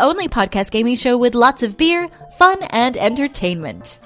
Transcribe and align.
Only 0.00 0.28
podcast 0.28 0.70
gaming 0.70 0.96
show 0.96 1.16
with 1.16 1.34
lots 1.34 1.62
of 1.62 1.76
beer, 1.76 2.08
fun, 2.38 2.58
and 2.70 2.96
entertainment. 2.96 3.98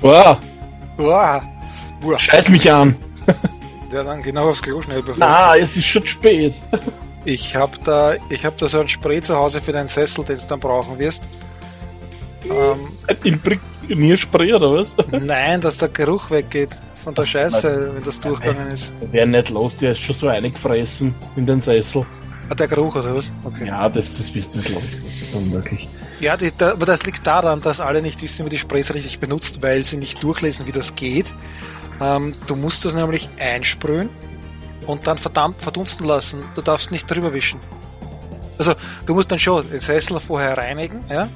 Boah, 0.00 0.38
Boah. 0.98 1.42
Boah. 2.02 2.18
scheiß 2.18 2.50
mich 2.50 2.70
an. 2.70 2.94
Der 3.90 4.04
dann 4.04 4.20
genau 4.20 4.50
aufs 4.50 4.60
Klo 4.60 4.82
schnell 4.82 5.02
bevor 5.06 5.18
Na, 5.18 5.56
jetzt 5.56 5.76
ist 5.78 5.86
schon 5.86 6.06
spät. 6.06 6.52
Ich 7.24 7.56
hab 7.56 7.82
da, 7.84 8.14
ich 8.28 8.44
hab 8.44 8.58
da 8.58 8.68
so 8.68 8.80
ein 8.80 8.88
Spray 8.88 9.22
zu 9.22 9.34
Hause 9.34 9.60
für 9.60 9.72
deinen 9.72 9.88
Sessel, 9.88 10.24
den 10.24 10.36
du 10.36 10.42
dann 10.46 10.60
brauchen 10.60 10.98
wirst. 10.98 11.26
Ähm, 12.44 12.88
Imprägnierspray 13.22 14.52
oder 14.52 14.72
was? 14.74 14.94
nein, 15.10 15.60
dass 15.60 15.78
der 15.78 15.88
Geruch 15.88 16.30
weggeht 16.30 16.70
von 17.02 17.14
der 17.14 17.24
Scheiße, 17.24 17.92
wenn 17.94 18.04
das 18.04 18.20
durchgegangen 18.20 18.70
ist. 18.72 18.92
Wer 19.10 19.26
nicht 19.26 19.48
los, 19.50 19.76
der 19.76 19.92
ist 19.92 20.00
schon 20.00 20.14
so 20.14 20.28
eingefressen 20.28 21.14
in 21.36 21.46
den 21.46 21.60
Sessel. 21.62 22.04
Ah, 22.50 22.54
der 22.54 22.68
Geruch 22.68 22.94
oder 22.96 23.14
was? 23.14 23.32
Okay. 23.44 23.66
Ja, 23.66 23.88
das, 23.88 24.18
das 24.18 24.30
bist 24.30 24.54
nicht 24.54 24.68
los. 24.68 24.82
Das 25.02 25.16
ist 25.16 25.34
unmöglich. 25.34 25.88
Ja, 26.20 26.36
die, 26.36 26.50
da, 26.56 26.72
aber 26.72 26.84
das 26.84 27.04
liegt 27.04 27.26
daran, 27.26 27.62
dass 27.62 27.80
alle 27.80 28.02
nicht 28.02 28.20
wissen, 28.20 28.44
wie 28.44 28.50
die 28.50 28.58
Sprays 28.58 28.92
richtig 28.92 29.18
benutzt, 29.18 29.62
weil 29.62 29.84
sie 29.84 29.96
nicht 29.96 30.22
durchlesen, 30.22 30.66
wie 30.66 30.72
das 30.72 30.94
geht. 30.94 31.26
Ähm, 32.00 32.34
du 32.46 32.56
musst 32.56 32.84
das 32.84 32.94
nämlich 32.94 33.30
einsprühen 33.38 34.10
und 34.86 35.06
dann 35.06 35.18
verdammt 35.18 35.62
verdunsten 35.62 36.06
lassen. 36.06 36.42
Du 36.54 36.62
darfst 36.62 36.90
nicht 36.90 37.10
drüber 37.10 37.32
wischen. 37.32 37.60
Also, 38.58 38.74
du 39.06 39.14
musst 39.14 39.32
dann 39.32 39.38
schon 39.38 39.68
den 39.68 39.80
Sessel 39.80 40.20
vorher 40.20 40.56
reinigen, 40.56 41.00
ja? 41.08 41.28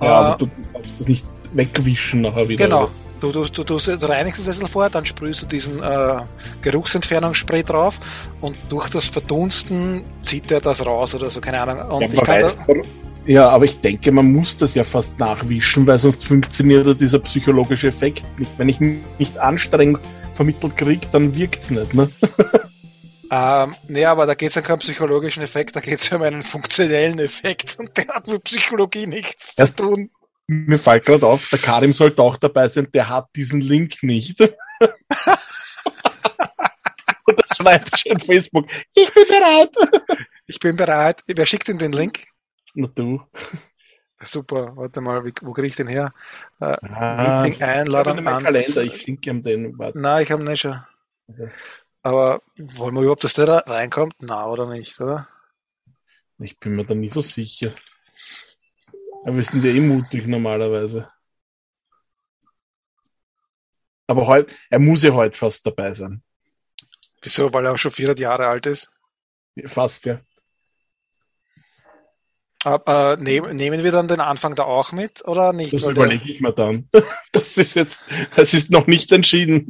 Ja, 0.00 0.06
Äh, 0.06 0.06
aber 0.06 0.36
du 0.38 0.50
darfst 0.72 1.00
das 1.00 1.08
nicht 1.08 1.24
wegwischen 1.52 2.22
nachher 2.22 2.48
wieder. 2.48 2.64
Genau. 2.64 2.90
Du, 3.20 3.32
du, 3.32 3.44
du, 3.46 3.62
du 3.78 4.06
reinigst 4.08 4.40
den 4.40 4.44
Sessel 4.44 4.66
vorher, 4.66 4.90
dann 4.90 5.04
sprühst 5.04 5.42
du 5.42 5.46
diesen 5.46 5.82
äh, 5.82 6.20
Geruchsentfernungsspray 6.60 7.62
drauf 7.62 7.98
und 8.42 8.56
durch 8.68 8.90
das 8.90 9.06
Verdunsten 9.06 10.02
zieht 10.20 10.52
er 10.52 10.60
das 10.60 10.84
raus 10.84 11.14
oder 11.14 11.30
so, 11.30 11.40
keine 11.40 11.60
Ahnung. 11.60 11.78
Und 11.90 12.02
Ja, 12.02 12.08
ich 12.12 12.20
kann 12.22 12.42
weiß, 12.42 12.58
da, 12.66 12.74
ja, 13.26 13.48
aber 13.48 13.64
ich 13.64 13.80
denke, 13.80 14.12
man 14.12 14.30
muss 14.32 14.56
das 14.56 14.74
ja 14.74 14.84
fast 14.84 15.18
nachwischen, 15.18 15.86
weil 15.86 15.98
sonst 15.98 16.24
funktioniert 16.26 16.86
ja 16.86 16.94
dieser 16.94 17.18
psychologische 17.20 17.88
Effekt 17.88 18.22
nicht. 18.38 18.52
Wenn 18.58 18.68
ich 18.68 18.80
nicht 18.80 19.38
Anstrengung 19.38 19.98
vermittelt 20.34 20.76
kriege, 20.76 21.06
dann 21.10 21.34
wirkt's 21.34 21.70
nicht. 21.70 21.94
Ne? 21.94 22.08
ähm, 23.30 23.74
nee, 23.88 24.04
aber 24.04 24.26
da 24.26 24.34
geht 24.34 24.50
es 24.50 24.54
ja 24.54 24.62
keinen 24.62 24.78
psychologischen 24.78 25.42
Effekt, 25.42 25.74
da 25.76 25.80
geht 25.80 25.98
es 26.00 26.08
ja 26.10 26.16
um 26.16 26.22
einen 26.22 26.42
funktionellen 26.42 27.18
Effekt 27.18 27.76
und 27.78 27.96
der 27.96 28.06
hat 28.08 28.26
mit 28.28 28.44
Psychologie 28.44 29.06
nichts 29.06 29.54
Erst- 29.56 29.78
zu 29.78 29.84
tun. 29.84 30.10
Mir 30.48 30.78
fällt 30.78 31.04
gerade 31.06 31.26
auf, 31.26 31.48
der 31.50 31.58
Karim 31.58 31.92
sollte 31.92 32.22
auch 32.22 32.36
dabei 32.36 32.68
sein, 32.68 32.86
der 32.94 33.08
hat 33.08 33.28
diesen 33.34 33.60
Link 33.60 34.02
nicht. 34.02 34.40
Und 37.28 37.40
er 37.40 37.56
schreibt 37.56 37.98
schon 37.98 38.20
Facebook, 38.20 38.66
ich 38.94 39.12
bin 39.12 39.24
bereit. 39.28 39.74
Ich 40.46 40.58
bin 40.60 40.76
bereit. 40.76 41.22
Wer 41.26 41.46
schickt 41.46 41.66
denn 41.66 41.78
den 41.78 41.90
Link? 41.92 42.20
Na 42.74 42.86
du. 42.94 43.20
Super, 44.22 44.76
warte 44.76 45.00
mal, 45.00 45.24
wie, 45.24 45.32
wo 45.42 45.52
kriege 45.52 45.66
ich 45.68 45.76
den 45.76 45.88
her? 45.88 46.12
Äh, 46.60 46.76
Ah, 46.94 47.42
Meeting 47.42 47.54
ich 47.54 47.62
habe 47.62 48.10
an. 48.32 48.44
Kalender, 48.44 48.82
ich 48.84 49.02
schenke 49.02 49.30
ihm 49.30 49.42
den. 49.42 49.76
Warte. 49.78 49.98
Nein, 49.98 50.22
ich 50.22 50.30
habe 50.30 50.44
nicht 50.44 50.60
schon. 50.60 50.80
Also, 51.28 51.48
Aber 52.06 52.40
wollen 52.56 52.94
wir 52.94 53.00
überhaupt, 53.00 53.24
dass 53.24 53.32
der 53.32 53.46
da 53.46 53.58
reinkommt? 53.66 54.14
Na, 54.20 54.46
oder 54.46 54.68
nicht, 54.68 55.00
oder? 55.00 55.26
Ich 56.38 56.56
bin 56.60 56.76
mir 56.76 56.84
da 56.84 56.94
nie 56.94 57.08
so 57.08 57.20
sicher. 57.20 57.72
Aber 59.24 59.34
wir 59.34 59.42
sind 59.42 59.64
ja 59.64 59.72
eh 59.72 59.80
mutig 59.80 60.24
normalerweise. 60.28 61.08
Aber 64.06 64.24
heute, 64.28 64.54
er 64.70 64.78
muss 64.78 65.02
ja 65.02 65.14
heute 65.14 65.36
fast 65.36 65.66
dabei 65.66 65.92
sein. 65.94 66.22
Wieso? 67.22 67.52
Weil 67.52 67.64
er 67.64 67.72
auch 67.72 67.76
schon 67.76 67.90
400 67.90 68.20
Jahre 68.20 68.46
alt 68.46 68.66
ist? 68.66 68.88
Fast, 69.64 70.04
ja. 70.04 70.20
Aber, 72.62 73.14
äh, 73.14 73.16
nehm, 73.20 73.52
nehmen 73.56 73.82
wir 73.82 73.90
dann 73.90 74.06
den 74.06 74.20
Anfang 74.20 74.54
da 74.54 74.62
auch 74.62 74.92
mit 74.92 75.26
oder 75.26 75.52
nicht? 75.52 75.74
Das 75.74 75.82
überlege 75.82 76.30
ich 76.30 76.40
mir 76.40 76.52
dann. 76.52 76.88
Das 77.32 77.56
ist 77.56 77.74
jetzt, 77.74 78.04
das 78.36 78.54
ist 78.54 78.70
noch 78.70 78.86
nicht 78.86 79.10
entschieden. 79.10 79.66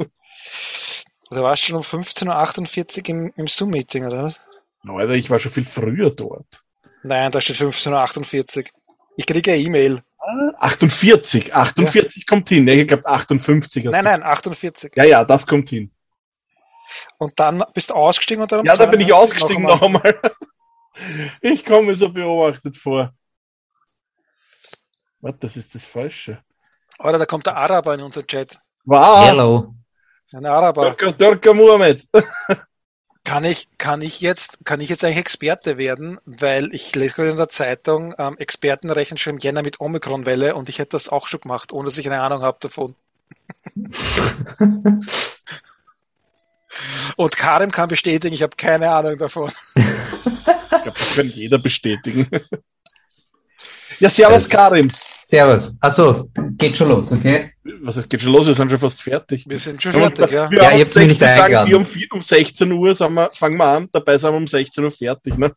Du 1.31 1.43
warst 1.43 1.65
schon 1.65 1.77
um 1.77 1.83
15.48 1.83 2.99
Uhr 3.03 3.09
im, 3.09 3.33
im 3.37 3.47
Zoom-Meeting, 3.47 4.07
oder 4.07 4.25
was? 4.25 4.41
Leute, 4.83 5.17
ich 5.17 5.29
war 5.31 5.39
schon 5.39 5.51
viel 5.53 5.65
früher 5.65 6.11
dort. 6.11 6.63
Nein, 7.03 7.31
da 7.33 7.41
steht 7.41 7.57
15.48 7.57 8.59
Uhr. 8.59 8.65
Ich 9.17 9.27
kriege 9.27 9.53
eine 9.53 9.61
E-Mail. 9.61 10.03
48, 10.59 11.55
48 11.55 12.27
kommt 12.27 12.49
hin. 12.49 12.65
Nee, 12.65 12.83
ich 12.83 12.89
glaube 12.89 13.07
58. 13.07 13.87
hast 13.87 13.93
Nein, 13.93 14.05
du- 14.05 14.11
nein, 14.11 14.23
48. 14.23 14.93
Ja, 14.97 15.05
ja, 15.05 15.25
das 15.25 15.47
kommt 15.47 15.69
hin. 15.71 15.91
Und 17.19 17.39
dann 17.39 17.65
bist 17.75 17.91
du 17.91 17.95
ausgestiegen 17.95 18.43
und 18.43 18.51
dann 18.53 18.61
um 18.61 18.67
Ja, 18.67 18.77
da 18.77 18.87
bin 18.87 19.01
ich 19.01 19.09
52 19.09 19.13
ausgestiegen 19.43 19.63
noch 19.65 19.81
noch 19.81 19.83
einmal. 19.83 20.21
Ich 21.43 21.63
komme 21.63 21.89
mir 21.89 21.97
so 21.97 22.09
beobachtet 22.09 22.75
vor. 22.79 23.13
Warte, 25.21 25.39
das 25.41 25.59
ist 25.59 25.75
das 25.75 25.85
Falsche. 25.85 26.43
Oder 26.99 27.19
da 27.19 27.27
kommt 27.27 27.45
der 27.45 27.55
Araber 27.57 27.93
in 27.95 28.01
unseren 28.01 28.27
Chat. 28.27 28.59
Wow, 28.87 29.27
Hello. 29.27 29.75
Ein 30.37 30.45
Araber. 30.45 30.95
Dörker, 31.17 31.55
Muhammad. 31.55 32.01
Kann 33.25 33.43
ich, 33.43 33.67
kann 33.77 34.03
ich 34.03 34.21
jetzt, 34.21 34.59
kann 34.65 34.81
ich 34.81 34.89
jetzt 34.89 35.05
eigentlich 35.05 35.17
Experte 35.19 35.79
werden? 35.79 36.21
Weil 36.27 36.73
ich 36.73 36.95
lese 36.95 37.15
gerade 37.15 37.31
in 37.31 37.37
der 37.37 37.49
Zeitung, 37.49 38.15
ähm, 38.19 38.39
Experten 38.39 38.89
rechnen 38.89 39.19
schon 39.19 39.33
im 39.35 39.39
Jänner 39.41 39.63
mit 39.65 39.81
Omikron-Welle 39.81 40.55
und 40.55 40.69
ich 40.69 40.79
hätte 40.79 40.91
das 40.91 41.09
auch 41.09 41.27
schon 41.27 41.41
gemacht, 41.41 41.73
ohne 41.73 41.87
dass 41.87 41.99
ich 41.99 42.07
eine 42.07 42.21
Ahnung 42.21 42.43
habe 42.43 42.59
davon. 42.61 42.95
Und 47.17 47.37
Karim 47.37 47.73
kann 47.73 47.89
bestätigen, 47.89 48.33
ich 48.35 48.43
habe 48.43 48.55
keine 48.57 48.91
Ahnung 48.93 49.17
davon. 49.17 49.51
Das 50.71 50.85
kann 51.17 51.27
jeder 51.27 51.59
bestätigen. 51.59 52.29
Ja, 53.99 54.09
servus 54.09 54.49
Das- 54.49 54.51
Karim. 54.51 54.89
Servus. 55.29 55.77
Achso, 55.81 56.31
geht 56.57 56.77
schon 56.77 56.89
los, 56.89 57.11
okay? 57.11 57.53
Was 57.83 57.97
ist, 57.97 58.09
geht 58.09 58.23
schon 58.23 58.33
los? 58.33 58.47
Wir 58.47 58.55
sind 58.55 58.71
schon 58.71 58.79
fast 58.79 59.03
fertig. 59.03 59.45
Wir 59.49 59.59
sind 59.59 59.83
schon 59.83 59.93
fertig, 59.93 60.31
ja. 60.31 60.49
Wir 60.51 60.59
Ja, 60.59 60.71
haben 60.71 60.79
ihr 60.79 60.85
habt 60.85 60.95
mich 60.95 61.09
nicht 61.09 61.21
sagen 61.21 61.67
die 61.67 61.75
um, 61.75 61.85
vier- 61.85 62.07
um 62.13 62.21
16 62.23 62.71
Uhr 62.71 62.95
sind 62.95 63.13
wir, 63.15 63.31
fangen 63.35 63.57
wir 63.57 63.65
an, 63.65 63.89
dabei 63.93 64.19
sind 64.19 64.31
wir 64.31 64.37
um 64.37 64.47
16 64.47 64.85
Uhr 64.85 64.93
fertig. 64.93 65.37
Ne? 65.37 65.53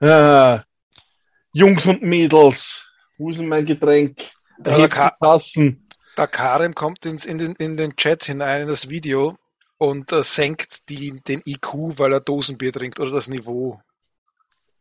ah, 0.00 0.62
Jungs 1.52 1.84
und 1.86 2.02
Mädels, 2.02 2.86
wo 3.18 3.28
ist 3.30 3.38
denn 3.40 3.48
mein 3.48 3.64
Getränk? 3.64 4.18
Ja, 4.64 4.76
Hebt 4.76 4.92
Ka- 4.94 5.16
Tassen. 5.20 5.88
Der 6.16 6.26
Karim 6.28 6.74
kommt 6.74 7.04
ins, 7.06 7.24
in, 7.24 7.38
den, 7.38 7.54
in 7.56 7.76
den 7.76 7.96
Chat 7.96 8.24
hinein, 8.24 8.62
in 8.62 8.68
das 8.68 8.88
Video 8.88 9.36
und 9.78 10.12
äh, 10.12 10.22
senkt 10.22 10.88
die, 10.88 11.20
den 11.26 11.42
IQ, 11.44 11.98
weil 11.98 12.12
er 12.12 12.20
Dosenbier 12.20 12.72
trinkt 12.72 13.00
oder 13.00 13.10
das 13.10 13.28
Niveau. 13.28 13.80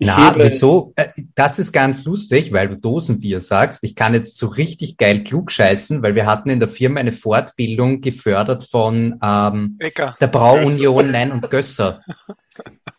Ich 0.02 0.08
Na, 0.08 0.34
wieso? 0.36 0.94
Äh, 0.96 1.10
Das 1.36 1.60
ist 1.60 1.72
ganz 1.72 2.06
lustig, 2.06 2.52
weil 2.52 2.70
du 2.70 2.76
Dosenbier 2.76 3.40
sagst. 3.40 3.84
Ich 3.84 3.94
kann 3.94 4.16
jetzt 4.16 4.36
so 4.36 4.48
richtig 4.48 4.98
geil 4.98 5.24
klug 5.24 5.52
scheißen, 5.52 6.02
weil 6.02 6.16
wir 6.16 6.26
hatten 6.26 6.50
in 6.50 6.60
der 6.60 6.70
Firma 6.70 7.00
eine 7.00 7.12
Fortbildung 7.12 8.02
gefördert 8.02 8.64
von 8.64 9.20
ähm, 9.22 9.76
Ecker. 9.78 10.16
der 10.20 10.26
Brauunion 10.26 11.12
Nein 11.12 11.32
und 11.32 11.52
Gösser. 11.52 12.02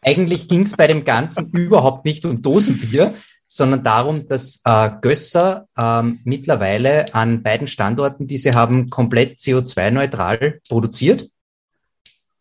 Eigentlich 0.01 0.47
ging 0.47 0.63
es 0.63 0.77
bei 0.77 0.87
dem 0.87 1.03
Ganzen 1.03 1.51
überhaupt 1.51 2.05
nicht 2.05 2.25
um 2.25 2.41
Dosenbier, 2.41 3.13
sondern 3.49 3.83
darum, 3.83 4.29
dass 4.29 4.61
äh, 4.65 4.91
Gösser 5.01 5.67
ähm, 5.77 6.21
mittlerweile 6.23 7.13
an 7.17 7.43
beiden 7.43 7.67
Standorten, 7.67 8.29
die 8.29 8.39
sie 8.39 8.53
haben, 8.53 8.91
komplett 8.91 9.41
CO2-neutral 9.41 10.61
produziert. 10.69 11.29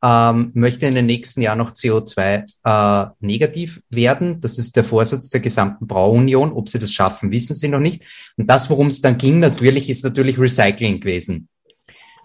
Ähm, 0.03 0.49
möchte 0.55 0.87
in 0.87 0.95
den 0.95 1.05
nächsten 1.05 1.41
Jahren 1.41 1.59
noch 1.59 1.73
CO2-negativ 1.73 3.83
werden. 3.91 4.41
Das 4.41 4.57
ist 4.57 4.75
der 4.75 4.83
Vorsatz 4.83 5.29
der 5.29 5.41
gesamten 5.41 5.85
Brauunion. 5.85 6.53
Ob 6.53 6.69
sie 6.69 6.79
das 6.79 6.91
schaffen, 6.91 7.31
wissen 7.31 7.53
sie 7.53 7.67
noch 7.67 7.79
nicht. 7.79 8.03
Und 8.35 8.49
das, 8.49 8.69
worum 8.71 8.87
es 8.87 9.01
dann 9.01 9.19
ging, 9.19 9.39
natürlich, 9.39 9.89
ist 9.89 10.03
natürlich 10.03 10.39
Recycling 10.39 11.01
gewesen. 11.01 11.49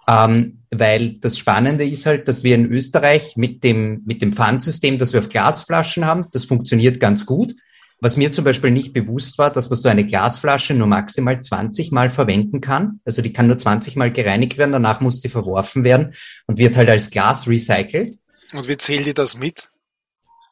Ähm, 0.08 0.60
weil 0.70 1.18
das 1.18 1.36
Spannende 1.36 1.84
ist 1.84 2.06
halt, 2.06 2.28
dass 2.28 2.44
wir 2.44 2.54
in 2.54 2.72
Österreich 2.72 3.36
mit 3.36 3.64
dem, 3.64 4.02
mit 4.06 4.22
dem 4.22 4.32
Pfandsystem, 4.32 4.98
das 4.98 5.12
wir 5.12 5.20
auf 5.20 5.28
Glasflaschen 5.28 6.06
haben, 6.06 6.24
das 6.32 6.44
funktioniert 6.44 7.00
ganz 7.00 7.26
gut. 7.26 7.54
Was 8.00 8.16
mir 8.16 8.30
zum 8.30 8.44
Beispiel 8.44 8.70
nicht 8.70 8.92
bewusst 8.92 9.38
war, 9.38 9.50
dass 9.50 9.70
man 9.70 9.78
so 9.78 9.88
eine 9.88 10.04
Glasflasche 10.04 10.74
nur 10.74 10.86
maximal 10.86 11.40
20 11.40 11.92
Mal 11.92 12.10
verwenden 12.10 12.60
kann. 12.60 13.00
Also 13.06 13.22
die 13.22 13.32
kann 13.32 13.46
nur 13.46 13.56
20 13.56 13.96
Mal 13.96 14.12
gereinigt 14.12 14.58
werden, 14.58 14.72
danach 14.72 15.00
muss 15.00 15.22
sie 15.22 15.30
verworfen 15.30 15.82
werden 15.82 16.14
und 16.46 16.58
wird 16.58 16.76
halt 16.76 16.90
als 16.90 17.10
Glas 17.10 17.48
recycelt. 17.48 18.18
Und 18.52 18.68
wie 18.68 18.76
zählt 18.76 19.06
ihr 19.06 19.14
das 19.14 19.38
mit? 19.38 19.70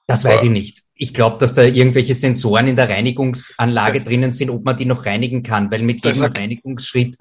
Das 0.07 0.25
weiß 0.25 0.43
ich 0.45 0.51
nicht. 0.51 0.83
Ich 0.95 1.13
glaube, 1.13 1.39
dass 1.39 1.55
da 1.55 1.63
irgendwelche 1.63 2.15
Sensoren 2.15 2.69
in 2.69 2.77
der 2.77 2.89
Reinigungsanlage 2.89 4.01
drinnen 4.01 4.33
sind, 4.33 4.51
ob 4.51 4.65
man 4.65 4.77
die 4.77 4.85
noch 4.85 5.07
reinigen 5.07 5.43
kann, 5.43 5.71
weil 5.71 5.83
mit 5.83 6.05
jedem 6.05 6.25
Reinigungsschritt 6.25 7.17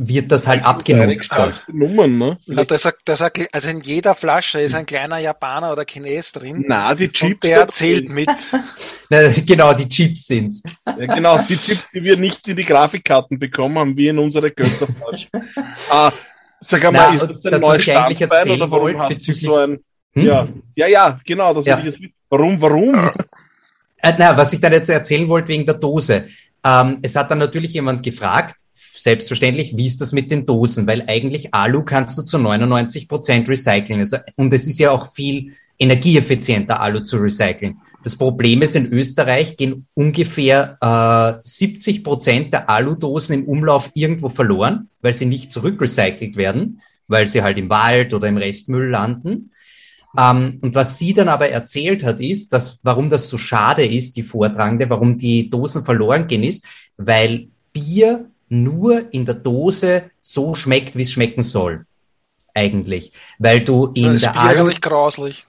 wird 0.00 0.30
das 0.30 0.46
halt 0.46 0.64
abgenutzt. 0.64 1.34
Nummern, 1.72 2.18
ne? 2.18 2.38
Na, 2.46 2.64
das, 2.64 2.88
das, 3.04 3.20
also 3.20 3.68
in 3.68 3.80
jeder 3.80 4.14
Flasche 4.14 4.60
ist 4.60 4.76
ein 4.76 4.86
kleiner 4.86 5.18
Japaner 5.18 5.72
oder 5.72 5.84
Chines 5.84 6.30
drin. 6.30 6.64
Na, 6.68 6.94
die 6.94 7.10
Chips. 7.10 7.32
Und 7.32 7.42
der 7.42 7.66
zählt 7.68 8.08
mit. 8.08 8.30
Na, 9.10 9.28
genau, 9.28 9.74
die 9.74 9.88
Chips 9.88 10.28
sind's. 10.28 10.62
Ja, 10.86 11.14
genau, 11.14 11.38
die 11.38 11.56
Chips, 11.56 11.90
die 11.92 12.04
wir 12.04 12.16
nicht 12.16 12.46
in 12.46 12.54
die 12.54 12.62
Grafikkarten 12.62 13.40
bekommen, 13.40 13.76
haben 13.76 13.96
wir 13.96 14.10
in 14.10 14.18
unsere 14.20 14.52
Gösserflasche. 14.52 15.26
ah, 15.90 16.12
sag 16.60 16.84
einmal, 16.84 17.14
ist 17.16 17.22
das 17.22 17.40
dein 17.40 17.60
neues 17.60 17.82
Standbein 17.82 18.50
oder 18.50 18.70
warum 18.70 18.96
hast 18.98 19.26
du 19.26 19.32
so 19.32 19.56
ein... 19.56 19.80
Hm? 20.12 20.24
Ja, 20.24 20.48
ja, 20.76 20.86
ja, 20.86 21.20
genau, 21.26 21.52
das 21.54 21.64
ja. 21.64 21.76
ich 21.78 21.86
jetzt 21.86 22.00
Warum, 22.30 22.60
warum? 22.60 22.94
Äh, 23.96 24.12
na, 24.16 24.36
was 24.36 24.52
ich 24.52 24.60
dann 24.60 24.72
jetzt 24.72 24.90
erzählen 24.90 25.28
wollte 25.28 25.48
wegen 25.48 25.66
der 25.66 25.74
Dose. 25.74 26.28
Ähm, 26.64 26.98
es 27.02 27.16
hat 27.16 27.30
dann 27.30 27.38
natürlich 27.38 27.72
jemand 27.72 28.04
gefragt, 28.04 28.60
selbstverständlich, 28.98 29.76
wie 29.76 29.86
ist 29.86 30.00
das 30.00 30.12
mit 30.12 30.30
den 30.30 30.46
Dosen? 30.46 30.86
Weil 30.86 31.04
eigentlich 31.06 31.54
Alu 31.54 31.82
kannst 31.82 32.18
du 32.18 32.22
zu 32.22 32.38
99 32.38 33.08
Prozent 33.08 33.48
recyceln. 33.48 34.00
Also, 34.00 34.18
und 34.36 34.52
es 34.52 34.66
ist 34.66 34.78
ja 34.78 34.90
auch 34.90 35.12
viel 35.12 35.52
energieeffizienter, 35.78 36.80
Alu 36.80 37.00
zu 37.00 37.18
recyceln. 37.18 37.78
Das 38.04 38.16
Problem 38.16 38.62
ist, 38.62 38.74
in 38.74 38.92
Österreich 38.92 39.56
gehen 39.56 39.86
ungefähr 39.94 40.78
äh, 40.80 41.48
70 41.48 42.02
Prozent 42.02 42.52
der 42.52 42.68
Aludosen 42.68 43.34
im 43.34 43.44
Umlauf 43.44 43.90
irgendwo 43.94 44.28
verloren, 44.28 44.88
weil 45.00 45.12
sie 45.12 45.26
nicht 45.26 45.52
zurückrecycelt 45.52 46.36
werden, 46.36 46.80
weil 47.06 47.26
sie 47.26 47.42
halt 47.42 47.58
im 47.58 47.70
Wald 47.70 48.14
oder 48.14 48.28
im 48.28 48.36
Restmüll 48.36 48.88
landen. 48.88 49.52
Ähm, 50.16 50.58
und 50.62 50.74
was 50.74 50.98
sie 50.98 51.12
dann 51.12 51.28
aber 51.28 51.48
erzählt 51.48 52.02
hat, 52.04 52.20
ist, 52.20 52.52
dass 52.52 52.80
warum 52.82 53.08
das 53.08 53.28
so 53.28 53.38
schade 53.38 53.86
ist, 53.86 54.16
die 54.16 54.22
Vortragende, 54.22 54.88
warum 54.90 55.16
die 55.16 55.50
Dosen 55.50 55.84
verloren 55.84 56.26
gehen, 56.26 56.42
ist, 56.42 56.64
weil 56.96 57.48
Bier 57.72 58.30
nur 58.48 59.12
in 59.12 59.24
der 59.24 59.34
Dose 59.34 60.10
so 60.20 60.54
schmeckt, 60.54 60.96
wie 60.96 61.02
es 61.02 61.12
schmecken 61.12 61.42
soll. 61.42 61.86
Eigentlich. 62.54 63.12
Weil 63.38 63.60
du 63.60 63.92
in 63.94 64.12
das 64.12 64.22
der 64.22 64.36
Alu... 64.36 64.70
grauslich. 64.80 65.46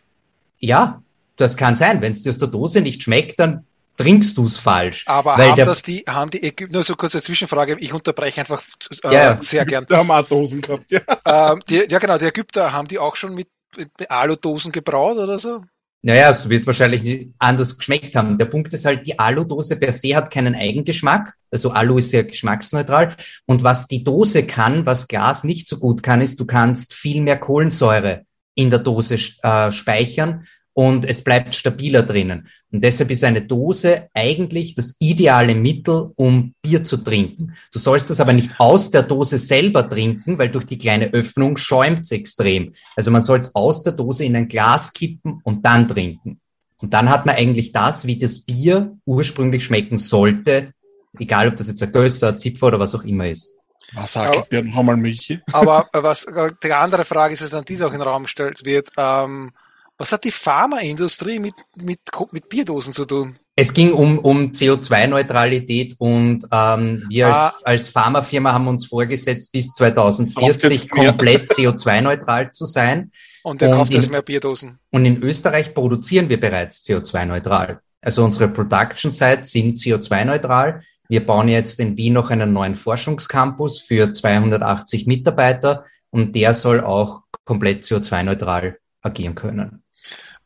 Ja, 0.60 1.02
das 1.38 1.58
kann 1.58 1.76
sein. 1.76 2.02
Wenn 2.02 2.14
es 2.14 2.22
dir 2.22 2.30
aus 2.30 2.38
der 2.38 2.50
Dose 2.50 2.82
nicht 2.82 3.04
schmeckt, 3.04 3.40
dann 3.40 3.66
trinkst 4.00 4.38
du 4.38 4.46
es 4.46 4.58
falsch. 4.58 5.06
Aber 5.08 5.38
haben 5.38 5.58
das 5.58 5.84
die, 5.84 6.04
haben 6.08 6.32
die, 6.32 6.54
nur 6.70 6.84
so 6.84 6.96
kurze 6.96 7.22
Zwischenfrage, 7.22 7.78
ich 7.80 7.94
unterbreche 7.94 8.42
einfach 8.42 8.62
äh, 9.04 9.14
ja, 9.14 9.40
sehr 9.42 9.66
gern. 9.66 9.86
Da 9.88 9.98
haben 9.98 10.12
auch 10.12 10.26
Dosen 10.26 10.62
gehabt, 10.62 10.90
ja. 10.92 11.02
Ähm, 11.26 11.60
die, 11.68 11.86
ja 11.90 12.00
genau, 12.00 12.18
die 12.18 12.26
Ägypter, 12.26 12.72
haben 12.72 12.88
die 12.88 12.98
auch 12.98 13.16
schon 13.16 13.36
mit, 13.36 13.50
mit 13.76 14.10
Aludosen 14.10 14.72
gebraut 14.72 15.18
oder 15.18 15.38
so? 15.38 15.64
Naja, 16.02 16.30
es 16.30 16.48
wird 16.48 16.66
wahrscheinlich 16.66 17.28
anders 17.40 17.78
geschmeckt 17.78 18.16
haben. 18.16 18.38
Der 18.38 18.46
Punkt 18.46 18.72
ist 18.72 18.86
halt, 18.86 19.06
die 19.06 19.20
Aludose 19.20 19.76
per 19.76 19.92
se 19.92 20.16
hat 20.16 20.32
keinen 20.32 20.56
Eigengeschmack. 20.56 21.34
Also 21.52 21.72
Alu 21.72 21.98
ist 21.98 22.14
ja 22.14 22.22
geschmacksneutral. 22.22 23.18
Und 23.46 23.64
was 23.64 23.88
die 23.88 24.04
Dose 24.04 24.44
kann, 24.44 24.86
was 24.86 25.10
Glas 25.10 25.44
nicht 25.44 25.68
so 25.68 25.78
gut 25.78 26.02
kann, 26.02 26.22
ist, 26.22 26.40
du 26.40 26.46
kannst 26.46 26.94
viel 26.94 27.22
mehr 27.22 27.38
Kohlensäure 27.38 28.24
in 28.56 28.70
der 28.70 28.80
Dose 28.80 29.16
äh, 29.16 29.72
speichern 29.72 30.46
und 30.74 31.06
es 31.06 31.24
bleibt 31.24 31.56
stabiler 31.56 32.04
drinnen. 32.04 32.48
Und 32.72 32.84
deshalb 32.84 33.12
ist 33.12 33.24
eine 33.24 33.42
Dose 33.42 34.08
eigentlich 34.14 34.76
das 34.76 34.96
ideale 35.00 35.56
Mittel, 35.56 36.12
um 36.16 36.54
Bier 36.62 36.84
zu 36.84 36.98
trinken. 36.98 37.54
Du 37.72 37.80
sollst 37.80 38.10
das 38.10 38.20
aber 38.20 38.34
nicht 38.34 38.60
aus 38.60 38.92
der 38.92 39.04
Dose 39.04 39.40
selber 39.40 39.90
trinken, 39.90 40.38
weil 40.38 40.50
durch 40.50 40.66
die 40.66 40.78
kleine 40.78 41.12
Öffnung 41.14 41.58
schäumt 41.58 42.02
es 42.02 42.12
extrem. 42.12 42.74
Also 42.96 43.12
man 43.12 43.22
soll 43.22 43.40
es 43.40 43.54
aus 43.56 43.84
der 43.84 43.94
Dose 43.94 44.26
in 44.26 44.36
ein 44.36 44.48
Glas 44.48 44.94
kippen 44.94 45.42
und 45.44 45.66
dann 45.66 45.88
trinken. 45.88 46.40
Und 46.78 46.94
dann 46.94 47.10
hat 47.10 47.26
man 47.26 47.36
eigentlich 47.36 47.72
das, 47.72 48.06
wie 48.08 48.18
das 48.18 48.40
Bier 48.40 48.96
ursprünglich 49.06 49.66
schmecken 49.66 49.98
sollte, 49.98 50.74
egal 51.18 51.50
ob 51.50 51.58
das 51.58 51.68
jetzt 51.68 51.84
ein 51.84 51.92
Gösser, 51.92 52.30
ein 52.30 52.38
Zipfer 52.38 52.68
oder 52.68 52.80
was 52.80 52.96
auch 52.96 53.04
immer 53.04 53.28
ist. 53.28 53.54
Was 53.94 54.14
sagt 54.14 54.52
dir 54.52 54.64
noch 54.64 54.78
einmal, 54.78 54.98
Michi? 54.98 55.42
Aber 55.52 55.90
was 55.92 56.26
die 56.64 56.72
andere 56.72 57.06
Frage 57.06 57.34
ist, 57.34 57.54
an 57.54 57.66
die 57.66 57.82
auch 57.84 57.92
in 57.92 58.00
den 58.00 58.02
Raum 58.04 58.24
gestellt 58.24 58.64
wird, 58.64 58.92
ähm, 58.98 59.52
was 60.00 60.14
hat 60.14 60.24
die 60.24 60.32
Pharmaindustrie 60.32 61.40
mit, 61.40 61.56
mit, 61.82 62.00
mit 62.32 62.50
Bierdosen 62.50 62.94
zu 62.94 63.06
tun? 63.06 63.38
Es 63.58 63.74
ging 63.74 63.92
um, 63.92 64.18
um 64.20 64.52
CO2-Neutralität 64.54 65.96
und 66.00 66.46
ähm, 66.52 67.04
wir 67.10 67.28
ah. 67.28 67.48
als, 67.48 67.66
als 67.66 67.88
Pharmafirma 67.90 68.54
haben 68.54 68.68
uns 68.70 68.88
vorgesetzt, 68.88 69.52
bis 69.52 69.74
2040 69.74 70.90
komplett 70.90 71.52
CO2-neutral 71.52 72.54
zu 72.54 72.64
sein. 72.66 73.12
Und 73.44 73.60
der 73.60 73.72
kauft 73.72 73.94
jetzt 73.94 74.10
mehr 74.10 74.22
Bierdosen. 74.22 74.80
Und 74.92 75.06
in 75.06 75.22
Österreich 75.22 75.74
produzieren 75.74 76.30
wir 76.30 76.40
bereits 76.40 76.86
CO2-neutral. 76.86 77.82
Also 78.02 78.24
unsere 78.24 78.48
Production 78.48 79.12
Sites 79.12 79.52
sind 79.52 79.78
CO2-neutral. 79.78 80.82
Wir 81.10 81.26
bauen 81.26 81.50
jetzt 81.50 81.82
in 81.82 81.98
Wien 81.98 82.14
noch 82.14 82.30
einen 82.30 82.54
neuen 82.54 82.76
Forschungscampus 82.76 83.82
für 83.82 84.14
280 84.14 85.08
Mitarbeiter 85.08 85.84
und 86.10 86.36
der 86.36 86.54
soll 86.54 86.80
auch 86.80 87.24
komplett 87.44 87.84
CO2-neutral 87.84 88.78
agieren 89.02 89.36
können. 89.36 89.84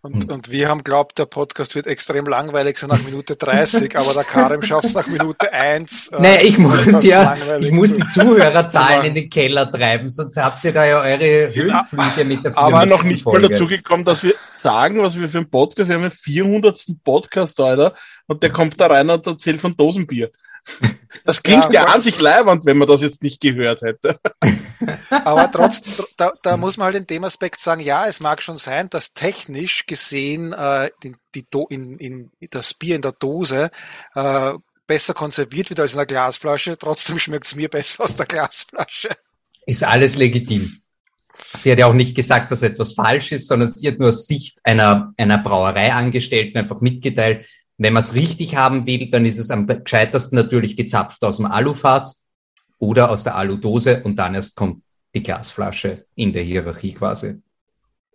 Und, 0.06 0.30
und 0.30 0.52
wir 0.52 0.68
haben 0.68 0.84
glaubt, 0.84 1.18
der 1.18 1.28
Podcast 1.28 1.76
wird 1.76 1.88
extrem 1.88 2.26
langweilig, 2.26 2.78
so 2.78 2.88
nach 2.88 3.02
Minute 3.04 3.38
30, 3.38 3.98
aber 3.98 4.14
der 4.14 4.26
Karim 4.26 4.62
schafft 4.62 4.84
es 4.84 4.94
nach 4.94 5.08
Minute 5.08 5.54
1. 5.54 6.10
Äh, 6.10 6.20
nee, 6.20 6.42
ich 6.42 6.58
muss 6.58 7.06
ja, 7.06 7.38
ich 7.62 7.72
muss 7.72 7.96
die 7.96 8.06
Zuhörerzahlen 8.10 9.06
in 9.06 9.16
den 9.16 9.30
Keller 9.30 9.72
treiben, 9.72 10.10
sonst 10.10 10.36
habt 10.36 10.62
ihr 10.66 10.74
da 10.74 10.84
ja 10.84 10.98
eure 11.00 11.56
Höhenflüge 11.56 12.26
mit 12.26 12.44
der 12.44 12.52
Firma. 12.52 12.68
Aber 12.68 12.86
noch 12.86 13.04
nicht 13.04 13.26
mal 13.26 13.42
dazu 13.44 13.66
gekommen, 13.66 14.04
dass 14.04 14.24
wir 14.24 14.34
sagen, 14.52 15.02
was 15.02 15.18
wir 15.18 15.30
für 15.30 15.38
einen 15.38 15.50
Podcast, 15.50 15.88
wir 15.88 15.96
haben 15.96 16.04
einen 16.04 16.12
400. 16.12 16.86
Podcast, 17.02 17.58
Alter, 17.62 17.94
und 18.28 18.44
der 18.44 18.52
kommt 18.52 18.82
da 18.82 18.88
rein 18.88 19.10
und 19.10 19.26
erzählt 19.26 19.62
von 19.62 19.74
Dosenbier. 19.74 20.32
Das 21.26 21.42
klingt 21.42 21.66
ja, 21.66 21.72
ja 21.72 21.86
an 21.86 22.02
sich 22.02 22.20
leibend, 22.20 22.66
wenn 22.66 22.78
man 22.78 22.88
das 22.88 23.02
jetzt 23.02 23.24
nicht 23.24 23.40
gehört 23.40 23.82
hätte. 23.82 24.18
Aber 25.10 25.50
trotzdem, 25.50 26.06
da, 26.18 26.34
da 26.42 26.58
muss 26.58 26.78
man 26.78 26.86
halt 26.86 26.96
in 26.96 27.08
dem 27.08 27.24
Aspekt 27.24 27.62
sagen, 27.62 27.82
ja, 27.82 28.06
es 28.08 28.20
mag 28.20 28.42
schon 28.42 28.58
sein, 28.58 28.90
dass 28.90 29.14
technisch 29.14 29.86
gesehen 29.86 30.54
äh, 30.54 30.90
die, 31.02 31.16
die 31.36 31.46
Do 31.50 31.68
in, 31.70 31.98
in 31.98 32.32
das 32.50 32.74
Bier 32.74 32.96
in 32.96 33.02
der 33.02 33.14
Dose 33.14 33.72
äh, 34.16 34.54
besser 34.86 35.14
konserviert 35.14 35.70
wird 35.70 35.80
als 35.80 35.94
in 35.94 35.98
der 35.98 36.08
Glasflasche. 36.08 36.78
Trotzdem 36.78 37.20
schmeckt 37.20 37.46
es 37.46 37.56
mir 37.56 37.70
besser 37.70 38.04
aus 38.04 38.16
der 38.16 38.26
Glasflasche. 38.26 39.10
Ist 39.66 39.84
alles 39.84 40.16
legitim. 40.16 40.80
Sie 41.56 41.72
hat 41.72 41.80
ja 41.80 41.88
auch 41.88 41.94
nicht 41.94 42.16
gesagt, 42.16 42.52
dass 42.52 42.62
etwas 42.62 42.94
falsch 42.94 43.32
ist, 43.32 43.48
sondern 43.48 43.70
sie 43.70 43.88
hat 43.88 43.98
nur 43.98 44.10
aus 44.10 44.28
Sicht 44.28 44.60
einer, 44.64 45.14
einer 45.18 45.38
Brauereiangestellten 45.38 46.60
einfach 46.60 46.82
mitgeteilt, 46.82 47.48
wenn 47.78 47.94
man 47.94 48.02
es 48.02 48.14
richtig 48.14 48.56
haben 48.56 48.86
will, 48.86 49.10
dann 49.10 49.26
ist 49.26 49.40
es 49.40 49.50
am 49.52 49.68
gescheitersten 49.68 50.36
natürlich 50.36 50.76
gezapft 50.76 51.24
aus 51.24 51.38
dem 51.38 51.48
Alufass 51.48 52.26
oder 52.80 53.10
aus 53.10 53.24
der 53.24 53.36
Aludose 53.36 54.04
und 54.04 54.18
dann 54.18 54.36
erst 54.36 54.56
kommt 54.56 54.84
die 55.16 55.24
Glasflasche 55.24 56.06
in 56.16 56.34
der 56.34 56.44
Hierarchie 56.44 56.94
quasi. 56.94 57.42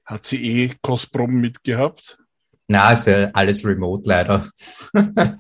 Hat 0.05 0.27
sie 0.27 0.43
eh 0.43 0.75
Kostproben 0.81 1.41
mitgehabt? 1.41 2.19
Na, 2.67 2.93
ist 2.93 3.07
ja 3.07 3.31
alles 3.33 3.65
remote 3.65 4.03
leider. 4.07 4.51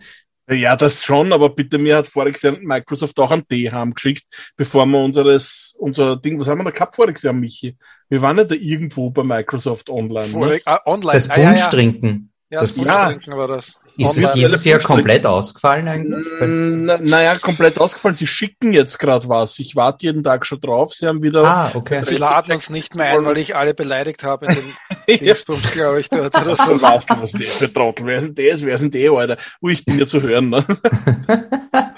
ja, 0.50 0.76
das 0.76 1.04
schon, 1.04 1.32
aber 1.32 1.50
bitte 1.50 1.78
mir 1.78 1.96
hat 1.96 2.08
voriges 2.08 2.42
Jahr 2.42 2.58
Microsoft 2.60 3.18
auch 3.20 3.30
ein 3.30 3.44
D 3.50 3.70
haben 3.70 3.94
geschickt, 3.94 4.25
bevor 4.56 4.87
wir 4.87 5.02
unseres, 5.02 5.75
unser 5.78 6.16
Ding, 6.16 6.40
was 6.40 6.48
haben 6.48 6.58
wir 6.58 6.64
da 6.64 6.70
gehabt 6.70 6.94
voriges 6.94 7.22
Jahr, 7.22 7.34
Michi? 7.34 7.76
Wir 8.08 8.22
waren 8.22 8.38
ja 8.38 8.44
da 8.44 8.54
irgendwo 8.54 9.10
bei 9.10 9.25
Microsoft 9.25 9.90
online. 9.90 10.28
Vorig, 10.28 10.64
ne? 10.64 10.72
uh, 10.72 10.90
online. 10.90 11.12
Das 11.14 11.30
ah, 11.30 11.34
Punsch 11.34 11.72
ja, 11.72 11.72
ja. 11.72 12.18
Ja, 12.50 12.62
das, 12.62 12.76
ja. 12.76 13.37
war 13.37 13.47
das. 13.47 13.78
Ist 13.99 14.17
es 14.17 14.31
dieses 14.31 14.64
Jahr 14.64 14.78
komplett 14.78 15.26
ausgefallen 15.26 15.87
eigentlich? 15.87 16.25
Na, 16.40 16.97
naja, 16.97 17.37
komplett 17.38 17.78
ausgefallen. 17.78 18.14
Sie 18.14 18.26
schicken 18.26 18.73
jetzt 18.73 18.99
gerade 18.99 19.28
was. 19.28 19.59
Ich 19.59 19.76
warte 19.76 20.07
jeden 20.07 20.25
Tag 20.25 20.47
schon 20.47 20.59
drauf. 20.59 20.95
Sie 20.95 21.07
haben 21.07 21.23
wieder. 21.23 21.45
Ah, 21.45 21.71
okay. 21.75 22.00
Sie 22.00 22.17
laden 22.17 22.55
uns 22.55 22.71
nicht 22.71 22.95
mehr 22.95 23.19
ein, 23.19 23.26
weil 23.26 23.37
ich 23.37 23.55
alle 23.55 23.75
beleidigt 23.75 24.25
habe 24.25 24.47
in 24.47 24.55
den 24.55 24.75
Dingsbums, 25.21 25.73
glaube 25.73 26.00
ich, 26.00 26.09
dort 26.09 26.35
oder 26.40 26.57
so. 26.57 26.81
Was 26.81 27.33
der 27.33 27.49
für 27.49 27.71
Trottel? 27.71 28.07
Wer 28.07 28.23
sind 28.23 28.38
das? 28.38 28.64
Wer 28.64 28.78
sind 28.78 28.95
die, 28.95 29.11
Alter? 29.11 29.37
Ui, 29.61 29.75
ich 29.75 29.85
bin 29.85 29.99
ja 29.99 30.07
zu 30.07 30.23
hören, 30.23 30.49
ne? 30.49 30.64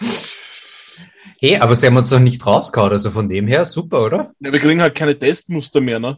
hey, 1.39 1.59
aber 1.59 1.77
sie 1.77 1.87
haben 1.87 1.97
uns 1.97 2.11
doch 2.11 2.19
nicht 2.19 2.45
rausgehauen, 2.45 2.91
also 2.91 3.13
von 3.13 3.29
dem 3.29 3.47
her 3.47 3.67
super, 3.67 4.05
oder? 4.05 4.33
Ja, 4.41 4.53
wir 4.53 4.59
kriegen 4.59 4.83
halt 4.83 4.97
keine 4.97 5.17
Testmuster 5.17 5.81
mehr, 5.81 6.01
ne? 6.01 6.17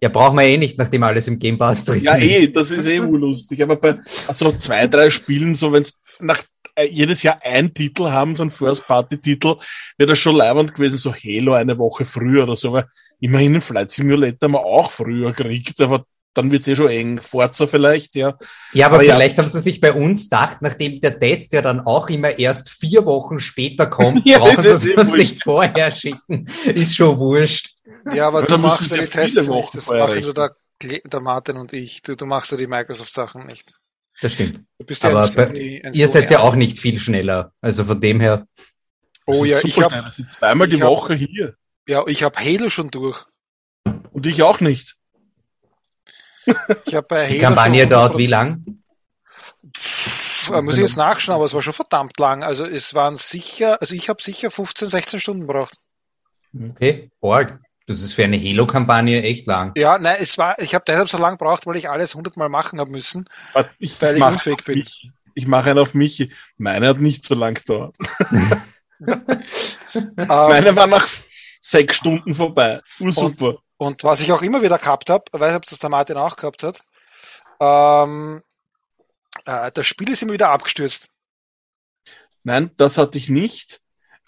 Ja, 0.00 0.08
brauchen 0.08 0.36
wir 0.36 0.44
eh 0.44 0.56
nicht, 0.56 0.78
nachdem 0.78 1.02
alles 1.02 1.26
im 1.26 1.38
Game 1.38 1.58
Pass 1.58 1.84
drin 1.84 2.02
Ja, 2.02 2.16
eh, 2.16 2.48
das 2.48 2.70
ist 2.70 2.86
eh 2.86 3.00
urlustig. 3.00 3.62
Aber 3.62 3.76
bei 3.76 3.98
so 4.32 4.52
zwei, 4.52 4.86
drei 4.86 5.10
Spielen, 5.10 5.54
so 5.54 5.72
wenn 5.72 5.82
es 5.82 6.00
nach 6.20 6.42
äh, 6.76 6.86
jedes 6.86 7.22
Jahr 7.22 7.40
ein 7.42 7.74
Titel 7.74 8.04
haben, 8.04 8.36
so 8.36 8.44
ein 8.44 8.50
First-Party-Titel, 8.50 9.56
wäre 9.96 10.08
das 10.08 10.18
schon 10.18 10.36
leibend 10.36 10.74
gewesen, 10.74 10.98
so 10.98 11.12
Halo 11.12 11.54
eine 11.54 11.76
Woche 11.78 12.04
früher 12.04 12.44
oder 12.44 12.56
so, 12.56 12.72
weil 12.72 12.86
immerhin 13.20 13.54
einen 13.54 13.62
Flight 13.62 13.90
Simulator 13.90 14.46
haben 14.46 14.52
wir 14.52 14.64
auch 14.64 14.90
früher 14.90 15.32
gekriegt, 15.32 15.80
aber 15.80 16.04
dann 16.34 16.52
wird 16.52 16.62
es 16.62 16.68
eh 16.68 16.76
schon 16.76 16.88
eng. 16.88 17.20
Forza 17.20 17.66
vielleicht, 17.66 18.14
ja. 18.14 18.38
Ja, 18.72 18.86
aber, 18.86 18.96
aber 18.96 19.04
vielleicht 19.04 19.36
ja. 19.36 19.42
haben 19.42 19.50
sie 19.50 19.60
sich 19.60 19.80
bei 19.80 19.92
uns 19.92 20.24
gedacht, 20.24 20.58
nachdem 20.60 21.00
der 21.00 21.18
Test 21.18 21.52
ja 21.52 21.62
dann 21.62 21.80
auch 21.80 22.08
immer 22.08 22.38
erst 22.38 22.70
vier 22.70 23.04
Wochen 23.06 23.40
später 23.40 23.86
kommt, 23.86 24.22
ja, 24.24 24.38
brauchen 24.38 24.62
sie 24.62 24.68
es 24.68 24.84
eh 24.86 24.94
uns 24.94 25.16
nicht 25.16 25.42
vorher 25.42 25.90
schicken. 25.90 26.46
Ist 26.64 26.94
schon 26.94 27.18
wurscht. 27.18 27.74
Ja, 28.12 28.26
aber, 28.28 28.42
du 28.42 28.58
machst 28.58 28.90
ja 28.90 28.98
die 28.98 29.06
Tests 29.06 29.48
nicht. 29.48 29.74
Das 29.74 29.86
machen 29.86 30.20
nur 30.20 30.34
der, 30.34 30.56
der 30.82 31.20
Martin 31.20 31.56
und 31.56 31.72
ich. 31.72 32.02
Du, 32.02 32.16
du 32.16 32.26
machst 32.26 32.52
ja 32.52 32.58
die 32.58 32.66
Microsoft-Sachen 32.66 33.46
nicht. 33.46 33.72
Das 34.20 34.32
stimmt. 34.32 34.64
aber 35.02 35.28
bei, 35.28 35.82
ihr 35.92 36.08
seid 36.08 36.28
ja 36.30 36.40
auch 36.40 36.56
nicht 36.56 36.78
viel 36.78 36.98
schneller. 36.98 37.52
Also 37.60 37.84
von 37.84 38.00
dem 38.00 38.20
her. 38.20 38.46
Oh 39.26 39.44
ja, 39.44 39.58
ich 39.62 39.80
habe 39.80 40.10
zweimal 40.10 40.68
die 40.68 40.80
Woche 40.80 41.14
hab, 41.14 41.20
hier. 41.20 41.54
Ja, 41.86 42.04
ich 42.06 42.22
habe 42.22 42.38
Halo 42.38 42.70
schon 42.70 42.90
durch. 42.90 43.24
Und 43.84 44.26
ich 44.26 44.42
auch 44.42 44.60
nicht. 44.60 44.96
Ich 46.86 46.94
habe 46.94 47.06
bei 47.06 47.24
Halo 47.24 47.34
Die 47.34 47.40
Kampagne 47.40 47.86
dauert 47.86 48.16
wie 48.16 48.26
lang? 48.26 48.82
Pff, 49.76 50.50
muss 50.62 50.76
ich 50.76 50.82
jetzt 50.82 50.96
nachschauen, 50.96 51.36
aber 51.36 51.44
es 51.44 51.54
war 51.54 51.62
schon 51.62 51.74
verdammt 51.74 52.18
lang. 52.18 52.42
Also 52.42 52.64
es 52.64 52.94
waren 52.94 53.16
sicher, 53.16 53.80
also 53.80 53.94
ich 53.94 54.08
habe 54.08 54.22
sicher 54.22 54.50
15, 54.50 54.88
16 54.88 55.20
Stunden 55.20 55.46
gebraucht. 55.46 55.76
Okay, 56.70 57.10
Org. 57.20 57.60
Das 57.88 58.02
ist 58.02 58.12
für 58.12 58.24
eine 58.24 58.38
Halo-Kampagne 58.38 59.22
echt 59.22 59.46
lang. 59.46 59.72
Ja, 59.74 59.98
nein, 59.98 60.18
es 60.20 60.36
war, 60.36 60.58
ich 60.58 60.74
habe 60.74 60.84
deshalb 60.86 61.08
so 61.08 61.16
lang 61.16 61.38
gebraucht, 61.38 61.66
weil 61.66 61.76
ich 61.76 61.88
alles 61.88 62.14
hundertmal 62.14 62.50
machen 62.50 62.80
habe 62.80 62.90
müssen, 62.90 63.26
ich, 63.78 64.00
weil 64.02 64.16
ich, 64.16 64.22
ich 64.22 64.28
unfähig 64.28 64.64
bin. 64.64 64.80
Mich. 64.80 65.10
Ich 65.34 65.46
mache 65.46 65.70
einen 65.70 65.78
auf 65.78 65.94
mich. 65.94 66.30
Meine 66.58 66.86
hat 66.86 66.98
nicht 66.98 67.24
so 67.24 67.34
lang 67.34 67.54
gedauert. 67.54 67.96
Meine 70.16 70.76
war 70.76 70.86
nach 70.86 71.08
sechs 71.62 71.96
Stunden 71.96 72.34
vorbei. 72.34 72.82
Uh, 73.00 73.10
super. 73.10 73.46
Und, 73.46 73.58
und, 73.78 74.04
was 74.04 74.20
ich 74.20 74.32
auch 74.32 74.42
immer 74.42 74.60
wieder 74.60 74.76
gehabt 74.78 75.08
habe, 75.08 75.24
weiß 75.32 75.52
nicht, 75.52 75.56
ob 75.56 75.66
das 75.66 75.78
der 75.78 75.88
Martin 75.88 76.18
auch 76.18 76.36
gehabt 76.36 76.62
hat, 76.62 76.82
ähm, 77.58 78.42
äh, 79.46 79.72
das 79.72 79.86
Spiel 79.86 80.10
ist 80.10 80.22
immer 80.22 80.34
wieder 80.34 80.50
abgestürzt. 80.50 81.08
Nein, 82.42 82.70
das 82.76 82.98
hatte 82.98 83.16
ich 83.16 83.30
nicht. 83.30 83.80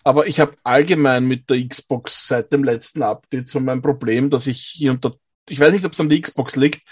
Aber 0.02 0.26
ich 0.26 0.40
habe 0.40 0.56
allgemein 0.64 1.26
mit 1.26 1.50
der 1.50 1.66
Xbox 1.66 2.26
seit 2.26 2.52
dem 2.52 2.64
letzten 2.64 3.02
Update 3.02 3.48
so 3.48 3.60
mein 3.60 3.82
Problem, 3.82 4.30
dass 4.30 4.46
ich 4.46 4.60
hier 4.60 4.92
unter, 4.92 5.14
ich 5.48 5.60
weiß 5.60 5.72
nicht, 5.72 5.84
ob 5.84 5.92
es 5.92 6.00
an 6.00 6.08
der 6.08 6.20
Xbox 6.20 6.56
liegt 6.56 6.82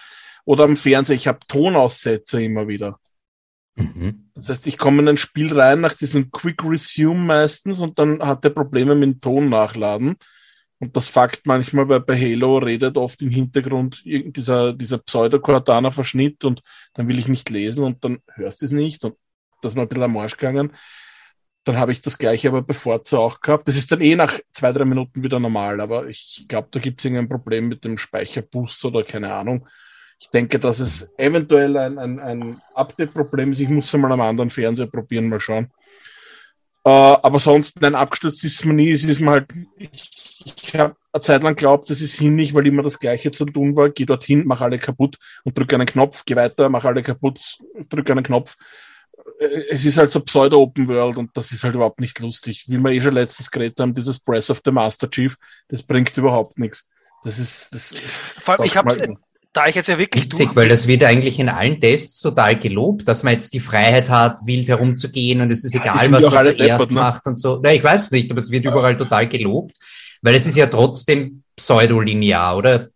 oder 0.45 0.65
am 0.65 0.77
Fernseher, 0.77 1.17
ich 1.17 1.27
habe 1.27 1.41
Tonaussetzer 1.49 2.41
immer 2.41 2.69
wieder. 2.69 2.99
Mhm. 3.77 4.31
Das 4.35 4.49
heißt, 4.49 4.67
ich 4.67 4.77
komme 4.77 5.03
in 5.03 5.09
ein 5.09 5.17
Spiel 5.17 5.59
rein 5.59 5.81
nach 5.81 5.95
diesem 5.95 6.31
Quick 6.31 6.63
Resume 6.65 7.21
meistens 7.21 7.81
und 7.81 7.99
dann 7.99 8.21
hat 8.21 8.45
er 8.45 8.51
Probleme 8.51 8.95
mit 8.95 9.09
dem 9.09 9.21
Ton 9.21 9.49
nachladen. 9.49 10.17
Und 10.81 10.97
das 10.97 11.09
Fakt 11.09 11.43
manchmal, 11.45 11.89
weil 11.89 12.01
bei 12.01 12.17
Halo 12.17 12.59
redet 12.59 12.97
oft 12.97 13.21
im 13.21 13.31
Hintergrund 13.31 14.03
dieser, 14.05 14.73
dieser 14.73 14.99
Pseudo-Cortana-Verschnitt 14.99 16.45
und 16.45 16.63
dann 16.95 17.09
will 17.09 17.19
ich 17.19 17.27
nicht 17.27 17.51
lesen 17.51 17.83
und 17.83 18.05
dann 18.05 18.19
hörst 18.35 18.63
du 18.63 18.67
es 18.67 18.73
nicht 18.73 19.05
und 19.05 19.17
das 19.61 19.73
ist 19.73 19.77
mal 19.77 19.83
ein 19.83 19.89
bisschen 19.89 20.05
am 20.05 20.17
Arsch 20.17 20.37
gegangen. 20.37 20.73
Dann 21.65 21.77
habe 21.77 21.93
ich 21.93 22.01
das 22.01 22.17
gleiche 22.17 22.49
aber 22.49 22.63
bei 22.63 22.75
Forza 22.75 23.19
auch 23.19 23.41
gehabt. 23.41 23.69
Das 23.69 23.77
ist 23.77 23.93
dann 23.93 24.01
eh 24.01 24.17
nach 24.17 24.39
zwei, 24.53 24.73
drei 24.73 24.85
Minuten 24.85 25.23
wieder 25.23 25.39
normal, 25.39 25.81
aber 25.81 26.09
ich 26.09 26.47
glaube, 26.49 26.69
da 26.71 26.81
gibt 26.81 27.01
es 27.01 27.05
irgendein 27.05 27.29
Problem 27.29 27.69
mit 27.69 27.85
dem 27.85 27.99
Speicherboost 27.99 28.85
oder 28.85 29.03
keine 29.03 29.33
Ahnung. 29.33 29.69
Ich 30.21 30.31
denke, 30.31 30.59
dass 30.59 30.81
es 30.81 31.09
eventuell 31.17 31.77
ein, 31.77 31.99
ein, 31.99 32.19
ein 32.19 32.63
Update-Problem 32.75 33.53
ist. 33.53 33.61
Ich 33.61 33.69
muss 33.69 33.87
es 33.87 34.01
mal 34.01 34.11
am 34.11 34.21
anderen 34.21 34.51
Fernseher 34.51 34.87
probieren, 34.87 35.29
mal 35.29 35.39
schauen. 35.41 35.71
Äh, 36.85 36.91
aber 36.91 37.39
sonst, 37.39 37.81
nein, 37.83 37.95
abgestürzt 37.95 38.43
ist 38.45 38.65
man 38.65 38.77
nie. 38.77 38.91
Es 38.91 39.05
ist 39.05 39.21
mir 39.21 39.31
halt, 39.31 39.47
ich, 39.77 40.11
ich 40.45 40.75
habe 40.75 40.97
eine 41.13 41.21
Zeit 41.21 41.43
lang 41.43 41.55
geglaubt, 41.55 41.91
das 41.91 42.01
ist 42.01 42.15
hinnig, 42.15 42.55
weil 42.55 42.67
immer 42.67 42.83
das 42.83 42.99
Gleiche 42.99 43.31
zu 43.31 43.45
tun 43.45 43.77
war. 43.77 43.91
Geh 43.91 44.07
dorthin, 44.07 44.45
mach 44.47 44.61
alle 44.61 44.79
kaputt 44.79 45.19
und 45.45 45.57
drücke 45.57 45.77
einen 45.77 45.87
Knopf, 45.87 46.25
geh 46.25 46.35
weiter, 46.35 46.69
mach 46.69 46.85
alle 46.85 47.03
kaputt, 47.03 47.59
drücke 47.89 48.13
einen 48.13 48.25
Knopf. 48.25 48.57
Äh, 49.39 49.65
es 49.71 49.85
ist 49.85 49.97
halt 49.97 50.11
so 50.11 50.21
Pseudo-Open 50.21 50.89
World 50.89 51.19
und 51.19 51.37
das 51.37 51.53
ist 51.53 51.65
halt 51.65 51.75
überhaupt 51.75 52.01
nicht 52.01 52.19
lustig. 52.21 52.65
Wie 52.69 52.79
wir 52.79 52.91
eh 52.93 53.01
schon 53.01 53.15
letztens 53.15 53.51
geredet 53.51 53.81
haben, 53.81 53.95
dieses 53.95 54.19
Breath 54.19 54.51
of 54.51 54.61
the 54.65 54.71
Master 54.71 55.11
Chief, 55.11 55.37
das 55.69 55.83
bringt 55.83 56.17
überhaupt 56.17 56.59
nichts. 56.59 56.89
Das 57.25 57.39
ist, 57.39 57.75
das. 57.75 57.95
Vor 58.39 58.55
allem, 58.55 58.65
ich 58.65 58.77
habe, 58.77 59.19
da 59.53 59.67
ich 59.67 59.75
jetzt 59.75 59.89
ja 59.89 59.99
wirklich 59.99 60.25
Witzig, 60.25 60.55
weil 60.55 60.69
das 60.69 60.87
wird 60.87 61.03
eigentlich 61.05 61.39
in 61.39 61.49
allen 61.49 61.81
Tests 61.81 62.21
total 62.21 62.59
gelobt, 62.59 63.09
dass 63.09 63.23
man 63.23 63.33
jetzt 63.33 63.53
die 63.55 63.61
Freiheit 63.61 64.09
hat, 64.09 64.39
wild 64.45 64.69
herumzugehen 64.69 65.41
und 65.41 65.51
es 65.51 65.65
ist 65.65 65.75
egal, 65.75 65.97
ja, 65.97 66.03
was 66.03 66.11
man 66.11 66.23
zuerst 66.23 66.61
deppert, 66.61 66.91
ne? 66.91 66.95
macht 66.95 67.27
und 67.27 67.39
so. 67.39 67.59
Na, 67.63 67.73
ich 67.73 67.83
weiß 67.83 68.11
nicht, 68.11 68.31
aber 68.31 68.41
es 68.41 68.51
wird 68.51 68.65
überall 68.65 68.97
total 68.97 69.29
gelobt, 69.29 69.77
weil 70.23 70.35
es 70.35 70.47
ist 70.47 70.57
ja 70.57 70.67
trotzdem 70.67 71.43
pseudolinear, 71.57 72.57
oder? 72.57 72.89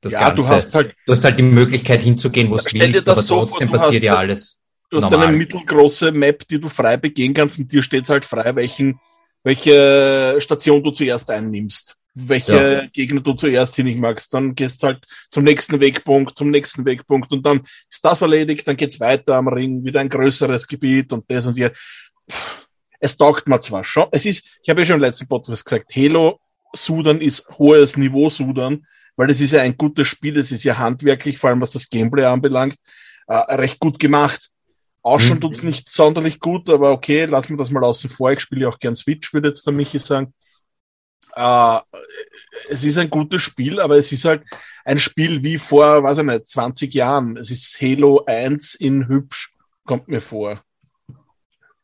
Das 0.00 0.12
ja, 0.12 0.28
Ganze. 0.28 0.42
du 0.42 0.48
hast 0.48 0.74
halt, 0.74 0.96
du 1.06 1.12
hast 1.12 1.24
halt 1.24 1.38
die 1.38 1.44
Möglichkeit 1.44 2.02
hinzugehen, 2.02 2.50
wo 2.50 2.56
du 2.56 2.64
willst, 2.72 3.08
aber 3.08 3.22
so 3.22 3.44
trotzdem 3.44 3.68
vor, 3.68 3.78
passiert 3.78 4.02
ja 4.02 4.16
alles. 4.16 4.60
Du 4.92 4.98
hast 4.98 5.10
normal. 5.10 5.28
eine 5.28 5.38
mittelgroße 5.38 6.12
Map, 6.12 6.46
die 6.46 6.60
du 6.60 6.68
frei 6.68 6.98
begehen 6.98 7.32
kannst 7.32 7.58
und 7.58 7.72
dir 7.72 7.82
steht 7.82 8.06
halt 8.10 8.26
frei, 8.26 8.54
welchen, 8.54 9.00
welche 9.42 10.36
Station 10.38 10.82
du 10.82 10.90
zuerst 10.90 11.30
einnimmst. 11.30 11.96
Welche 12.14 12.52
ja. 12.52 12.86
Gegner 12.92 13.22
du 13.22 13.32
zuerst 13.32 13.74
hin 13.74 13.98
magst. 13.98 14.34
Dann 14.34 14.54
gehst 14.54 14.82
du 14.82 14.88
halt 14.88 15.06
zum 15.30 15.44
nächsten 15.44 15.80
Wegpunkt, 15.80 16.36
zum 16.36 16.50
nächsten 16.50 16.84
Wegpunkt 16.84 17.32
und 17.32 17.46
dann 17.46 17.62
ist 17.88 18.04
das 18.04 18.20
erledigt, 18.20 18.68
dann 18.68 18.76
geht's 18.76 19.00
weiter 19.00 19.36
am 19.36 19.48
Ring, 19.48 19.82
wieder 19.82 20.00
ein 20.00 20.10
größeres 20.10 20.66
Gebiet 20.66 21.10
und 21.14 21.24
das 21.30 21.46
und 21.46 21.54
hier. 21.54 21.72
Es 23.00 23.16
taugt 23.16 23.48
mir 23.48 23.60
zwar 23.60 23.84
schon. 23.84 24.08
Es 24.10 24.26
ist, 24.26 24.44
ich 24.62 24.68
habe 24.68 24.82
ja 24.82 24.86
schon 24.86 24.96
im 24.96 25.02
letzten 25.02 25.26
Podcast 25.26 25.64
gesagt, 25.64 25.96
Halo 25.96 26.38
Sudan 26.74 27.22
ist 27.22 27.48
hohes 27.58 27.96
Niveau 27.96 28.28
Sudan, 28.28 28.86
weil 29.16 29.30
es 29.30 29.40
ist 29.40 29.52
ja 29.52 29.62
ein 29.62 29.74
gutes 29.74 30.06
Spiel, 30.06 30.36
es 30.36 30.52
ist 30.52 30.64
ja 30.64 30.76
handwerklich, 30.76 31.38
vor 31.38 31.48
allem 31.48 31.62
was 31.62 31.70
das 31.70 31.88
Gameplay 31.88 32.24
anbelangt, 32.24 32.76
äh, 33.26 33.36
recht 33.54 33.80
gut 33.80 33.98
gemacht. 33.98 34.50
Ausschauen 35.02 35.38
mhm. 35.38 35.40
tut's 35.40 35.62
nicht 35.62 35.88
sonderlich 35.88 36.38
gut, 36.38 36.70
aber 36.70 36.92
okay, 36.92 37.24
lassen 37.24 37.50
wir 37.50 37.56
das 37.56 37.70
mal 37.70 37.84
außen 37.84 38.08
vor. 38.08 38.30
Ich 38.30 38.40
spiele 38.40 38.62
ja 38.62 38.68
auch 38.68 38.78
gern 38.78 38.94
Switch, 38.94 39.32
würde 39.32 39.48
jetzt 39.48 39.66
der 39.66 39.74
Michi 39.74 39.98
sagen. 39.98 40.32
Äh, 41.34 41.78
es 42.68 42.84
ist 42.84 42.98
ein 42.98 43.10
gutes 43.10 43.42
Spiel, 43.42 43.80
aber 43.80 43.96
es 43.96 44.12
ist 44.12 44.24
halt 44.24 44.44
ein 44.84 44.98
Spiel 44.98 45.42
wie 45.42 45.58
vor, 45.58 46.04
weiß 46.04 46.18
ich 46.18 46.24
nicht, 46.24 46.46
20 46.46 46.94
Jahren. 46.94 47.36
Es 47.36 47.50
ist 47.50 47.80
Halo 47.80 48.24
1 48.26 48.74
in 48.76 49.08
hübsch, 49.08 49.52
kommt 49.84 50.08
mir 50.08 50.20
vor. 50.20 50.62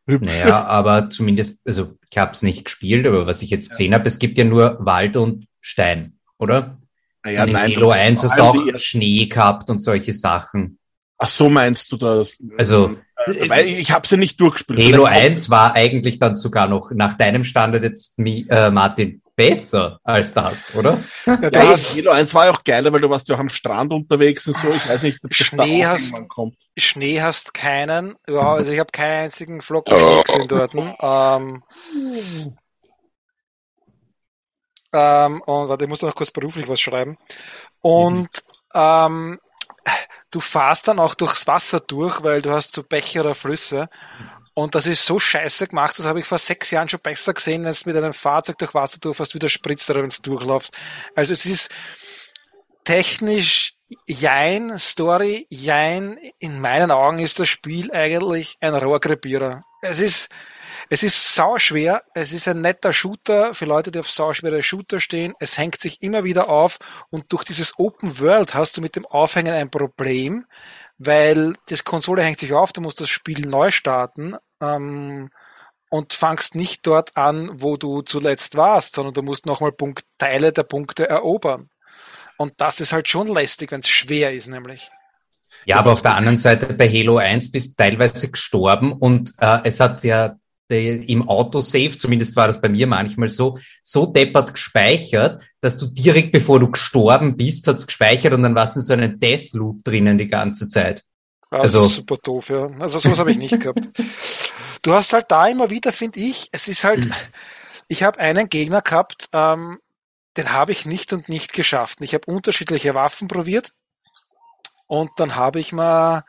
Hübsch. 0.07 0.27
Naja, 0.27 0.65
aber 0.65 1.11
zumindest, 1.11 1.61
also 1.67 1.99
ich 2.11 2.19
habe 2.19 2.33
es 2.33 2.43
nicht 2.43 2.65
gespielt, 2.65 3.07
aber 3.07 3.27
was 3.27 3.43
ich 3.43 3.51
jetzt 3.51 3.71
gesehen 3.71 3.95
habe, 3.95 4.07
es 4.07 4.19
gibt 4.19 4.39
ja 4.39 4.45
nur 4.45 4.79
Wald 4.81 5.17
und 5.17 5.47
Stein, 5.61 6.19
oder? 6.39 6.79
Naja, 7.25 7.45
in 7.45 7.53
nein, 7.53 7.75
Halo 7.75 7.91
1 7.91 8.23
hast 8.23 8.39
du 8.39 8.43
auch 8.43 8.79
Schnee 8.79 9.27
gehabt 9.27 9.69
und 9.71 9.81
solche 9.81 10.13
Sachen. 10.13 10.79
Ach 11.19 11.29
so 11.29 11.51
meinst 11.51 11.91
du 11.91 11.97
das? 11.97 12.39
Also 12.57 12.97
weil 13.27 13.67
ich 13.67 13.91
habe 13.91 14.07
sie 14.07 14.15
ja 14.15 14.21
nicht 14.21 14.41
durchgespielt. 14.41 14.81
Halo 14.81 15.05
1 15.05 15.51
war 15.51 15.75
eigentlich 15.75 16.19
dann 16.19 16.35
sogar 16.35 16.69
noch 16.69 16.91
nach 16.93 17.15
deinem 17.15 17.45
Standard 17.45 17.83
jetzt 17.83 18.19
äh, 18.19 18.71
Martin 18.71 19.23
besser 19.35 20.01
als 20.03 20.35
das, 20.35 20.75
oder? 20.75 20.99
Ja, 21.25 21.37
da 21.37 21.63
ja, 21.63 21.69
hast, 21.71 21.97
Halo 21.97 22.11
1 22.11 22.35
war 22.35 22.47
ja 22.47 22.53
auch 22.53 22.65
geiler, 22.65 22.93
weil 22.93 23.01
du 23.01 23.11
warst 23.11 23.29
ja 23.29 23.37
auch 23.37 23.41
am 23.41 23.49
Strand 23.49 23.93
unterwegs 23.93 24.47
und 24.47 24.57
so. 24.57 24.69
Ich 24.69 24.89
weiß 24.89 25.03
nicht, 25.05 25.23
ob 25.25 25.31
das 25.31 25.39
Schnee 25.39 25.83
da 25.83 25.91
hast, 25.91 26.29
kommt. 26.29 26.57
Schnee 26.77 27.21
hast 27.21 27.55
keinen. 27.55 28.17
Ja, 28.29 28.55
also 28.55 28.73
ich 28.73 28.79
habe 28.79 28.91
keinen 28.93 29.25
einzigen 29.25 29.63
Flocken 29.63 29.95
oh. 29.95 30.23
gesehen 30.23 30.49
dort. 30.49 30.75
Ähm, 30.75 31.63
ähm, 34.93 35.43
und 35.43 35.69
warte, 35.69 35.85
ich 35.85 35.91
muss 35.91 36.03
noch 36.03 36.15
kurz 36.15 36.31
beruflich 36.31 36.69
was 36.69 36.81
schreiben. 36.81 37.17
Und 37.81 38.29
mhm. 38.75 38.75
ähm, 38.75 39.39
du 40.31 40.41
fahrst 40.41 40.89
dann 40.89 40.99
auch 40.99 41.15
durchs 41.15 41.47
Wasser 41.47 41.81
durch, 41.81 42.23
weil 42.23 42.43
du 42.43 42.51
hast 42.51 42.75
so 42.75 42.83
Bäche 42.83 43.21
oder 43.21 43.35
Flüsse. 43.35 43.89
Und 44.55 44.75
das 44.75 44.87
ist 44.87 45.07
so 45.07 45.21
scheiße 45.21 45.69
gemacht, 45.69 45.99
das 45.99 46.07
habe 46.07 46.19
ich 46.19 46.27
vor 46.27 46.39
sechs 46.39 46.73
Jahren 46.73 46.89
schon 46.89 47.01
besser 47.01 47.33
gesehen, 47.33 47.65
wenn 47.65 47.73
du 47.73 47.81
mit 47.85 47.97
einem 47.97 48.13
Fahrzeug 48.13 48.59
durch 48.59 48.75
Wasser 48.75 48.99
durchfährst, 48.99 49.35
wie 49.35 49.39
der 49.39 49.49
spritzt 49.49 49.89
oder 49.89 50.03
wenn 50.03 50.11
du 50.11 50.23
durchlaufst. 50.23 50.77
Also 51.15 51.33
es 51.33 51.47
ist 51.47 51.71
technisch 52.83 53.75
jein, 54.07 54.77
Story 54.79 55.47
jein. 55.49 56.19
In 56.41 56.61
meinen 56.61 56.91
Augen 56.91 57.21
ist 57.21 57.39
das 57.39 57.49
Spiel 57.49 57.93
eigentlich 57.93 58.57
ein 58.61 58.75
Rohrkrepierer. 58.75 59.65
Es 59.81 60.01
ist, 60.01 60.29
es 60.91 61.03
ist 61.03 61.35
sauschwer, 61.35 62.03
es 62.15 62.33
ist 62.33 62.49
ein 62.49 62.63
netter 62.63 62.93
Shooter 62.93 63.53
für 63.53 63.67
Leute, 63.67 63.91
die 63.91 63.99
auf 63.99 64.11
sauschwere 64.11 64.63
Shooter 64.63 65.01
stehen. 65.01 65.35
Es 65.39 65.59
hängt 65.59 65.79
sich 65.79 66.03
immer 66.03 66.25
wieder 66.25 66.49
auf 66.49 66.79
und 67.11 67.33
durch 67.33 67.45
dieses 67.45 67.79
Open 67.79 68.19
World 68.21 68.55
hast 68.55 68.77
du 68.77 68.81
mit 68.81 68.97
dem 68.97 69.05
Aufhängen 69.05 69.53
ein 69.53 69.71
Problem, 69.71 70.47
weil 70.97 71.55
das 71.69 71.85
Konsole 71.85 72.23
hängt 72.23 72.39
sich 72.39 72.55
auf, 72.55 72.73
du 72.73 72.81
musst 72.81 73.01
das 73.01 73.11
Spiel 73.11 73.47
neu 73.47 73.71
starten 73.71 74.37
ähm, 74.63 75.31
und 75.91 76.15
fangst 76.15 76.55
nicht 76.55 76.87
dort 76.87 77.17
an, 77.17 77.51
wo 77.53 77.77
du 77.77 78.03
zuletzt 78.03 78.57
warst, 78.57 78.95
sondern 78.95 79.15
du 79.15 79.23
musst 79.23 79.47
nochmal 79.47 79.73
Punkt, 79.73 80.05
Teile 80.17 80.53
der 80.53 80.65
Punkte 80.65 81.09
erobern. 81.09 81.69
Und 82.39 82.55
das 82.59 82.81
ist 82.81 82.93
halt 82.93 83.09
schon 83.09 83.27
lästig, 83.27 83.73
wenn 83.73 83.81
es 83.81 83.89
schwer 83.89 84.33
ist, 84.33 84.49
nämlich. 84.49 84.91
Ja, 85.67 85.77
aber 85.77 85.93
auf 85.93 86.03
der 86.03 86.15
anderen 86.15 86.39
Seite 86.39 86.73
bei 86.73 86.89
Halo 86.89 87.19
1 87.19 87.51
bist 87.51 87.73
du 87.73 87.83
teilweise 87.83 88.31
gestorben 88.31 88.93
und 88.93 89.33
äh, 89.41 89.59
es 89.65 89.81
hat 89.81 90.05
ja 90.05 90.37
im 90.71 91.29
Autosave, 91.29 91.97
zumindest 91.97 92.37
war 92.37 92.47
das 92.47 92.61
bei 92.61 92.69
mir 92.69 92.87
manchmal 92.87 93.29
so, 93.29 93.59
so 93.83 94.07
deppert 94.07 94.53
gespeichert, 94.53 95.43
dass 95.61 95.79
du 95.79 95.87
direkt 95.87 96.33
bevor 96.33 96.61
du 96.61 96.71
gestorben 96.71 97.37
bist, 97.37 97.67
hat's 97.67 97.87
gespeichert 97.87 98.35
und 98.35 98.43
dann 98.43 98.55
warst 98.55 98.77
du 98.77 98.81
in 98.81 98.87
so 98.87 98.93
einem 98.93 99.19
Deathloop 99.19 99.83
drinnen 99.85 100.19
die 100.19 100.29
ganze 100.29 100.69
Zeit. 100.69 101.05
Ah, 101.51 101.61
also 101.61 101.83
super 101.83 102.17
doof, 102.23 102.51
ja. 102.51 102.71
Also 102.79 102.99
sowas 102.99 103.19
habe 103.19 103.31
ich 103.31 103.39
nicht 103.39 103.61
gehabt. 103.61 103.89
Du 104.83 104.95
hast 104.95 105.13
halt 105.13 105.27
da 105.29 105.49
immer 105.49 105.71
wieder, 105.71 105.91
finde 105.91 106.21
ich, 106.21 106.49
es 106.53 106.69
ist 106.69 106.85
halt, 106.85 107.07
hm. 107.07 107.13
ich 107.89 108.05
habe 108.05 108.21
einen 108.21 108.49
Gegner 108.49 108.81
gehabt, 108.81 109.29
ähm, 109.33 109.81
den 110.37 110.53
habe 110.53 110.71
ich 110.71 110.87
nicht 110.87 111.13
und 111.13 111.29
nicht 111.29 111.53
geschafft. 111.53 111.99
Ich 112.01 112.15
habe 112.15 112.33
unterschiedliche 112.33 112.95
Waffen 112.95 113.27
probiert 113.27 113.73
und 114.87 115.11
dann 115.17 115.35
habe 115.35 115.59
ich 115.59 115.73
mal 115.73 116.25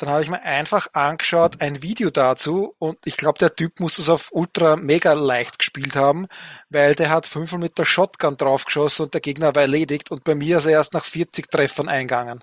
dann 0.00 0.08
habe 0.08 0.22
ich 0.22 0.30
mir 0.30 0.42
einfach 0.42 0.88
angeschaut, 0.94 1.60
ein 1.60 1.82
Video 1.82 2.08
dazu 2.08 2.74
und 2.78 2.96
ich 3.04 3.18
glaube, 3.18 3.38
der 3.38 3.54
Typ 3.54 3.80
muss 3.80 3.98
es 3.98 4.08
auf 4.08 4.30
ultra 4.32 4.76
mega 4.76 5.12
leicht 5.12 5.58
gespielt 5.58 5.94
haben, 5.94 6.26
weil 6.70 6.94
der 6.94 7.10
hat 7.10 7.26
fünfmal 7.26 7.60
mit 7.60 7.78
der 7.78 7.84
Shotgun 7.84 8.38
draufgeschossen 8.38 9.04
und 9.04 9.14
der 9.14 9.20
Gegner 9.20 9.54
war 9.54 9.62
erledigt 9.62 10.10
und 10.10 10.24
bei 10.24 10.34
mir 10.34 10.56
ist 10.56 10.64
er 10.64 10.72
erst 10.72 10.94
nach 10.94 11.04
40 11.04 11.50
Treffern 11.50 11.88
eingegangen. 11.88 12.42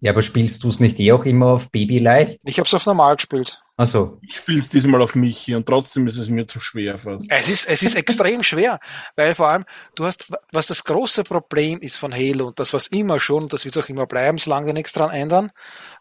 Ja, 0.00 0.10
aber 0.10 0.22
spielst 0.22 0.64
du 0.64 0.68
es 0.68 0.80
nicht 0.80 0.98
eh 0.98 1.12
auch 1.12 1.24
immer 1.26 1.52
auf 1.52 1.70
Baby 1.70 2.00
leicht? 2.00 2.40
Ich 2.44 2.58
habe 2.58 2.66
es 2.66 2.74
auf 2.74 2.86
normal 2.86 3.16
gespielt. 3.16 3.62
Ach 3.76 3.86
so. 3.86 4.18
Ich 4.20 4.36
spiele 4.36 4.58
es 4.58 4.68
diesmal 4.68 5.00
auf 5.00 5.14
mich 5.14 5.38
hier 5.38 5.56
und 5.56 5.64
trotzdem 5.64 6.06
ist 6.06 6.18
es 6.18 6.28
mir 6.28 6.46
zu 6.46 6.60
schwer 6.60 6.98
fast. 6.98 7.30
Es 7.30 7.48
ist, 7.48 7.66
es 7.66 7.82
ist 7.82 7.94
extrem 7.94 8.42
schwer, 8.42 8.78
weil 9.16 9.34
vor 9.34 9.48
allem, 9.48 9.64
du 9.94 10.04
hast, 10.04 10.26
was 10.52 10.66
das 10.66 10.84
große 10.84 11.24
Problem 11.24 11.80
ist 11.80 11.96
von 11.96 12.12
Halo 12.12 12.48
und 12.48 12.58
das 12.58 12.74
was 12.74 12.88
immer 12.88 13.20
schon, 13.20 13.48
das 13.48 13.64
wird 13.64 13.78
auch 13.78 13.88
immer 13.88 14.06
bleiben, 14.06 14.36
solange 14.36 14.74
nichts 14.74 14.92
dran 14.92 15.10
ändern, 15.10 15.50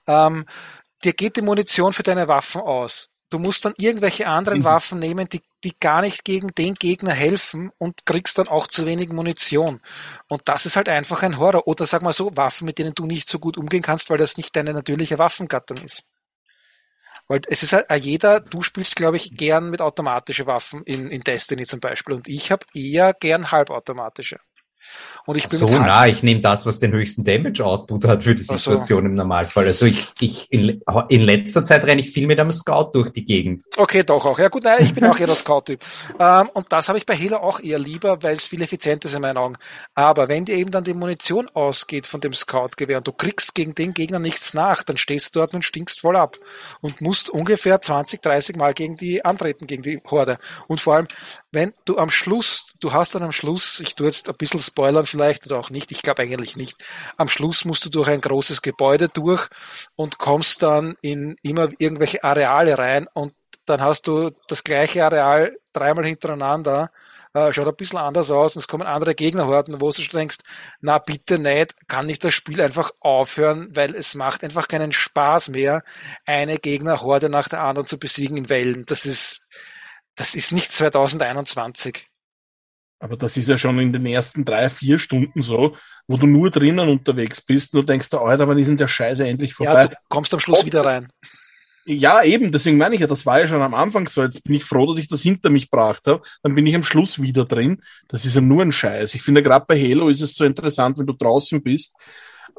ähm, 0.07 0.45
dir 1.03 1.13
geht 1.13 1.35
die 1.35 1.41
Munition 1.41 1.93
für 1.93 2.03
deine 2.03 2.27
Waffen 2.27 2.61
aus. 2.61 3.09
Du 3.29 3.37
musst 3.37 3.63
dann 3.63 3.75
irgendwelche 3.77 4.27
anderen 4.27 4.59
mhm. 4.59 4.63
Waffen 4.63 4.99
nehmen, 4.99 5.29
die, 5.29 5.41
die 5.63 5.77
gar 5.79 6.01
nicht 6.01 6.25
gegen 6.25 6.47
den 6.49 6.73
Gegner 6.73 7.13
helfen 7.13 7.71
und 7.77 8.05
kriegst 8.05 8.39
dann 8.39 8.47
auch 8.47 8.65
zu 8.65 8.87
wenig 8.87 9.09
Munition. 9.09 9.81
Und 10.27 10.41
das 10.45 10.65
ist 10.65 10.75
halt 10.75 10.89
einfach 10.89 11.21
ein 11.21 11.37
Horror. 11.37 11.67
Oder 11.67 11.85
sag 11.85 12.01
mal 12.01 12.13
so, 12.13 12.35
Waffen, 12.35 12.65
mit 12.65 12.79
denen 12.79 12.95
du 12.95 13.05
nicht 13.05 13.29
so 13.29 13.37
gut 13.37 13.57
umgehen 13.57 13.83
kannst, 13.83 14.09
weil 14.09 14.17
das 14.17 14.37
nicht 14.37 14.55
deine 14.55 14.73
natürliche 14.73 15.19
Waffengattung 15.19 15.77
ist. 15.77 16.05
Weil 17.27 17.41
es 17.47 17.61
ist 17.61 17.73
halt 17.73 17.91
jeder, 18.03 18.39
du 18.39 18.63
spielst, 18.63 18.95
glaube 18.95 19.17
ich, 19.17 19.37
gern 19.37 19.69
mit 19.69 19.81
automatische 19.81 20.47
Waffen 20.47 20.81
in, 20.85 21.11
in 21.11 21.21
Destiny 21.21 21.67
zum 21.67 21.79
Beispiel. 21.79 22.15
Und 22.15 22.27
ich 22.27 22.51
habe 22.51 22.65
eher 22.73 23.13
gern 23.13 23.51
halbautomatische. 23.51 24.39
Und 25.29 25.35
ich 25.35 25.47
bin 25.47 25.59
so, 25.59 25.67
na, 25.69 26.07
ich 26.07 26.23
nehme 26.23 26.41
das, 26.41 26.65
was 26.65 26.79
den 26.79 26.91
höchsten 26.91 27.23
Damage 27.23 27.63
Output 27.63 28.05
hat 28.05 28.23
für 28.23 28.33
die 28.33 28.41
Situation 28.41 29.03
so. 29.03 29.05
im 29.05 29.13
Normalfall. 29.13 29.67
Also 29.67 29.85
ich, 29.85 30.07
ich 30.19 30.51
in, 30.51 30.81
in 31.09 31.21
letzter 31.21 31.63
Zeit 31.63 31.83
renne 31.83 32.01
ich 32.01 32.09
viel 32.09 32.25
mit 32.25 32.39
einem 32.39 32.51
Scout 32.51 32.91
durch 32.93 33.11
die 33.11 33.25
Gegend. 33.25 33.63
Okay, 33.77 34.03
doch 34.03 34.25
auch. 34.25 34.39
Ja 34.39 34.47
gut, 34.47 34.63
nein, 34.63 34.77
ich 34.79 34.93
bin 34.93 35.05
auch 35.05 35.19
eher 35.19 35.27
der 35.27 35.35
Scout-Typ. 35.35 35.79
Ähm, 36.19 36.49
und 36.53 36.65
das 36.69 36.89
habe 36.89 36.97
ich 36.97 37.05
bei 37.05 37.15
Halo 37.15 37.37
auch 37.37 37.59
eher 37.59 37.79
lieber, 37.79 38.21
weil 38.23 38.35
es 38.35 38.47
viel 38.47 38.61
effizienter 38.61 39.07
ist 39.07 39.15
in 39.15 39.21
meinen 39.21 39.37
Augen. 39.37 39.55
Aber 39.95 40.27
wenn 40.27 40.43
dir 40.43 40.55
eben 40.55 40.71
dann 40.71 40.83
die 40.83 40.93
Munition 40.93 41.47
ausgeht 41.53 42.07
von 42.07 42.19
dem 42.19 42.33
Scout-Gewehr 42.33 42.97
und 42.97 43.07
du 43.07 43.13
kriegst 43.13 43.55
gegen 43.55 43.73
den 43.73 43.93
Gegner 43.93 44.19
nichts 44.19 44.53
nach, 44.53 44.83
dann 44.83 44.97
stehst 44.97 45.35
du 45.35 45.39
dort 45.39 45.53
und 45.53 45.63
stinkst 45.63 46.01
voll 46.01 46.17
ab 46.17 46.37
und 46.81 46.99
musst 46.99 47.29
ungefähr 47.29 47.79
20, 47.79 48.21
30 48.21 48.55
Mal 48.57 48.73
gegen 48.73 48.95
die 48.97 49.23
antreten, 49.23 49.67
gegen 49.67 49.83
die 49.83 50.01
Horde. 50.09 50.39
Und 50.67 50.81
vor 50.81 50.95
allem, 50.95 51.07
wenn 51.51 51.73
du 51.85 51.97
am 51.97 52.09
Schluss, 52.09 52.73
du 52.79 52.93
hast 52.93 53.15
dann 53.15 53.23
am 53.23 53.31
Schluss, 53.31 53.79
ich 53.79 53.95
tue 53.95 54.07
jetzt 54.07 54.29
ein 54.29 54.35
bisschen 54.35 54.59
spoilern 54.59 55.05
vielleicht 55.05 55.45
oder 55.47 55.59
auch 55.59 55.69
nicht, 55.69 55.91
ich 55.91 56.01
glaube 56.01 56.21
eigentlich 56.21 56.55
nicht, 56.55 56.75
am 57.17 57.29
Schluss 57.29 57.65
musst 57.65 57.85
du 57.85 57.89
durch 57.89 58.07
ein 58.07 58.21
großes 58.21 58.61
Gebäude 58.61 59.09
durch 59.09 59.47
und 59.95 60.17
kommst 60.17 60.61
dann 60.61 60.95
in 61.01 61.37
immer 61.41 61.69
irgendwelche 61.79 62.23
Areale 62.23 62.77
rein 62.77 63.07
und 63.13 63.33
dann 63.65 63.81
hast 63.81 64.07
du 64.07 64.31
das 64.47 64.63
gleiche 64.63 65.05
Areal 65.05 65.57
dreimal 65.73 66.05
hintereinander, 66.05 66.91
äh, 67.33 67.53
schaut 67.53 67.67
ein 67.67 67.75
bisschen 67.75 67.99
anders 67.99 68.31
aus 68.31 68.55
und 68.55 68.61
es 68.61 68.67
kommen 68.67 68.87
andere 68.87 69.13
Gegnerhorten, 69.13 69.79
wo 69.79 69.91
du 69.91 70.01
denkst, 70.01 70.37
na 70.81 70.97
bitte 70.97 71.37
nicht, 71.37 71.87
kann 71.87 72.07
nicht 72.07 72.23
das 72.23 72.33
Spiel 72.33 72.61
einfach 72.61 72.91
aufhören, 72.99 73.69
weil 73.75 73.95
es 73.95 74.15
macht 74.15 74.43
einfach 74.43 74.67
keinen 74.67 74.91
Spaß 74.91 75.49
mehr, 75.49 75.83
eine 76.25 76.57
Gegnerhorde 76.57 77.29
nach 77.29 77.47
der 77.47 77.61
anderen 77.61 77.87
zu 77.87 77.99
besiegen 77.99 78.37
in 78.37 78.49
Wellen. 78.49 78.85
Das 78.87 79.05
ist, 79.05 79.47
das 80.19 80.35
ist 80.35 80.51
nicht 80.51 80.71
2021. 80.71 82.07
Aber 82.99 83.15
das 83.15 83.37
ist 83.37 83.47
ja 83.47 83.57
schon 83.57 83.79
in 83.79 83.93
den 83.93 84.05
ersten 84.05 84.43
drei, 84.43 84.69
vier 84.69 84.99
Stunden 84.99 85.41
so, 85.41 85.77
wo 86.07 86.17
du 86.17 86.27
nur 86.27 86.51
drinnen 86.51 86.89
unterwegs 86.89 87.39
bist 87.39 87.73
und 87.73 87.81
du 87.81 87.85
denkst, 87.85 88.13
Alter, 88.13 88.45
wann 88.47 88.59
ist 88.59 88.67
denn 88.67 88.75
der 88.75 88.89
Scheiße 88.89 89.25
endlich 89.25 89.53
vorbei? 89.53 89.83
Ja, 89.83 89.87
du 89.87 89.95
kommst 90.09 90.33
am 90.33 90.41
Schluss 90.41 90.59
Ob, 90.59 90.65
wieder 90.65 90.83
rein. 90.83 91.07
Ja, 91.85 92.21
eben, 92.21 92.51
deswegen 92.51 92.77
meine 92.77 92.95
ich 92.95 93.01
ja, 93.01 93.07
das 93.07 93.25
war 93.25 93.39
ja 93.39 93.47
schon 93.47 93.61
am 93.61 93.73
Anfang 93.73 94.09
so. 94.09 94.21
Jetzt 94.21 94.43
bin 94.43 94.55
ich 94.55 94.65
froh, 94.65 94.85
dass 94.85 94.97
ich 94.97 95.07
das 95.07 95.21
hinter 95.21 95.49
mich 95.49 95.71
gebracht 95.71 96.05
habe. 96.05 96.21
Dann 96.43 96.53
bin 96.53 96.67
ich 96.67 96.75
am 96.75 96.83
Schluss 96.83 97.21
wieder 97.21 97.45
drin. 97.45 97.81
Das 98.09 98.25
ist 98.25 98.35
ja 98.35 98.41
nur 98.41 98.61
ein 98.61 98.73
Scheiß. 98.73 99.15
Ich 99.15 99.21
finde, 99.21 99.41
gerade 99.41 99.65
bei 99.65 99.79
Halo 99.79 100.09
ist 100.09 100.21
es 100.21 100.35
so 100.35 100.43
interessant, 100.43 100.97
wenn 100.97 101.07
du 101.07 101.13
draußen 101.13 101.63
bist. 101.63 101.95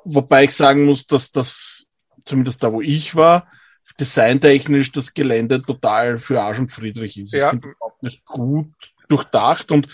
Wobei 0.04 0.44
ich 0.44 0.54
sagen 0.54 0.86
muss, 0.86 1.04
dass 1.04 1.30
das, 1.30 1.84
zumindest 2.24 2.62
da, 2.62 2.72
wo 2.72 2.80
ich 2.80 3.14
war, 3.14 3.46
designtechnisch 3.98 4.92
das 4.92 5.14
Gelände 5.14 5.62
total 5.62 6.18
für 6.18 6.40
Arsch 6.40 6.58
und 6.58 6.70
Friedrich 6.70 7.18
ist. 7.18 7.32
Ja. 7.32 7.46
Ich 7.46 7.50
finde 7.50 7.68
überhaupt 7.68 8.02
nicht 8.02 8.24
gut 8.24 8.72
durchdacht 9.08 9.72
und 9.72 9.88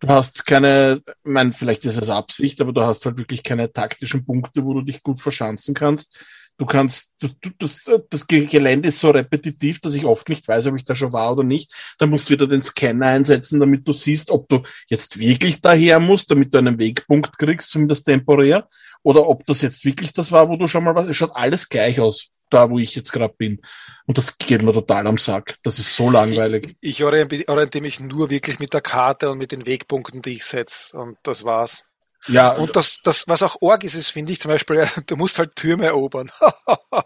du 0.00 0.08
hast 0.08 0.46
keine, 0.46 1.02
ich 1.06 1.14
meine, 1.30 1.52
vielleicht 1.52 1.84
ist 1.84 2.00
es 2.00 2.08
Absicht, 2.08 2.60
aber 2.60 2.72
du 2.72 2.82
hast 2.82 3.04
halt 3.04 3.18
wirklich 3.18 3.42
keine 3.42 3.72
taktischen 3.72 4.24
Punkte, 4.24 4.64
wo 4.64 4.74
du 4.74 4.82
dich 4.82 5.02
gut 5.02 5.20
verschanzen 5.20 5.74
kannst. 5.74 6.18
Du 6.58 6.66
kannst, 6.66 7.14
du, 7.20 7.28
du, 7.40 7.50
das, 7.58 7.90
das 8.10 8.26
Gelände 8.26 8.88
ist 8.88 9.00
so 9.00 9.10
repetitiv, 9.10 9.80
dass 9.80 9.94
ich 9.94 10.04
oft 10.04 10.28
nicht 10.28 10.46
weiß, 10.46 10.66
ob 10.66 10.76
ich 10.76 10.84
da 10.84 10.94
schon 10.94 11.12
war 11.12 11.32
oder 11.32 11.42
nicht. 11.42 11.72
Dann 11.96 12.10
musst 12.10 12.28
du 12.28 12.34
wieder 12.34 12.46
den 12.46 12.60
Scanner 12.60 13.06
einsetzen, 13.06 13.60
damit 13.60 13.88
du 13.88 13.94
siehst, 13.94 14.30
ob 14.30 14.46
du 14.46 14.62
jetzt 14.86 15.18
wirklich 15.18 15.62
daher 15.62 16.00
musst, 16.00 16.30
damit 16.30 16.52
du 16.52 16.58
einen 16.58 16.78
Wegpunkt 16.78 17.38
kriegst, 17.38 17.70
zumindest 17.70 18.04
temporär, 18.04 18.68
oder 19.02 19.26
ob 19.26 19.46
das 19.46 19.62
jetzt 19.62 19.86
wirklich 19.86 20.12
das 20.12 20.32
war, 20.32 20.50
wo 20.50 20.56
du 20.56 20.66
schon 20.66 20.84
mal 20.84 20.94
was. 20.94 21.08
Es 21.08 21.16
schaut 21.16 21.34
alles 21.34 21.66
gleich 21.66 21.98
aus, 21.98 22.28
da 22.50 22.70
wo 22.70 22.78
ich 22.78 22.94
jetzt 22.94 23.12
gerade 23.12 23.34
bin. 23.36 23.60
Und 24.06 24.18
das 24.18 24.38
geht 24.38 24.62
mir 24.62 24.72
total 24.72 25.06
am 25.06 25.18
Sack. 25.18 25.56
Das 25.62 25.78
ist 25.78 25.94
so 25.94 26.10
langweilig. 26.10 26.76
Ich, 26.80 27.00
ich 27.00 27.04
orientiere 27.04 27.82
mich 27.82 28.00
nur 28.00 28.30
wirklich 28.30 28.58
mit 28.58 28.74
der 28.74 28.80
Karte 28.80 29.30
und 29.30 29.38
mit 29.38 29.52
den 29.52 29.66
Wegpunkten, 29.66 30.22
die 30.22 30.32
ich 30.32 30.44
setze. 30.44 30.96
Und 30.96 31.18
das 31.22 31.44
war's. 31.44 31.84
Ja. 32.28 32.52
Und 32.52 32.76
das, 32.76 33.00
das, 33.02 33.26
was 33.28 33.42
auch 33.42 33.62
Org 33.62 33.84
ist, 33.84 33.94
ist, 33.94 34.10
finde 34.10 34.32
ich 34.32 34.40
zum 34.40 34.50
Beispiel, 34.50 34.86
du 35.06 35.16
musst 35.16 35.38
halt 35.38 35.56
Türme 35.56 35.86
erobern. 35.86 36.30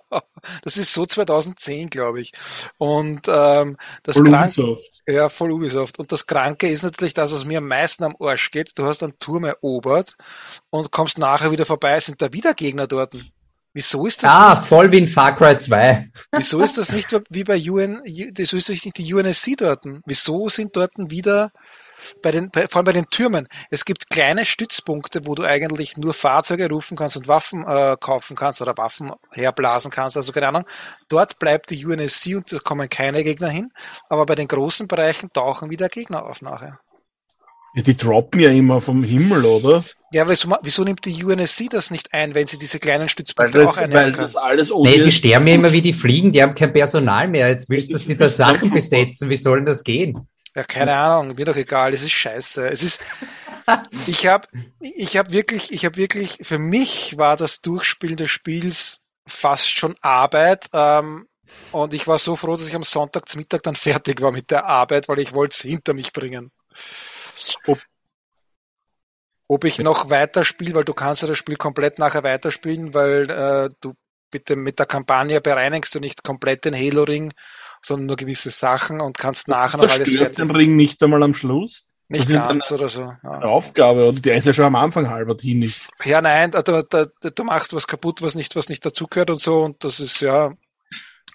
das 0.62 0.76
ist 0.76 0.92
so 0.92 1.06
2010, 1.06 1.90
glaube 1.90 2.20
ich. 2.20 2.32
Und 2.78 3.28
ähm, 3.28 3.76
das 4.02 4.16
voll 4.16 4.26
Kranke, 4.26 4.62
Ubisoft. 4.62 5.02
ja, 5.06 5.28
voll 5.28 5.52
Ubisoft. 5.52 5.98
Und 5.98 6.10
das 6.10 6.26
Kranke 6.26 6.68
ist 6.68 6.82
natürlich 6.82 7.14
das, 7.14 7.32
was 7.32 7.44
mir 7.44 7.58
am 7.58 7.68
meisten 7.68 8.04
am 8.04 8.16
Arsch 8.18 8.50
geht. 8.50 8.76
Du 8.76 8.84
hast 8.84 9.02
einen 9.02 9.18
Turm 9.18 9.44
erobert 9.44 10.16
und 10.70 10.90
kommst 10.90 11.18
nachher 11.18 11.50
wieder 11.50 11.64
vorbei, 11.64 11.98
sind 12.00 12.20
da 12.20 12.32
wieder 12.32 12.54
Gegner 12.54 12.86
dort. 12.86 13.14
Wieso 13.74 14.06
ist 14.06 14.22
das? 14.22 14.30
Ah, 14.30 14.54
nicht, 14.54 14.68
voll 14.68 14.90
wie 14.92 14.98
in 14.98 15.08
Far 15.08 15.36
Cry 15.36 15.58
2. 15.58 16.08
Wieso 16.32 16.60
ist 16.60 16.78
das 16.78 16.92
nicht 16.92 17.08
wie 17.28 17.42
bei 17.42 17.58
UN, 17.58 18.00
wieso 18.04 18.56
ist 18.56 18.68
das 18.68 18.84
nicht 18.84 18.98
die 18.98 19.12
UNSC 19.12 19.56
dort? 19.56 19.84
Wieso 20.06 20.48
sind 20.48 20.76
dort 20.76 20.92
wieder 20.96 21.50
bei 22.22 22.30
den, 22.30 22.50
bei, 22.50 22.68
vor 22.68 22.78
allem 22.78 22.84
bei 22.84 22.92
den 22.92 23.10
Türmen. 23.10 23.48
Es 23.70 23.84
gibt 23.84 24.10
kleine 24.10 24.44
Stützpunkte, 24.44 25.26
wo 25.26 25.34
du 25.34 25.42
eigentlich 25.42 25.96
nur 25.96 26.14
Fahrzeuge 26.14 26.68
rufen 26.68 26.96
kannst 26.96 27.16
und 27.16 27.28
Waffen 27.28 27.66
äh, 27.66 27.96
kaufen 27.98 28.36
kannst 28.36 28.62
oder 28.62 28.76
Waffen 28.76 29.12
herblasen 29.30 29.90
kannst, 29.90 30.16
also 30.16 30.32
keine 30.32 30.48
Ahnung. 30.48 30.66
Dort 31.08 31.38
bleibt 31.38 31.70
die 31.70 31.84
UNSC 31.84 32.36
und 32.36 32.52
da 32.52 32.58
kommen 32.58 32.88
keine 32.88 33.24
Gegner 33.24 33.48
hin, 33.48 33.72
aber 34.08 34.26
bei 34.26 34.34
den 34.34 34.48
großen 34.48 34.88
Bereichen 34.88 35.32
tauchen 35.32 35.70
wieder 35.70 35.88
Gegner 35.88 36.24
auf 36.24 36.42
nachher. 36.42 36.78
Ja, 37.74 37.82
die 37.82 37.96
droppen 37.96 38.40
ja 38.40 38.50
immer 38.50 38.80
vom 38.80 39.02
Himmel, 39.02 39.44
oder? 39.44 39.84
Ja, 40.12 40.28
wieso, 40.28 40.54
wieso 40.62 40.84
nimmt 40.84 41.04
die 41.04 41.24
UNSC 41.24 41.68
das 41.68 41.90
nicht 41.90 42.14
ein, 42.14 42.36
wenn 42.36 42.46
sie 42.46 42.56
diese 42.56 42.78
kleinen 42.78 43.08
Stützpunkte 43.08 43.58
weil 43.58 43.66
das, 43.66 43.76
auch 43.76 43.80
einnehmen 43.80 44.04
weil 44.04 44.12
das 44.12 44.36
alles 44.36 44.72
Nee, 44.72 45.00
die 45.00 45.10
sterben 45.10 45.46
ja 45.48 45.54
immer 45.54 45.72
wie 45.72 45.82
die 45.82 45.92
Fliegen, 45.92 46.30
die 46.30 46.40
haben 46.40 46.54
kein 46.54 46.72
Personal 46.72 47.26
mehr. 47.26 47.48
Jetzt 47.48 47.68
willst 47.68 47.88
du, 47.88 47.94
dass 47.94 48.04
die 48.06 48.16
da 48.16 48.28
Sachen 48.28 48.70
besetzen. 48.70 49.28
Wie 49.28 49.36
soll 49.36 49.56
denn 49.56 49.66
das 49.66 49.82
gehen? 49.82 50.28
Ja, 50.54 50.62
keine 50.62 50.94
Ahnung, 50.94 51.34
mir 51.34 51.44
doch 51.46 51.56
egal, 51.56 51.92
es 51.92 52.02
ist 52.02 52.12
scheiße. 52.12 52.64
Es 52.68 52.84
ist, 52.84 53.00
ich 54.06 54.28
habe 54.28 54.46
ich 54.78 55.16
hab 55.16 55.32
wirklich, 55.32 55.72
ich 55.72 55.84
habe 55.84 55.96
wirklich, 55.96 56.38
für 56.42 56.58
mich 56.58 57.18
war 57.18 57.36
das 57.36 57.60
Durchspielen 57.60 58.16
des 58.16 58.30
Spiels 58.30 59.00
fast 59.26 59.68
schon 59.68 59.96
Arbeit. 60.00 60.66
Ähm, 60.72 61.26
und 61.72 61.92
ich 61.92 62.06
war 62.06 62.18
so 62.18 62.36
froh, 62.36 62.56
dass 62.56 62.68
ich 62.68 62.74
am 62.76 62.84
Sonntag 62.84 63.28
zum 63.28 63.40
Mittag 63.40 63.64
dann 63.64 63.74
fertig 63.74 64.20
war 64.20 64.30
mit 64.30 64.52
der 64.52 64.66
Arbeit, 64.66 65.08
weil 65.08 65.18
ich 65.18 65.32
wollte 65.32 65.54
es 65.54 65.62
hinter 65.62 65.92
mich 65.92 66.12
bringen. 66.12 66.52
Ob, 67.66 67.78
ob 69.48 69.64
ich 69.64 69.78
noch 69.78 70.10
weiterspiele, 70.10 70.74
weil 70.74 70.84
du 70.84 70.94
kannst 70.94 71.22
ja 71.22 71.28
das 71.28 71.38
Spiel 71.38 71.56
komplett 71.56 71.98
nachher 71.98 72.22
weiterspielen, 72.22 72.94
weil 72.94 73.30
äh, 73.30 73.68
du 73.80 73.94
bitte 74.30 74.56
mit 74.56 74.78
der 74.78 74.86
Kampagne 74.86 75.40
bereinigst 75.40 75.94
du 75.94 76.00
nicht 76.00 76.24
komplett 76.24 76.64
den 76.64 76.74
Halo-Ring 76.74 77.32
sondern 77.84 78.06
nur 78.06 78.16
gewisse 78.16 78.50
Sachen 78.50 79.00
und 79.00 79.18
kannst 79.18 79.48
nachher 79.48 79.78
noch 79.78 79.90
alles 79.90 80.10
fertig. 80.10 80.36
den 80.36 80.50
Ring 80.50 80.76
nicht 80.76 81.02
einmal 81.02 81.22
am 81.22 81.34
Schluss? 81.34 81.86
Nicht 82.08 82.32
das 82.32 82.48
ganz 82.48 82.70
oder 82.70 82.88
so. 82.88 83.12
Ja. 83.22 83.40
Aufgabe, 83.40 84.08
oder 84.08 84.20
der 84.20 84.36
ist 84.36 84.46
ja 84.46 84.52
schon 84.52 84.66
am 84.66 84.74
Anfang 84.74 85.08
halber 85.08 85.36
nicht. 85.42 85.88
Ja, 86.04 86.20
nein, 86.20 86.50
da, 86.50 86.62
da, 86.62 87.06
du 87.06 87.44
machst 87.44 87.74
was 87.74 87.86
kaputt, 87.86 88.22
was 88.22 88.34
nicht, 88.34 88.56
was 88.56 88.68
nicht 88.68 88.84
dazugehört 88.84 89.30
und 89.30 89.40
so, 89.40 89.60
und 89.60 89.82
das 89.84 90.00
ist 90.00 90.20
ja, 90.20 90.52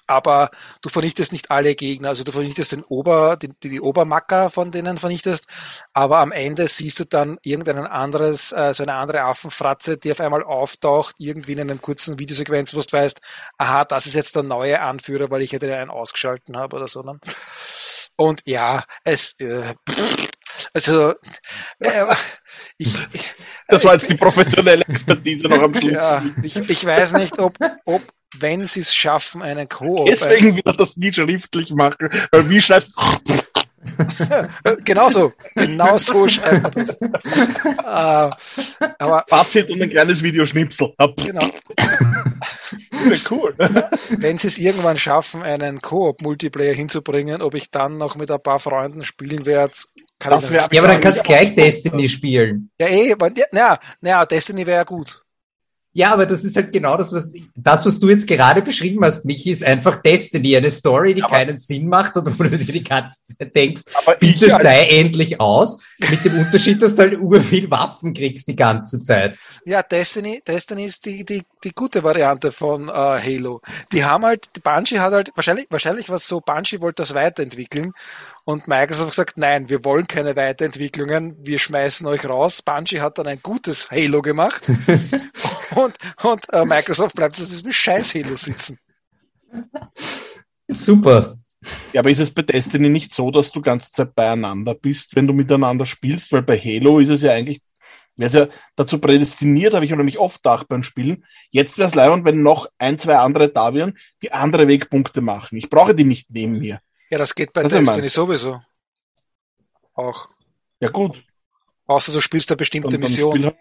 aber 0.10 0.50
du 0.82 0.89
vernichtest 0.89 1.32
nicht 1.32 1.52
alle 1.52 1.76
Gegner. 1.76 2.10
Also 2.10 2.24
du 2.24 2.32
vernichtest 2.32 2.72
den 2.72 2.84
Ober, 2.84 3.38
die, 3.38 3.50
die 3.63 3.80
Obermacker 3.80 4.50
von 4.50 4.72
denen 4.72 4.98
vernichtest, 4.98 5.45
aber 5.93 6.17
am 6.17 6.32
Ende 6.32 6.67
siehst 6.67 7.00
du 7.00 7.06
dann 7.06 7.38
irgendein 7.43 7.86
anderes, 7.86 8.52
äh, 8.52 8.74
so 8.74 8.84
eine 8.84 8.95
andere 8.95 9.22
Affenfratze, 9.22 9.98
die 9.98 10.12
auf 10.12 10.19
einmal 10.19 10.43
auftaucht, 10.43 11.15
irgendwie 11.19 11.54
in 11.54 11.62
einem 11.62 11.82
kurzen 11.82 12.19
Videosequenz, 12.19 12.74
wo 12.74 12.82
du 12.82 12.91
weißt, 12.91 13.22
aha, 13.58 13.86
das 13.86 14.08
ist 14.08 14.15
jetzt 14.15 14.36
der 14.36 14.43
neue 14.43 14.82
Anführer, 14.82 15.30
weil 15.30 15.43
ich 15.43 15.52
hätte 15.54 15.74
einen 15.76 15.91
ausgeschalten 15.91 16.58
habe 16.58 16.76
oder 16.76 16.88
so. 16.88 17.02
Ne? 17.02 17.19
Und 18.15 18.41
ja, 18.45 18.84
es, 19.04 19.39
äh, 19.39 19.76
also, 20.74 21.13
äh, 21.80 22.15
ich, 22.78 22.93
ich, 23.13 23.34
das 23.69 23.84
war 23.86 23.93
jetzt 23.93 24.10
die 24.10 24.15
professionelle 24.15 24.84
Expertise 24.86 25.47
noch 25.47 25.62
am 25.62 25.73
Schluss. 25.73 25.93
Ja, 25.93 26.23
ich, 26.43 26.55
ich 26.58 26.86
weiß 26.86 27.13
nicht, 27.13 27.39
ob, 27.39 27.58
ob 27.86 28.01
wenn 28.38 28.65
sie 28.67 28.82
es 28.82 28.93
schaffen, 28.93 29.41
einen 29.41 29.67
Co-op. 29.67 30.08
Deswegen 30.08 30.55
wieder 30.55 30.73
das 30.73 30.97
nie 30.97 31.12
schriftlich 31.12 31.71
machen, 31.71 32.10
weil 32.32 32.49
wie 32.49 32.62
schreibst 32.62 32.93
genau 34.86 35.10
so, 35.10 35.34
genau 35.55 35.97
so 35.97 36.27
schreibt 36.27 36.63
man 36.63 36.71
das. 36.71 36.99
Uh, 37.01 38.29
aber 38.99 39.23
Fazit 39.27 39.71
und 39.71 39.82
ein 39.82 39.89
kleines 39.89 40.21
Videoschnipsel. 40.21 40.93
Genau. 41.15 41.49
cool. 43.32 43.55
Wenn 44.17 44.38
sie 44.38 44.47
es 44.47 44.58
irgendwann 44.58 44.97
schaffen, 44.97 45.43
einen 45.43 45.79
Koop-Multiplayer 45.82 46.73
hinzubringen, 46.73 47.41
ob 47.41 47.55
ich 47.55 47.71
dann 47.71 47.97
noch 47.97 48.15
mit 48.15 48.29
ein 48.32 48.41
paar 48.41 48.60
Freunden 48.60 49.05
spielen 49.05 49.45
werde, 49.45 49.73
kann 50.19 50.32
das 50.32 50.45
ich 50.45 50.51
Ja, 50.51 50.65
aber 50.79 50.88
dann 50.88 51.01
kannst 51.01 51.21
du 51.21 51.23
gleich 51.23 51.55
Destiny 51.55 52.08
spielen. 52.10 52.69
Ja, 52.79 52.88
eh, 52.88 53.15
ja, 53.53 53.79
naja, 54.01 54.25
Destiny 54.25 54.65
wäre 54.65 54.77
ja 54.77 54.84
gut. 54.84 55.23
Ja, 55.91 56.13
aber 56.13 56.27
das 56.27 56.45
ist 56.45 56.55
halt 56.55 56.71
genau 56.71 56.97
das, 56.97 57.12
was 57.12 57.34
das, 57.55 57.84
was 57.84 57.99
du 57.99 58.10
jetzt 58.10 58.27
gerade 58.27 58.62
beschrieben 58.62 59.03
hast, 59.03 59.25
Michi, 59.25 59.49
ist 59.49 59.63
einfach 59.63 59.97
Destiny, 60.03 60.55
eine 60.55 60.69
Story, 60.69 61.15
die 61.15 61.23
aber 61.23 61.36
keinen 61.36 61.58
Sinn 61.58 61.88
macht 61.88 62.15
und 62.15 62.39
wo 62.39 62.43
du 62.43 62.49
dir 62.51 62.60
die 62.60 62.84
ganze 62.84 63.25
Zeit 63.25 63.55
denkst, 63.55 63.82
bitte 64.19 64.53
halt 64.53 64.62
sei 64.62 64.84
endlich 64.86 65.41
aus, 65.41 65.79
mit 65.97 66.23
dem 66.23 66.38
Unterschied, 66.38 66.79
dass 66.82 66.95
du 66.95 67.01
halt 67.01 67.13
über 67.13 67.41
viel 67.41 67.71
Waffen 67.71 68.13
kriegst 68.13 68.47
die 68.47 68.55
ganze 68.55 69.01
Zeit. 69.01 69.39
Ja, 69.65 69.82
Destiny, 69.82 70.43
Destiny 70.47 70.86
ist 70.86 71.05
die, 71.05 71.25
die, 71.25 71.41
die 71.63 71.71
gute 71.71 72.03
Variante 72.03 72.51
von 72.51 72.88
äh, 72.88 72.91
Halo. 72.91 73.62
Die 73.91 74.05
haben 74.05 74.25
halt, 74.25 74.47
Bungie 74.63 74.99
hat 74.99 75.12
halt, 75.12 75.32
wahrscheinlich, 75.34 75.65
wahrscheinlich 75.71 76.08
was 76.10 76.27
so, 76.27 76.39
Bungie 76.39 76.82
wollte 76.82 77.01
das 77.01 77.15
weiterentwickeln 77.15 77.93
und 78.49 78.67
Microsoft 78.67 79.09
hat 79.09 79.27
gesagt, 79.27 79.38
nein, 79.38 79.69
wir 79.69 79.85
wollen 79.85 80.07
keine 80.07 80.35
Weiterentwicklungen, 80.35 81.35
wir 81.45 81.59
schmeißen 81.59 82.07
euch 82.07 82.27
raus. 82.27 82.63
Bungie 82.63 82.99
hat 82.99 83.19
dann 83.19 83.27
ein 83.27 83.41
gutes 83.43 83.91
Halo 83.91 84.23
gemacht 84.23 84.67
und, 85.75 85.95
und 86.23 86.51
äh, 86.51 86.65
Microsoft 86.65 87.15
bleibt 87.15 87.39
auf 87.39 87.47
diesem 87.47 87.71
scheiß 87.71 88.15
Halo 88.15 88.35
sitzen. 88.35 88.79
Super. 90.67 91.38
Ja, 91.93 92.01
aber 92.01 92.09
ist 92.09 92.21
es 92.21 92.33
bei 92.33 92.41
Destiny 92.41 92.89
nicht 92.89 93.13
so, 93.13 93.29
dass 93.29 93.51
du 93.51 93.62
ganze 93.62 93.91
Zeit 93.91 94.15
beieinander 94.15 94.73
bist, 94.73 95.15
wenn 95.15 95.27
du 95.27 95.33
miteinander 95.33 95.85
spielst? 95.85 96.31
Weil 96.31 96.41
bei 96.41 96.57
Halo 96.57 96.97
ist 96.97 97.09
es 97.09 97.21
ja 97.21 97.33
eigentlich, 97.33 97.59
wäre 98.15 98.27
es 98.29 98.33
ja 98.33 98.47
dazu 98.75 98.97
prädestiniert, 98.97 99.75
habe 99.75 99.85
ich 99.85 99.91
nämlich 99.91 100.17
oft 100.17 100.41
gedacht 100.41 100.67
beim 100.67 100.81
Spielen. 100.81 101.23
Jetzt 101.51 101.77
wäre 101.77 101.89
es 101.89 101.93
leibend, 101.93 102.25
wenn 102.25 102.41
noch 102.41 102.67
ein, 102.79 102.97
zwei 102.97 103.17
andere 103.17 103.49
da 103.49 103.75
wären, 103.75 103.95
die 104.23 104.31
andere 104.31 104.67
Wegpunkte 104.67 105.21
machen. 105.21 105.55
Ich 105.55 105.69
brauche 105.69 105.93
die 105.93 106.03
nicht 106.03 106.31
neben 106.31 106.57
mir. 106.57 106.81
Ja, 107.10 107.17
das 107.17 107.34
geht 107.34 107.54
bei 107.54 107.63
Was 107.63 107.72
Destiny 107.72 108.10
sowieso. 108.10 108.62
Auch. 109.93 110.30
Ja, 110.80 110.89
gut. 110.89 111.24
Außer 111.88 112.12
du 112.13 112.22
spielst 112.22 112.52
eine 112.52 112.58
bestimmte 112.58 112.89
dann, 112.89 113.02
Mission. 113.02 113.41
Dann 113.41 113.54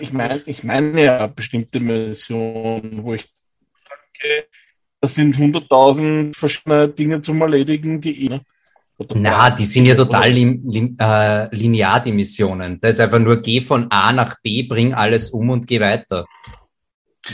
ich 0.00 0.12
meine, 0.12 0.42
ich 0.46 0.64
meine 0.64 1.04
ja 1.04 1.26
bestimmte 1.28 1.78
Missionen, 1.78 3.04
wo 3.04 3.14
ich 3.14 3.32
denke, 4.20 4.48
das 5.00 5.14
sind 5.14 5.36
100.000 5.36 6.36
verschiedene 6.36 6.88
Dinge 6.88 7.20
zum 7.20 7.40
Erledigen, 7.40 8.00
die 8.00 8.32
eh. 8.32 8.40
Na, 9.14 9.48
die 9.48 9.64
sind 9.64 9.86
ja 9.86 9.94
total 9.94 10.30
lim, 10.30 10.62
lim, 10.68 10.96
äh, 11.00 11.54
linear, 11.54 12.02
die 12.02 12.12
Missionen. 12.12 12.78
Da 12.80 12.88
ist 12.88 13.00
einfach 13.00 13.18
nur, 13.18 13.40
geh 13.40 13.62
von 13.62 13.86
A 13.90 14.12
nach 14.12 14.36
B, 14.42 14.64
bring 14.64 14.92
alles 14.92 15.30
um 15.30 15.48
und 15.48 15.66
geh 15.66 15.80
weiter. 15.80 16.26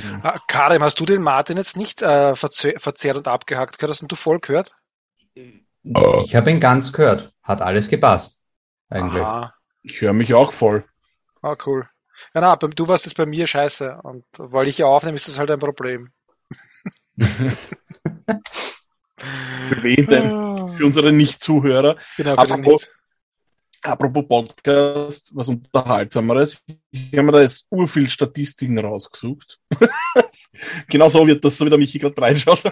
Mhm. 0.05 0.23
Karim, 0.49 0.83
hast 0.83 1.01
du 1.01 1.07
den 1.07 1.23
Martin 1.23 1.57
jetzt 1.57 1.77
nicht 1.77 2.03
äh, 2.03 2.35
verzehrt 2.35 3.17
und 3.17 3.29
abgehackt 3.29 3.79
gehört? 3.79 3.97
Hast 3.97 4.11
du 4.11 4.17
voll 4.17 4.41
gehört? 4.41 4.73
Ich 5.35 6.35
habe 6.35 6.51
ihn 6.51 6.61
ganz 6.61 6.93
gehört. 6.93 7.33
Hat 7.43 7.61
alles 7.61 7.89
gepasst. 7.89 8.41
Eigentlich. 8.89 9.23
Aha. 9.23 9.55
Ich 9.83 10.01
höre 10.01 10.13
mich 10.13 10.35
auch 10.35 10.53
voll. 10.53 10.85
Ah, 11.43 11.57
cool. 11.67 11.89
Ja, 12.35 12.41
na, 12.41 12.57
du 12.57 12.89
warst 12.89 13.05
jetzt 13.05 13.17
bei 13.17 13.27
mir 13.27 13.47
scheiße. 13.47 14.01
Und 14.03 14.25
weil 14.39 14.69
ich 14.69 14.79
ja 14.79 14.87
aufnehme, 14.87 15.17
ist 15.17 15.29
das 15.29 15.39
halt 15.39 15.51
ein 15.51 15.59
Problem. 15.59 16.13
für 17.17 17.57
wen 19.83 20.07
denn? 20.07 20.33
Ah. 20.33 20.75
Für 20.77 20.85
unsere 20.85 21.13
Nicht-Zuhörer. 21.13 21.97
Genau, 22.17 22.35
für 22.35 22.41
Apropos, 22.41 22.83
nicht. 22.83 22.91
Apropos 23.87 24.27
Podcast, 24.27 25.31
was 25.33 25.49
unterhaltsameres. 25.49 26.61
Ich 26.91 27.13
habe 27.13 27.23
mir 27.23 27.33
da 27.33 27.41
jetzt 27.41 27.67
urviel 27.71 28.11
Statistiken 28.11 28.79
rausgesucht. 28.79 29.61
genau 30.89 31.09
so 31.09 31.25
wird 31.25 31.45
das, 31.45 31.57
so 31.57 31.65
wie 31.65 31.71
der 31.71 31.79
Michi 31.79 32.01
gerade 32.01 32.21
reinschaut. 32.21 32.63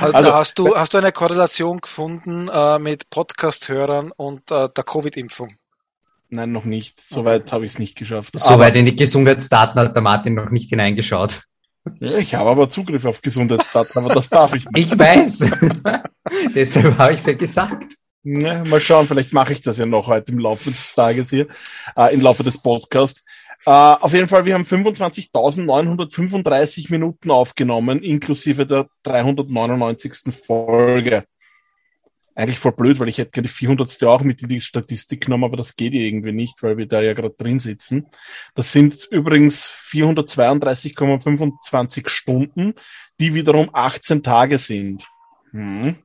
Also, 0.00 0.16
also, 0.16 0.34
hast, 0.34 0.58
du, 0.58 0.76
hast 0.76 0.94
du 0.94 0.98
eine 0.98 1.10
Korrelation 1.10 1.80
gefunden 1.80 2.48
äh, 2.52 2.78
mit 2.78 3.10
Podcast-Hörern 3.10 4.12
und 4.12 4.48
äh, 4.52 4.68
der 4.68 4.84
Covid-Impfung? 4.84 5.54
Nein, 6.28 6.52
noch 6.52 6.64
nicht. 6.64 7.00
Soweit 7.00 7.42
okay. 7.42 7.52
habe 7.52 7.64
ich 7.64 7.72
es 7.72 7.78
nicht 7.80 7.96
geschafft. 7.96 8.38
Soweit 8.38 8.76
in 8.76 8.86
die 8.86 8.94
Gesundheitsdaten 8.94 9.80
hat 9.80 9.96
der 9.96 10.02
Martin 10.02 10.34
noch 10.34 10.50
nicht 10.50 10.70
hineingeschaut. 10.70 11.42
Ja, 11.98 12.16
ich 12.16 12.34
habe 12.36 12.48
aber 12.48 12.70
Zugriff 12.70 13.04
auf 13.04 13.20
Gesundheitsdaten, 13.22 14.04
aber 14.04 14.14
das 14.14 14.30
darf 14.30 14.54
ich 14.54 14.64
nicht. 14.70 14.92
Ich 14.92 14.98
weiß. 14.98 15.50
Deshalb 16.54 16.96
habe 16.96 17.12
ich 17.12 17.18
es 17.18 17.26
ja 17.26 17.32
gesagt. 17.32 17.96
Ja, 18.24 18.62
mal 18.64 18.80
schauen, 18.80 19.08
vielleicht 19.08 19.32
mache 19.32 19.52
ich 19.52 19.62
das 19.62 19.78
ja 19.78 19.86
noch 19.86 20.06
heute 20.06 20.30
im 20.30 20.38
Laufe 20.38 20.70
des 20.70 20.94
Tages 20.94 21.30
hier, 21.30 21.48
äh, 21.96 22.14
im 22.14 22.20
Laufe 22.20 22.44
des 22.44 22.56
Podcasts. 22.56 23.24
Äh, 23.66 23.70
auf 23.70 24.12
jeden 24.12 24.28
Fall, 24.28 24.44
wir 24.44 24.54
haben 24.54 24.62
25.935 24.62 26.92
Minuten 26.92 27.32
aufgenommen, 27.32 28.00
inklusive 28.00 28.64
der 28.64 28.86
399. 29.02 30.32
Folge. 30.46 31.24
Eigentlich 32.36 32.60
voll 32.60 32.72
blöd, 32.72 33.00
weil 33.00 33.08
ich 33.08 33.18
hätte 33.18 33.32
gerne 33.32 33.48
die 33.48 33.54
400. 33.54 34.04
auch 34.04 34.22
mit 34.22 34.40
in 34.40 34.48
die 34.48 34.60
Statistik 34.60 35.24
genommen, 35.24 35.42
aber 35.44 35.56
das 35.56 35.74
geht 35.74 35.92
irgendwie 35.92 36.32
nicht, 36.32 36.62
weil 36.62 36.76
wir 36.76 36.86
da 36.86 37.02
ja 37.02 37.14
gerade 37.14 37.34
drin 37.36 37.58
sitzen. 37.58 38.06
Das 38.54 38.70
sind 38.70 39.08
übrigens 39.10 39.68
432,25 39.68 42.08
Stunden, 42.08 42.74
die 43.18 43.34
wiederum 43.34 43.68
18 43.72 44.22
Tage 44.22 44.58
sind. 44.58 45.08
Hm. 45.50 45.96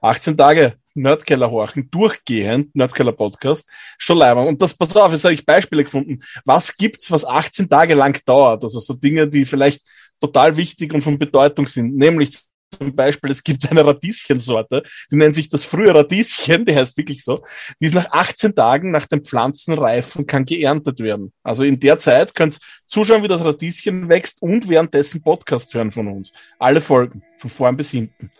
18 0.00 0.36
Tage 0.36 0.76
Nerdkeller 0.98 1.50
horchen, 1.50 1.90
durchgehend, 1.90 2.74
Nerdkeller 2.74 3.12
Podcast, 3.12 3.68
schon 3.98 4.18
leider. 4.18 4.46
Und 4.46 4.60
das, 4.60 4.74
pass 4.74 4.96
auf, 4.96 5.12
jetzt 5.12 5.24
habe 5.24 5.34
ich 5.34 5.46
Beispiele 5.46 5.84
gefunden. 5.84 6.20
Was 6.44 6.76
gibt's, 6.76 7.10
was 7.10 7.24
18 7.24 7.68
Tage 7.68 7.94
lang 7.94 8.20
dauert? 8.24 8.62
Also 8.64 8.80
so 8.80 8.94
Dinge, 8.94 9.28
die 9.28 9.44
vielleicht 9.44 9.82
total 10.20 10.56
wichtig 10.56 10.92
und 10.92 11.02
von 11.02 11.18
Bedeutung 11.18 11.66
sind. 11.66 11.96
Nämlich 11.96 12.40
zum 12.76 12.94
Beispiel, 12.94 13.30
es 13.30 13.42
gibt 13.42 13.68
eine 13.70 13.84
Radieschensorte, 13.84 14.82
die 15.10 15.16
nennt 15.16 15.34
sich 15.34 15.48
das 15.48 15.64
frühe 15.64 15.94
Radieschen, 15.94 16.64
die 16.64 16.74
heißt 16.74 16.96
wirklich 16.96 17.24
so. 17.24 17.42
Die 17.80 17.86
ist 17.86 17.94
nach 17.94 18.10
18 18.10 18.54
Tagen 18.54 18.90
nach 18.90 19.06
den 19.06 19.24
Pflanzenreifen 19.24 20.26
kann 20.26 20.44
geerntet 20.44 21.00
werden. 21.00 21.32
Also 21.42 21.64
in 21.64 21.80
der 21.80 21.98
Zeit 21.98 22.34
könnt 22.34 22.58
zuschauen, 22.86 23.22
wie 23.22 23.28
das 23.28 23.44
Radieschen 23.44 24.08
wächst 24.08 24.42
und 24.42 24.68
währenddessen 24.68 25.22
Podcast 25.22 25.72
hören 25.74 25.92
von 25.92 26.08
uns. 26.08 26.32
Alle 26.58 26.80
Folgen, 26.80 27.22
von 27.38 27.50
vorn 27.50 27.76
bis 27.76 27.90
hinten. 27.90 28.30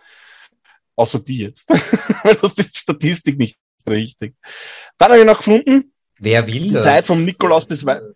Außer 0.99 1.19
die 1.19 1.37
jetzt. 1.37 1.69
Weil 2.23 2.35
das 2.35 2.57
ist 2.57 2.75
die 2.75 2.79
Statistik 2.79 3.37
nicht 3.37 3.57
richtig. 3.87 4.35
Dann 4.97 5.11
habe 5.11 5.21
ich 5.21 5.25
noch 5.25 5.37
gefunden. 5.37 5.93
Wer 6.17 6.45
will 6.45 6.63
die 6.63 6.71
das? 6.71 6.83
Zeit 6.83 7.05
vom 7.05 7.23
Nikolaus 7.23 7.65
bis 7.65 7.85
Weihnachten. 7.85 8.15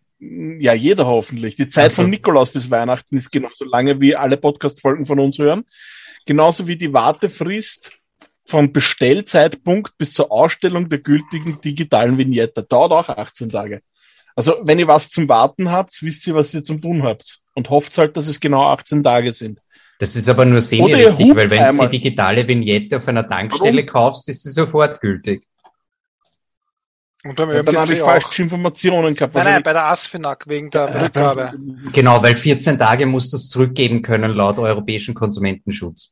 Ja, 0.59 0.73
jeder 0.73 1.05
hoffentlich. 1.05 1.55
Die 1.55 1.69
Zeit 1.69 1.85
also. 1.85 2.01
von 2.01 2.09
Nikolaus 2.09 2.51
bis 2.51 2.69
Weihnachten 2.69 3.15
ist 3.15 3.31
genauso 3.31 3.63
lange, 3.63 4.01
wie 4.01 4.17
alle 4.17 4.35
Podcast-Folgen 4.35 5.05
von 5.05 5.17
uns 5.21 5.39
hören. 5.39 5.63
Genauso 6.25 6.67
wie 6.67 6.75
die 6.75 6.91
Wartefrist 6.91 7.93
vom 8.45 8.73
Bestellzeitpunkt 8.73 9.97
bis 9.97 10.11
zur 10.11 10.29
Ausstellung 10.29 10.89
der 10.89 10.99
gültigen 10.99 11.61
digitalen 11.61 12.17
Vignette. 12.17 12.63
Dauert 12.63 12.91
auch 12.91 13.07
18 13.07 13.49
Tage. 13.49 13.79
Also, 14.35 14.57
wenn 14.63 14.79
ihr 14.79 14.87
was 14.87 15.09
zum 15.09 15.29
Warten 15.29 15.71
habt, 15.71 16.01
wisst 16.01 16.27
ihr, 16.27 16.35
was 16.35 16.53
ihr 16.53 16.65
zum 16.65 16.81
tun 16.81 17.03
habt. 17.03 17.39
Und 17.55 17.69
hofft 17.69 17.97
halt, 17.97 18.17
dass 18.17 18.27
es 18.27 18.41
genau 18.41 18.63
18 18.63 19.03
Tage 19.03 19.31
sind. 19.31 19.59
Das 19.99 20.15
ist 20.15 20.27
aber 20.27 20.45
nur 20.45 20.61
semi-richtig, 20.61 21.35
weil 21.35 21.49
wenn 21.49 21.77
du 21.77 21.83
die 21.83 21.99
digitale 21.99 22.47
Vignette 22.47 22.97
auf 22.97 23.07
einer 23.07 23.27
Tankstelle 23.27 23.77
Warum? 23.77 23.85
kaufst, 23.87 24.27
ist 24.29 24.43
sie 24.43 24.51
sofort 24.51 24.99
gültig. 25.01 25.45
Und 27.25 27.35
beim 27.35 27.51
ja, 27.51 27.63
dann 27.63 27.77
habe 27.77 27.93
ich 27.93 28.01
falsche 28.01 28.41
Informationen 28.41 29.15
gehabt. 29.15 29.33
Nein, 29.33 29.45
nein, 29.45 29.63
bei 29.63 29.71
der 29.71 29.85
ASFINAG 29.85 30.45
wegen 30.47 30.69
der 30.69 31.09
äh, 31.15 31.51
Genau, 31.93 32.21
weil 32.21 32.35
14 32.35 32.77
Tage 32.77 33.05
musst 33.05 33.31
du 33.31 33.37
es 33.37 33.49
zurückgeben 33.49 34.01
können 34.01 34.31
laut 34.33 34.59
Europäischen 34.59 35.13
Konsumentenschutz. 35.13 36.11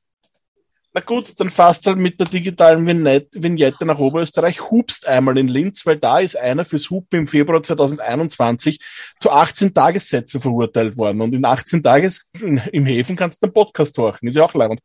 Na 0.93 0.99
gut, 0.99 1.39
dann 1.39 1.49
fast 1.49 1.87
halt 1.87 1.97
mit 1.97 2.19
der 2.19 2.27
digitalen 2.27 2.85
Vignette 2.85 3.85
nach 3.85 3.97
Oberösterreich, 3.97 4.69
hupst 4.71 5.07
einmal 5.07 5.37
in 5.37 5.47
Linz, 5.47 5.85
weil 5.85 5.97
da 5.97 6.19
ist 6.19 6.35
einer 6.35 6.65
fürs 6.65 6.89
Hupen 6.89 7.19
im 7.19 7.27
Februar 7.27 7.63
2021 7.63 8.79
zu 9.19 9.31
18 9.31 9.73
Tagessätzen 9.73 10.41
verurteilt 10.41 10.97
worden. 10.97 11.21
Und 11.21 11.33
in 11.33 11.45
18 11.45 11.81
Tages 11.81 12.29
im 12.41 12.85
Häfen 12.85 13.15
kannst 13.15 13.41
du 13.41 13.45
einen 13.45 13.53
Podcast 13.53 13.97
horchen. 13.97 14.27
Ist 14.27 14.35
ja 14.35 14.43
auch 14.43 14.53
leibend. 14.53 14.81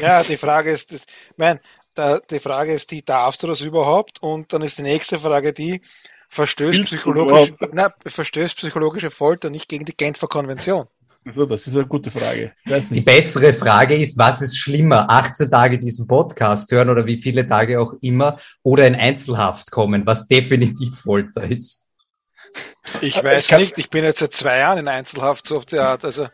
Ja, 0.00 0.24
die 0.24 0.36
Frage 0.36 0.72
ist, 0.72 0.92
das, 0.92 1.04
mein, 1.36 1.60
da, 1.94 2.18
die 2.18 2.40
Frage 2.40 2.72
ist, 2.72 2.90
die 2.90 3.04
darfst 3.04 3.42
du 3.44 3.46
das 3.46 3.60
überhaupt? 3.60 4.20
Und 4.20 4.52
dann 4.52 4.62
ist 4.62 4.78
die 4.78 4.82
nächste 4.82 5.20
Frage 5.20 5.52
die, 5.52 5.80
verstößt, 6.28 6.82
psychologisch, 6.82 7.52
na, 7.72 7.94
verstößt 8.04 8.56
psychologische 8.56 9.10
Folter 9.10 9.50
nicht 9.50 9.68
gegen 9.68 9.84
die 9.84 9.96
Genfer 9.96 10.28
Konvention? 10.28 10.88
Also, 11.28 11.44
das 11.44 11.66
ist 11.66 11.76
eine 11.76 11.86
gute 11.86 12.10
Frage. 12.10 12.52
Die 12.64 13.02
bessere 13.02 13.52
Frage 13.52 13.94
ist, 13.94 14.16
was 14.16 14.40
ist 14.40 14.56
schlimmer? 14.56 15.10
18 15.10 15.50
Tage 15.50 15.78
diesen 15.78 16.06
Podcast 16.06 16.72
hören 16.72 16.88
oder 16.88 17.04
wie 17.04 17.20
viele 17.20 17.46
Tage 17.46 17.78
auch 17.78 17.92
immer 18.00 18.38
oder 18.62 18.86
in 18.86 18.94
Einzelhaft 18.94 19.70
kommen, 19.70 20.06
was 20.06 20.26
definitiv 20.26 21.00
Folter 21.00 21.42
ist. 21.42 21.90
Ich 23.02 23.22
weiß 23.22 23.52
ich 23.52 23.58
nicht, 23.58 23.78
ich 23.78 23.90
bin 23.90 24.04
jetzt 24.04 24.20
seit 24.20 24.32
zwei 24.32 24.56
Jahren 24.56 24.78
in 24.78 24.88
Einzelhaft 24.88 25.46
so 25.46 25.58
auf 25.58 25.66
die 25.66 25.78
Art, 25.78 26.02
also. 26.02 26.28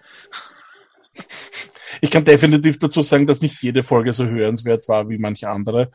Ich 2.00 2.10
kann 2.10 2.24
definitiv 2.24 2.78
dazu 2.78 3.02
sagen, 3.02 3.26
dass 3.26 3.40
nicht 3.40 3.60
jede 3.62 3.82
Folge 3.82 4.12
so 4.12 4.24
hörenswert 4.24 4.88
war 4.88 5.08
wie 5.08 5.18
manche 5.18 5.48
andere. 5.48 5.90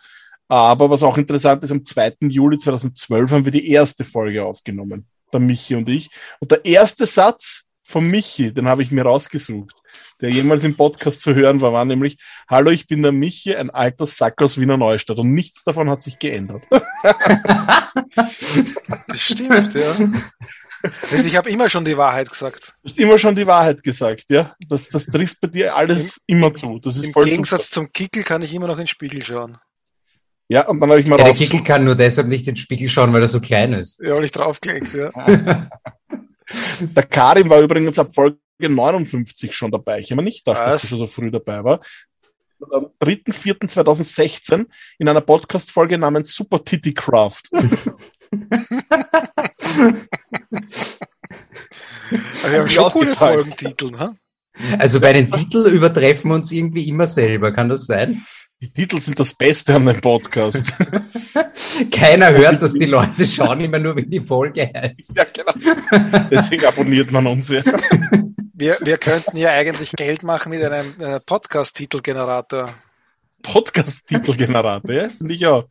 Aber 0.49 0.89
was 0.89 1.03
auch 1.03 1.17
interessant 1.17 1.63
ist, 1.63 1.71
am 1.71 1.85
2. 1.85 2.15
Juli 2.21 2.57
2012 2.57 3.31
haben 3.31 3.45
wir 3.45 3.51
die 3.53 3.69
erste 3.69 4.03
Folge 4.03 4.43
aufgenommen, 4.43 5.07
der 5.31 5.39
Michi 5.39 5.75
und 5.75 5.87
ich. 5.87 6.09
Und 6.39 6.51
der 6.51 6.65
erste 6.65 7.05
Satz, 7.05 7.68
von 7.89 8.05
Michi, 8.05 8.53
den 8.53 8.67
habe 8.67 8.83
ich 8.83 8.91
mir 8.91 9.01
rausgesucht, 9.01 9.75
der 10.21 10.29
jemals 10.29 10.63
im 10.63 10.75
Podcast 10.75 11.21
zu 11.21 11.33
hören 11.33 11.59
war, 11.59 11.73
war 11.73 11.85
nämlich, 11.85 12.17
hallo, 12.47 12.69
ich 12.69 12.85
bin 12.85 13.01
der 13.01 13.11
Michi, 13.11 13.55
ein 13.55 13.71
alter 13.71 14.05
Sack 14.05 14.39
aus 14.43 14.59
Wiener 14.59 14.77
Neustadt 14.77 15.17
und 15.17 15.31
nichts 15.31 15.63
davon 15.63 15.89
hat 15.89 16.03
sich 16.03 16.19
geändert. 16.19 16.63
das 19.07 19.19
stimmt, 19.19 19.73
ja. 19.73 19.95
Also 21.11 21.25
ich 21.25 21.35
habe 21.35 21.49
immer 21.49 21.67
schon 21.67 21.83
die 21.83 21.97
Wahrheit 21.97 22.29
gesagt. 22.29 22.75
Du 22.83 22.89
hast 22.89 22.99
immer 22.99 23.17
schon 23.17 23.35
die 23.35 23.47
Wahrheit 23.47 23.81
gesagt, 23.81 24.25
ja. 24.29 24.55
Das, 24.67 24.87
das 24.87 25.07
trifft 25.07 25.41
bei 25.41 25.47
dir 25.47 25.75
alles 25.75 26.21
Im, 26.27 26.37
immer 26.37 26.53
zu. 26.53 26.79
Das 26.79 26.95
ist 26.95 27.05
Im 27.05 27.11
voll 27.11 27.25
Gegensatz 27.25 27.71
super. 27.71 27.87
zum 27.87 27.91
Kickel 27.91 28.23
kann 28.23 28.43
ich 28.43 28.53
immer 28.53 28.67
noch 28.67 28.75
in 28.75 28.81
den 28.81 28.87
Spiegel 28.87 29.23
schauen. 29.23 29.57
Ja, 30.47 30.67
und 30.67 30.79
dann 30.79 30.91
habe 30.91 30.99
ich 30.99 31.07
mal 31.07 31.17
ja, 31.17 31.25
Der 31.25 31.33
Kickel 31.33 31.63
kann 31.63 31.85
nur 31.85 31.95
deshalb 31.95 32.27
nicht 32.27 32.47
in 32.47 32.53
den 32.53 32.57
Spiegel 32.57 32.87
schauen, 32.87 33.11
weil 33.13 33.21
er 33.21 33.27
so 33.27 33.41
klein 33.41 33.73
ist. 33.73 33.99
Ja, 33.99 34.15
weil 34.15 34.25
ich 34.25 34.31
draufgelegt, 34.31 34.93
ja. 34.93 35.09
Der 36.79 37.03
Karim 37.03 37.49
war 37.49 37.61
übrigens 37.61 37.99
ab 37.99 38.13
Folge 38.13 38.37
59 38.59 39.55
schon 39.55 39.71
dabei. 39.71 39.99
Ich 39.99 40.11
habe 40.11 40.21
mir 40.21 40.25
nicht 40.25 40.45
gedacht, 40.45 40.65
Was? 40.65 40.81
dass 40.81 40.91
er 40.91 40.97
so 40.97 41.07
früh 41.07 41.31
dabei 41.31 41.63
war. 41.63 41.79
Am 42.71 42.87
3.4.2016 43.01 44.65
in 44.97 45.07
einer 45.07 45.21
Podcast-Folge 45.21 45.97
namens 45.97 46.35
Super 46.35 46.61
Titty 46.63 46.93
Craft. 46.93 47.43
wir 47.51 47.69
haben 52.59 52.67
schon 52.67 52.91
coole 52.91 53.11
Folgentitel, 53.11 53.91
ne? 53.91 54.17
Also 54.77 54.99
bei 54.99 55.13
den 55.13 55.31
Titeln 55.31 55.73
übertreffen 55.73 56.31
wir 56.31 56.35
uns 56.35 56.51
irgendwie 56.51 56.89
immer 56.89 57.07
selber, 57.07 57.53
kann 57.53 57.69
das 57.69 57.85
sein? 57.85 58.21
Die 58.61 58.67
Titel 58.67 58.99
sind 58.99 59.17
das 59.17 59.33
Beste 59.33 59.73
an 59.73 59.85
dem 59.85 60.01
Podcast. 60.01 60.73
Keiner 61.93 62.33
hört 62.33 62.61
dass 62.61 62.73
die 62.73 62.87
Leute 62.87 63.25
schauen 63.25 63.61
immer 63.61 63.79
nur, 63.79 63.95
wie 63.95 64.05
die 64.05 64.19
Folge 64.19 64.69
heißt. 64.75 65.17
Ja, 65.17 65.23
genau. 65.23 65.53
Deswegen 66.29 66.65
abonniert 66.65 67.09
man 67.09 67.25
uns 67.25 67.47
ja. 67.47 67.63
Wir, 68.53 68.77
wir 68.81 68.97
könnten 68.97 69.37
ja 69.37 69.51
eigentlich 69.51 69.93
Geld 69.93 70.23
machen 70.23 70.49
mit 70.49 70.61
einem 70.61 70.93
äh, 70.99 71.21
Podcast-Titelgenerator. 71.21 72.73
Podcast-Titelgenerator, 73.43 74.91
ja, 74.91 75.07
finde 75.07 75.35
ich 75.35 75.47
auch. 75.47 75.69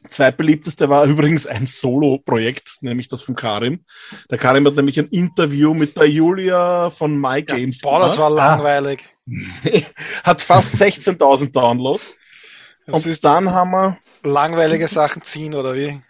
Zweitbeliebteste 0.08 0.88
war 0.88 1.04
übrigens 1.06 1.46
ein 1.46 1.66
Solo-Projekt, 1.66 2.78
nämlich 2.80 3.08
das 3.08 3.22
von 3.22 3.34
Karim. 3.34 3.84
Der 4.30 4.38
Karim 4.38 4.66
hat 4.66 4.76
nämlich 4.76 4.98
ein 4.98 5.08
Interview 5.08 5.74
mit 5.74 5.96
der 5.96 6.08
Julia 6.08 6.90
von 6.90 7.20
My 7.20 7.42
Games. 7.42 7.82
Ja, 7.82 7.90
boah, 7.90 8.00
das 8.00 8.18
war 8.18 8.30
langweilig. 8.30 9.04
hat 10.22 10.42
fast 10.42 10.76
16.000 10.76 11.52
Downloads. 11.52 12.15
Das 12.86 13.04
und 13.04 13.24
dann 13.24 13.50
haben 13.50 13.70
wir. 13.72 13.98
Langweilige 14.22 14.88
Sachen 14.88 15.22
ziehen, 15.22 15.54
oder 15.54 15.74
wie? 15.74 16.00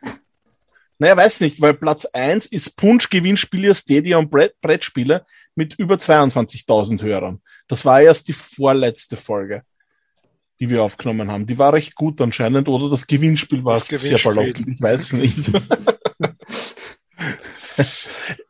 Naja, 0.99 1.17
weiß 1.17 1.41
nicht, 1.41 1.61
weil 1.61 1.75
Platz 1.75 2.07
1 2.07 2.47
ist 2.47 2.77
Punsch 2.77 3.11
Gewinnspiele, 3.11 3.75
Stadia 3.75 4.17
und 4.17 4.31
Brett, 4.31 4.61
Brettspiele 4.61 5.27
mit 5.55 5.75
über 5.75 5.97
22.000 5.97 7.03
Hörern. 7.03 7.43
Das 7.69 7.85
war 7.85 8.01
erst 8.01 8.29
die 8.29 8.33
vorletzte 8.33 9.17
Folge, 9.17 9.63
die 10.59 10.71
wir 10.71 10.83
aufgenommen 10.83 11.31
haben. 11.31 11.47
Die 11.47 11.59
war 11.59 11.75
recht 11.75 11.95
gut 11.95 12.21
anscheinend, 12.21 12.69
oder 12.69 12.89
das 12.89 13.07
Gewinnspiel 13.07 13.65
war 13.65 13.75
das 13.75 13.87
sehr 13.87 14.19
verlockend, 14.19 14.69
ich 14.69 14.81
weiß 14.81 15.13
nicht. 15.15 15.53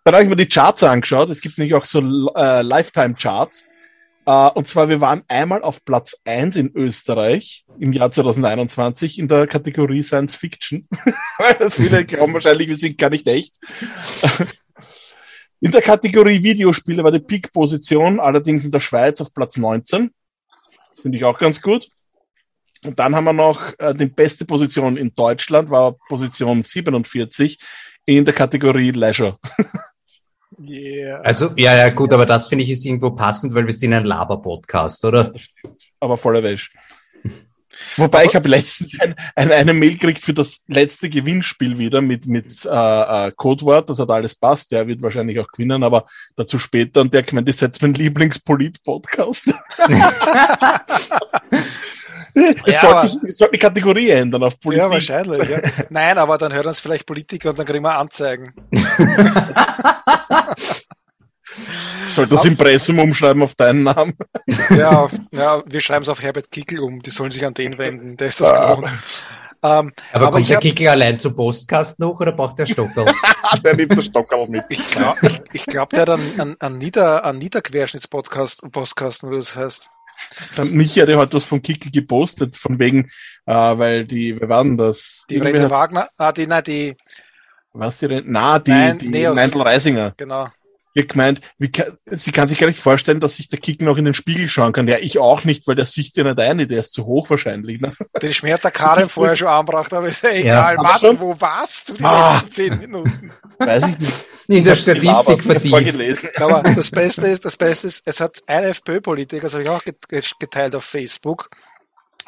Dann 0.05 0.15
habe 0.15 0.23
ich 0.23 0.29
mir 0.29 0.37
die 0.37 0.47
Charts 0.47 0.85
angeschaut. 0.85 1.31
Es 1.31 1.41
gibt 1.41 1.59
nämlich 1.59 1.75
auch 1.75 1.85
so 1.85 1.99
äh, 2.37 2.63
Lifetime-Charts. 2.63 3.65
Uh, 4.29 4.51
und 4.55 4.67
zwar, 4.67 4.89
wir 4.89 5.01
waren 5.01 5.23
einmal 5.29 5.63
auf 5.63 5.85
Platz 5.85 6.17
eins 6.25 6.57
in 6.57 6.73
Österreich 6.75 7.65
im 7.79 7.93
Jahr 7.93 8.11
2021 8.11 9.21
in 9.21 9.29
der 9.29 9.47
Kategorie 9.47 10.03
Science 10.03 10.35
Fiction. 10.35 10.89
viele 11.71 12.05
glauben 12.05 12.35
wahrscheinlich, 12.35 12.67
wir 12.67 12.77
sind 12.77 12.99
gar 12.99 13.11
nicht 13.11 13.29
echt. 13.29 13.55
in 15.61 15.71
der 15.71 15.81
Kategorie 15.81 16.43
Videospiele 16.43 17.05
war 17.05 17.13
die 17.13 17.21
Peak-Position 17.21 18.19
allerdings 18.19 18.65
in 18.65 18.73
der 18.73 18.81
Schweiz 18.81 19.21
auf 19.21 19.33
Platz 19.33 19.57
19. 19.57 20.11
Finde 21.01 21.19
ich 21.19 21.25
auch 21.25 21.39
ganz 21.39 21.63
gut. 21.63 21.89
Und 22.85 22.99
dann 22.99 23.15
haben 23.15 23.25
wir 23.25 23.33
noch 23.33 23.75
äh, 23.79 23.95
die 23.95 24.07
beste 24.07 24.45
Position 24.45 24.97
in 24.97 25.15
Deutschland, 25.15 25.71
war 25.71 25.97
Position 26.09 26.65
47 26.65 27.61
in 28.07 28.25
der 28.25 28.35
Kategorie 28.35 28.91
Leisure. 28.91 29.39
Yeah. 30.59 31.21
Also, 31.23 31.51
ja, 31.57 31.77
ja, 31.77 31.89
gut, 31.91 32.13
aber 32.13 32.27
das 32.27 32.49
finde 32.49 32.65
ich 32.65 32.71
ist 32.71 32.85
irgendwo 32.85 33.11
passend, 33.11 33.55
weil 33.55 33.67
wir 33.67 33.73
sind 33.73 33.93
ein 33.93 34.05
Laber-Podcast, 34.05 35.05
oder? 35.05 35.33
Aber 36.01 36.17
voller 36.17 36.43
Wäsche. 36.43 36.71
Wobei 37.97 38.21
aber 38.21 38.25
ich 38.25 38.35
habe 38.35 38.49
letztens 38.49 38.99
ein, 39.01 39.15
ein, 39.35 39.53
eine 39.53 39.75
Mail 39.75 39.99
gekriegt 39.99 40.23
für 40.23 40.33
das 40.33 40.63
letzte 40.67 41.11
Gewinnspiel 41.11 41.79
wieder 41.79 42.01
mit, 42.01 42.27
mit 42.27 42.65
äh, 42.65 43.29
äh, 43.29 43.33
Codewort, 43.33 43.91
das 43.91 43.99
hat 43.99 44.11
alles 44.11 44.35
passt, 44.35 44.73
der 44.73 44.87
wird 44.87 45.03
wahrscheinlich 45.03 45.39
auch 45.41 45.49
gewinnen, 45.49 45.83
aber 45.83 46.07
dazu 46.37 46.59
später 46.59 47.03
und 47.03 47.13
der 47.13 47.23
gemeint, 47.23 47.49
das 47.49 47.57
ist 47.57 47.61
jetzt 47.61 47.83
mein 47.83 47.93
Lieblingspolit-Podcast. 47.93 49.53
Ich 52.37 52.67
ja, 52.67 52.81
sollte, 52.81 53.33
sollte 53.33 53.53
die 53.55 53.59
Kategorie 53.59 54.11
ändern 54.11 54.43
auf 54.43 54.61
Politik. 54.61 54.85
Ja, 54.85 54.91
wahrscheinlich. 54.91 55.49
Ja. 55.49 55.63
Nein, 55.89 56.19
aber 56.19 56.37
dann 56.37 56.53
hören 56.53 56.67
uns 56.67 56.81
vielleicht 56.81 57.07
Politiker 57.07 57.49
und 57.51 57.59
dann 57.59 57.65
kriegen 57.65 57.83
wir 57.83 57.97
Anzeigen. 57.97 58.53
Soll 62.09 62.27
das 62.27 62.45
Impressum 62.45 62.99
umschreiben 62.99 63.43
auf 63.43 63.55
deinen 63.55 63.85
Namen? 63.85 64.13
Ja, 64.77 64.91
auf, 65.05 65.15
ja 65.31 65.63
wir 65.65 65.81
schreiben 65.81 66.03
es 66.03 66.11
auf 66.11 66.21
Herbert 66.21 66.51
Kickel 66.51 66.81
um. 66.81 67.01
Die 67.01 67.09
sollen 67.11 67.31
sich 67.31 67.45
an 67.47 67.55
den 67.55 67.79
wenden. 67.79 68.19
Der 68.19 68.29
ist 68.29 68.43
das 68.43 68.49
ah. 68.49 68.75
gewohnt. 68.75 68.93
Ähm, 69.63 69.93
aber, 70.13 70.27
aber 70.27 70.31
kommt 70.33 70.49
der 70.51 70.57
hab... 70.57 70.63
Kickel 70.63 70.89
allein 70.89 71.19
zum 71.19 71.35
Postkasten 71.35 72.05
hoch 72.07 72.21
oder 72.21 72.33
braucht 72.33 72.59
der 72.59 72.67
Stockerl? 72.67 73.07
der 73.65 73.77
nimmt 73.77 73.97
der 73.97 74.03
Stockerl 74.03 74.47
mit. 74.49 74.65
Ich 74.69 74.91
glaube, 74.91 75.19
ich, 75.23 75.41
ich 75.55 75.65
glaub, 75.65 75.89
der 75.89 76.03
hat 76.03 76.11
einen, 76.11 76.41
einen, 76.41 76.61
einen, 76.61 76.77
Nieder, 76.77 77.25
einen 77.25 77.39
Niederquerschnittspodcast, 77.39 78.71
Postkasten, 78.71 79.31
wie 79.31 79.37
das 79.37 79.57
heißt. 79.57 79.89
Der 80.57 80.65
Michi 80.65 81.01
hat 81.01 81.09
ja 81.09 81.17
heute 81.17 81.35
was 81.35 81.45
vom 81.45 81.63
Kickel 81.63 81.91
gepostet, 81.91 82.57
von 82.57 82.79
wegen, 82.79 83.11
äh, 83.47 83.53
weil 83.53 84.05
die, 84.05 84.39
wer 84.41 84.49
waren 84.49 84.77
das? 84.77 85.25
Die 85.31 85.39
Rente 85.39 85.71
Wagner, 85.71 86.09
ah, 86.17 86.33
die, 86.33 86.47
nein, 86.47 86.65
die. 86.65 86.97
Was 87.73 87.99
die 87.99 88.07
Rente? 88.07 88.31
Na, 88.31 88.59
die, 88.59 88.71
Nein, 88.71 88.99
die 88.99 89.09
Meindl 89.09 89.63
Reisinger. 89.63 90.15
Genau 90.17 90.49
ihr 90.97 91.07
gemeint, 91.07 91.41
wie 91.59 91.71
kann, 91.71 91.99
sie 92.07 92.33
kann 92.33 92.49
sich 92.49 92.59
gar 92.59 92.67
nicht 92.67 92.81
vorstellen, 92.81 93.21
dass 93.21 93.37
sich 93.37 93.49
der 93.49 93.59
Kick 93.59 93.83
noch 93.83 93.99
in 93.99 94.07
den 94.07 94.15
Spiegel 94.15 94.49
schauen 94.49 94.73
kann. 94.73 94.89
Ja, 94.89 94.97
ich 94.99 95.19
auch 95.19 95.45
nicht, 95.45 95.67
weil 95.67 95.77
der 95.77 95.85
sieht 95.85 96.17
ja 96.17 96.25
nicht 96.25 96.41
ein, 96.41 96.57
der 96.57 96.81
ist 96.81 96.95
zu 96.95 97.05
hoch 97.05 97.29
wahrscheinlich. 97.29 97.81
Ne? 97.81 97.93
Den 98.23 98.33
Schmerz 98.33 98.63
der 98.63 98.71
Karin 98.71 99.09
vorher 99.09 99.37
schon 99.37 99.49
anbracht, 99.49 99.93
aber 99.93 100.07
ist 100.07 100.23
ja 100.23 100.31
egal. 100.31 100.77
Ja, 100.77 100.83
Warte, 100.83 101.21
wo 101.21 101.39
warst 101.39 101.91
du 101.91 101.95
die 101.95 102.05
ah, 102.05 102.37
letzten 102.37 102.51
zehn 102.51 102.79
Minuten? 102.79 103.31
Weiß 103.59 103.85
ich 103.85 103.99
nicht. 103.99 104.15
In 104.49 104.65
der 104.65 104.77
Statistik 104.77 105.43
vorgelesen. 105.69 106.31
Aber 106.37 106.63
das 106.75 106.91
Beste 106.91 107.27
ist, 107.27 107.45
das 107.45 107.57
Beste 107.57 107.89
ist, 107.89 108.03
es 108.05 108.21
hat 108.21 108.39
ein 108.47 108.65
FPÖ-Politiker, 108.65 109.43
das 109.43 109.55
habe 109.55 109.65
ich 109.65 109.69
auch 109.69 109.83
geteilt 110.39 110.75
auf 110.75 110.85
Facebook, 110.85 111.51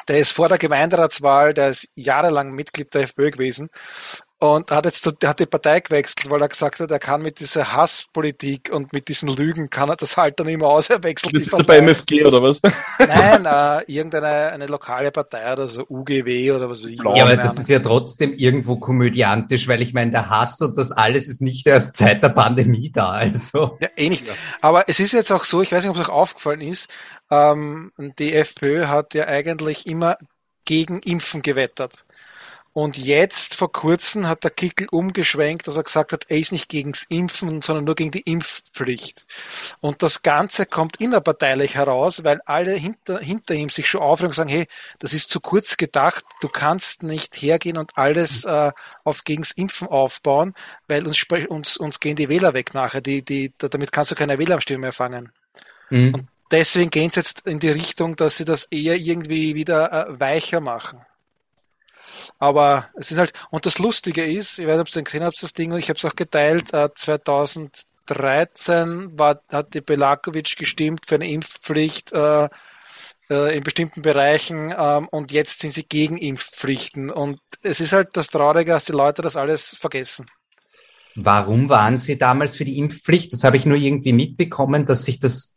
der 0.07 0.19
ist 0.19 0.33
vor 0.33 0.47
der 0.47 0.57
Gemeinderatswahl, 0.57 1.53
der 1.53 1.69
ist 1.69 1.89
jahrelang 1.95 2.51
Mitglied 2.51 2.93
der 2.93 3.03
FPÖ 3.03 3.31
gewesen 3.31 3.69
und 4.39 4.71
hat 4.71 4.85
jetzt 4.85 5.05
hat 5.05 5.39
die 5.39 5.45
Partei 5.45 5.81
gewechselt, 5.81 6.31
weil 6.31 6.41
er 6.41 6.47
gesagt 6.47 6.79
hat, 6.79 6.89
er 6.89 6.99
kann 6.99 7.21
mit 7.21 7.41
dieser 7.41 7.73
Hasspolitik 7.73 8.71
und 8.71 8.93
mit 8.93 9.09
diesen 9.09 9.27
Lügen 9.27 9.69
kann 9.69 9.89
er 9.89 9.97
das 9.97 10.15
halt 10.15 10.39
dann 10.39 10.47
immer 10.47 10.67
aus. 10.67 10.89
Er 10.89 11.03
wechselt 11.03 11.35
das 11.35 11.43
ist 11.43 11.53
er 11.53 11.65
bei 11.65 11.81
MFG 11.81 12.25
oder 12.25 12.41
was? 12.41 12.61
Nein, 12.99 13.45
äh, 13.45 13.83
irgendeine 13.91 14.51
eine 14.51 14.67
lokale 14.67 15.11
Partei 15.11 15.51
oder 15.51 15.67
so, 15.67 15.85
UGW 15.89 16.51
oder 16.51 16.69
was 16.69 16.81
weiß 16.81 16.89
ich. 16.89 17.03
Ja, 17.03 17.23
aber 17.23 17.35
das 17.35 17.59
ist 17.59 17.69
ja 17.69 17.79
trotzdem 17.79 18.31
irgendwo 18.33 18.77
komödiantisch, 18.77 19.67
weil 19.67 19.81
ich 19.81 19.93
meine, 19.93 20.11
der 20.11 20.29
Hass 20.29 20.61
und 20.61 20.77
das 20.77 20.93
alles 20.93 21.27
ist 21.27 21.41
nicht 21.41 21.67
erst 21.67 21.97
seit 21.97 22.23
der 22.23 22.29
Pandemie 22.29 22.91
da. 22.91 23.09
Also. 23.09 23.77
Ja, 23.81 23.89
eh 23.97 24.07
nicht. 24.07 24.25
Aber 24.61 24.87
es 24.87 25.01
ist 25.01 25.11
jetzt 25.11 25.31
auch 25.33 25.43
so, 25.43 25.61
ich 25.61 25.73
weiß 25.73 25.83
nicht, 25.83 25.91
ob 25.91 25.97
es 25.97 26.03
euch 26.03 26.09
aufgefallen 26.09 26.61
ist, 26.61 26.89
ähm, 27.29 27.91
die 28.17 28.33
FPÖ 28.33 28.87
hat 28.87 29.13
ja 29.13 29.27
eigentlich 29.27 29.85
immer 29.85 30.17
gegen 30.63 30.99
Impfen 30.99 31.41
gewettert. 31.41 32.05
Und 32.73 32.97
jetzt 32.97 33.55
vor 33.55 33.71
kurzem 33.71 34.27
hat 34.27 34.43
der 34.43 34.51
Kickel 34.51 34.87
umgeschwenkt, 34.91 35.67
dass 35.67 35.75
er 35.75 35.83
gesagt 35.83 36.11
hat, 36.11 36.25
er 36.29 36.37
ist 36.37 36.51
nicht 36.51 36.69
gegens 36.69 37.03
Impfen, 37.03 37.61
sondern 37.61 37.85
nur 37.85 37.95
gegen 37.95 38.11
die 38.11 38.21
Impfpflicht. 38.21 39.25
Und 39.79 40.03
das 40.03 40.21
Ganze 40.21 40.65
kommt 40.65 40.97
innerparteilich 40.97 41.75
heraus, 41.75 42.23
weil 42.23 42.41
alle 42.45 42.73
hinter, 42.73 43.19
hinter 43.19 43.55
ihm 43.55 43.69
sich 43.69 43.89
schon 43.89 44.01
aufregen 44.01 44.29
und 44.29 44.35
sagen, 44.35 44.49
hey, 44.49 44.67
das 44.99 45.13
ist 45.13 45.29
zu 45.29 45.39
kurz 45.39 45.77
gedacht, 45.77 46.23
du 46.41 46.47
kannst 46.47 47.01
nicht 47.01 47.35
hergehen 47.41 47.77
und 47.77 47.97
alles 47.97 48.45
äh, 48.45 48.71
auf 49.03 49.23
gegens 49.23 49.51
Impfen 49.51 49.87
aufbauen, 49.87 50.53
weil 50.87 51.07
uns, 51.07 51.23
uns, 51.49 51.75
uns 51.75 51.99
gehen 51.99 52.15
die 52.15 52.29
Wähler 52.29 52.53
weg 52.53 52.75
nachher. 52.75 53.01
Die, 53.01 53.25
die, 53.25 53.51
damit 53.57 53.91
kannst 53.91 54.11
du 54.11 54.15
keine 54.15 54.37
Wählerstimme 54.37 54.79
mehr 54.79 54.93
fangen. 54.93 55.31
Mhm. 55.89 56.13
Und 56.13 56.27
deswegen 56.51 56.91
gehen 56.91 57.09
sie 57.11 57.21
jetzt 57.21 57.47
in 57.47 57.59
die 57.59 57.69
Richtung, 57.69 58.15
dass 58.15 58.37
sie 58.37 58.45
das 58.45 58.65
eher 58.65 58.95
irgendwie 58.95 59.55
wieder 59.55 59.91
äh, 59.91 60.19
weicher 60.19 60.59
machen. 60.59 61.01
Aber 62.37 62.89
es 62.95 63.11
ist 63.11 63.17
halt, 63.17 63.33
und 63.49 63.65
das 63.65 63.79
Lustige 63.79 64.25
ist, 64.25 64.59
ich 64.59 64.67
weiß 64.67 64.77
nicht, 64.77 64.89
ob 64.89 64.95
ihr 64.95 65.03
gesehen 65.03 65.23
habt, 65.23 65.41
das 65.41 65.53
Ding, 65.53 65.75
ich 65.77 65.89
habe 65.89 65.97
es 65.97 66.05
auch 66.05 66.15
geteilt, 66.15 66.73
äh, 66.73 66.89
2013 66.93 69.17
war, 69.17 69.41
hat 69.49 69.73
die 69.73 69.81
Belakovic 69.81 70.57
gestimmt 70.57 71.05
für 71.07 71.15
eine 71.15 71.29
Impfpflicht 71.29 72.13
äh, 72.13 72.49
äh, 73.29 73.55
in 73.55 73.63
bestimmten 73.63 74.01
Bereichen 74.01 74.73
ähm, 74.77 75.07
und 75.09 75.31
jetzt 75.31 75.59
sind 75.59 75.71
sie 75.71 75.83
gegen 75.83 76.17
Impfpflichten. 76.17 77.11
Und 77.11 77.39
es 77.61 77.79
ist 77.79 77.93
halt 77.93 78.09
das 78.13 78.27
Traurige, 78.27 78.71
dass 78.71 78.85
die 78.85 78.93
Leute 78.93 79.21
das 79.21 79.37
alles 79.37 79.75
vergessen. 79.79 80.25
Warum 81.15 81.69
waren 81.69 81.97
Sie 81.97 82.17
damals 82.17 82.55
für 82.55 82.65
die 82.65 82.77
Impfpflicht? 82.77 83.33
Das 83.33 83.43
habe 83.43 83.57
ich 83.57 83.65
nur 83.65 83.77
irgendwie 83.77 84.13
mitbekommen, 84.13 84.85
dass 84.85 85.05
sich 85.05 85.19
das 85.19 85.53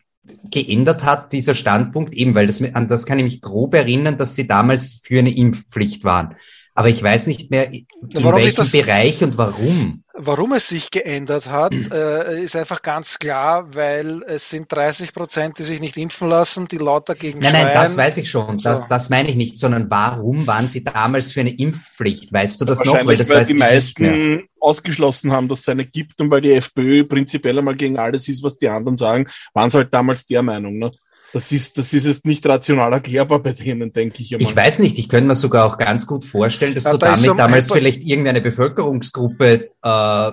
geändert 0.50 1.02
hat, 1.02 1.32
dieser 1.32 1.54
Standpunkt, 1.54 2.14
eben 2.14 2.34
weil 2.34 2.46
das, 2.46 2.62
an 2.62 2.88
das 2.88 3.06
kann 3.06 3.18
ich 3.18 3.24
mich 3.24 3.40
grob 3.40 3.74
erinnern, 3.74 4.18
dass 4.18 4.34
Sie 4.34 4.46
damals 4.46 5.00
für 5.02 5.18
eine 5.18 5.34
Impfpflicht 5.34 6.04
waren. 6.04 6.36
Aber 6.74 6.88
ich 6.88 7.02
weiß 7.02 7.26
nicht 7.26 7.50
mehr, 7.50 7.70
in 7.70 7.86
warum 8.14 8.40
welchem 8.40 8.56
das, 8.56 8.72
Bereich 8.72 9.22
und 9.22 9.36
warum. 9.36 10.04
Warum 10.14 10.52
es 10.52 10.68
sich 10.68 10.90
geändert 10.90 11.50
hat, 11.50 11.74
äh, 11.74 12.42
ist 12.42 12.56
einfach 12.56 12.80
ganz 12.80 13.18
klar, 13.18 13.74
weil 13.74 14.22
es 14.26 14.48
sind 14.48 14.72
30 14.72 15.12
Prozent, 15.12 15.58
die 15.58 15.64
sich 15.64 15.80
nicht 15.80 15.98
impfen 15.98 16.30
lassen, 16.30 16.68
die 16.68 16.78
laut 16.78 17.08
dagegen 17.08 17.40
Nein, 17.40 17.52
nein, 17.52 17.74
das 17.74 17.96
weiß 17.96 18.16
ich 18.18 18.30
schon. 18.30 18.58
So. 18.58 18.70
Das, 18.70 18.88
das 18.88 19.10
meine 19.10 19.28
ich 19.28 19.36
nicht, 19.36 19.58
sondern 19.58 19.90
warum 19.90 20.46
waren 20.46 20.68
sie 20.68 20.82
damals 20.82 21.32
für 21.32 21.40
eine 21.40 21.54
Impfpflicht? 21.54 22.32
Weißt 22.32 22.60
du 22.60 22.64
das 22.64 22.82
noch? 22.84 23.04
Weil, 23.04 23.18
das 23.18 23.28
weil 23.28 23.44
die 23.44 23.54
meisten 23.54 24.48
ausgeschlossen 24.60 25.30
haben, 25.32 25.48
dass 25.48 25.60
es 25.60 25.68
eine 25.68 25.84
gibt 25.84 26.20
und 26.20 26.30
weil 26.30 26.40
die 26.40 26.52
FPÖ 26.52 27.04
prinzipiell 27.04 27.58
einmal 27.58 27.76
gegen 27.76 27.98
alles 27.98 28.28
ist, 28.28 28.42
was 28.42 28.56
die 28.56 28.68
anderen 28.68 28.96
sagen, 28.96 29.26
waren 29.52 29.70
sie 29.70 29.78
halt 29.78 29.92
damals 29.92 30.24
der 30.24 30.42
Meinung. 30.42 30.78
Ne? 30.78 30.90
Das 31.32 31.50
ist, 31.50 31.78
das 31.78 31.94
ist 31.94 32.04
jetzt 32.04 32.26
nicht 32.26 32.44
rational 32.46 32.92
erklärbar 32.92 33.38
bei 33.38 33.52
denen, 33.52 33.92
denke 33.92 34.22
ich. 34.22 34.34
Einmal. 34.34 34.50
Ich 34.50 34.54
weiß 34.56 34.78
nicht, 34.80 34.98
ich 34.98 35.08
könnte 35.08 35.28
mir 35.28 35.34
sogar 35.34 35.64
auch 35.64 35.78
ganz 35.78 36.06
gut 36.06 36.24
vorstellen, 36.24 36.74
dass 36.74 36.84
ja, 36.84 36.92
du 36.92 36.98
da 36.98 37.14
damit 37.14 37.38
damals 37.38 37.66
Hyper 37.66 37.74
vielleicht 37.76 38.02
irgendeine 38.02 38.42
Bevölkerungsgruppe 38.42 39.70
äh, 39.82 40.32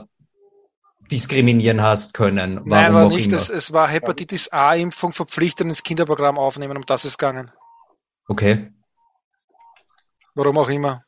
diskriminieren 1.09 1.81
hast 1.81 2.13
können. 2.13 2.57
Warum 2.57 2.69
Nein, 2.69 2.93
war 2.93 3.07
nicht. 3.07 3.31
Es, 3.31 3.49
es 3.49 3.71
war 3.71 3.87
Hepatitis 3.87 4.51
A-Impfung 4.51 5.13
verpflichtet 5.13 5.67
ins 5.67 5.83
Kinderprogramm 5.83 6.37
aufnehmen, 6.37 6.75
um 6.75 6.85
das 6.85 7.05
ist 7.05 7.17
gegangen. 7.17 7.51
Okay. 8.27 8.71
Warum 10.35 10.57
auch 10.57 10.69
immer. 10.69 11.03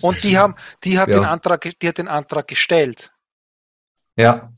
Und 0.00 0.22
die 0.24 0.38
haben, 0.38 0.54
die 0.84 0.98
hat 0.98 1.08
ja. 1.08 1.20
den 1.20 1.24
Antrag, 1.24 1.68
die 1.80 1.88
hat 1.88 1.98
den 1.98 2.08
Antrag 2.08 2.48
gestellt. 2.48 3.12
Ja. 4.16 4.50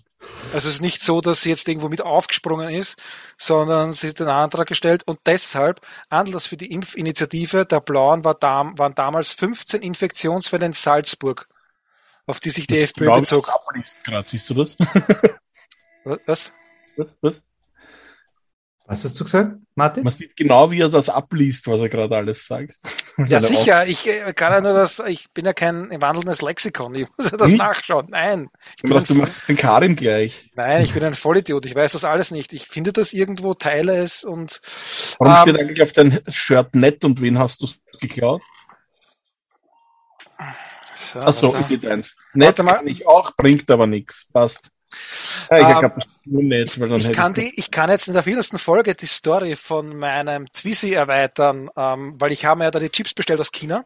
Also 0.53 0.69
es 0.69 0.75
ist 0.77 0.81
nicht 0.81 1.03
so, 1.03 1.21
dass 1.21 1.43
sie 1.43 1.51
jetzt 1.51 1.69
irgendwo 1.69 1.89
mit 1.89 2.03
aufgesprungen 2.03 2.71
ist, 2.71 3.01
sondern 3.39 3.93
sie 3.93 4.09
hat 4.09 4.21
den 4.21 4.29
Antrag 4.29 4.67
gestellt 4.69 5.03
und 5.07 5.21
deshalb, 5.27 5.81
Anlass 6.09 6.47
für 6.47 6.57
die 6.57 6.73
Impfinitiative 6.73 7.65
der 7.65 7.81
Blauen 7.81 8.25
war 8.25 8.35
dam 8.35 8.79
waren 8.79 8.95
damals 8.95 9.33
15 9.33 9.83
Infektionsfälle 9.83 10.67
in 10.67 10.73
Salzburg, 10.73 11.49
auf 12.27 12.41
die 12.41 12.51
sich 12.51 12.67
die 12.67 12.75
das 12.75 12.91
FPÖ 12.91 13.13
bezog. 13.13 13.49
Gerade 14.05 14.29
siehst 14.29 14.51
du 14.51 14.55
das? 14.55 14.77
Was? 16.05 16.21
Was? 16.97 17.09
Was? 17.21 17.43
Was 18.91 19.05
hast 19.05 19.21
du 19.21 19.23
gesagt, 19.23 19.55
Martin? 19.77 20.03
Man 20.03 20.13
sieht 20.13 20.37
genau, 20.37 20.69
wie 20.73 20.81
er 20.81 20.89
das 20.89 21.09
abliest, 21.09 21.69
was 21.69 21.81
er 21.81 21.89
gerade 21.89 22.17
alles 22.17 22.45
sagt. 22.47 22.75
Ja, 23.27 23.39
sicher. 23.39 23.87
Ich 23.87 24.09
äh, 24.09 24.33
kann 24.33 24.51
ja 24.51 24.61
nur 24.63 24.73
das, 24.73 24.99
ich 25.07 25.31
bin 25.33 25.45
ja 25.45 25.53
kein 25.53 25.91
wandelndes 26.01 26.41
Lexikon. 26.41 26.95
Ich 26.95 27.07
muss 27.19 27.31
ja 27.31 27.37
das 27.37 27.51
hm? 27.51 27.59
nachschauen. 27.59 28.07
Nein. 28.09 28.49
Ich 28.77 28.83
bin 28.83 29.05
du 29.05 29.15
machst 29.15 29.47
den 29.47 29.57
Karim 29.57 29.95
gleich. 29.95 30.51
Nein, 30.55 30.85
ich 30.85 30.95
bin 30.95 31.05
ein 31.05 31.13
Vollidiot. 31.13 31.67
Ich 31.67 31.75
weiß 31.75 31.93
das 31.93 32.05
alles 32.05 32.31
nicht. 32.31 32.55
Ich 32.55 32.67
finde 32.67 32.95
das 32.95 33.13
irgendwo, 33.13 33.53
teile 33.53 33.99
es 33.99 34.25
und. 34.25 34.63
Warum 35.19 35.35
ähm, 35.35 35.43
steht 35.43 35.61
eigentlich 35.61 35.83
auf 35.83 35.93
dein 35.93 36.19
Shirt 36.29 36.75
nett 36.75 37.05
und 37.05 37.21
wen 37.21 37.39
hast 37.39 37.61
du 37.61 37.69
geklaut? 38.01 38.41
So, 40.95 41.21
Achso, 41.21 41.55
ich 41.59 41.67
sehe 41.67 41.91
eins. 41.91 42.17
Nett 42.33 42.57
kann 42.57 42.87
ich 42.87 43.07
auch, 43.07 43.37
bringt 43.37 43.71
aber 43.71 43.87
nichts. 43.87 44.27
Passt. 44.33 44.71
Ja, 45.51 45.81
ich, 45.81 45.85
ähm, 45.85 46.49
nicht, 46.49 46.77
ich, 46.77 47.13
kann 47.13 47.35
die, 47.35 47.53
ich 47.57 47.71
kann 47.71 47.91
jetzt 47.91 48.09
in 48.09 48.15
der 48.15 48.23
vierten 48.23 48.59
Folge 48.59 48.95
die 48.95 49.07
Story 49.07 49.57
von 49.57 49.97
meinem 49.97 50.51
Twizy 50.53 50.93
erweitern, 50.93 51.71
ähm, 51.77 52.15
weil 52.19 52.33
ich 52.33 52.45
habe 52.45 52.59
mir 52.59 52.65
ja 52.65 52.71
da 52.71 52.79
die 52.79 52.91
Chips 52.91 53.15
bestellt 53.15 53.41
aus 53.41 53.53
China. 53.53 53.85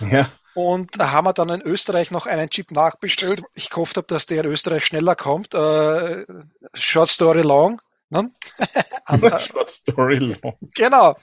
Ja. 0.00 0.30
Und 0.54 0.98
da 0.98 1.12
haben 1.12 1.26
wir 1.26 1.34
dann 1.34 1.50
in 1.50 1.60
Österreich 1.60 2.10
noch 2.10 2.24
einen 2.24 2.48
Chip 2.48 2.70
nachbestellt. 2.70 3.42
Ich 3.54 3.68
gehofft 3.68 3.98
habe, 3.98 4.06
dass 4.06 4.24
der 4.24 4.44
in 4.44 4.50
Österreich 4.50 4.86
schneller 4.86 5.14
kommt. 5.14 5.54
Äh, 5.54 6.24
short 6.72 7.10
story 7.10 7.42
long. 7.42 7.82
Ne? 8.08 8.30
Short 9.40 9.70
Story 9.70 10.18
long. 10.18 10.56
Genau. 10.74 11.16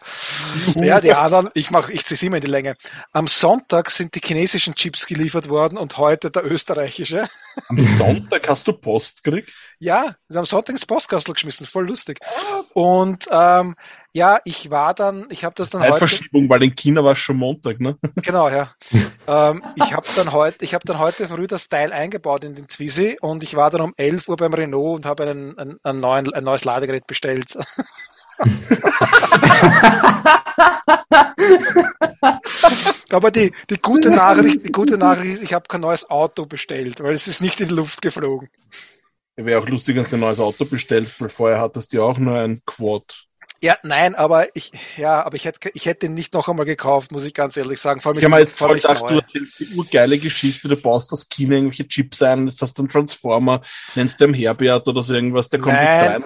Ja, 0.76 1.00
die 1.00 1.14
anderen, 1.14 1.50
ich 1.54 1.72
mache, 1.72 1.94
ich 1.94 2.06
ziehe 2.06 2.28
immer 2.28 2.38
in 2.38 2.42
die 2.42 2.48
Länge. 2.48 2.76
Am 3.12 3.28
Sonntag 3.28 3.90
sind 3.90 4.16
die 4.16 4.22
chinesischen 4.24 4.76
Chips 4.76 5.06
geliefert 5.06 5.50
worden 5.50 5.78
und 5.78 5.98
heute 5.98 6.30
der 6.30 6.46
österreichische. 6.46 7.28
Am 7.70 7.80
Sonntag 7.98 8.48
hast 8.50 8.68
du 8.68 8.74
Post 8.74 9.24
gekriegt? 9.24 9.52
Ja, 9.80 10.16
am 10.34 10.46
Sonntag 10.46 10.74
ins 10.74 10.86
Postkastel 10.86 11.34
geschmissen, 11.34 11.66
voll 11.66 11.88
lustig. 11.88 12.20
Und 12.74 13.28
ähm, 13.32 13.76
ja, 14.14 14.40
ich 14.46 14.70
war 14.70 14.94
dann, 14.94 15.26
ich 15.30 15.44
habe 15.44 15.56
das 15.56 15.72
dann 15.72 15.82
heute. 15.82 15.98
Verschiebung, 15.98 16.48
weil 16.48 16.62
in 16.62 16.76
China 16.76 17.04
war 17.04 17.14
es 17.14 17.18
schon 17.20 17.36
Montag, 17.36 17.80
ne? 17.80 17.98
Genau, 18.22 18.48
ja. 18.48 18.70
ähm, 19.28 19.64
ich 19.76 19.92
habe 19.92 20.06
dann 20.16 20.32
heute, 20.32 20.64
ich 20.64 20.76
habe 20.76 20.86
dann 20.86 21.00
heute 21.00 21.28
früh 21.28 21.48
das 21.48 21.68
Teil 21.68 21.92
eingebaut 21.92 22.44
in 22.44 22.54
den 22.54 22.68
Twizy 22.68 23.18
und 23.20 23.42
ich 23.42 23.56
war 23.56 23.72
dann 23.72 23.82
um 23.82 23.94
11 23.98 24.30
Uhr 24.30 24.36
beim 24.38 24.54
Renault 24.54 24.98
und 24.98 25.06
habe 25.08 25.24
einen, 25.24 25.58
einen, 25.58 25.80
einen 25.84 26.00
neuen, 26.00 26.32
ein 26.32 26.44
neues 26.44 26.64
Ladegerät 26.64 27.08
bestellt. 27.08 27.58
Aber 33.10 33.32
die, 33.32 33.52
die 33.70 33.78
gute 33.78 34.12
Nachricht, 34.12 34.66
die 34.66 34.72
gute 34.72 34.98
Nachricht 34.98 35.36
ist, 35.36 35.44
ich 35.44 35.54
habe 35.54 35.68
kein 35.68 35.82
neues 35.82 36.10
Auto 36.10 36.46
bestellt, 36.46 37.02
weil 37.02 37.14
es 37.14 37.28
ist 37.28 37.42
nicht 37.42 37.60
in 37.62 37.70
die 37.70 37.76
Luft 37.76 38.02
geflogen. 38.02 38.50
Wäre 39.36 39.60
auch 39.60 39.68
lustig, 39.68 39.96
wenn 39.96 40.04
du 40.04 40.16
ein 40.16 40.20
neues 40.20 40.40
Auto 40.40 40.66
bestellst, 40.66 41.20
weil 41.20 41.30
vorher 41.30 41.60
hattest 41.60 41.92
du 41.92 41.98
ja 41.98 42.04
auch 42.04 42.20
nur 42.20 42.38
ein 42.38 42.60
Quad. 42.66 43.26
Ja, 43.64 43.78
nein, 43.82 44.14
aber 44.14 44.54
ich, 44.58 44.74
ja, 44.98 45.24
aber 45.24 45.38
ich 45.38 45.46
hätte, 45.46 45.70
ich 45.74 45.86
hätte 45.86 46.08
ihn 46.08 46.16
nicht 46.16 46.34
noch 46.34 46.50
einmal 46.50 46.66
gekauft, 46.66 47.14
muss 47.14 47.24
ich 47.24 47.34
ganz 47.34 47.56
ehrlich 47.56 47.80
sagen. 47.80 48.02
Vor 48.02 48.12
allem 48.12 48.20
ich 48.20 48.26
habe 48.26 48.40
jetzt 48.40 48.58
voll 48.58 48.76
gedacht, 48.76 49.10
du 49.10 49.16
erzählst 49.16 49.58
die 49.58 49.68
urgeile 49.78 50.18
Geschichte, 50.18 50.68
du 50.68 50.76
baust 50.76 51.14
das 51.14 51.30
Kino 51.30 51.56
irgendwelche 51.56 51.88
Chips 51.88 52.22
ein, 52.24 52.46
das 52.46 52.62
hast 52.62 52.78
dann 52.78 52.90
Transformer, 52.90 53.62
nennst 53.96 54.20
du 54.20 54.26
am 54.26 54.34
Herbert 54.34 54.86
oder 54.90 55.02
so 55.02 55.14
irgendwas, 55.14 55.48
der 55.48 55.62
kommt 55.62 55.76
nein. 55.76 55.88
jetzt 55.88 56.12
rein 56.12 56.26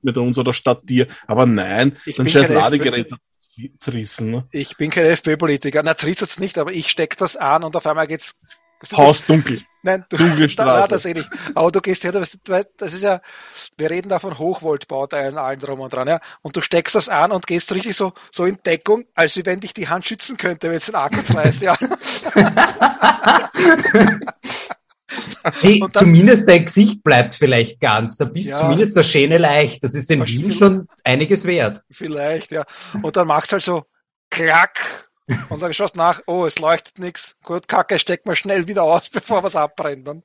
mit 0.00 0.16
uns 0.16 0.38
oder 0.38 0.54
statt 0.54 0.80
dir. 0.84 1.08
Aber 1.26 1.44
nein, 1.44 1.98
ich 2.06 2.16
dann 2.16 2.26
scheiß 2.26 2.48
Ladegerät 2.48 3.10
zerrissen. 3.80 4.30
Ne? 4.30 4.48
Ich 4.52 4.78
bin 4.78 4.88
kein 4.88 5.04
FPÖ-Politiker. 5.04 5.82
Na, 5.84 5.94
zerriss 5.94 6.22
es 6.22 6.40
nicht, 6.40 6.56
aber 6.56 6.72
ich 6.72 6.88
steck 6.88 7.18
das 7.18 7.36
an 7.36 7.64
und 7.64 7.76
auf 7.76 7.86
einmal 7.86 8.06
geht's 8.06 8.40
Haus 8.92 9.24
dunkel. 9.24 9.60
Nein, 9.82 10.04
du, 10.08 10.16
Dunkle 10.16 10.48
Straße. 10.50 10.80
Da, 10.80 10.86
das 10.88 11.04
eh 11.04 11.14
nicht. 11.14 11.30
Aber 11.54 11.70
du 11.70 11.80
gehst 11.80 12.04
her, 12.04 12.12
das 12.12 12.34
ist 12.34 13.02
ja, 13.02 13.20
wir 13.76 13.90
reden 13.90 14.08
da 14.08 14.18
von 14.18 14.38
Hochvoltbauteilen, 14.38 15.38
allen 15.38 15.60
drum 15.60 15.80
und 15.80 15.92
dran, 15.92 16.08
ja. 16.08 16.20
Und 16.42 16.56
du 16.56 16.60
steckst 16.60 16.94
das 16.94 17.08
an 17.08 17.32
und 17.32 17.46
gehst 17.46 17.72
richtig 17.72 17.96
so, 17.96 18.12
so 18.32 18.44
in 18.44 18.58
Deckung, 18.64 19.04
als 19.14 19.36
wie 19.36 19.46
wenn 19.46 19.60
dich 19.60 19.74
die 19.74 19.88
Hand 19.88 20.06
schützen 20.06 20.36
könnte, 20.36 20.70
wenn 20.70 20.78
es 20.78 20.86
den 20.86 20.96
Akku 20.96 21.20
reißt, 21.20 21.62
ja. 21.62 21.76
Hey, 25.60 25.80
dann, 25.80 25.92
zumindest 25.92 26.46
dein 26.46 26.66
Gesicht 26.66 27.02
bleibt 27.02 27.34
vielleicht 27.34 27.80
ganz. 27.80 28.18
Da 28.18 28.26
bist 28.26 28.50
ja, 28.50 28.56
zumindest 28.56 28.94
der 28.94 29.02
Schäne 29.02 29.38
leicht. 29.38 29.82
Das 29.82 29.94
ist 29.94 30.10
in 30.10 30.24
Wien 30.26 30.52
schon 30.52 30.86
einiges 31.02 31.46
wert. 31.46 31.80
Vielleicht, 31.90 32.52
ja. 32.52 32.64
Und 33.00 33.16
dann 33.16 33.26
machst 33.26 33.50
du 33.50 33.54
halt 33.54 33.62
so 33.62 33.84
klack 34.30 35.07
und 35.48 35.62
dann 35.62 35.74
schaust 35.74 35.96
nach, 35.96 36.20
oh, 36.26 36.46
es 36.46 36.58
leuchtet 36.58 36.98
nichts. 36.98 37.36
Gut, 37.42 37.68
Kacke, 37.68 37.98
steck 37.98 38.26
mal 38.26 38.36
schnell 38.36 38.66
wieder 38.66 38.82
aus, 38.82 39.08
bevor 39.12 39.42
was 39.42 39.56
abbrennt. 39.56 40.06
Dann. 40.06 40.22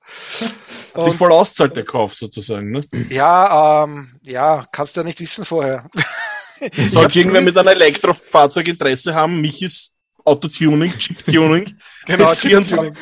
Und, 0.94 1.06
sich 1.06 1.16
voll 1.16 1.32
auszahlt 1.32 1.76
der 1.76 1.86
Kauf 1.86 2.14
sozusagen, 2.14 2.72
ne? 2.72 2.82
Ja, 3.10 3.84
ähm, 3.84 4.20
ja, 4.22 4.66
kannst 4.72 4.96
du 4.96 5.02
ja 5.02 5.06
nicht 5.06 5.20
wissen 5.20 5.46
vorher. 5.46 5.90
Sollte 6.92 7.20
irgendwer 7.20 7.42
mit 7.42 7.58
einem 7.58 7.70
Elektrofahrzeug 7.70 8.68
Interesse 8.68 9.14
haben, 9.14 9.42
mich 9.42 9.62
ist 9.62 9.98
Autotuning, 10.26 10.98
Chip-Tuning. 10.98 11.78
genau, 12.06 12.34
Chip-Tuning. 12.34 12.96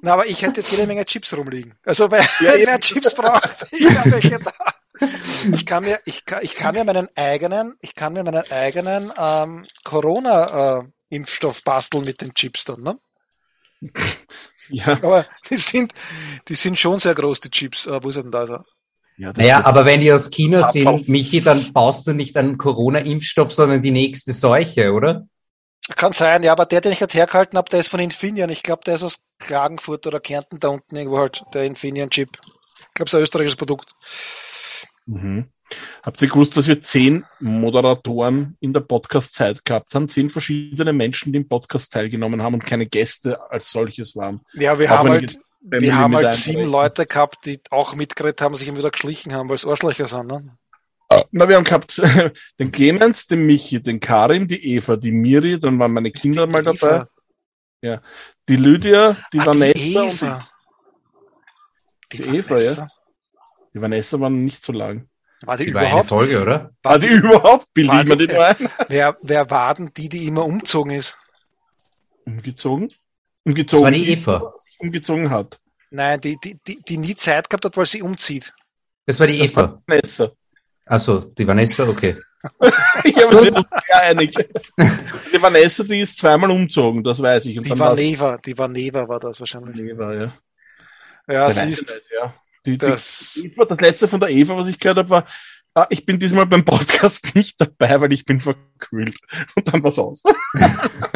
Na, 0.00 0.14
aber 0.14 0.26
ich 0.26 0.40
hätte 0.40 0.60
jetzt 0.60 0.70
jede 0.70 0.86
Menge 0.86 1.04
Chips 1.04 1.36
rumliegen. 1.36 1.74
Also 1.84 2.10
wer, 2.10 2.22
ja, 2.40 2.54
wer 2.64 2.80
Chips 2.80 3.14
braucht, 3.14 3.66
ich 3.70 3.86
habe 3.86 4.12
welche 4.12 4.38
da. 4.38 4.52
Ich 5.52 5.66
kann 5.66 5.84
mir, 5.84 6.00
ich 6.04 6.24
kann, 6.24 6.42
ich 6.42 6.54
kann 6.54 6.74
mir 6.74 6.84
meinen 6.84 7.08
eigenen, 7.16 7.74
ich 7.80 7.94
kann 7.94 8.12
mir 8.12 8.24
meinen 8.24 8.50
eigenen 8.50 9.12
ähm, 9.16 9.66
Corona-Impfstoff 9.84 11.58
äh, 11.58 11.62
basteln 11.64 12.04
mit 12.04 12.20
den 12.20 12.34
Chips 12.34 12.64
dann, 12.64 12.82
ne? 12.82 12.98
Ja. 14.68 14.92
Aber 15.02 15.26
die 15.50 15.56
sind, 15.56 15.92
die 16.48 16.54
sind 16.54 16.78
schon 16.78 16.98
sehr 16.98 17.14
groß, 17.14 17.40
die 17.40 17.50
Chips. 17.50 17.86
Äh, 17.86 18.02
wo 18.02 18.08
ist 18.08 18.16
denn 18.16 18.30
da? 18.30 18.46
So? 18.46 18.58
Ja, 19.16 19.32
naja, 19.36 19.64
aber 19.64 19.84
wenn 19.84 20.00
die 20.00 20.12
aus 20.12 20.30
China 20.30 20.70
sind, 20.70 21.08
Michi, 21.08 21.42
dann 21.42 21.72
baust 21.72 22.06
du 22.06 22.12
nicht 22.12 22.36
einen 22.36 22.58
Corona-Impfstoff, 22.58 23.52
sondern 23.52 23.82
die 23.82 23.90
nächste 23.90 24.32
Seuche, 24.32 24.92
oder? 24.92 25.26
Kann 25.96 26.12
sein, 26.12 26.42
ja, 26.44 26.52
aber 26.52 26.64
der, 26.64 26.80
den 26.80 26.92
ich 26.92 27.00
gerade 27.00 27.12
hergehalten 27.12 27.58
habe, 27.58 27.68
der 27.68 27.80
ist 27.80 27.88
von 27.88 28.00
Infineon. 28.00 28.48
Ich 28.50 28.62
glaube, 28.62 28.82
der 28.86 28.94
ist 28.94 29.02
aus 29.02 29.18
Klagenfurt 29.38 30.06
oder 30.06 30.20
Kärnten 30.20 30.60
da 30.60 30.68
unten 30.68 30.96
irgendwo 30.96 31.18
halt, 31.18 31.42
der 31.52 31.64
Infineon-Chip. 31.64 32.38
Ich 32.40 32.94
glaube, 32.94 33.08
es 33.08 33.12
ist 33.12 33.14
ein 33.14 33.22
österreichisches 33.22 33.56
Produkt. 33.56 33.92
Mhm. 35.12 35.46
Habt 36.04 36.20
ihr 36.20 36.28
gewusst, 36.28 36.56
dass 36.56 36.66
wir 36.68 36.82
zehn 36.82 37.24
Moderatoren 37.40 38.56
in 38.60 38.72
der 38.72 38.80
Podcast-Zeit 38.80 39.64
gehabt 39.64 39.94
haben? 39.94 40.08
Zehn 40.08 40.30
verschiedene 40.30 40.92
Menschen, 40.92 41.32
die 41.32 41.38
im 41.38 41.48
Podcast 41.48 41.92
teilgenommen 41.92 42.42
haben 42.42 42.54
und 42.54 42.66
keine 42.66 42.86
Gäste 42.86 43.50
als 43.50 43.70
solches 43.70 44.16
waren. 44.16 44.40
Ja, 44.54 44.78
wir 44.78 44.92
auch 44.92 44.98
haben 44.98 45.08
halt, 45.10 45.38
wir 45.60 45.96
haben 45.96 46.14
halt 46.14 46.32
sieben 46.32 46.70
Leute 46.70 47.06
gehabt, 47.06 47.46
die 47.46 47.60
auch 47.70 47.94
mitgeredet 47.94 48.40
haben, 48.40 48.54
sich 48.54 48.68
immer 48.68 48.78
wieder 48.78 48.90
geschlichen 48.90 49.32
haben, 49.32 49.48
weil 49.48 49.56
es 49.56 49.66
Arschlöcher 49.66 50.06
sind, 50.06 50.26
ne? 50.26 50.56
Ah, 51.08 51.24
na, 51.30 51.48
wir 51.48 51.56
haben 51.56 51.64
gehabt 51.64 52.00
den 52.58 52.72
Clemens, 52.72 53.26
den 53.26 53.44
Michi, 53.46 53.82
den 53.82 54.00
Karim, 54.00 54.46
die 54.46 54.74
Eva, 54.74 54.96
die 54.96 55.12
Miri, 55.12 55.60
dann 55.60 55.78
waren 55.78 55.92
meine 55.92 56.10
Kinder 56.10 56.46
mal 56.46 56.62
Eva. 56.62 56.72
dabei. 56.72 57.06
Ja. 57.82 58.00
Die 58.48 58.56
Lydia, 58.56 59.16
die 59.32 59.40
ah, 59.40 59.46
Vanessa 59.46 59.78
die 59.78 59.94
Eva. 59.94 60.48
die, 62.12 62.16
die, 62.16 62.22
die 62.22 62.36
Eva, 62.38 62.60
ja. 62.60 62.86
Die 63.74 63.80
Vanessa 63.80 64.20
war 64.20 64.30
nicht 64.30 64.64
so 64.64 64.72
lang. 64.72 65.08
War 65.44 65.56
die, 65.56 65.64
die 65.64 65.70
überhaupt? 65.70 65.92
War 65.92 66.18
eine 66.20 66.28
Folge, 66.28 66.42
oder? 66.42 66.70
War 66.82 66.98
die 66.98 67.08
überhaupt? 67.08 67.74
Bilden 67.74 68.06
wir 68.06 68.16
die 68.16 68.26
nur 68.26 68.46
ein? 68.46 68.68
Wer, 68.88 69.16
wer 69.22 69.50
war 69.50 69.74
denn 69.74 69.90
die, 69.96 70.08
die 70.08 70.26
immer 70.26 70.44
umgezogen 70.44 70.92
ist? 70.92 71.18
Umgezogen? 72.24 72.92
Umgezogen. 73.44 73.84
Das 73.84 73.92
war 73.92 73.98
die 73.98 74.12
Eva. 74.12 74.54
Umgezogen 74.78 75.30
hat. 75.30 75.58
Nein, 75.90 76.20
die, 76.20 76.38
die, 76.42 76.58
die, 76.66 76.80
die 76.80 76.96
nie 76.96 77.16
Zeit 77.16 77.50
gehabt 77.50 77.64
hat, 77.64 77.76
weil 77.76 77.86
sie 77.86 78.02
umzieht. 78.02 78.54
Das 79.06 79.18
war 79.18 79.26
die 79.26 79.38
das 79.38 79.50
Eva. 79.50 79.62
War 79.62 79.82
Vanessa. 79.86 80.32
Achso, 80.86 81.20
die 81.20 81.46
Vanessa, 81.46 81.88
okay. 81.88 82.16
ich 83.04 83.16
habe 83.16 83.36
uns 83.36 83.42
sehr 83.86 84.02
einig. 84.02 84.34
Die 85.32 85.42
Vanessa, 85.42 85.82
die 85.84 86.00
ist 86.00 86.18
zweimal 86.18 86.50
umgezogen, 86.50 87.02
das 87.02 87.20
weiß 87.20 87.46
ich. 87.46 87.58
Und 87.58 87.66
die 87.66 87.78
Vaneva, 87.78 88.38
die 88.38 88.56
Vaneva 88.56 89.08
war 89.08 89.20
das 89.20 89.40
wahrscheinlich. 89.40 89.76
Vaneva, 89.76 90.14
ja. 90.14 90.34
Ja, 91.28 91.50
sie 91.50 91.70
ist, 91.70 91.94
ja. 92.14 92.34
Die, 92.64 92.78
das, 92.78 93.40
die, 93.42 93.54
das 93.54 93.80
letzte 93.80 94.08
von 94.08 94.20
der 94.20 94.30
Eva, 94.30 94.56
was 94.56 94.68
ich 94.68 94.78
gehört 94.78 94.98
habe, 94.98 95.10
war, 95.10 95.24
ah, 95.74 95.86
ich 95.90 96.04
bin 96.06 96.18
diesmal 96.18 96.46
beim 96.46 96.64
Podcast 96.64 97.26
nicht 97.34 97.60
dabei, 97.60 98.00
weil 98.00 98.12
ich 98.12 98.24
bin 98.24 98.40
verkühlt. 98.40 99.16
Und 99.56 99.72
dann 99.72 99.82
war's 99.82 99.98
aus. 99.98 100.22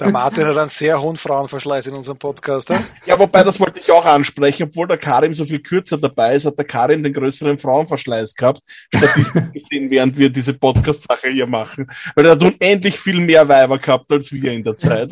der 0.00 0.10
Martin 0.10 0.46
hat 0.46 0.58
einen 0.58 0.68
sehr 0.68 1.00
hohen 1.00 1.16
Frauenverschleiß 1.16 1.86
in 1.86 1.94
unserem 1.94 2.18
Podcast. 2.18 2.68
Ja? 2.70 2.82
ja, 3.06 3.18
wobei, 3.18 3.42
das 3.44 3.58
wollte 3.60 3.80
ich 3.80 3.90
auch 3.90 4.04
ansprechen. 4.04 4.64
Obwohl 4.64 4.88
der 4.88 4.98
Karim 4.98 5.34
so 5.34 5.44
viel 5.44 5.60
kürzer 5.60 5.98
dabei 5.98 6.34
ist, 6.34 6.44
hat 6.44 6.58
der 6.58 6.66
Karim 6.66 7.02
den 7.02 7.12
größeren 7.12 7.58
Frauenverschleiß 7.58 8.34
gehabt. 8.34 8.60
Statistisch 8.94 9.44
gesehen, 9.52 9.90
während 9.90 10.18
wir 10.18 10.30
diese 10.30 10.54
Podcast-Sache 10.54 11.28
hier 11.28 11.46
machen. 11.46 11.90
Weil 12.14 12.26
er 12.26 12.32
hat 12.32 12.42
unendlich 12.42 12.98
viel 12.98 13.20
mehr 13.20 13.48
Weiber 13.48 13.78
gehabt 13.78 14.10
als 14.12 14.30
wir 14.32 14.52
in 14.52 14.64
der 14.64 14.76
Zeit. 14.76 15.10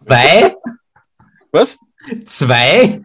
Weil? 0.00 0.54
Was? 1.50 1.78
Zwei? 2.24 3.00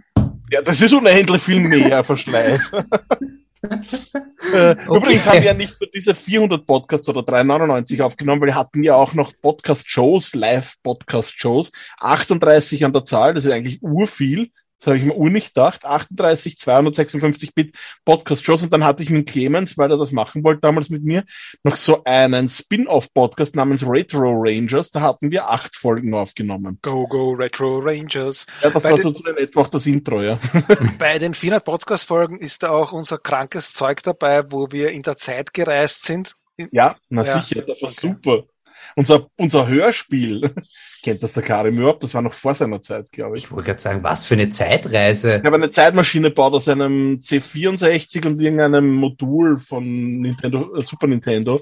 Ja, 0.52 0.62
das 0.62 0.82
ist 0.82 0.94
unendlich 0.94 1.42
viel 1.42 1.60
mehr 1.60 2.04
Verschleiß. 2.04 2.72
äh, 3.64 4.72
okay. 4.88 4.98
Übrigens 4.98 5.26
haben 5.26 5.38
wir 5.38 5.44
ja 5.44 5.54
nicht 5.54 5.80
nur 5.80 5.90
diese 5.94 6.14
400 6.14 6.66
Podcasts 6.66 7.08
oder 7.08 7.24
399 7.24 8.02
aufgenommen, 8.02 8.42
weil 8.42 8.50
wir 8.50 8.56
hatten 8.56 8.84
ja 8.84 8.96
auch 8.96 9.14
noch 9.14 9.32
Podcast-Shows, 9.42 10.36
Live-Podcast-Shows, 10.36 11.72
38 12.00 12.84
an 12.86 12.94
der 12.94 13.06
Zahl, 13.06 13.34
das 13.34 13.46
ist 13.46 13.52
eigentlich 13.52 13.82
urviel. 13.82 14.52
Das 14.82 14.88
habe 14.88 14.98
ich 14.98 15.04
mir 15.04 15.30
nicht 15.30 15.54
gedacht. 15.54 15.86
38, 15.86 16.58
256 16.58 17.54
Bit 17.54 17.76
Podcast-Shows. 18.04 18.64
Und 18.64 18.74
dann 18.74 18.84
hatte 18.84 19.04
ich 19.04 19.12
mit 19.12 19.30
Clemens, 19.30 19.78
weil 19.78 19.92
er 19.92 19.98
das 19.98 20.12
machen 20.12 20.44
wollte 20.44 20.62
damals 20.62 20.90
mit 20.90 21.04
mir, 21.04 21.24
noch 21.64 21.76
so 21.76 22.04
einen 22.04 22.50
Spin-off-Podcast 22.50 23.56
namens 23.56 23.88
Retro 23.88 24.34
Rangers. 24.36 24.90
Da 24.90 25.02
hatten 25.02 25.30
wir 25.30 25.48
acht 25.48 25.76
Folgen 25.76 26.16
aufgenommen. 26.16 26.80
Go, 26.82 27.06
go, 27.06 27.34
Retro 27.34 27.78
Rangers. 27.78 28.48
Ja, 28.64 28.72
das 28.72 28.82
Bei 28.82 28.92
war 28.92 28.98
so 28.98 29.10
in 29.10 29.38
etwa 29.38 29.62
auch 29.62 29.68
das 29.68 29.86
Intro, 29.86 30.24
ja. 30.24 30.40
Bei 30.98 31.20
den 31.20 31.36
400 31.36 31.64
Podcast-Folgen 31.64 32.40
ist 32.40 32.64
da 32.64 32.72
auch 32.72 32.92
unser 32.92 33.20
krankes 33.20 33.74
Zeug 33.74 34.02
dabei, 34.02 34.52
wo 34.52 34.72
wir 34.72 34.90
in 34.90 35.04
der 35.04 35.16
Zeit 35.16 35.54
gereist 35.54 36.06
sind. 36.06 36.34
Ja, 36.72 36.96
na 37.10 37.24
ja. 37.24 37.40
sicher, 37.40 37.62
das 37.62 37.82
war 37.84 37.90
okay. 37.90 38.00
super. 38.00 38.44
Unser, 38.96 39.28
unser 39.38 39.68
Hörspiel, 39.68 40.54
kennt 41.04 41.24
das 41.24 41.34
der 41.34 41.44
Karim 41.44 41.78
überhaupt? 41.78 42.04
Das 42.04 42.14
war 42.14 42.22
noch 42.22 42.34
vor 42.34 42.56
seiner 42.56 42.82
Zeit, 42.82 43.12
glaube 43.12 43.38
ich. 43.38 43.46
Ich 43.46 43.52
wollte 43.52 43.68
gerade 43.68 43.82
sagen, 43.82 44.04
was 44.04 44.26
für 44.26 44.36
eine 44.36 44.50
Zeitreise. 44.50 45.38
Ich 45.38 45.46
habe 45.46 45.56
eine 45.56 45.72
Zeitmaschine 45.72 46.32
baut 46.32 46.54
aus 46.54 46.68
einem 46.68 47.20
C64 47.22 48.26
und 48.28 48.42
irgendeinem 48.42 48.94
Modul 48.94 49.58
von 49.58 49.84
Nintendo, 49.84 50.76
äh, 50.76 50.82
Super 50.82 51.08
Nintendo 51.08 51.62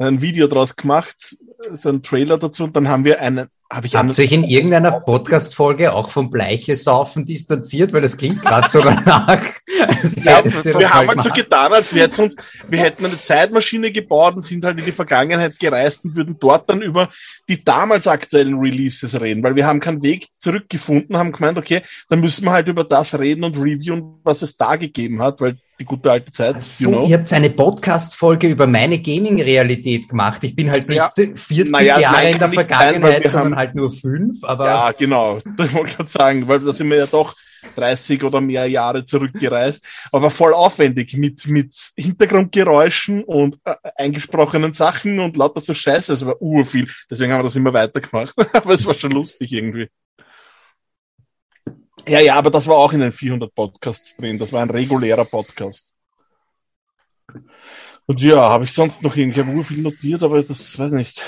ein 0.00 0.22
Video 0.22 0.46
draus 0.46 0.76
gemacht, 0.76 1.36
so 1.70 1.88
ein 1.88 2.02
Trailer 2.02 2.38
dazu 2.38 2.64
und 2.64 2.74
dann 2.74 2.88
haben 2.88 3.04
wir 3.04 3.20
einen, 3.20 3.48
habe 3.72 3.86
ich 3.86 3.94
Habt 3.94 4.18
euch 4.18 4.32
in 4.32 4.42
irgendeiner 4.42 4.90
Podcast-Folge 4.90 5.92
auch 5.92 6.10
vom 6.10 6.28
Bleiche 6.28 6.74
saufen 6.74 7.24
distanziert, 7.24 7.92
weil 7.92 8.02
das 8.02 8.16
klingt 8.16 8.42
gerade 8.42 8.68
so 8.68 8.80
danach. 8.80 9.40
ja, 10.24 10.44
wir 10.44 10.90
haben 10.90 11.08
halt 11.08 11.22
so 11.22 11.30
getan, 11.30 11.72
als 11.72 11.94
wäre 11.94 12.10
uns, 12.20 12.34
wir 12.68 12.80
hätten 12.80 13.04
eine 13.04 13.20
Zeitmaschine 13.20 13.92
gebaut 13.92 14.34
und 14.34 14.42
sind 14.42 14.64
halt 14.64 14.78
in 14.78 14.84
die 14.84 14.92
Vergangenheit 14.92 15.58
gereist 15.60 16.04
und 16.04 16.16
würden 16.16 16.36
dort 16.40 16.68
dann 16.68 16.82
über 16.82 17.10
die 17.48 17.62
damals 17.62 18.08
aktuellen 18.08 18.58
Releases 18.58 19.20
reden, 19.20 19.42
weil 19.44 19.54
wir 19.54 19.66
haben 19.66 19.78
keinen 19.78 20.02
Weg 20.02 20.26
zurückgefunden, 20.40 21.16
haben 21.16 21.30
gemeint, 21.30 21.56
okay, 21.56 21.82
dann 22.08 22.20
müssen 22.20 22.44
wir 22.46 22.52
halt 22.52 22.66
über 22.66 22.82
das 22.82 23.16
reden 23.16 23.44
und 23.44 23.56
reviewen, 23.56 24.16
was 24.24 24.42
es 24.42 24.56
da 24.56 24.74
gegeben 24.74 25.22
hat, 25.22 25.40
weil 25.40 25.56
die 25.80 25.84
gute 25.84 26.10
alte 26.10 26.30
Zeit. 26.30 26.62
So, 26.62 26.90
you 26.90 26.96
know? 26.96 27.06
ihr 27.06 27.18
habt 27.18 27.32
eine 27.32 27.50
Podcast-Folge 27.50 28.48
über 28.48 28.66
meine 28.66 29.00
Gaming-Realität 29.00 30.08
gemacht. 30.08 30.44
Ich 30.44 30.54
bin 30.54 30.70
halt 30.70 30.88
nicht 30.88 30.98
ja. 30.98 31.10
40 31.16 31.70
naja, 31.70 31.98
Jahre 31.98 32.30
in 32.30 32.38
der 32.38 32.50
Vergangenheit, 32.50 33.22
sein, 33.22 33.32
sondern 33.32 33.58
halt 33.60 33.74
nur 33.74 33.90
fünf. 33.90 34.42
Aber 34.44 34.66
ja, 34.66 34.92
genau. 34.92 35.40
Das 35.56 35.72
wollte 35.72 35.90
ich 35.90 35.96
gerade 35.96 36.10
sagen, 36.10 36.48
weil 36.48 36.60
da 36.60 36.72
sind 36.72 36.90
wir 36.90 36.98
ja 36.98 37.06
doch 37.06 37.34
30 37.76 38.22
oder 38.24 38.40
mehr 38.40 38.66
Jahre 38.66 39.04
zurückgereist, 39.04 39.84
aber 40.12 40.30
voll 40.30 40.54
aufwendig 40.54 41.14
mit, 41.14 41.46
mit 41.46 41.74
Hintergrundgeräuschen 41.96 43.22
und 43.24 43.58
äh, 43.64 43.74
eingesprochenen 43.96 44.72
Sachen 44.72 45.20
und 45.20 45.36
lauter 45.36 45.60
so 45.60 45.74
Scheiße. 45.74 46.12
Es 46.12 46.24
war 46.24 46.40
urviel. 46.40 46.88
Deswegen 47.10 47.32
haben 47.32 47.40
wir 47.40 47.44
das 47.44 47.56
immer 47.56 47.72
weitergemacht. 47.72 48.34
aber 48.54 48.70
es 48.72 48.86
war 48.86 48.94
schon 48.94 49.12
lustig 49.12 49.52
irgendwie. 49.52 49.88
Ja, 52.08 52.20
ja, 52.20 52.34
aber 52.36 52.50
das 52.50 52.66
war 52.66 52.76
auch 52.76 52.92
in 52.92 53.00
den 53.00 53.12
400 53.12 53.54
Podcasts 53.54 54.16
drin. 54.16 54.38
Das 54.38 54.52
war 54.52 54.62
ein 54.62 54.70
regulärer 54.70 55.24
Podcast. 55.24 55.94
Und 58.06 58.20
ja, 58.20 58.50
habe 58.50 58.64
ich 58.64 58.72
sonst 58.72 59.02
noch 59.02 59.14
irgendwie, 59.14 59.60
ich 59.60 59.66
viel 59.66 59.82
notiert, 59.82 60.22
aber 60.22 60.42
das 60.42 60.78
weiß 60.78 60.92
nicht. 60.92 61.22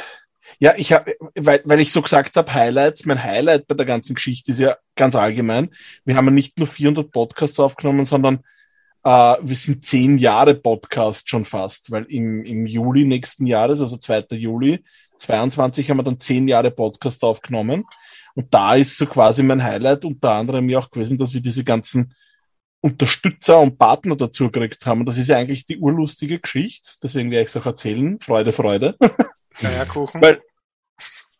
Ja, 0.62 0.74
ich 0.76 0.92
habe, 0.92 1.16
weil, 1.34 1.60
weil 1.64 1.80
ich 1.80 1.90
so 1.90 2.02
gesagt 2.02 2.36
habe, 2.36 2.54
Highlights, 2.54 3.04
mein 3.04 3.20
Highlight 3.20 3.66
bei 3.66 3.74
der 3.74 3.84
ganzen 3.84 4.14
Geschichte 4.14 4.52
ist 4.52 4.60
ja 4.60 4.76
ganz 4.94 5.16
allgemein. 5.16 5.70
Wir 6.04 6.14
haben 6.14 6.26
ja 6.26 6.30
nicht 6.30 6.56
nur 6.56 6.68
400 6.68 7.10
Podcasts 7.10 7.58
aufgenommen, 7.58 8.04
sondern 8.04 8.44
Uh, 9.04 9.34
wir 9.42 9.56
sind 9.56 9.84
zehn 9.84 10.16
Jahre 10.16 10.54
Podcast 10.54 11.28
schon 11.28 11.44
fast, 11.44 11.90
weil 11.90 12.04
im, 12.04 12.44
im 12.44 12.66
Juli 12.66 13.04
nächsten 13.04 13.46
Jahres, 13.46 13.80
also 13.80 13.96
2. 13.96 14.26
Juli 14.36 14.84
22, 15.18 15.90
haben 15.90 15.96
wir 15.96 16.04
dann 16.04 16.20
zehn 16.20 16.46
Jahre 16.46 16.70
Podcast 16.70 17.24
aufgenommen. 17.24 17.84
Und 18.36 18.54
da 18.54 18.76
ist 18.76 18.96
so 18.96 19.06
quasi 19.06 19.42
mein 19.42 19.60
Highlight 19.60 20.04
unter 20.04 20.30
anderem 20.30 20.68
ja 20.68 20.78
auch 20.78 20.88
gewesen, 20.88 21.18
dass 21.18 21.34
wir 21.34 21.40
diese 21.40 21.64
ganzen 21.64 22.14
Unterstützer 22.80 23.58
und 23.58 23.76
Partner 23.76 24.14
dazu 24.14 24.48
gekriegt 24.48 24.86
haben. 24.86 25.00
Und 25.00 25.06
das 25.06 25.18
ist 25.18 25.26
ja 25.26 25.36
eigentlich 25.36 25.64
die 25.64 25.78
urlustige 25.78 26.38
Geschichte. 26.38 26.92
Deswegen 27.02 27.32
werde 27.32 27.42
ich 27.42 27.48
es 27.48 27.56
auch 27.56 27.66
erzählen. 27.66 28.20
Freude, 28.20 28.52
Freude. 28.52 28.96
Naja, 29.60 29.84
Kuchen. 29.84 30.22
weil, 30.22 30.40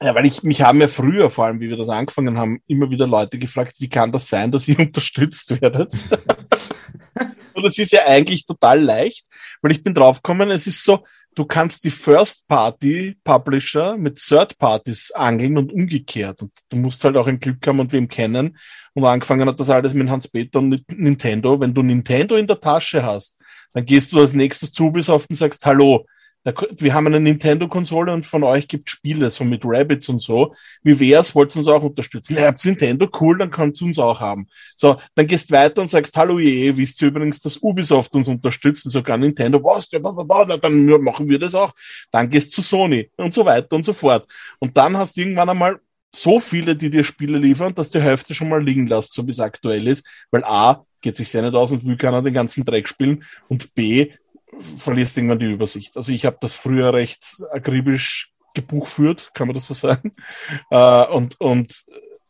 ja, 0.03 0.14
weil 0.14 0.26
ich, 0.26 0.42
mich 0.42 0.62
haben 0.62 0.80
ja 0.80 0.88
früher, 0.88 1.30
vor 1.30 1.46
allem 1.46 1.61
wie 1.61 1.68
wir 1.68 1.76
das 1.76 1.88
angefangen 1.88 2.38
haben, 2.38 2.61
immer 2.66 2.90
wieder 2.90 3.07
Leute 3.07 3.38
gefragt, 3.38 3.76
wie 3.78 3.88
kann 3.88 4.12
das 4.12 4.28
sein, 4.28 4.50
dass 4.50 4.68
ihr 4.68 4.78
unterstützt 4.78 5.50
werdet? 5.61 5.94
und 7.55 7.64
das 7.64 7.78
ist 7.78 7.92
ja 7.92 8.07
eigentlich 8.07 8.44
total 8.44 8.80
leicht, 8.80 9.26
weil 9.61 9.72
ich 9.72 9.82
bin 9.82 9.94
draufgekommen, 9.94 10.50
es 10.50 10.66
ist 10.66 10.84
so, 10.84 11.05
du 11.34 11.44
kannst 11.44 11.84
die 11.84 11.90
First-Party-Publisher 11.90 13.96
mit 13.96 14.16
Third-Parties 14.16 15.12
angeln 15.12 15.59
und 15.59 15.72
umgekehrt. 15.72 16.42
Und 16.42 16.53
du 16.68 16.76
musst 16.76 17.03
halt 17.05 17.16
auch 17.16 17.26
ein 17.26 17.40
Glück 17.40 17.66
haben 17.66 17.80
und 17.80 17.92
wem 17.92 18.09
kennen. 18.09 18.59
Und 18.94 19.05
angefangen 19.05 19.48
hat 19.48 19.59
das 19.59 19.70
alles 19.70 19.94
mit 19.94 20.11
Hans-Peter 20.11 20.59
und 20.59 20.84
Nintendo. 20.88 21.59
Wenn 21.59 21.72
du 21.72 21.82
Nintendo 21.82 22.36
in 22.36 22.46
der 22.46 22.61
Tasche 22.61 23.03
hast, 23.03 23.38
dann 23.72 23.86
gehst 23.86 24.12
du 24.12 24.20
als 24.20 24.34
nächstes 24.34 24.72
zu 24.72 24.84
Ubisoft 24.84 25.30
und 25.30 25.36
sagst, 25.36 25.64
hallo, 25.64 26.05
wir 26.45 26.95
haben 26.95 27.07
eine 27.07 27.20
Nintendo-Konsole 27.20 28.12
und 28.12 28.26
von 28.26 28.43
euch 28.43 28.66
gibt 28.66 28.90
Spiele, 28.90 29.30
so 29.30 29.45
mit 29.45 29.62
Rabbits 29.64 30.09
und 30.09 30.20
so. 30.20 30.55
Wie 30.82 30.99
wär's? 30.99 31.34
Wollt 31.34 31.55
ihr 31.55 31.59
uns 31.59 31.68
auch 31.68 31.82
unterstützen? 31.82 32.36
Ja, 32.36 32.47
habt 32.47 32.64
Nintendo? 32.64 33.09
Cool, 33.20 33.38
dann 33.38 33.51
kannst 33.51 33.80
du 33.80 33.84
uns 33.84 33.99
auch 33.99 34.20
haben. 34.20 34.49
So, 34.74 34.97
dann 35.14 35.26
gehst 35.26 35.53
weiter 35.53 35.82
und 35.82 35.88
sagst, 35.88 36.16
hallo 36.16 36.40
je, 36.40 36.76
wisst 36.76 37.01
ihr 37.01 37.09
übrigens, 37.09 37.40
dass 37.40 37.59
Ubisoft 37.59 38.14
uns 38.14 38.26
unterstützt 38.26 38.84
und 38.84 38.90
sogar 38.90 39.18
Nintendo, 39.18 39.62
was, 39.62 39.88
dann 39.88 41.03
machen 41.03 41.28
wir 41.28 41.38
das 41.38 41.55
auch. 41.55 41.72
Dann 42.11 42.28
gehst 42.28 42.53
zu 42.53 42.62
Sony 42.62 43.11
und 43.16 43.32
so 43.32 43.45
weiter 43.45 43.76
und 43.76 43.84
so 43.84 43.93
fort. 43.93 44.26
Und 44.59 44.76
dann 44.76 44.97
hast 44.97 45.16
du 45.16 45.20
irgendwann 45.20 45.49
einmal 45.49 45.78
so 46.14 46.40
viele, 46.40 46.76
die 46.76 46.90
dir 46.90 47.05
Spiele 47.05 47.38
liefern, 47.38 47.74
dass 47.74 47.90
die 47.90 48.01
Hälfte 48.01 48.34
schon 48.34 48.49
mal 48.49 48.62
liegen 48.62 48.86
lässt, 48.86 49.14
so 49.14 49.26
wie 49.26 49.30
es 49.30 49.40
aktuell 49.40 49.86
ist, 49.88 50.07
weil 50.30 50.45
A, 50.45 50.84
geht 51.01 51.16
sich 51.16 51.30
sehr 51.30 51.43
nicht 51.43 51.55
aus 51.55 51.72
und 51.72 51.84
will 51.84 51.97
keiner 51.97 52.22
den 52.22 52.34
ganzen 52.34 52.64
Dreck 52.64 52.86
spielen 52.86 53.24
und 53.49 53.74
B, 53.74 54.12
verlierst 54.59 55.16
irgendwann 55.16 55.38
die 55.38 55.53
Übersicht. 55.53 55.96
Also 55.96 56.12
ich 56.12 56.24
habe 56.24 56.38
das 56.40 56.55
früher 56.55 56.92
recht 56.92 57.24
akribisch 57.53 58.32
gebuchführt, 58.55 59.30
kann 59.34 59.48
man 59.48 59.55
das 59.55 59.66
so 59.66 59.74
sagen. 59.74 60.14
Äh, 60.70 61.07
und, 61.07 61.40
und 61.40 61.84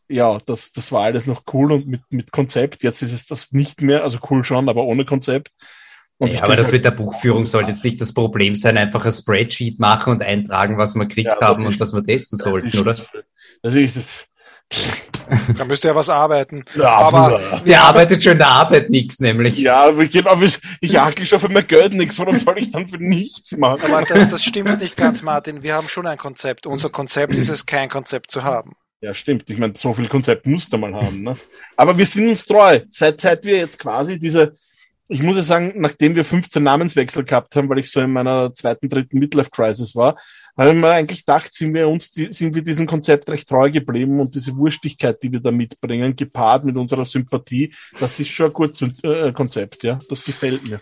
ja, 0.09 0.37
das, 0.45 0.71
das 0.71 0.91
war 0.91 1.03
alles 1.03 1.27
noch 1.27 1.43
cool 1.53 1.71
und 1.71 1.87
mit, 1.87 2.01
mit 2.09 2.31
Konzept. 2.31 2.83
Jetzt 2.83 3.01
ist 3.01 3.13
es 3.13 3.25
das 3.25 3.51
nicht 3.51 3.81
mehr, 3.81 4.03
also 4.03 4.19
cool 4.29 4.43
schon, 4.43 4.69
aber 4.69 4.83
ohne 4.83 5.05
Konzept. 5.05 5.51
Ja, 6.19 6.43
aber 6.43 6.55
das 6.55 6.67
halt, 6.67 6.73
mit 6.73 6.85
der 6.85 6.91
Buchführung 6.91 7.45
sollte 7.45 7.71
jetzt 7.71 7.83
nicht 7.83 7.99
das 7.99 8.13
Problem 8.13 8.55
sein, 8.55 8.77
einfach 8.77 9.05
ein 9.05 9.11
Spreadsheet 9.11 9.79
machen 9.79 10.13
und 10.13 10.23
eintragen, 10.23 10.77
was 10.77 10.95
wir 10.95 11.05
gekriegt 11.05 11.35
ja, 11.39 11.47
haben 11.47 11.65
und 11.65 11.79
was 11.79 11.93
wir 11.93 12.03
testen 12.03 12.37
sollten, 12.37 12.77
oder? 12.77 12.95
Natürlich 13.63 13.93
da 15.57 15.65
müsst 15.65 15.83
ihr 15.85 15.89
ja 15.89 15.95
was 15.95 16.09
arbeiten. 16.09 16.63
Ja, 16.75 16.97
aber 16.97 17.61
wer 17.63 17.83
arbeitet 17.83 18.23
schon 18.23 18.33
in 18.33 18.37
der 18.39 18.47
Arbeit 18.47 18.89
nichts, 18.89 19.19
nämlich. 19.19 19.57
Ja, 19.57 19.85
aber 19.85 20.05
genau, 20.05 20.39
ich, 20.41 20.59
ich 20.81 20.97
hakel 20.97 21.25
schon 21.25 21.39
für 21.39 21.49
mein 21.49 21.67
Geld 21.67 21.93
nichts. 21.93 22.17
Warum 22.19 22.37
soll 22.39 22.57
ich 22.57 22.71
dann 22.71 22.87
für 22.87 22.97
nichts 22.97 23.55
machen? 23.57 23.91
Aber 23.91 24.03
das, 24.03 24.27
das 24.27 24.43
stimmt 24.43 24.81
nicht 24.81 24.97
ganz, 24.97 25.21
Martin. 25.21 25.63
Wir 25.63 25.75
haben 25.75 25.87
schon 25.87 26.07
ein 26.07 26.17
Konzept. 26.17 26.65
Unser 26.65 26.89
Konzept 26.89 27.33
ist 27.33 27.49
es, 27.49 27.65
kein 27.65 27.89
Konzept 27.89 28.31
zu 28.31 28.43
haben. 28.43 28.73
Ja, 29.03 29.13
stimmt. 29.13 29.49
Ich 29.49 29.57
meine, 29.57 29.73
so 29.75 29.91
viel 29.91 30.07
Konzept 30.07 30.47
musst 30.47 30.71
du 30.71 30.77
mal 30.77 30.93
haben. 30.93 31.23
Ne? 31.23 31.35
Aber 31.75 31.97
wir 31.97 32.05
sind 32.05 32.29
uns 32.29 32.45
treu. 32.45 32.79
Seit, 32.89 33.19
seit 33.19 33.43
wir 33.43 33.57
jetzt 33.57 33.77
quasi 33.77 34.17
diese, 34.17 34.53
ich 35.09 35.21
muss 35.21 35.35
ja 35.35 35.43
sagen, 35.43 35.73
nachdem 35.75 36.15
wir 36.15 36.23
15 36.23 36.63
Namenswechsel 36.63 37.25
gehabt 37.25 37.53
haben, 37.57 37.67
weil 37.67 37.79
ich 37.79 37.91
so 37.91 37.99
in 37.99 38.13
meiner 38.13 38.53
zweiten, 38.53 38.87
dritten 38.87 39.19
Midlife-Crisis 39.19 39.93
war, 39.93 40.17
haben 40.57 40.79
wir 40.81 40.91
eigentlich 40.91 41.25
gedacht, 41.25 41.53
sind 41.53 41.73
wir 41.73 41.87
uns, 41.87 42.11
sind 42.13 42.53
wir 42.55 42.63
diesem 42.63 42.85
Konzept 42.85 43.29
recht 43.29 43.47
treu 43.47 43.71
geblieben 43.71 44.19
und 44.19 44.35
diese 44.35 44.55
Wurstigkeit, 44.55 45.21
die 45.23 45.31
wir 45.31 45.39
da 45.39 45.51
mitbringen, 45.51 46.15
gepaart 46.15 46.65
mit 46.65 46.75
unserer 46.75 47.05
Sympathie, 47.05 47.73
das 47.99 48.19
ist 48.19 48.29
schon 48.29 48.47
ein 48.47 48.53
gutes 48.53 49.03
äh, 49.03 49.31
Konzept, 49.31 49.83
ja. 49.83 49.97
Das 50.09 50.23
gefällt 50.23 50.67
mir. 50.69 50.79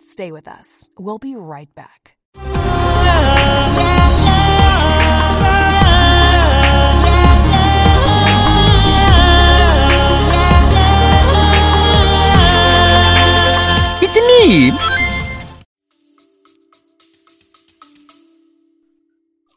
Stay 0.00 0.32
with 0.32 0.46
us. 0.46 0.90
We'll 0.96 1.18
be 1.18 1.34
right 1.36 1.72
back. 1.74 2.16
It's 14.00 14.16
me! 14.16 15.07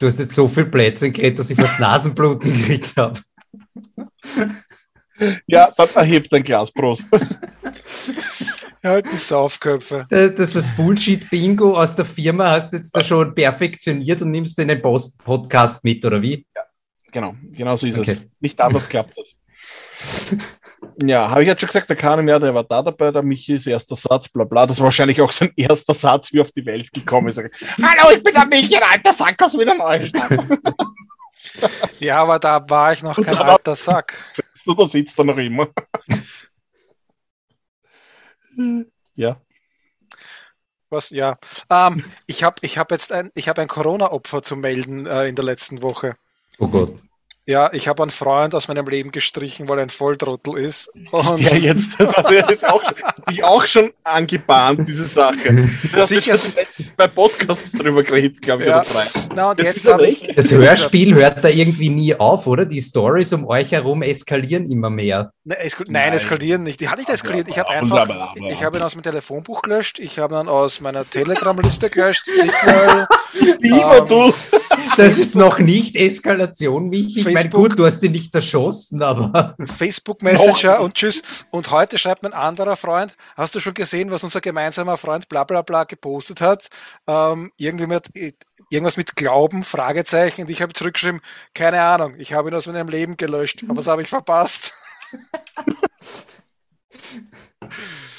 Du 0.02 0.08
hast 0.08 0.18
jetzt 0.18 0.34
so 0.34 0.47
viel 0.47 0.66
Plätze 0.66 1.12
geredet, 1.12 1.38
dass 1.38 1.52
ich 1.52 1.62
fast 1.62 1.80
Nasenbluten 1.80 2.52
gekriegt 2.52 2.93
habe. 2.97 3.20
Ja, 5.45 5.72
dann 5.78 5.89
erhebt 5.93 6.34
ein 6.34 6.41
Glas, 6.41 6.72
Prost. 6.72 7.04
halt 8.84 9.06
die 9.12 9.18
Saufköpfe. 9.18 10.08
Das, 10.10 10.34
das, 10.34 10.54
das 10.54 10.76
Bullshit-Bingo 10.76 11.78
aus 11.78 11.95
der 11.95 12.06
Firma 12.06 12.49
hast 12.49 12.74
du 12.74 12.78
jetzt 12.78 12.97
da 12.97 13.04
schon 13.04 13.36
perfektioniert 13.36 14.24
und 14.24 14.32
nimmst 14.32 14.58
in 14.58 14.70
den 14.70 14.82
Post 14.82 15.20
Podcast 15.20 15.84
mit, 15.84 16.04
oder 16.04 16.20
wie? 16.20 16.47
Ja, 16.56 16.64
genau, 17.12 17.36
genau 17.52 17.76
so 17.76 17.86
ist 17.86 17.99
okay. 17.99 18.12
es. 18.14 18.22
Nicht 18.39 18.60
anders 18.60 18.89
klappt 18.89 19.16
das. 19.16 19.36
Ja, 21.04 21.30
habe 21.30 21.42
ich 21.44 21.48
jetzt 21.48 21.62
schon 21.62 21.68
gesagt, 21.68 21.90
der 21.90 21.96
Kahn 21.96 22.24
mehr, 22.26 22.40
der 22.40 22.54
war 22.54 22.64
da 22.64 22.82
dabei, 22.82 23.12
der 23.12 23.22
Michi 23.22 23.54
ist 23.56 23.68
erster 23.68 23.96
Satz, 23.96 24.28
bla 24.30 24.44
bla. 24.44 24.66
Das 24.66 24.80
war 24.80 24.86
wahrscheinlich 24.86 25.22
auch 25.22 25.32
sein 25.32 25.52
erster 25.56 25.94
Satz, 25.94 26.34
wie 26.34 26.40
er 26.40 26.42
auf 26.42 26.52
die 26.52 26.66
Welt 26.66 26.92
gekommen 26.92 27.28
ist. 27.28 27.38
Hallo, 27.82 28.16
ich 28.16 28.24
bin 28.24 28.34
der 28.34 28.46
Michi, 28.46 28.76
ein 28.76 28.84
alter 28.84 29.14
Sack 29.14 29.42
aus 29.44 29.58
Wiener 29.58 29.76
Neustadt. 29.76 30.32
ja, 32.00 32.22
aber 32.22 32.40
da 32.40 32.64
war 32.68 32.94
ich 32.94 33.04
noch 33.04 33.16
kein 33.22 33.38
alter 33.38 33.76
Sack. 33.76 34.14
Du, 34.66 34.74
da 34.74 34.88
sitzt 34.88 35.18
er 35.20 35.26
noch 35.26 35.38
immer. 35.38 35.68
ja. 39.16 39.38
Was? 40.90 41.10
Ja. 41.12 41.38
Ähm, 41.70 42.04
ich 42.28 42.44
habe 42.44 42.56
ich 42.62 42.78
hab 42.78 42.92
jetzt 42.92 43.12
ein, 43.12 43.32
ich 43.34 43.48
hab 43.48 43.58
ein 43.60 43.68
Corona-Opfer 43.68 44.44
zu 44.44 44.56
melden 44.56 45.06
äh, 45.06 45.28
in 45.28 45.36
der 45.36 45.46
letzten 45.46 45.82
Woche. 45.82 46.18
Oh 46.60 46.68
Gott. 46.68 47.02
Ja, 47.48 47.74
ich 47.74 47.88
habe 47.88 48.04
einen 48.04 48.12
Freund 48.12 48.54
aus 48.54 48.68
meinem 48.68 48.88
Leben 48.88 49.12
gestrichen, 49.12 49.68
weil 49.68 49.80
er 49.80 49.84
ein 49.84 49.89
Volltrottel 49.89 50.60
ist. 50.60 50.92
Und 51.12 51.42
ja, 51.42 51.58
jetzt, 51.58 52.00
das 52.00 52.16
hast 52.16 52.30
du 52.30 52.36
jetzt 52.36 52.70
auch, 52.70 52.84
sich 53.28 53.44
auch 53.44 53.66
schon 53.66 53.92
angebahnt, 54.04 54.88
diese 54.88 55.08
Sache. 55.08 55.68
Das 55.92 56.10
Sicher. 56.10 56.34
hast 56.34 56.56
du 56.56 56.84
bei 56.96 57.08
Podcasts 57.08 57.72
drüber 57.72 58.04
geredet, 58.04 58.42
glaube 58.42 58.64
ich, 58.64 58.70
ja. 58.70 58.82
oder 58.82 58.89
drei. 58.89 59.08
Na, 59.36 59.52
und 59.52 59.60
jetzt 59.60 59.84
jetzt 59.84 60.02
ich, 60.02 60.36
das 60.36 60.52
Hörspiel 60.52 61.16
hört 61.16 61.44
da 61.44 61.50
irgendwie 61.50 61.89
nie 61.89 62.14
auf, 62.14 62.46
oder? 62.46 62.64
Die 62.66 62.82
Stories 62.82 63.34
um 63.34 63.48
euch 63.48 63.72
herum 63.72 64.04
eskalieren 64.04 64.70
immer 64.70 64.92
mehr. 64.92 65.34
Ne, 65.44 65.58
esk 65.58 65.80
nein, 65.88 65.94
nein, 65.94 66.14
eskalieren 66.14 66.62
nicht. 66.62 66.80
Die 66.80 66.89
hat 66.89 67.00
nicht 67.00 67.10
eskaliert. 67.10 67.48
Ich 67.48 67.58
habe 67.58 67.70
einfach, 67.70 68.36
ich 68.36 68.64
habe 68.64 68.78
ihn 68.78 68.84
aus 68.84 68.96
meinem 68.96 69.04
Telefonbuch 69.04 69.64
gelöscht, 69.64 70.00
ich 70.00 70.20
habe 70.20 70.36
ihn 70.36 70.48
aus 70.48 70.80
meiner 70.80 71.10
Telegram-Liste 71.10 71.89
gelöscht, 71.89 72.26
Signal. 72.28 73.08
Lieber 73.60 73.98
ähm, 73.98 74.08
du! 74.08 74.34
Das 74.98 75.18
ist 75.18 75.36
noch 75.36 75.60
nicht 75.60 75.96
Eskalation, 75.96 76.89
Michi. 76.89 77.31
Ich 77.32 77.36
meine, 77.36 77.50
gut, 77.50 77.78
du 77.78 77.86
hast 77.86 78.02
ihn 78.04 78.12
nicht 78.12 78.34
erschossen, 78.34 79.02
aber. 79.02 79.56
Facebook 79.66 80.22
Messenger 80.24 80.82
und 80.82 80.96
tschüss. 80.96 81.22
Und 81.50 81.72
heute 81.72 81.98
schreibt 81.98 82.24
mein 82.24 82.34
anderer 82.34 82.76
Freund, 82.76 83.16
hast 83.36 83.56
du 83.56 83.60
schon 83.60 83.74
gesehen, 83.74 84.12
was 84.12 84.24
unser 84.24 84.42
gemeinsamer 84.42 84.98
Freund 84.98 85.30
bla 85.30 85.44
bla 85.44 85.62
bla 85.62 85.84
gepostet 85.84 86.42
hat? 86.42 86.68
Ähm, 87.08 87.52
irgendwie 87.58 87.88
mit, 87.88 88.10
irgendwas 88.70 88.98
mit 88.98 89.16
Glauben, 89.16 89.64
Fragezeichen. 89.64 90.42
Und 90.42 90.50
ich 90.50 90.62
habe 90.62 90.74
zurückgeschrieben, 90.74 91.22
keine 91.54 91.82
Ahnung, 91.82 92.16
ich 92.18 92.34
habe 92.34 92.50
ihn 92.50 92.56
aus 92.56 92.68
meinem 92.68 92.90
Leben 92.90 93.18
gelöscht. 93.18 93.64
Aber 93.68 93.78
was 93.78 93.88
habe 93.88 94.02
ich 94.02 94.10
verpasst? 94.10 94.74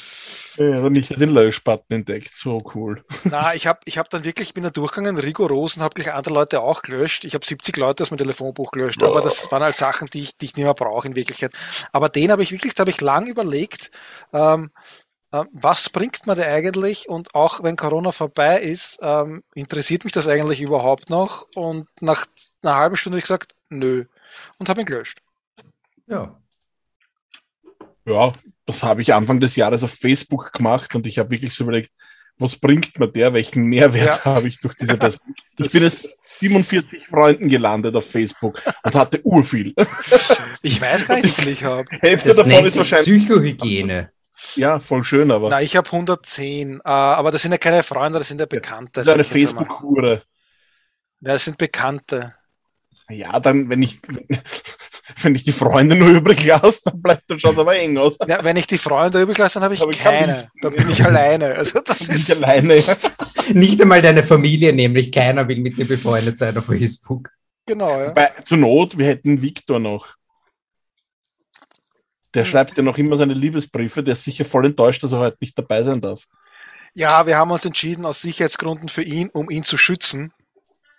Ja, 0.56 0.88
nicht 0.90 1.18
den 1.20 1.30
Löschbutton 1.30 1.96
entdeckt, 1.96 2.34
so 2.34 2.62
cool. 2.74 3.04
Na, 3.24 3.54
ich 3.54 3.66
habe 3.66 3.80
ich 3.84 3.98
hab 3.98 4.10
dann 4.10 4.24
wirklich, 4.24 4.48
ich 4.48 4.54
bin 4.54 4.62
da 4.62 4.70
durchgegangen, 4.70 5.18
rigoros 5.18 5.76
und 5.76 5.82
habe 5.82 5.94
gleich 5.94 6.12
andere 6.12 6.34
Leute 6.34 6.60
auch 6.60 6.82
gelöscht. 6.82 7.24
Ich 7.24 7.34
habe 7.34 7.44
70 7.44 7.76
Leute 7.76 8.02
aus 8.02 8.10
meinem 8.10 8.18
Telefonbuch 8.18 8.70
gelöscht, 8.70 9.00
Boah. 9.00 9.08
aber 9.08 9.20
das 9.22 9.50
waren 9.50 9.62
halt 9.62 9.74
Sachen, 9.74 10.08
die 10.08 10.20
ich, 10.20 10.36
die 10.36 10.46
ich 10.46 10.56
nicht 10.56 10.64
mehr 10.64 10.74
brauche 10.74 11.08
in 11.08 11.14
Wirklichkeit. 11.14 11.52
Aber 11.92 12.08
den 12.08 12.30
habe 12.30 12.42
ich 12.42 12.52
wirklich, 12.52 12.74
da 12.74 12.82
habe 12.82 12.90
ich 12.90 13.00
lang 13.00 13.26
überlegt, 13.26 13.90
ähm, 14.32 14.70
äh, 15.32 15.44
was 15.52 15.90
bringt 15.90 16.26
man 16.26 16.36
da 16.36 16.44
eigentlich? 16.44 17.08
Und 17.08 17.34
auch 17.34 17.62
wenn 17.62 17.76
Corona 17.76 18.12
vorbei 18.12 18.60
ist, 18.60 18.98
ähm, 19.02 19.42
interessiert 19.54 20.04
mich 20.04 20.12
das 20.12 20.28
eigentlich 20.28 20.60
überhaupt 20.60 21.10
noch? 21.10 21.46
Und 21.54 21.88
nach 22.00 22.26
einer 22.62 22.76
halben 22.76 22.96
Stunde 22.96 23.16
habe 23.16 23.20
ich 23.20 23.24
gesagt, 23.24 23.54
nö. 23.68 24.04
Und 24.58 24.68
habe 24.68 24.80
ihn 24.80 24.86
gelöscht. 24.86 25.20
Ja. 26.06 26.41
Ja, 28.04 28.32
das 28.66 28.82
habe 28.82 29.02
ich 29.02 29.14
Anfang 29.14 29.40
des 29.40 29.56
Jahres 29.56 29.82
auf 29.82 29.92
Facebook 29.92 30.52
gemacht 30.52 30.94
und 30.94 31.06
ich 31.06 31.18
habe 31.18 31.30
wirklich 31.30 31.54
so 31.54 31.64
überlegt, 31.64 31.92
was 32.38 32.56
bringt 32.56 32.98
mir 32.98 33.08
der, 33.08 33.32
welchen 33.32 33.64
Mehrwert 33.64 34.24
ja. 34.24 34.24
habe 34.24 34.48
ich 34.48 34.58
durch 34.60 34.74
diese 34.74 34.96
Person. 34.96 35.34
Ich 35.58 35.70
bin 35.70 35.82
es 35.82 36.08
47 36.38 37.06
Freunden 37.08 37.48
gelandet 37.48 37.94
auf 37.94 38.10
Facebook 38.10 38.60
und 38.82 38.94
hatte 38.94 39.20
urviel. 39.22 39.74
Ich 40.64 40.80
weiß 40.80 41.06
gar 41.06 41.16
nicht, 41.16 41.26
wie 41.26 41.42
viel 41.42 41.52
ich 41.52 41.64
habe. 41.64 41.88
Hälfte 42.00 42.28
das 42.28 42.36
davon 42.36 42.64
ist 42.64 42.76
wahrscheinlich. 42.76 43.26
Psychohygiene. 43.26 44.12
Ja, 44.54 44.78
voll 44.78 45.02
schön, 45.04 45.30
aber. 45.30 45.48
Na, 45.48 45.60
ich 45.60 45.76
habe 45.76 45.90
110, 45.90 46.76
uh, 46.76 46.80
aber 46.84 47.32
das 47.32 47.42
sind 47.42 47.52
ja 47.52 47.58
keine 47.58 47.82
Freunde, 47.82 48.18
das 48.18 48.28
sind 48.28 48.40
ja 48.40 48.46
Bekannte. 48.46 48.92
Das 48.94 49.08
ist 49.08 49.12
eine 49.12 49.24
Facebook-Hure. 49.24 50.22
Ja, 51.20 51.32
das 51.32 51.44
sind 51.44 51.58
Bekannte. 51.58 52.34
Ja, 53.10 53.40
dann, 53.40 53.68
wenn 53.68 53.82
ich, 53.82 54.00
wenn 55.22 55.34
ich 55.34 55.44
die 55.44 55.52
Freunde 55.52 55.96
nur 55.96 56.08
übrig 56.08 56.44
lasse, 56.44 56.82
dann 56.86 57.02
bleibt 57.02 57.24
das 57.28 57.40
schon 57.40 57.58
aber 57.58 57.76
eng 57.76 57.98
aus. 57.98 58.18
Ja, 58.26 58.42
wenn 58.42 58.56
ich 58.56 58.66
die 58.66 58.78
Freunde 58.78 59.20
übrig 59.20 59.38
lasse, 59.38 59.54
dann 59.54 59.64
habe 59.64 59.74
ich 59.74 59.80
hab 59.80 59.90
keine. 59.90 60.32
Ich 60.32 60.60
dann 60.62 60.74
bin 60.74 60.90
ich 60.90 61.04
alleine. 61.04 61.54
Also 61.54 61.80
das 61.80 61.98
bin 61.98 62.14
ist 62.14 62.28
ich 62.28 62.36
alleine. 62.36 62.76
Ja. 62.76 62.96
Nicht 63.52 63.80
einmal 63.80 64.02
deine 64.02 64.22
Familie, 64.22 64.72
nämlich 64.72 65.10
keiner 65.10 65.46
will 65.48 65.58
mit 65.58 65.76
dir 65.76 65.86
befreundet 65.86 66.36
sein 66.36 66.56
auf 66.56 66.66
Facebook. 66.66 67.30
Genau, 67.66 68.00
ja. 68.00 68.10
Bei, 68.10 68.30
zur 68.44 68.58
Not, 68.58 68.98
wir 68.98 69.06
hätten 69.06 69.42
Viktor 69.42 69.78
noch. 69.78 70.06
Der 72.34 72.44
schreibt 72.44 72.76
ja 72.76 72.82
noch 72.82 72.98
immer 72.98 73.16
seine 73.16 73.34
Liebesbriefe, 73.34 74.02
der 74.02 74.12
ist 74.12 74.24
sicher 74.24 74.44
voll 74.44 74.66
enttäuscht, 74.66 75.02
dass 75.02 75.12
er 75.12 75.18
heute 75.18 75.36
nicht 75.40 75.58
dabei 75.58 75.82
sein 75.82 76.00
darf. 76.00 76.24
Ja, 76.94 77.26
wir 77.26 77.36
haben 77.36 77.50
uns 77.50 77.64
entschieden, 77.64 78.04
aus 78.04 78.22
Sicherheitsgründen 78.22 78.88
für 78.88 79.02
ihn, 79.02 79.28
um 79.30 79.50
ihn 79.50 79.64
zu 79.64 79.76
schützen, 79.76 80.32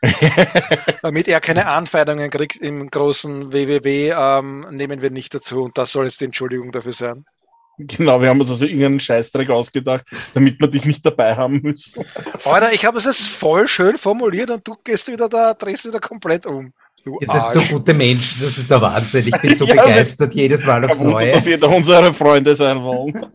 damit 1.01 1.27
er 1.27 1.39
keine 1.39 1.67
Anfeindungen 1.67 2.29
kriegt 2.29 2.57
im 2.57 2.89
großen 2.89 3.53
WWW, 3.53 4.13
ähm, 4.15 4.67
nehmen 4.71 5.01
wir 5.01 5.11
nicht 5.11 5.33
dazu 5.33 5.63
und 5.63 5.77
das 5.77 5.91
soll 5.91 6.05
jetzt 6.05 6.21
die 6.21 6.25
Entschuldigung 6.25 6.71
dafür 6.71 6.93
sein. 6.93 7.25
Genau, 7.77 8.21
wir 8.21 8.29
haben 8.29 8.39
uns 8.39 8.51
also 8.51 8.65
irgendeinen 8.65 8.99
Scheißdreck 8.99 9.49
ausgedacht, 9.49 10.05
damit 10.33 10.59
wir 10.59 10.67
dich 10.67 10.85
nicht 10.85 11.03
dabei 11.05 11.35
haben 11.35 11.59
müssen. 11.61 12.05
Alter, 12.45 12.71
ich 12.71 12.85
habe 12.85 12.99
es 12.99 13.05
jetzt 13.05 13.27
voll 13.27 13.67
schön 13.67 13.97
formuliert 13.97 14.51
und 14.51 14.67
du 14.67 14.75
gehst 14.83 15.11
wieder 15.11 15.27
da, 15.27 15.53
drehst 15.53 15.85
wieder 15.85 15.99
komplett 15.99 16.45
um. 16.45 16.71
Du 17.03 17.17
Ihr 17.19 17.27
seid 17.27 17.51
so 17.51 17.61
gute 17.61 17.93
Menschen, 17.93 18.41
das 18.41 18.57
ist 18.57 18.71
ein 18.71 18.79
Wahnsinn. 18.79 19.27
Ich 19.27 19.41
bin 19.41 19.55
so 19.55 19.65
ja, 19.65 19.73
begeistert 19.73 20.33
jedes 20.33 20.63
Mal 20.63 20.85
aufs 20.85 21.01
Neue. 21.01 21.33
Dass 21.33 21.45
jeder 21.45 21.67
unsere 21.67 22.13
Freunde 22.13 22.55
sein 22.55 22.81
wollen. 22.81 23.25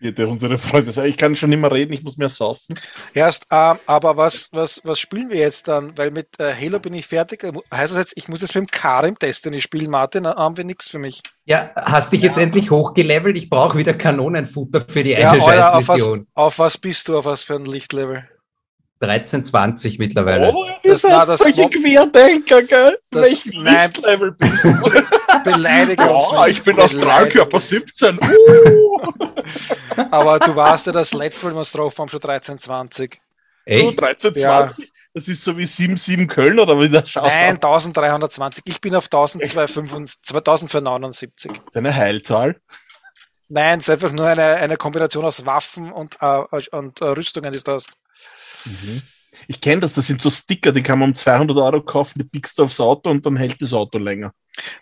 Jeder 0.00 0.28
unsere 0.28 0.58
Freunde 0.58 0.92
sein. 0.92 1.08
Ich 1.08 1.16
kann 1.16 1.34
schon 1.36 1.50
nicht 1.50 1.60
mehr 1.60 1.72
reden, 1.72 1.92
ich 1.92 2.02
muss 2.02 2.16
mehr 2.16 2.28
saufen. 2.28 2.74
Erst, 3.14 3.46
ähm, 3.50 3.78
aber 3.86 4.16
was, 4.16 4.48
was, 4.52 4.80
was 4.84 4.98
spielen 4.98 5.30
wir 5.30 5.38
jetzt 5.38 5.68
dann? 5.68 5.96
Weil 5.96 6.10
mit 6.10 6.28
äh, 6.38 6.52
Halo 6.54 6.78
bin 6.78 6.94
ich 6.94 7.06
fertig. 7.06 7.42
Heißt 7.72 7.92
das 7.92 7.98
jetzt, 7.98 8.16
ich 8.16 8.28
muss 8.28 8.40
jetzt 8.40 8.54
mit 8.54 8.64
dem 8.64 8.70
Karim 8.70 9.16
Destiny 9.16 9.60
spielen, 9.60 9.90
Martin? 9.90 10.24
Dann 10.24 10.36
haben 10.36 10.56
wir 10.56 10.64
nichts 10.64 10.88
für 10.88 10.98
mich. 10.98 11.22
Ja, 11.44 11.70
hast 11.76 12.12
dich 12.12 12.22
ja. 12.22 12.28
jetzt 12.28 12.38
endlich 12.38 12.70
hochgelevelt? 12.70 13.36
Ich 13.36 13.50
brauche 13.50 13.78
wieder 13.78 13.94
Kanonenfutter 13.94 14.82
für 14.82 15.02
die 15.02 15.16
eine 15.16 15.38
ja, 15.38 15.44
Scheißmission. 15.44 16.26
Auf, 16.34 16.46
auf 16.46 16.58
was 16.58 16.78
bist 16.78 17.08
du? 17.08 17.18
Auf 17.18 17.24
was 17.24 17.44
für 17.44 17.54
ein 17.54 17.64
Lichtlevel? 17.64 18.28
1320 19.00 19.98
mittlerweile. 19.98 20.52
Oh, 20.52 20.64
ihr 20.82 20.92
das, 20.92 21.02
seid 21.02 21.12
na, 21.12 21.24
das 21.24 21.40
solche 21.40 21.68
Querdenker, 21.68 22.62
gell? 22.62 22.98
Das, 23.10 23.22
Welchen 23.22 23.62
nein, 23.62 23.92
Level 24.02 24.32
bist 24.32 24.64
du? 24.64 24.74
Beleidige 25.44 26.02
uns 26.02 26.26
oh, 26.30 26.44
nicht. 26.44 26.58
Ich 26.58 26.62
bin 26.64 26.78
Astralkörper 26.78 27.60
17. 27.60 28.18
Uh. 28.18 28.77
Aber 30.10 30.38
du 30.38 30.54
warst 30.54 30.86
ja 30.86 30.92
das 30.92 31.12
letzte 31.12 31.46
Mal, 31.46 31.56
was 31.56 31.72
drauf 31.72 31.98
haben, 31.98 32.08
schon 32.08 32.22
1320. 32.22 33.20
Echt? 33.64 33.84
Oh, 33.84 33.88
1320? 33.88 34.84
Ja. 34.84 34.90
Das 35.14 35.26
ist 35.26 35.42
so 35.42 35.56
wie 35.56 35.66
77 35.66 36.28
Köln 36.28 36.58
oder 36.58 36.78
wie 36.78 36.88
das 36.88 37.10
schaut. 37.10 37.24
Nein, 37.24 37.54
1320. 37.54 38.64
Ich 38.66 38.80
bin 38.80 38.94
auf 38.94 39.06
1279. 39.06 41.52
Das 41.52 41.64
ist 41.66 41.76
eine 41.76 41.94
Heilzahl. 41.94 42.60
Nein, 43.48 43.78
es 43.78 43.88
ist 43.88 43.90
einfach 43.90 44.12
nur 44.12 44.26
eine, 44.26 44.56
eine 44.56 44.76
Kombination 44.76 45.24
aus 45.24 45.44
Waffen 45.46 45.90
und, 45.90 46.18
äh, 46.20 46.42
und 46.70 47.00
äh, 47.00 47.06
Rüstungen, 47.06 47.52
die 47.52 47.62
du 47.62 47.72
hast. 47.72 47.90
Mhm. 48.64 49.02
Ich 49.46 49.60
kenne 49.60 49.80
das, 49.80 49.94
das 49.94 50.06
sind 50.06 50.20
so 50.20 50.30
Sticker, 50.30 50.72
die 50.72 50.82
kann 50.82 50.98
man 50.98 51.10
um 51.10 51.14
200 51.14 51.56
Euro 51.56 51.82
kaufen, 51.82 52.18
die 52.18 52.24
pickst 52.24 52.58
du 52.58 52.64
aufs 52.64 52.80
Auto 52.80 53.10
und 53.10 53.24
dann 53.24 53.36
hält 53.36 53.62
das 53.62 53.72
Auto 53.72 53.98
länger. 53.98 54.32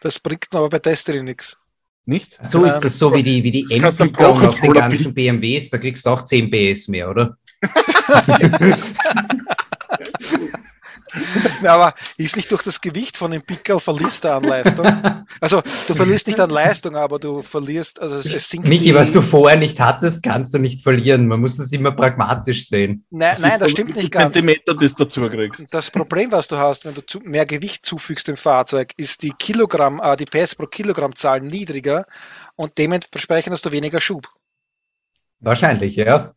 Das 0.01 0.19
bringt 0.19 0.47
aber 0.53 0.69
bei 0.69 0.79
Destiny 0.79 1.23
nichts. 1.23 1.59
Nicht? 2.07 2.39
So 2.41 2.65
ist 2.65 2.81
das 2.81 2.99
so 2.99 3.13
wie 3.13 3.23
die, 3.23 3.43
wie 3.43 3.51
die 3.51 3.67
Endbieter 3.69 4.29
auf 4.29 4.61
den 4.61 4.73
ganzen 4.73 5.13
BMWs, 5.13 5.71
da 5.71 5.79
kriegst 5.79 6.07
du 6.07 6.11
auch 6.11 6.23
10 6.23 6.51
PS 6.51 6.87
mehr, 6.89 7.11
oder? 7.11 7.37
Na, 11.63 11.73
aber 11.73 11.95
ist 12.17 12.37
nicht 12.37 12.51
durch 12.51 12.63
das 12.63 12.81
Gewicht 12.81 13.17
von 13.17 13.31
dem 13.31 13.43
Pickel 13.43 13.79
verlierst 13.79 14.25
du 14.25 14.33
an 14.33 14.45
Leistung. 14.45 14.87
Also 15.41 15.63
du 15.87 15.95
verlierst 15.95 16.27
nicht 16.27 16.41
an 16.41 16.51
Leistung, 16.51 16.97
aber 16.97 17.19
du 17.19 17.43
verlierst, 17.43 18.01
also 18.01 18.17
es, 18.17 18.27
es 18.27 18.49
sinkt. 18.49 18.69
Michi, 18.69 18.95
was 18.95 19.13
du 19.13 19.21
vorher 19.21 19.59
nicht 19.59 19.81
hattest, 19.81 20.23
kannst 20.23 20.55
du 20.55 20.59
nicht 20.59 20.83
verlieren. 20.83 21.27
Man 21.27 21.41
muss 21.41 21.59
es 21.59 21.73
immer 21.73 21.93
pragmatisch 21.93 22.69
sehen. 22.69 23.05
Nein, 23.11 23.31
das 23.33 23.41
nein, 23.41 23.61
das 23.61 23.71
stimmt 23.71 23.97
nicht 23.97 24.13
ganz. 24.13 24.33
Zentimeter, 24.33 24.75
das 24.75 24.95
dazu 24.95 25.29
kriegst. 25.29 25.67
Das 25.73 25.91
Problem, 25.91 26.33
was 26.33 26.49
du 26.49 26.57
hast, 26.57 26.85
wenn 26.85 26.95
du 26.95 27.01
zu, 27.05 27.21
mehr 27.21 27.47
Gewicht 27.47 27.85
zufügst 27.85 28.29
dem 28.29 28.37
Fahrzeug, 28.37 28.93
ist 28.97 29.23
die 29.23 29.33
Kilogramm, 29.33 30.01
äh, 30.03 30.17
die 30.17 30.25
PS 30.25 30.55
pro 30.55 30.67
Kilogrammzahl 30.67 31.41
niedriger 31.41 32.07
und 32.55 32.79
dementsprechend 32.79 33.53
hast 33.53 33.67
du 33.67 33.73
weniger 33.73 34.01
Schub. 34.01 34.29
Wahrscheinlich, 35.41 35.97
ja. 35.97 36.35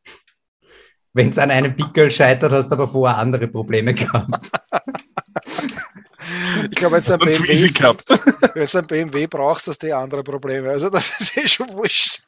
Wenn 1.14 1.30
es 1.30 1.38
an 1.38 1.51
einem 1.51 1.76
Pickel 1.76 2.12
scheitert, 2.12 2.51
hast 2.51 2.70
du 2.70 2.76
aber 2.76 2.88
vorher 2.88 3.18
andere 3.18 3.47
Probleme 3.47 3.93
gehabt. 3.93 4.51
ich 6.70 6.76
glaube, 6.76 6.97
wenn 6.97 7.03
du 7.03 7.14
ein 7.14 7.20
BMW, 7.20 8.78
ein 8.78 8.88
BMW 8.88 9.28
brauchst, 9.28 9.68
hast 9.68 9.82
du 9.82 9.88
eh 9.88 9.93
andere 9.93 10.24
Probleme. 10.24 10.70
Also 10.70 10.89
das 10.89 11.20
ist 11.20 11.38
eh 11.38 11.47
schon 11.47 11.70
wurscht. 11.70 12.22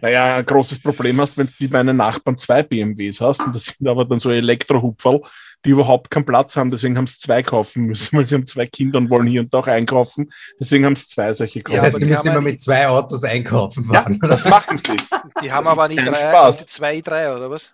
Naja, 0.00 0.36
ein 0.36 0.46
großes 0.46 0.80
Problem 0.80 1.20
hast, 1.20 1.36
wenn 1.36 1.46
du 1.46 1.52
wie 1.58 1.68
meine 1.68 1.94
Nachbarn 1.94 2.38
zwei 2.38 2.62
BMWs 2.62 3.20
hast, 3.20 3.40
und 3.40 3.54
das 3.54 3.66
sind 3.66 3.86
aber 3.86 4.04
dann 4.04 4.18
so 4.18 4.30
Elektrohupferl, 4.30 5.20
die 5.64 5.70
überhaupt 5.70 6.10
keinen 6.10 6.26
Platz 6.26 6.56
haben, 6.56 6.70
deswegen 6.70 6.96
haben 6.96 7.06
sie 7.06 7.18
zwei 7.18 7.42
kaufen 7.42 7.84
müssen, 7.84 8.16
weil 8.16 8.24
sie 8.24 8.34
haben 8.34 8.46
zwei 8.46 8.66
Kinder 8.66 8.98
und 8.98 9.10
wollen 9.10 9.26
hier 9.26 9.42
und 9.42 9.52
da 9.52 9.58
auch 9.58 9.66
einkaufen, 9.66 10.30
deswegen 10.58 10.84
haben 10.84 10.96
sie 10.96 11.06
zwei 11.06 11.32
solche 11.32 11.60
gekauft. 11.60 11.78
Das 11.78 11.84
heißt, 11.84 11.98
sie 12.00 12.06
müssen 12.06 12.28
immer 12.28 12.40
mit 12.40 12.60
zwei 12.60 12.86
Autos 12.88 13.24
einkaufen 13.24 13.84
fahren. 13.84 14.18
Ja, 14.22 14.28
das 14.28 14.44
machen 14.44 14.78
sie. 14.78 14.96
Die 15.42 15.52
haben 15.52 15.66
aber 15.66 15.88
nicht 15.88 16.06
drei, 16.06 16.52
zwei 16.66 16.98
i3 16.98 17.36
oder 17.36 17.50
was? 17.50 17.72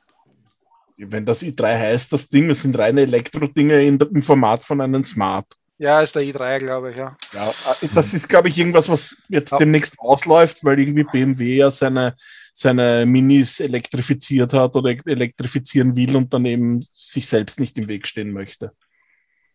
Wenn 1.06 1.26
das 1.26 1.42
i3 1.42 1.78
heißt, 1.78 2.12
das 2.12 2.28
Ding, 2.28 2.48
das 2.48 2.62
sind 2.62 2.78
reine 2.78 3.02
Elektro-Dinge 3.02 3.86
im 3.86 4.22
Format 4.22 4.64
von 4.64 4.80
einem 4.80 5.04
Smart. 5.04 5.46
Ja, 5.78 6.02
ist 6.02 6.14
der 6.14 6.22
i3, 6.22 6.58
glaube 6.58 6.90
ich, 6.90 6.96
ja. 6.98 7.16
ja. 7.32 7.48
Äh, 7.48 7.88
das 7.94 8.12
ist, 8.12 8.28
glaube 8.28 8.48
ich, 8.48 8.58
irgendwas, 8.58 8.88
was 8.90 9.16
jetzt 9.28 9.52
ja. 9.52 9.58
demnächst 9.58 9.98
ausläuft, 9.98 10.62
weil 10.62 10.78
irgendwie 10.78 11.04
BMW 11.04 11.56
ja 11.56 11.70
seine, 11.70 12.16
seine 12.52 13.06
Minis 13.06 13.60
elektrifiziert 13.60 14.52
hat 14.52 14.76
oder 14.76 14.94
elektrifizieren 15.06 15.96
will 15.96 16.16
und 16.16 16.34
dann 16.34 16.44
eben 16.44 16.86
sich 16.92 17.26
selbst 17.26 17.58
nicht 17.58 17.78
im 17.78 17.88
Weg 17.88 18.06
stehen 18.06 18.30
möchte. 18.32 18.72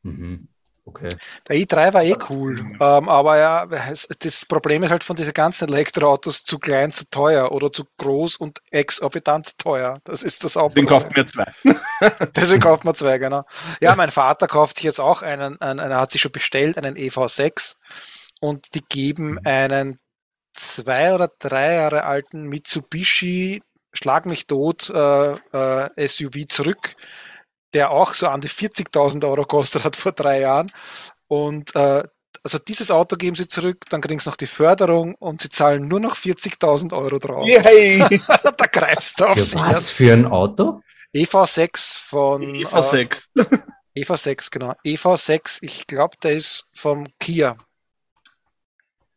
Mhm. 0.02 0.48
Okay. 0.88 1.10
Der 1.50 1.56
i3 1.56 1.94
war 1.94 2.04
eh 2.04 2.16
cool, 2.30 2.60
ähm, 2.60 3.10
aber 3.10 3.38
ja, 3.38 3.66
das 3.66 4.46
Problem 4.46 4.84
ist 4.84 4.92
halt 4.92 5.04
von 5.04 5.16
diesen 5.16 5.34
ganzen 5.34 5.68
Elektroautos 5.68 6.44
zu 6.44 6.60
klein, 6.60 6.92
zu 6.92 7.10
teuer 7.10 7.52
oder 7.52 7.72
zu 7.72 7.86
groß 7.98 8.38
und 8.38 8.62
exorbitant 8.70 9.58
teuer. 9.58 10.00
Das 10.04 10.22
ist 10.22 10.44
das 10.44 10.58
auch. 10.58 10.70
Deswegen 10.70 10.88
kauft 10.88 11.08
man 11.18 11.28
zwei. 11.28 11.54
Deswegen 12.36 12.62
kauft 12.62 12.86
man 12.86 12.94
zwei, 12.94 13.18
genau. 13.18 13.46
Ja, 13.82 13.96
mein 13.96 14.12
Vater 14.12 14.46
kauft 14.46 14.78
sich 14.78 14.84
jetzt 14.84 15.00
auch 15.00 15.24
einen, 15.24 15.60
einen, 15.60 15.80
einen 15.80 15.96
hat 15.96 16.12
sich 16.12 16.22
schon 16.22 16.32
bestellt, 16.32 16.78
einen 16.78 16.96
EV6 16.96 17.78
und 18.40 18.76
die 18.76 18.84
geben 18.88 19.32
mhm. 19.32 19.40
einen 19.44 19.98
zwei 20.54 21.16
oder 21.16 21.32
drei 21.40 21.74
Jahre 21.74 22.04
alten 22.04 22.44
Mitsubishi 22.44 23.64
Schlag 23.98 24.26
mich 24.26 24.46
tot 24.46 24.90
äh, 24.90 25.32
äh, 25.32 26.08
SUV 26.08 26.48
zurück 26.48 26.96
der 27.76 27.92
auch 27.92 28.14
so 28.14 28.28
an 28.28 28.42
die 28.42 28.50
40.000 28.50 29.28
Euro 29.30 29.46
kostet 29.46 29.84
hat 29.84 29.96
vor 29.96 30.14
drei 30.14 30.40
Jahren. 30.40 30.72
Und 31.28 31.76
äh, 31.76 32.04
also 32.42 32.58
dieses 32.58 32.90
Auto 32.90 33.18
geben 33.18 33.36
sie 33.36 33.48
zurück, 33.48 33.84
dann 33.90 34.02
kriegen 34.02 34.20
sie 34.20 34.30
noch 34.30 34.38
die 34.38 34.48
Förderung 34.48 35.16
und 35.16 35.42
sie 35.42 35.50
zahlen 35.50 35.88
nur 35.88 36.00
noch 36.00 36.16
40.000 36.16 36.94
Euro 36.94 37.20
drauf. 37.20 37.46
Yay. 37.46 38.00
da 38.58 38.66
greifst 38.68 39.20
du 39.20 39.26
auf 39.26 39.38
für 39.38 39.60
Was 39.60 39.90
für 39.90 40.14
ein 40.14 40.26
Auto? 40.26 40.82
EV6 41.14 41.98
von 41.98 42.42
EV6. 42.44 43.26
Äh, 43.36 44.02
EV6, 44.02 44.48
genau. 44.52 44.74
EV6, 44.86 45.58
ich 45.62 45.88
glaube, 45.88 46.18
der 46.24 46.34
ist 46.34 46.66
vom 46.74 47.08
Kia. 47.20 47.58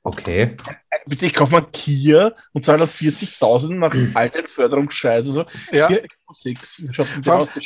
Okay. 0.09 0.57
Bitte, 1.05 1.27
ich 1.27 1.35
kaufe 1.35 1.53
mal 1.53 1.67
Kia 1.71 2.33
und 2.55 2.65
zahle 2.65 2.85
40.000 2.85 3.75
nach 3.75 3.93
mhm. 3.93 4.13
alten 4.15 4.49
Förderungsscheiße. 4.49 5.33
So. 5.33 5.45
Ja. 5.71 5.91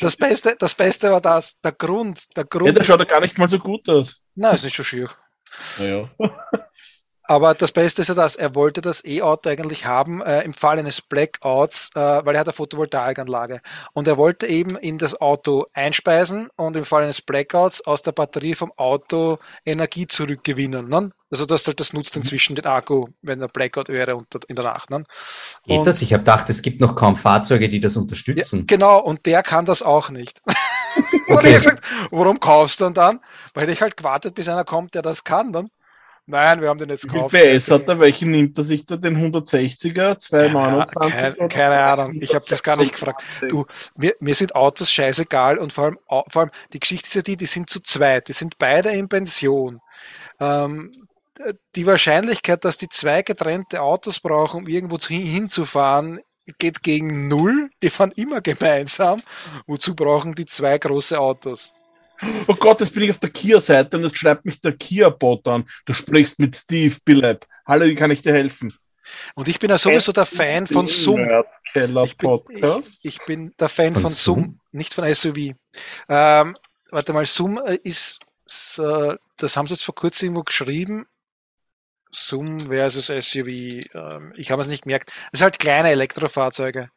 Das 0.00 0.16
Beste, 0.16 0.56
das 0.58 0.74
Beste 0.74 1.12
war 1.12 1.20
das, 1.20 1.60
der 1.60 1.70
Grund. 1.70 2.20
Der 2.36 2.44
Grund. 2.44 2.66
Ja, 2.66 2.72
der 2.72 2.82
schaut 2.82 2.98
ja 2.98 3.04
gar 3.04 3.20
nicht 3.20 3.38
mal 3.38 3.48
so 3.48 3.60
gut 3.60 3.88
aus. 3.88 4.20
Nein, 4.34 4.56
ist 4.56 4.64
nicht 4.64 4.76
so 4.76 4.82
schier. 4.82 5.08
Naja. 5.78 6.04
Aber 7.24 7.54
das 7.54 7.72
Beste 7.72 8.02
ist 8.02 8.08
ja 8.08 8.14
das, 8.14 8.36
er 8.36 8.54
wollte 8.54 8.80
das 8.80 9.04
E-Auto 9.04 9.48
eigentlich 9.48 9.86
haben 9.86 10.22
äh, 10.22 10.42
im 10.42 10.52
Fall 10.52 10.78
eines 10.78 11.00
Blackouts, 11.00 11.90
äh, 11.94 12.00
weil 12.00 12.34
er 12.34 12.40
hat 12.40 12.48
eine 12.48 12.52
Photovoltaikanlage. 12.52 13.60
Und 13.92 14.08
er 14.08 14.16
wollte 14.16 14.46
eben 14.46 14.76
in 14.76 14.98
das 14.98 15.20
Auto 15.20 15.66
einspeisen 15.72 16.48
und 16.56 16.76
im 16.76 16.84
Fall 16.84 17.04
eines 17.04 17.22
Blackouts 17.22 17.86
aus 17.86 18.02
der 18.02 18.12
Batterie 18.12 18.54
vom 18.54 18.72
Auto 18.76 19.38
Energie 19.64 20.06
zurückgewinnen. 20.06 20.88
Ne? 20.88 21.12
Also 21.30 21.46
das, 21.46 21.64
das 21.64 21.92
nutzt 21.92 22.14
mhm. 22.14 22.22
inzwischen 22.22 22.56
den 22.56 22.66
Akku, 22.66 23.08
wenn 23.22 23.40
der 23.40 23.48
Blackout 23.48 23.88
wäre 23.88 24.16
unter, 24.16 24.40
in 24.48 24.56
der 24.56 24.66
Nacht. 24.66 24.90
Ne? 24.90 25.04
Geht 25.64 25.78
und, 25.78 25.86
das? 25.86 26.02
Ich 26.02 26.12
habe 26.12 26.22
gedacht, 26.22 26.50
es 26.50 26.60
gibt 26.60 26.80
noch 26.80 26.94
kaum 26.94 27.16
Fahrzeuge, 27.16 27.68
die 27.68 27.80
das 27.80 27.96
unterstützen. 27.96 28.60
Ja, 28.60 28.64
genau, 28.66 28.98
und 28.98 29.24
der 29.26 29.42
kann 29.42 29.64
das 29.64 29.82
auch 29.82 30.10
nicht. 30.10 30.42
okay. 30.46 31.32
und 31.32 31.44
ich 31.44 31.54
habe 31.54 31.58
gesagt, 31.58 31.84
warum 32.10 32.38
kaufst 32.38 32.80
du 32.80 32.84
denn 32.84 32.94
dann? 32.94 33.20
Weil 33.54 33.70
ich 33.70 33.80
halt 33.80 33.96
gewartet, 33.96 34.34
bis 34.34 34.48
einer 34.48 34.64
kommt, 34.64 34.94
der 34.94 35.02
das 35.02 35.24
kann. 35.24 35.52
Dann. 35.52 35.70
Nein, 36.26 36.60
wir 36.60 36.68
haben 36.68 36.78
den 36.78 36.88
jetzt 36.88 37.08
gekauft. 37.08 37.34
Wie 37.34 37.58
PS 37.58 37.70
hat 37.70 37.88
er? 37.88 37.98
Welchen 37.98 38.30
nimmt 38.30 38.56
er 38.56 38.64
sich 38.64 38.86
da? 38.86 38.96
Den 38.96 39.16
160er? 39.16 40.18
229? 40.18 41.12
Keine, 41.12 41.48
keine, 41.48 41.78
Ahnung, 41.78 42.14
ich 42.20 42.34
habe 42.34 42.44
das 42.48 42.62
gar 42.62 42.76
nicht 42.76 42.92
gefragt. 42.92 43.22
Du, 43.48 43.66
mir, 43.96 44.14
mir 44.20 44.34
sind 44.34 44.54
Autos 44.54 44.92
scheißegal 44.92 45.58
und 45.58 45.72
vor 45.72 45.84
allem, 45.84 45.98
vor 46.06 46.42
allem, 46.42 46.50
die 46.72 46.78
Geschichte 46.80 47.08
ist 47.08 47.14
ja 47.14 47.22
die, 47.22 47.36
die 47.36 47.46
sind 47.46 47.68
zu 47.68 47.80
zweit, 47.80 48.28
die 48.28 48.34
sind 48.34 48.56
beide 48.56 48.90
in 48.90 49.08
Pension. 49.08 49.80
Ähm, 50.38 51.08
die 51.74 51.86
Wahrscheinlichkeit, 51.86 52.64
dass 52.64 52.76
die 52.76 52.88
zwei 52.88 53.22
getrennte 53.22 53.82
Autos 53.82 54.20
brauchen, 54.20 54.62
um 54.62 54.68
irgendwo 54.68 54.98
hinzufahren, 54.98 56.20
geht 56.58 56.82
gegen 56.82 57.28
null. 57.28 57.70
Die 57.82 57.90
fahren 57.90 58.12
immer 58.14 58.40
gemeinsam. 58.40 59.22
Wozu 59.66 59.94
brauchen 59.94 60.34
die 60.34 60.46
zwei 60.46 60.78
große 60.78 61.18
Autos? 61.18 61.74
Oh 62.46 62.54
Gott, 62.54 62.80
jetzt 62.80 62.94
bin 62.94 63.04
ich 63.04 63.10
auf 63.10 63.18
der 63.18 63.30
Kia-Seite 63.30 63.96
und 63.96 64.04
jetzt 64.04 64.16
schreibt 64.16 64.44
mich 64.44 64.60
der 64.60 64.72
Kia-Bot 64.72 65.46
an. 65.48 65.68
Du 65.84 65.92
sprichst 65.92 66.38
mit 66.38 66.54
Steve 66.54 66.96
Billab. 67.04 67.46
Hallo, 67.66 67.86
wie 67.86 67.94
kann 67.94 68.10
ich 68.10 68.22
dir 68.22 68.32
helfen? 68.32 68.72
Und 69.34 69.48
ich 69.48 69.58
bin 69.58 69.70
ja 69.70 69.78
sowieso 69.78 70.12
der 70.12 70.26
Fan 70.26 70.66
von 70.66 70.86
Zoom. 70.86 71.28
Ich 71.74 72.16
bin, 72.16 72.38
ich, 72.50 73.04
ich 73.04 73.18
bin 73.24 73.54
der 73.58 73.68
Fan 73.68 73.94
von, 73.94 74.02
von 74.02 74.12
Zoom, 74.12 74.60
nicht 74.70 74.94
von 74.94 75.12
SUV. 75.12 75.54
Ähm, 76.08 76.56
warte 76.90 77.12
mal, 77.12 77.26
Zoom 77.26 77.58
äh, 77.58 77.76
ist, 77.82 78.20
äh, 78.78 79.16
das 79.38 79.56
haben 79.56 79.66
sie 79.66 79.74
jetzt 79.74 79.84
vor 79.84 79.94
kurzem 79.94 80.26
irgendwo 80.26 80.44
geschrieben. 80.44 81.06
Zoom 82.12 82.60
versus 82.68 83.06
SUV. 83.06 83.48
Ähm, 83.48 84.32
ich 84.36 84.50
habe 84.50 84.62
es 84.62 84.68
nicht 84.68 84.82
gemerkt. 84.82 85.10
Das 85.30 85.38
sind 85.38 85.44
halt 85.44 85.58
kleine 85.58 85.90
Elektrofahrzeuge. 85.90 86.90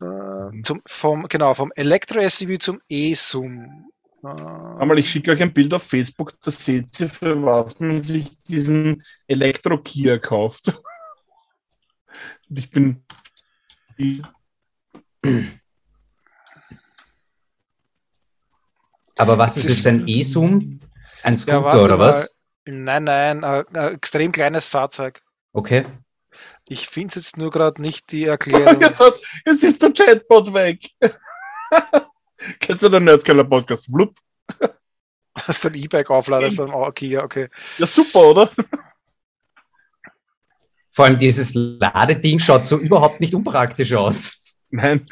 Äh, 0.00 0.62
zum, 0.62 0.82
vom, 0.86 1.28
genau, 1.28 1.54
vom 1.54 1.72
Elektro-SUV 1.74 2.58
zum 2.58 2.80
E-Sum. 2.88 3.90
Äh, 4.22 4.26
Einmal, 4.26 4.98
ich 4.98 5.10
schicke 5.10 5.30
euch 5.30 5.42
ein 5.42 5.52
Bild 5.52 5.74
auf 5.74 5.82
Facebook, 5.82 6.34
da 6.42 6.50
seht 6.50 6.98
ihr, 7.00 7.08
für 7.08 7.42
was 7.42 7.78
man 7.80 8.02
sich 8.02 8.36
diesen 8.44 9.02
Elektro-Kia 9.26 10.18
kauft. 10.18 10.68
Und 12.48 12.58
ich 12.58 12.70
bin. 12.70 13.04
Aber 19.16 19.36
was 19.36 19.58
ist 19.58 19.68
jetzt 19.68 19.86
ein 19.86 20.08
E-Sum? 20.08 20.80
Ein 21.22 21.36
Scooter 21.36 21.76
ja, 21.76 21.84
oder 21.84 21.98
was? 21.98 22.34
Nein, 22.64 23.04
nein, 23.04 23.44
ein, 23.44 23.64
ein 23.76 23.94
extrem 23.94 24.32
kleines 24.32 24.66
Fahrzeug. 24.66 25.20
Okay. 25.52 25.84
Ich 26.70 26.86
finde 26.86 27.08
es 27.08 27.14
jetzt 27.16 27.36
nur 27.36 27.50
gerade 27.50 27.82
nicht 27.82 28.12
die 28.12 28.24
Erklärung. 28.26 28.80
jetzt, 28.80 29.00
hat, 29.00 29.18
jetzt, 29.44 29.64
ist 29.64 29.82
der 29.82 29.92
Chatbot 29.92 30.54
weg. 30.54 30.88
Kennst 32.60 32.84
du 32.84 32.88
den 32.88 33.04
Nerdkeller 33.04 33.44
Podcast? 33.44 33.92
Blub. 33.92 34.16
Hast 35.34 35.64
du 35.64 35.68
ein 35.68 35.74
E-Bike 35.74 36.10
aufladest, 36.10 36.58
dann 36.60 36.70
oh, 36.70 36.90
Kia, 36.92 37.24
okay. 37.24 37.48
Ja, 37.78 37.86
super, 37.86 38.20
oder? 38.20 38.50
Vor 40.90 41.04
allem 41.04 41.18
dieses 41.18 41.54
Ladeding 41.54 42.38
schaut 42.38 42.64
so 42.64 42.78
überhaupt 42.78 43.20
nicht 43.20 43.34
unpraktisch 43.34 43.92
aus. 43.94 44.32
Nein. 44.70 45.06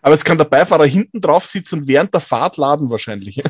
Aber 0.00 0.14
es 0.14 0.24
kann 0.24 0.38
der 0.38 0.44
Beifahrer 0.46 0.86
hinten 0.86 1.20
drauf 1.20 1.46
sitzen 1.46 1.80
und 1.80 1.88
während 1.88 2.12
der 2.12 2.20
Fahrt 2.20 2.56
laden 2.56 2.90
wahrscheinlich. 2.90 3.40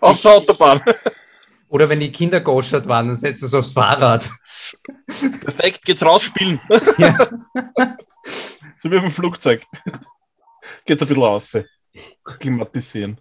Auf 0.00 0.22
der 0.22 0.30
Autobahn. 0.32 0.82
Oder 1.70 1.88
wenn 1.88 2.00
die 2.00 2.10
Kinder 2.10 2.40
goschert 2.40 2.88
waren, 2.88 3.08
dann 3.08 3.16
setzt 3.16 3.44
es 3.44 3.54
aufs 3.54 3.72
Fahrrad. 3.72 4.28
Perfekt, 5.40 5.84
geht's 5.84 6.04
rausspielen. 6.04 6.60
Ja. 6.98 7.16
so 8.76 8.90
wie 8.90 8.96
auf 8.96 9.02
dem 9.02 9.12
Flugzeug. 9.12 9.64
Geht's 10.84 11.00
ein 11.00 11.08
bisschen 11.08 11.22
raus. 11.22 11.56
Klimatisieren. 12.40 13.20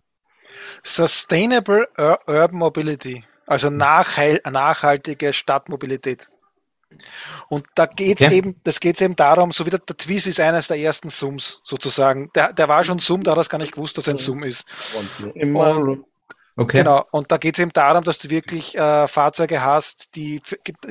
Sustainable 0.83 1.87
Ur 1.97 2.19
Urban 2.27 2.57
Mobility, 2.57 3.23
also 3.45 3.69
nachheil 3.69 4.41
nachhaltige 4.49 5.31
Stadtmobilität. 5.31 6.27
Und 7.49 7.67
da 7.75 7.85
geht's 7.85 8.21
ja. 8.21 8.31
eben, 8.31 8.59
das 8.63 8.79
geht's 8.79 8.99
eben 9.01 9.15
darum, 9.15 9.51
so 9.51 9.65
wie 9.65 9.69
der, 9.69 9.79
der 9.79 9.95
Twist 9.95 10.25
ist 10.25 10.39
eines 10.39 10.67
der 10.67 10.77
ersten 10.77 11.09
Sums 11.09 11.61
sozusagen. 11.63 12.31
Der, 12.33 12.51
der 12.51 12.67
war 12.67 12.83
schon 12.83 12.97
Sum, 12.97 13.23
da 13.23 13.31
hat 13.31 13.37
er 13.37 13.41
es 13.41 13.49
gar 13.49 13.59
nicht 13.59 13.73
gewusst, 13.73 13.97
dass 13.97 14.07
er 14.07 14.15
ein 14.15 14.17
Sum 14.17 14.43
ist. 14.43 14.65
Und, 14.97 15.35
Okay. 16.59 16.79
Genau, 16.79 17.05
und 17.11 17.31
da 17.31 17.37
geht 17.37 17.55
es 17.57 17.59
eben 17.61 17.71
darum, 17.71 18.03
dass 18.03 18.19
du 18.19 18.29
wirklich 18.29 18.77
äh, 18.77 19.07
Fahrzeuge 19.07 19.63
hast, 19.63 20.13
die 20.15 20.41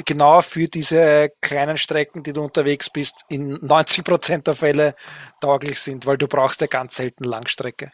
genau 0.06 0.40
für 0.40 0.66
diese 0.66 1.28
kleinen 1.42 1.76
Strecken, 1.76 2.22
die 2.22 2.32
du 2.32 2.40
unterwegs 2.42 2.88
bist, 2.88 3.26
in 3.28 3.58
90 3.60 4.02
Prozent 4.02 4.46
der 4.46 4.54
Fälle 4.54 4.94
tauglich 5.42 5.78
sind, 5.78 6.06
weil 6.06 6.16
du 6.16 6.26
brauchst 6.26 6.62
ja 6.62 6.68
ganz 6.68 6.96
selten 6.96 7.24
Langstrecke. 7.24 7.90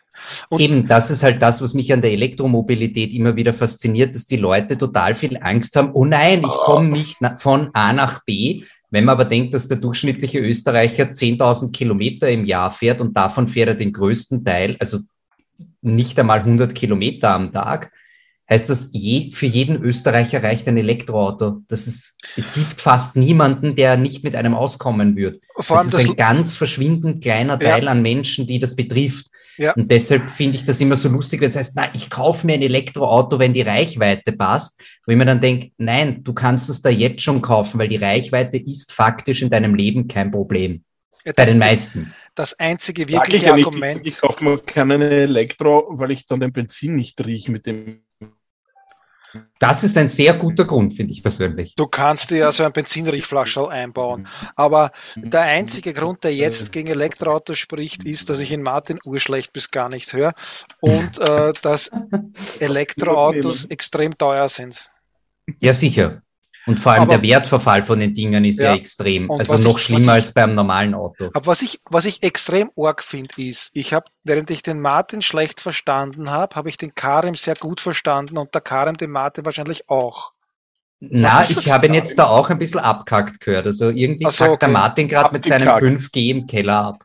Und 0.50 0.60
eben, 0.60 0.86
das 0.86 1.10
ist 1.10 1.24
halt 1.24 1.42
das, 1.42 1.60
was 1.60 1.74
mich 1.74 1.92
an 1.92 2.00
der 2.00 2.12
Elektromobilität 2.12 3.12
immer 3.12 3.34
wieder 3.34 3.52
fasziniert, 3.52 4.14
dass 4.14 4.26
die 4.26 4.36
Leute 4.36 4.78
total 4.78 5.16
viel 5.16 5.36
Angst 5.38 5.74
haben, 5.74 5.90
oh 5.94 6.04
nein, 6.04 6.42
ich 6.44 6.52
komme 6.52 6.90
nicht 6.90 7.18
von 7.38 7.70
A 7.72 7.92
nach 7.92 8.24
B, 8.24 8.62
wenn 8.90 9.04
man 9.04 9.14
aber 9.14 9.24
denkt, 9.24 9.52
dass 9.52 9.66
der 9.66 9.78
durchschnittliche 9.78 10.38
Österreicher 10.38 11.06
10.000 11.06 11.72
Kilometer 11.72 12.30
im 12.30 12.44
Jahr 12.44 12.70
fährt 12.70 13.00
und 13.00 13.16
davon 13.16 13.48
fährt 13.48 13.70
er 13.70 13.74
den 13.74 13.92
größten 13.92 14.44
Teil, 14.44 14.76
also 14.78 15.00
nicht 15.84 16.18
einmal 16.18 16.40
100 16.40 16.74
Kilometer 16.74 17.30
am 17.30 17.52
Tag, 17.52 17.92
heißt 18.50 18.68
das, 18.68 18.90
je, 18.92 19.30
für 19.32 19.46
jeden 19.46 19.82
Österreicher 19.82 20.42
reicht 20.42 20.68
ein 20.68 20.76
Elektroauto. 20.76 21.62
Das 21.68 21.86
ist, 21.86 22.18
es 22.36 22.52
gibt 22.52 22.80
fast 22.80 23.16
niemanden, 23.16 23.74
der 23.74 23.96
nicht 23.96 24.22
mit 24.24 24.36
einem 24.36 24.54
auskommen 24.54 25.16
wird. 25.16 25.40
Vor 25.56 25.78
allem 25.78 25.90
das 25.90 26.02
ist 26.02 26.10
ein 26.10 26.16
ganz 26.16 26.56
verschwindend 26.56 27.22
kleiner 27.22 27.58
Teil 27.58 27.84
ja. 27.84 27.90
an 27.90 28.02
Menschen, 28.02 28.46
die 28.46 28.58
das 28.58 28.76
betrifft. 28.76 29.26
Ja. 29.56 29.72
Und 29.74 29.90
deshalb 29.90 30.30
finde 30.30 30.56
ich 30.56 30.64
das 30.64 30.80
immer 30.80 30.96
so 30.96 31.08
lustig, 31.08 31.40
wenn 31.40 31.50
es 31.50 31.56
heißt, 31.56 31.74
na, 31.76 31.88
ich 31.94 32.10
kaufe 32.10 32.44
mir 32.44 32.54
ein 32.54 32.62
Elektroauto, 32.62 33.38
wenn 33.38 33.54
die 33.54 33.62
Reichweite 33.62 34.32
passt. 34.32 34.82
Wo 35.06 35.12
ich 35.12 35.18
mir 35.18 35.26
dann 35.26 35.40
denke, 35.40 35.70
nein, 35.78 36.24
du 36.24 36.32
kannst 36.32 36.68
es 36.68 36.82
da 36.82 36.90
jetzt 36.90 37.22
schon 37.22 37.40
kaufen, 37.40 37.78
weil 37.78 37.88
die 37.88 37.96
Reichweite 37.96 38.58
ist 38.58 38.92
faktisch 38.92 39.42
in 39.42 39.50
deinem 39.50 39.74
Leben 39.74 40.08
kein 40.08 40.32
Problem. 40.32 40.82
Ja, 41.24 41.32
Bei 41.36 41.46
den 41.46 41.58
meisten 41.58 42.12
das 42.34 42.58
einzige 42.58 43.08
wirkliche 43.08 43.52
Argument. 43.52 44.06
Ich, 44.06 44.14
ich 44.14 44.20
kaufe 44.20 44.44
mir 44.44 44.58
keinen 44.58 45.02
Elektro, 45.02 45.86
weil 45.90 46.10
ich 46.10 46.26
dann 46.26 46.40
den 46.40 46.52
Benzin 46.52 46.96
nicht 46.96 47.24
rieche 47.24 47.50
mit 47.50 47.66
dem. 47.66 48.02
Das 49.58 49.82
ist 49.82 49.98
ein 49.98 50.06
sehr 50.06 50.34
guter 50.34 50.64
Grund, 50.64 50.94
finde 50.94 51.12
ich 51.12 51.20
persönlich. 51.20 51.74
Du 51.74 51.88
kannst 51.88 52.30
dir 52.30 52.36
ja 52.38 52.52
so 52.52 52.62
ein 52.62 52.72
Benzinriechflascherl 52.72 53.68
einbauen. 53.68 54.28
Aber 54.54 54.92
der 55.16 55.40
einzige 55.42 55.92
Grund, 55.92 56.22
der 56.22 56.32
jetzt 56.32 56.70
gegen 56.70 56.88
Elektroautos 56.88 57.58
spricht, 57.58 58.04
ist, 58.04 58.30
dass 58.30 58.38
ich 58.38 58.52
in 58.52 58.62
Martin 58.62 59.00
urschlecht 59.04 59.52
bis 59.52 59.72
gar 59.72 59.88
nicht 59.88 60.12
höre 60.12 60.34
und 60.80 61.18
äh, 61.18 61.52
dass 61.62 61.90
Elektroautos 62.60 63.64
extrem 63.64 64.16
teuer 64.16 64.48
sind. 64.48 64.88
Ja, 65.58 65.72
sicher. 65.72 66.22
Und 66.66 66.80
vor 66.80 66.92
allem 66.92 67.02
aber, 67.02 67.18
der 67.18 67.22
Wertverfall 67.22 67.82
von 67.82 67.98
den 67.98 68.14
Dingen 68.14 68.44
ist 68.44 68.58
ja, 68.58 68.70
ja 68.70 68.76
extrem. 68.76 69.30
Also 69.30 69.56
noch 69.58 69.76
ich, 69.76 69.84
schlimmer 69.84 70.16
ich, 70.16 70.24
als 70.24 70.32
beim 70.32 70.54
normalen 70.54 70.94
Auto. 70.94 71.30
Aber 71.34 71.46
was 71.46 71.60
ich, 71.60 71.80
was 71.90 72.06
ich 72.06 72.22
extrem 72.22 72.70
arg 72.76 73.02
finde, 73.02 73.34
ist, 73.36 73.70
ich 73.74 73.92
habe, 73.92 74.06
während 74.22 74.50
ich 74.50 74.62
den 74.62 74.80
Martin 74.80 75.20
schlecht 75.20 75.60
verstanden 75.60 76.30
habe, 76.30 76.56
habe 76.56 76.68
ich 76.68 76.76
den 76.76 76.94
Karim 76.94 77.34
sehr 77.34 77.54
gut 77.56 77.80
verstanden 77.80 78.38
und 78.38 78.54
der 78.54 78.62
Karim 78.62 78.96
den 78.96 79.10
Martin 79.10 79.44
wahrscheinlich 79.44 79.88
auch. 79.90 80.32
Na, 81.00 81.42
ich 81.42 81.70
habe 81.70 81.86
ihn 81.86 81.94
jetzt 81.94 82.18
da 82.18 82.26
auch 82.26 82.48
ein 82.48 82.58
bisschen 82.58 82.80
abkackt 82.80 83.40
gehört. 83.40 83.66
Also 83.66 83.90
irgendwie 83.90 84.24
so, 84.24 84.30
kackt 84.30 84.50
okay. 84.50 84.58
der 84.60 84.68
Martin 84.68 85.08
gerade 85.08 85.32
mit 85.32 85.44
seinem 85.44 85.68
5G 85.68 86.30
im 86.30 86.46
Keller 86.46 86.84
ab. 86.86 87.04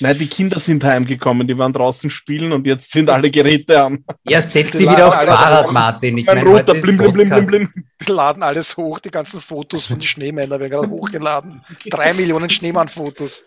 Nein, 0.00 0.18
die 0.18 0.26
Kinder 0.26 0.58
sind 0.58 0.82
heimgekommen, 0.82 1.46
die 1.46 1.56
waren 1.58 1.74
draußen 1.74 2.08
spielen 2.08 2.52
und 2.52 2.66
jetzt 2.66 2.90
sind 2.90 3.10
alle 3.10 3.30
Geräte 3.30 3.82
an. 3.82 4.02
Ja, 4.26 4.40
setz 4.40 4.78
sie 4.78 4.88
wieder 4.88 5.08
aufs 5.08 5.22
Fahrrad, 5.22 5.66
hoch. 5.66 5.72
Martin. 5.72 6.16
Ich 6.16 6.26
mein 6.26 6.38
roter, 6.38 6.72
blim, 6.72 6.96
blim, 6.96 7.12
blim, 7.12 7.28
blim, 7.28 7.46
blim. 7.46 7.68
Die 8.00 8.10
laden 8.10 8.42
alles 8.42 8.76
hoch, 8.78 8.98
die 8.98 9.10
ganzen 9.10 9.40
Fotos 9.40 9.86
von 9.86 9.96
den 9.96 10.02
Schneemännern 10.02 10.58
werden 10.58 10.70
gerade 10.70 10.88
hochgeladen. 10.88 11.60
Drei 11.90 12.14
Millionen 12.14 12.48
Schneemann-Fotos. 12.48 13.44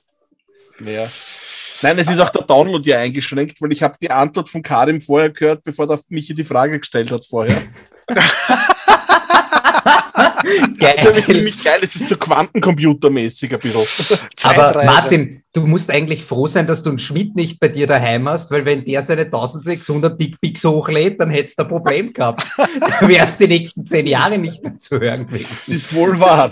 Ja. 0.86 1.08
Nein, 1.82 2.00
es 2.00 2.10
ist 2.10 2.20
auch 2.20 2.30
der 2.30 2.44
Download 2.44 2.88
ja 2.88 3.00
eingeschränkt, 3.00 3.60
weil 3.60 3.72
ich 3.72 3.82
habe 3.82 3.96
die 4.00 4.12
Antwort 4.12 4.48
von 4.48 4.62
Karim 4.62 5.02
vorher 5.02 5.32
gehört, 5.32 5.64
bevor 5.64 5.88
der 5.88 6.00
Michi 6.10 6.36
die 6.36 6.44
Frage 6.44 6.78
gestellt 6.80 7.10
hat 7.12 7.26
vorher. 7.26 7.62
geil. 10.78 10.96
Das 10.98 11.18
ist 11.18 11.30
ziemlich 11.30 11.64
geil, 11.64 11.80
es 11.82 11.96
ist 11.96 12.08
so 12.08 12.16
quantencomputermäßig 12.16 13.54
ein 13.54 13.60
bisschen. 13.60 14.20
Aber 14.44 14.84
Martin, 14.84 15.44
du 15.54 15.66
musst 15.66 15.90
eigentlich 15.90 16.24
froh 16.24 16.48
sein, 16.48 16.68
dass 16.68 16.84
du 16.84 16.90
einen 16.90 17.00
Schmidt 17.00 17.36
nicht 17.36 17.60
bei 17.60 17.68
dir 17.68 17.88
daheim 17.88 18.28
hast, 18.30 18.52
weil 18.52 18.66
wenn 18.66 18.84
der 18.84 19.02
seine 19.02 19.24
1600 19.24 20.20
Dickpics 20.20 20.64
hochlädt, 20.64 21.20
dann 21.20 21.30
hättest 21.30 21.60
du 21.60 21.64
ein 21.64 21.70
Problem 21.70 22.14
gehabt. 22.14 22.44
da 22.58 23.08
wärst 23.08 23.40
die 23.40 23.48
nächsten 23.48 23.86
zehn 23.86 24.06
Jahre 24.06 24.38
nicht 24.38 24.64
mehr 24.64 24.78
zu 24.78 25.00
hören 25.00 25.28
gewesen. 25.28 25.48
Das 25.50 25.68
ist 25.68 25.94
wohl 25.94 26.20
wahr. 26.20 26.50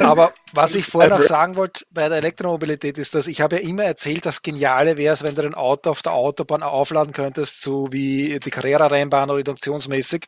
Aber 0.00 0.32
was 0.52 0.74
ich 0.74 0.86
vorher 0.86 1.10
noch 1.10 1.22
sagen 1.22 1.56
wollte 1.56 1.84
bei 1.90 2.08
der 2.08 2.18
Elektromobilität 2.18 2.98
ist, 2.98 3.14
dass 3.14 3.26
ich 3.26 3.40
habe 3.40 3.56
ja 3.56 3.62
immer 3.62 3.84
erzählt, 3.84 4.26
dass 4.26 4.42
geniale 4.42 4.96
wäre 4.96 5.14
es, 5.14 5.22
wenn 5.22 5.34
du 5.34 5.42
ein 5.42 5.54
Auto 5.54 5.90
auf 5.90 6.02
der 6.02 6.12
Autobahn 6.12 6.62
aufladen 6.62 7.12
könntest, 7.12 7.60
so 7.62 7.92
wie 7.92 8.38
die 8.38 8.50
Carrera-Rennbahn 8.50 9.30
reduktionsmäßig. 9.30 10.26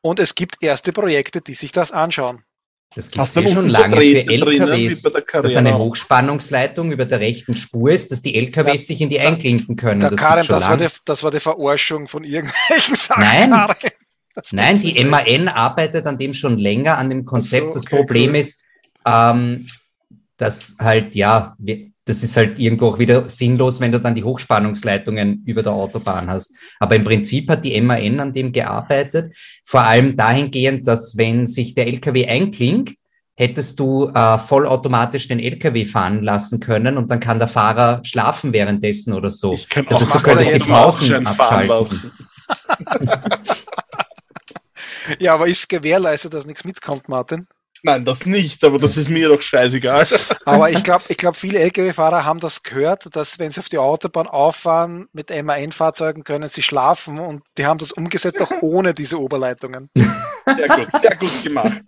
Und 0.00 0.20
es 0.20 0.34
gibt 0.34 0.62
erste 0.62 0.92
Projekte, 0.92 1.40
die 1.40 1.54
sich 1.54 1.72
das 1.72 1.92
anschauen. 1.92 2.42
Das 2.94 3.10
gibt 3.10 3.26
es 3.26 3.36
eh 3.36 3.48
schon 3.48 3.68
lange 3.68 3.96
für 3.96 4.02
LKWs, 4.02 5.02
dass 5.02 5.56
eine 5.56 5.76
Hochspannungsleitung 5.76 6.92
über 6.92 7.04
der 7.04 7.18
rechten 7.18 7.54
Spur 7.54 7.90
ist, 7.90 8.12
dass 8.12 8.22
die 8.22 8.36
LKWs 8.36 8.82
da, 8.82 8.86
sich 8.86 9.00
in 9.00 9.10
die 9.10 9.18
da, 9.18 9.24
einklinken 9.24 9.76
können. 9.76 10.00
Da, 10.00 10.10
das, 10.10 10.20
Karin, 10.20 10.46
das, 10.46 10.68
war 10.68 10.76
die, 10.76 10.86
das 11.04 11.22
war 11.22 11.30
die 11.32 11.40
Verarschung 11.40 12.06
von 12.06 12.22
irgendwelchen 12.22 12.94
Sachen. 12.94 13.22
Nein, 13.22 13.50
Nein 14.52 14.80
die 14.80 15.04
MAN 15.04 15.48
arbeitet 15.48 16.06
an 16.06 16.18
dem 16.18 16.34
schon 16.34 16.58
länger, 16.58 16.98
an 16.98 17.08
dem 17.08 17.24
Konzept. 17.24 17.62
So, 17.62 17.68
okay, 17.70 17.74
das 17.74 17.84
Problem 17.84 18.30
cool. 18.30 18.36
ist, 18.36 18.63
ähm, 19.06 19.66
dass 20.36 20.76
halt, 20.78 21.14
ja, 21.14 21.56
das 22.04 22.22
ist 22.22 22.36
halt 22.36 22.58
irgendwo 22.58 22.88
auch 22.88 22.98
wieder 22.98 23.28
sinnlos, 23.28 23.80
wenn 23.80 23.92
du 23.92 24.00
dann 24.00 24.14
die 24.14 24.24
Hochspannungsleitungen 24.24 25.42
über 25.46 25.62
der 25.62 25.72
Autobahn 25.72 26.28
hast. 26.28 26.54
Aber 26.78 26.96
im 26.96 27.04
Prinzip 27.04 27.48
hat 27.50 27.64
die 27.64 27.80
MAN 27.80 28.20
an 28.20 28.32
dem 28.32 28.52
gearbeitet, 28.52 29.34
vor 29.64 29.84
allem 29.84 30.16
dahingehend, 30.16 30.86
dass 30.86 31.16
wenn 31.16 31.46
sich 31.46 31.74
der 31.74 31.86
LKW 31.86 32.26
einklingt, 32.26 32.94
hättest 33.36 33.80
du 33.80 34.08
äh, 34.14 34.38
vollautomatisch 34.38 35.28
den 35.28 35.40
LKW 35.40 35.86
fahren 35.86 36.22
lassen 36.22 36.60
können 36.60 36.96
und 36.96 37.10
dann 37.10 37.20
kann 37.20 37.38
der 37.38 37.48
Fahrer 37.48 38.00
schlafen 38.04 38.52
währenddessen 38.52 39.12
oder 39.12 39.30
so. 39.30 39.54
Ich 39.54 39.68
kann 39.68 39.86
also 39.88 40.06
auch 40.06 40.12
du 40.12 40.18
könntest 40.20 40.54
die 40.54 40.70
Pausen 40.70 41.26
abschalten. 41.26 42.12
ja, 45.18 45.34
aber 45.34 45.48
ist 45.48 45.68
gewährleistet, 45.68 46.32
dass 46.34 46.46
nichts 46.46 46.64
mitkommt, 46.64 47.08
Martin? 47.08 47.48
Nein, 47.86 48.06
das 48.06 48.24
nicht, 48.24 48.64
aber 48.64 48.78
das 48.78 48.96
ist 48.96 49.10
mir 49.10 49.28
doch 49.28 49.42
scheißegal. 49.42 50.08
Aber 50.46 50.70
ich 50.70 50.82
glaube, 50.82 51.04
ich 51.08 51.18
glaub, 51.18 51.36
viele 51.36 51.58
Lkw-Fahrer 51.58 52.24
haben 52.24 52.40
das 52.40 52.62
gehört, 52.62 53.14
dass 53.14 53.38
wenn 53.38 53.50
sie 53.50 53.60
auf 53.60 53.68
die 53.68 53.76
Autobahn 53.76 54.26
auffahren 54.26 55.06
mit 55.12 55.28
MAN-Fahrzeugen, 55.28 56.24
können 56.24 56.48
sie 56.48 56.62
schlafen 56.62 57.18
und 57.18 57.42
die 57.58 57.66
haben 57.66 57.76
das 57.76 57.92
umgesetzt 57.92 58.40
auch 58.40 58.50
ohne 58.62 58.94
diese 58.94 59.20
Oberleitungen. 59.20 59.90
Sehr 59.94 60.68
gut, 60.68 60.88
sehr 60.98 61.16
gut 61.16 61.44
gemacht. 61.44 61.82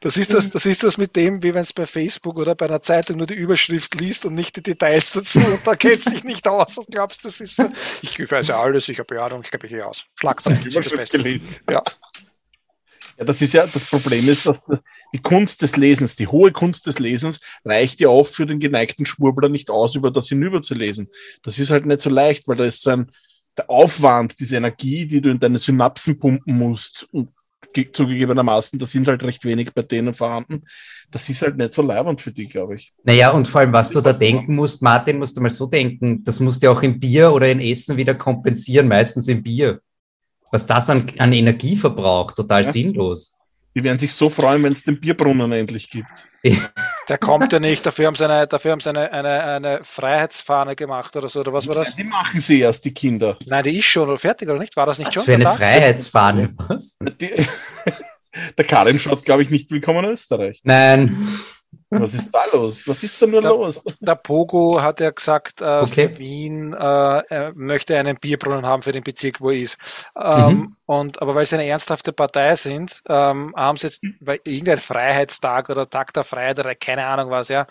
Das 0.00 0.16
ist 0.16 0.32
das, 0.32 0.50
das 0.50 0.64
ist 0.64 0.82
das 0.82 0.96
mit 0.96 1.14
dem, 1.14 1.42
wie 1.42 1.52
wenn 1.52 1.62
es 1.62 1.72
bei 1.74 1.86
Facebook 1.86 2.38
oder 2.38 2.54
bei 2.54 2.64
einer 2.64 2.80
Zeitung 2.80 3.18
nur 3.18 3.26
die 3.26 3.34
Überschrift 3.34 3.94
liest 3.94 4.24
und 4.24 4.32
nicht 4.34 4.56
die 4.56 4.62
Details 4.62 5.12
dazu 5.12 5.38
und 5.38 5.60
da 5.66 5.74
kennst 5.74 6.10
dich 6.10 6.24
nicht 6.24 6.48
aus 6.48 6.78
und 6.78 6.86
glaubst, 6.90 7.24
das 7.26 7.40
ist 7.40 7.56
so. 7.56 7.70
Ich 8.00 8.18
weiß 8.18 8.48
ja 8.48 8.60
alles, 8.60 8.88
ich 8.88 8.98
habe 8.98 9.22
Ahnung, 9.22 9.42
ich 9.44 9.50
kenne 9.50 9.64
mich 9.70 9.82
aus. 9.82 10.04
Schlagzeilen 10.18 10.64
ist 10.64 10.76
das 10.76 10.88
Beste. 10.88 11.40
Ja. 11.70 11.82
Ja, 13.18 13.24
das 13.24 13.40
ist 13.40 13.52
ja, 13.52 13.66
das 13.66 13.84
Problem 13.84 14.28
ist, 14.28 14.46
dass 14.46 14.60
die 15.12 15.22
Kunst 15.22 15.62
des 15.62 15.76
Lesens, 15.76 16.16
die 16.16 16.26
hohe 16.26 16.50
Kunst 16.52 16.86
des 16.86 16.98
Lesens, 16.98 17.40
reicht 17.64 18.00
ja 18.00 18.08
oft 18.08 18.34
für 18.34 18.46
den 18.46 18.58
geneigten 18.58 19.06
Schwurbler 19.06 19.48
nicht 19.48 19.70
aus, 19.70 19.94
über 19.94 20.10
das 20.10 20.28
hinüber 20.28 20.62
zu 20.62 20.74
lesen. 20.74 21.08
Das 21.42 21.58
ist 21.58 21.70
halt 21.70 21.86
nicht 21.86 22.00
so 22.00 22.10
leicht, 22.10 22.48
weil 22.48 22.56
da 22.56 22.64
ist 22.64 22.82
so 22.82 22.90
ein, 22.90 23.12
der 23.56 23.70
Aufwand, 23.70 24.40
diese 24.40 24.56
Energie, 24.56 25.06
die 25.06 25.20
du 25.20 25.30
in 25.30 25.38
deine 25.38 25.58
Synapsen 25.58 26.18
pumpen 26.18 26.58
musst, 26.58 27.06
und 27.12 27.28
zugegebenermaßen, 27.92 28.78
da 28.78 28.86
sind 28.86 29.08
halt 29.08 29.22
recht 29.24 29.44
wenig 29.44 29.72
bei 29.72 29.82
denen 29.82 30.14
vorhanden. 30.14 30.62
Das 31.10 31.28
ist 31.28 31.42
halt 31.42 31.56
nicht 31.56 31.72
so 31.72 31.82
leibend 31.82 32.20
für 32.20 32.32
die, 32.32 32.46
glaube 32.46 32.76
ich. 32.76 32.92
Naja, 33.04 33.32
und 33.32 33.48
vor 33.48 33.60
allem, 33.60 33.72
was 33.72 33.90
du 33.90 34.00
da 34.00 34.12
denken 34.12 34.54
musst, 34.54 34.82
Martin, 34.82 35.18
musst 35.18 35.36
du 35.36 35.40
mal 35.40 35.50
so 35.50 35.66
denken, 35.66 36.22
das 36.24 36.40
musst 36.40 36.62
du 36.62 36.70
auch 36.70 36.82
im 36.82 37.00
Bier 37.00 37.32
oder 37.32 37.50
in 37.50 37.60
Essen 37.60 37.96
wieder 37.96 38.14
kompensieren, 38.14 38.88
meistens 38.88 39.28
im 39.28 39.42
Bier 39.42 39.80
was 40.50 40.66
das 40.66 40.90
an, 40.90 41.06
an 41.18 41.32
Energie 41.32 41.76
verbraucht, 41.76 42.36
total 42.36 42.64
ja. 42.64 42.70
sinnlos. 42.70 43.32
Die 43.74 43.82
werden 43.82 43.98
sich 43.98 44.12
so 44.12 44.28
freuen, 44.28 44.62
wenn 44.62 44.72
es 44.72 44.84
den 44.84 45.00
Bierbrunnen 45.00 45.50
endlich 45.52 45.90
gibt. 45.90 46.08
Der 47.08 47.18
kommt 47.18 47.52
ja 47.52 47.58
nicht, 47.58 47.84
dafür 47.86 48.06
haben 48.06 48.14
sie 48.14 48.24
eine, 48.24 48.46
dafür 48.46 48.72
haben 48.72 48.80
sie 48.80 48.90
eine, 48.90 49.10
eine, 49.10 49.44
eine 49.44 49.80
Freiheitsfahne 49.82 50.76
gemacht 50.76 51.16
oder 51.16 51.28
so, 51.28 51.40
oder 51.40 51.52
was 51.52 51.66
war 51.66 51.74
das? 51.74 51.94
Die 51.94 52.04
machen 52.04 52.40
sie 52.40 52.60
erst, 52.60 52.84
die 52.84 52.92
Kinder. 52.92 53.38
Nein, 53.46 53.62
die 53.62 53.78
ist 53.78 53.86
schon 53.86 54.18
fertig, 54.18 54.48
oder 54.48 54.58
nicht? 54.58 54.76
War 54.76 54.86
das 54.86 54.98
nicht 54.98 55.08
was 55.08 55.14
schon? 55.14 55.24
Für 55.24 55.34
eine 55.34 55.44
Tag? 55.44 55.56
Freiheitsfahne, 55.56 56.54
was? 56.68 56.98
Die, 57.18 57.30
der 58.58 58.64
Karim 58.64 58.98
schaut, 58.98 59.24
glaube 59.24 59.42
ich, 59.42 59.50
nicht 59.50 59.70
willkommen 59.70 60.04
in 60.04 60.10
Österreich. 60.12 60.60
Nein. 60.64 61.16
Was 61.90 62.14
ist 62.14 62.30
da 62.32 62.42
los? 62.52 62.86
Was 62.88 63.02
ist 63.02 63.20
da 63.20 63.26
nur 63.26 63.42
der, 63.42 63.50
los? 63.50 63.84
Der 64.00 64.14
Pogo 64.14 64.80
hat 64.80 65.00
ja 65.00 65.10
gesagt, 65.10 65.60
äh, 65.60 65.80
okay. 65.82 66.10
Wien 66.18 66.72
äh, 66.72 66.76
er 66.76 67.52
möchte 67.54 67.98
einen 67.98 68.16
Bierbrunnen 68.16 68.66
haben 68.66 68.82
für 68.82 68.92
den 68.92 69.04
Bezirk, 69.04 69.40
wo 69.40 69.50
er 69.50 69.58
ist. 69.58 69.78
Ähm, 70.16 70.56
mhm. 70.56 70.76
und, 70.86 71.22
aber 71.22 71.34
weil 71.34 71.46
sie 71.46 71.56
eine 71.56 71.66
ernsthafte 71.66 72.12
Partei 72.12 72.56
sind, 72.56 73.02
ähm, 73.08 73.54
haben 73.56 73.76
sie 73.76 73.86
jetzt 73.88 74.02
weil 74.20 74.40
irgendein 74.44 74.78
Freiheitstag 74.78 75.70
oder 75.70 75.88
Tag 75.88 76.12
der 76.12 76.24
Freiheit 76.24 76.58
oder 76.58 76.74
keine 76.74 77.06
Ahnung 77.06 77.30
was, 77.30 77.48
ja. 77.48 77.66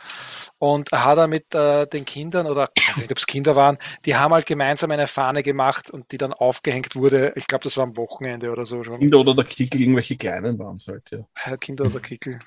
Und 0.58 0.92
hat 0.92 1.18
er 1.18 1.28
mit 1.28 1.54
äh, 1.56 1.86
den 1.88 2.06
Kindern 2.06 2.48
oder 2.48 2.70
ich 2.76 2.88
weiß 2.88 2.98
nicht, 2.98 3.12
ob 3.12 3.18
es 3.18 3.28
Kinder 3.28 3.56
waren, 3.56 3.78
die 4.06 4.16
haben 4.16 4.34
halt 4.34 4.46
gemeinsam 4.46 4.92
eine 4.92 5.08
Fahne 5.08 5.44
gemacht 5.44 5.90
und 5.90 6.12
die 6.12 6.18
dann 6.18 6.34
aufgehängt 6.34 6.96
wurde. 6.96 7.34
Ich 7.36 7.48
glaube, 7.48 7.64
das 7.64 7.78
war 7.78 7.84
am 7.84 7.98
Wochenende 7.98 8.52
oder 8.52 8.66
so 8.66 8.84
schon. 8.84 9.00
Kinder 9.00 9.20
oder 9.20 9.36
der 9.36 9.46
Kickel, 9.46 9.82
irgendwelche 9.82 10.18
kleinen 10.18 10.58
waren 10.60 10.78
es 10.78 10.88
halt, 10.88 11.04
ja. 11.12 11.58
Kinder 11.58 11.86
oder 11.86 12.00
Kickel. 12.00 12.40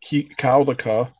K 0.00 0.56
oder 0.56 0.74
K. 0.74 1.12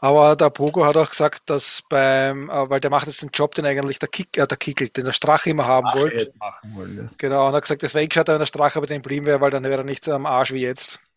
Aber 0.00 0.34
der 0.36 0.50
Pogo 0.50 0.84
hat 0.84 0.96
auch 0.96 1.08
gesagt, 1.10 1.42
dass 1.46 1.82
beim, 1.88 2.50
äh, 2.50 2.68
weil 2.68 2.80
der 2.80 2.90
macht 2.90 3.06
jetzt 3.06 3.22
den 3.22 3.30
Job, 3.32 3.54
den 3.54 3.64
eigentlich 3.64 4.00
der 4.00 4.08
Kick, 4.08 4.36
äh, 4.36 4.46
der 4.46 4.56
Kickel, 4.56 4.88
den 4.88 5.04
der 5.04 5.12
Strache 5.12 5.50
immer 5.50 5.66
haben 5.66 5.86
Ach, 5.88 5.94
wollte. 5.94 6.32
Wollen, 6.64 6.96
ja. 6.96 7.08
Genau, 7.18 7.46
und 7.46 7.52
er 7.54 7.56
hat 7.56 7.62
gesagt, 7.62 7.82
das 7.82 7.94
wäre 7.94 8.06
gescheit, 8.08 8.28
wenn 8.28 8.38
der 8.38 8.46
Strache 8.46 8.80
bei 8.80 8.86
dem 8.86 9.02
blieben 9.02 9.26
wäre, 9.26 9.40
weil 9.40 9.50
dann 9.50 9.64
wäre 9.64 9.78
er 9.78 9.84
nicht 9.84 10.08
am 10.08 10.26
Arsch 10.26 10.52
wie 10.52 10.62
jetzt. 10.62 11.00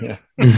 Ja. 0.00 0.18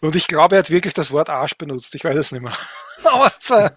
und 0.00 0.16
ich 0.16 0.26
glaube, 0.26 0.56
er 0.56 0.60
hat 0.60 0.70
wirklich 0.70 0.94
das 0.94 1.12
Wort 1.12 1.30
Arsch 1.30 1.56
benutzt. 1.56 1.94
Ich 1.94 2.04
weiß 2.04 2.16
es 2.16 2.32
nicht 2.32 2.42
mehr. 2.42 2.52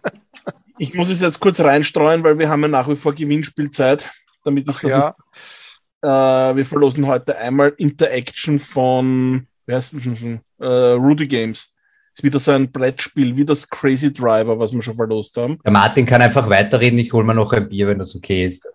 ich 0.77 0.93
muss 0.93 1.09
es 1.09 1.21
jetzt 1.21 1.39
kurz 1.39 1.59
reinstreuen, 1.59 2.23
weil 2.23 2.39
wir 2.39 2.49
haben 2.49 2.61
ja 2.63 2.67
nach 2.67 2.87
wie 2.87 2.95
vor 2.95 3.13
Gewinnspielzeit, 3.13 4.11
damit 4.43 4.67
ich 4.67 4.75
Ach, 4.75 4.81
das 4.81 4.91
ja. 4.91 5.07
nicht 5.07 5.64
äh, 6.05 6.55
wir 6.55 6.65
verlosen 6.65 7.07
heute 7.07 7.37
einmal 7.37 7.73
Interaction 7.77 8.59
von, 8.59 9.47
wie 9.65 9.73
heißt 9.73 9.93
denn, 9.93 10.41
äh, 10.59 10.65
Rudy 10.65 11.27
Games. 11.27 11.71
Ist 12.13 12.23
wieder 12.23 12.39
so 12.39 12.51
ein 12.51 12.71
Brettspiel, 12.71 13.35
wie 13.35 13.43
das 13.43 13.67
Crazy 13.67 14.13
Driver, 14.13 14.57
was 14.57 14.71
wir 14.71 14.81
schon 14.81 14.95
verlost 14.95 15.35
haben. 15.35 15.59
Der 15.65 15.71
Martin 15.71 16.05
kann 16.05 16.21
einfach 16.21 16.49
weiterreden, 16.49 16.99
ich 16.99 17.11
hole 17.11 17.25
mir 17.25 17.33
noch 17.33 17.51
ein 17.51 17.67
Bier, 17.67 17.87
wenn 17.87 17.99
das 17.99 18.15
okay 18.15 18.45
ist. 18.45 18.65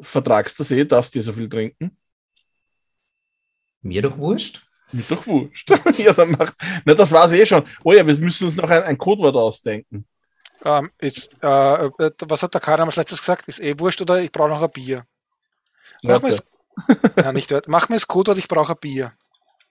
Vertragst 0.00 0.60
das 0.60 0.70
eh, 0.70 0.84
darfst 0.84 1.14
du 1.14 1.22
so 1.22 1.32
viel 1.32 1.48
trinken? 1.48 1.96
Mir 3.80 4.02
doch 4.02 4.16
wurscht. 4.16 4.62
Mir 4.92 5.04
doch 5.08 5.26
wurscht. 5.26 5.70
ja, 5.98 6.12
dann 6.12 6.32
macht. 6.32 6.54
Na, 6.84 6.94
das 6.94 7.10
war's 7.10 7.32
eh 7.32 7.46
schon. 7.46 7.64
Oh 7.82 7.92
ja, 7.92 8.06
wir 8.06 8.16
müssen 8.18 8.44
uns 8.44 8.56
noch 8.56 8.68
ein, 8.70 8.82
ein 8.82 8.98
Codewort 8.98 9.36
ausdenken. 9.36 10.06
Ähm, 10.64 10.90
ist, 10.98 11.32
äh, 11.42 11.46
was 11.46 12.42
hat 12.42 12.54
der 12.54 12.60
Karim 12.60 12.86
als 12.86 12.96
letztes 12.96 13.18
gesagt? 13.18 13.48
Ist 13.48 13.60
eh 13.60 13.78
wurscht 13.78 14.00
oder 14.02 14.20
ich 14.20 14.30
brauche 14.30 14.50
noch 14.50 14.62
ein 14.62 14.70
Bier? 14.70 15.04
Wir 16.02 16.22
es 16.24 16.46
ja, 17.16 17.32
nicht 17.32 17.50
dort. 17.50 17.68
Mach 17.68 17.88
mir 17.88 17.96
das 17.96 18.06
Code, 18.06 18.34
ich 18.36 18.48
brauche 18.48 18.72
ein 18.72 18.78
Bier. 18.80 19.12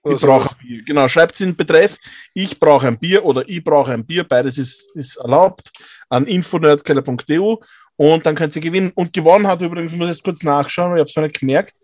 Oder 0.02 0.16
ich 0.16 0.22
brauche 0.22 0.50
ein 0.50 0.56
Bier. 0.58 0.82
Genau, 0.84 1.08
schreibt 1.08 1.34
es 1.34 1.40
in 1.40 1.50
den 1.50 1.56
Betreff, 1.56 1.96
ich 2.34 2.58
brauche 2.58 2.86
ein 2.86 2.98
Bier 2.98 3.24
oder 3.24 3.48
ich 3.48 3.64
brauche 3.64 3.92
ein 3.92 4.04
Bier, 4.04 4.24
beides 4.24 4.58
ist, 4.58 4.90
ist 4.94 5.16
erlaubt, 5.16 5.70
an 6.08 6.26
infonerdkeller.eu 6.26 7.56
und 7.96 8.26
dann 8.26 8.34
könnt 8.34 8.54
ihr 8.56 8.62
gewinnen. 8.62 8.92
Und 8.94 9.12
gewonnen 9.12 9.46
hat 9.46 9.60
übrigens, 9.60 9.92
muss 9.92 10.08
ich 10.08 10.16
jetzt 10.16 10.24
kurz 10.24 10.42
nachschauen, 10.42 10.90
weil 10.90 10.98
ich 10.98 11.00
habe 11.00 11.10
es 11.10 11.16
noch 11.16 11.22
nicht 11.22 11.40
gemerkt, 11.40 11.74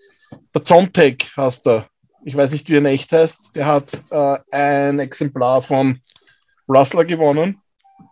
der 0.55 0.65
Zontek 0.65 1.31
heißt 1.37 1.67
er. 1.67 1.89
Ich 2.25 2.37
weiß 2.37 2.53
nicht, 2.53 2.69
wie 2.69 2.75
er 2.75 2.79
in 2.79 2.87
echt 2.87 3.13
heißt. 3.13 3.57
Der 3.57 3.67
hat 3.67 4.03
äh, 4.11 4.39
ein 4.51 4.99
Exemplar 4.99 5.63
von 5.63 6.01
Rustler 6.69 7.05
gewonnen. 7.05 7.61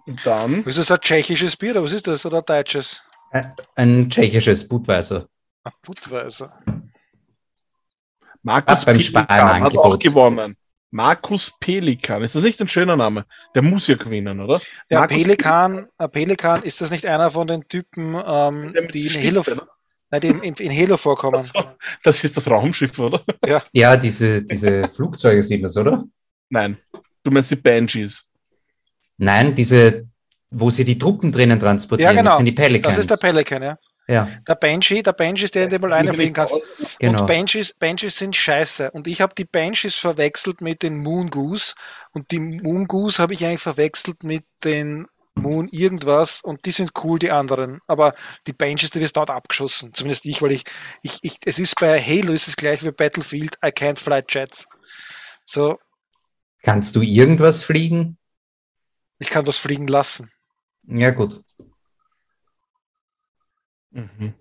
Und 0.06 0.26
dann. 0.26 0.64
Ist 0.64 0.78
das 0.78 0.90
ein 0.90 1.00
tschechisches 1.00 1.56
Bier 1.56 1.72
oder 1.72 1.82
was 1.82 1.92
ist 1.92 2.06
das? 2.06 2.24
Oder 2.24 2.38
ein 2.38 2.44
deutsches? 2.46 3.02
Ein 3.74 4.08
tschechisches 4.08 4.66
Budweiser. 4.66 5.28
Ein 5.64 5.72
Budweiser. 5.82 6.58
Markus 8.48 8.84
Pelikan 8.84 9.62
hat 9.62 9.76
auch 9.76 9.98
gewonnen. 9.98 10.56
Markus 10.90 11.52
Pelikan, 11.60 12.22
ist 12.22 12.34
das 12.34 12.42
nicht 12.42 12.60
ein 12.60 12.68
schöner 12.68 12.96
Name? 12.96 13.26
Der 13.54 13.62
muss 13.62 13.86
ja 13.88 13.96
gewinnen, 13.96 14.40
oder? 14.40 14.60
Der 14.90 15.06
Pelikan, 15.06 15.86
Pelikan, 16.12 16.62
ist 16.62 16.80
das 16.80 16.90
nicht 16.90 17.04
einer 17.04 17.30
von 17.30 17.46
den 17.46 17.68
Typen, 17.68 18.16
ähm, 18.26 18.72
die 18.94 19.06
in 19.06 19.22
Halo, 19.22 19.44
nein, 20.10 20.20
die 20.22 20.28
in, 20.28 20.54
in, 20.54 20.72
Halo 20.72 20.96
vorkommen? 20.96 21.42
So, 21.42 21.62
das 22.02 22.24
ist 22.24 22.38
das 22.38 22.50
Raumschiff, 22.50 22.98
oder? 22.98 23.22
Ja, 23.46 23.62
ja 23.72 23.96
diese, 23.98 24.42
diese 24.42 24.88
Flugzeuge 24.88 25.42
sind 25.42 25.62
das, 25.62 25.76
oder? 25.76 26.04
Nein, 26.48 26.78
du 27.22 27.30
meinst 27.30 27.50
die 27.50 27.56
Banshees. 27.56 28.24
Nein, 29.18 29.54
diese, 29.54 30.06
wo 30.50 30.70
sie 30.70 30.84
die 30.86 30.98
Truppen 30.98 31.32
drinnen 31.32 31.60
transportieren, 31.60 32.14
ja, 32.14 32.18
genau. 32.18 32.30
das 32.30 32.38
sind 32.38 32.46
die 32.46 32.52
Pelicans. 32.52 32.96
Das 32.96 33.04
ist 33.04 33.10
der 33.10 33.16
Pelikan, 33.16 33.62
ja. 33.62 33.76
Ja. 34.08 34.26
Der 34.48 34.54
Banshee, 34.54 35.02
der 35.02 35.12
Banshee 35.12 35.44
ist 35.44 35.54
der, 35.54 35.64
in 35.64 35.70
den 35.70 35.82
du 35.82 35.86
alleine 35.86 36.14
fliegen 36.14 36.32
kannst. 36.32 36.54
Genau. 36.98 37.20
Und 37.20 37.26
Banshees, 37.26 37.74
Banshees 37.74 38.16
sind 38.16 38.34
scheiße. 38.34 38.90
Und 38.90 39.06
ich 39.06 39.20
habe 39.20 39.34
die 39.36 39.44
Banshees 39.44 39.96
verwechselt 39.96 40.62
mit 40.62 40.82
den 40.82 40.96
Moon 40.98 41.28
Goose. 41.28 41.74
Und 42.12 42.30
die 42.30 42.40
Moon 42.40 42.86
Goose 42.86 43.22
habe 43.22 43.34
ich 43.34 43.44
eigentlich 43.44 43.60
verwechselt 43.60 44.24
mit 44.24 44.44
den 44.64 45.06
Moon 45.34 45.68
irgendwas. 45.68 46.40
Und 46.40 46.64
die 46.64 46.70
sind 46.70 46.92
cool, 47.04 47.18
die 47.18 47.30
anderen. 47.30 47.80
Aber 47.86 48.14
die 48.46 48.54
Banshees, 48.54 48.90
die 48.90 49.00
wirst 49.00 49.18
dort 49.18 49.28
abgeschossen. 49.28 49.92
Zumindest 49.92 50.24
ich, 50.24 50.40
weil 50.40 50.52
ich, 50.52 50.64
ich, 51.02 51.18
ich, 51.20 51.38
es 51.44 51.58
ist 51.58 51.78
bei 51.78 52.00
Halo 52.00 52.32
ist 52.32 52.48
es 52.48 52.56
gleich 52.56 52.82
wie 52.82 52.90
Battlefield. 52.90 53.58
I 53.62 53.68
can't 53.68 53.98
fly 53.98 54.22
jets. 54.26 54.66
So. 55.44 55.78
Kannst 56.62 56.96
du 56.96 57.02
irgendwas 57.02 57.62
fliegen? 57.62 58.16
Ich 59.18 59.28
kann 59.28 59.46
was 59.46 59.58
fliegen 59.58 59.86
lassen. 59.86 60.30
Ja, 60.86 61.10
gut. 61.10 61.42
Mhm. 63.90 64.34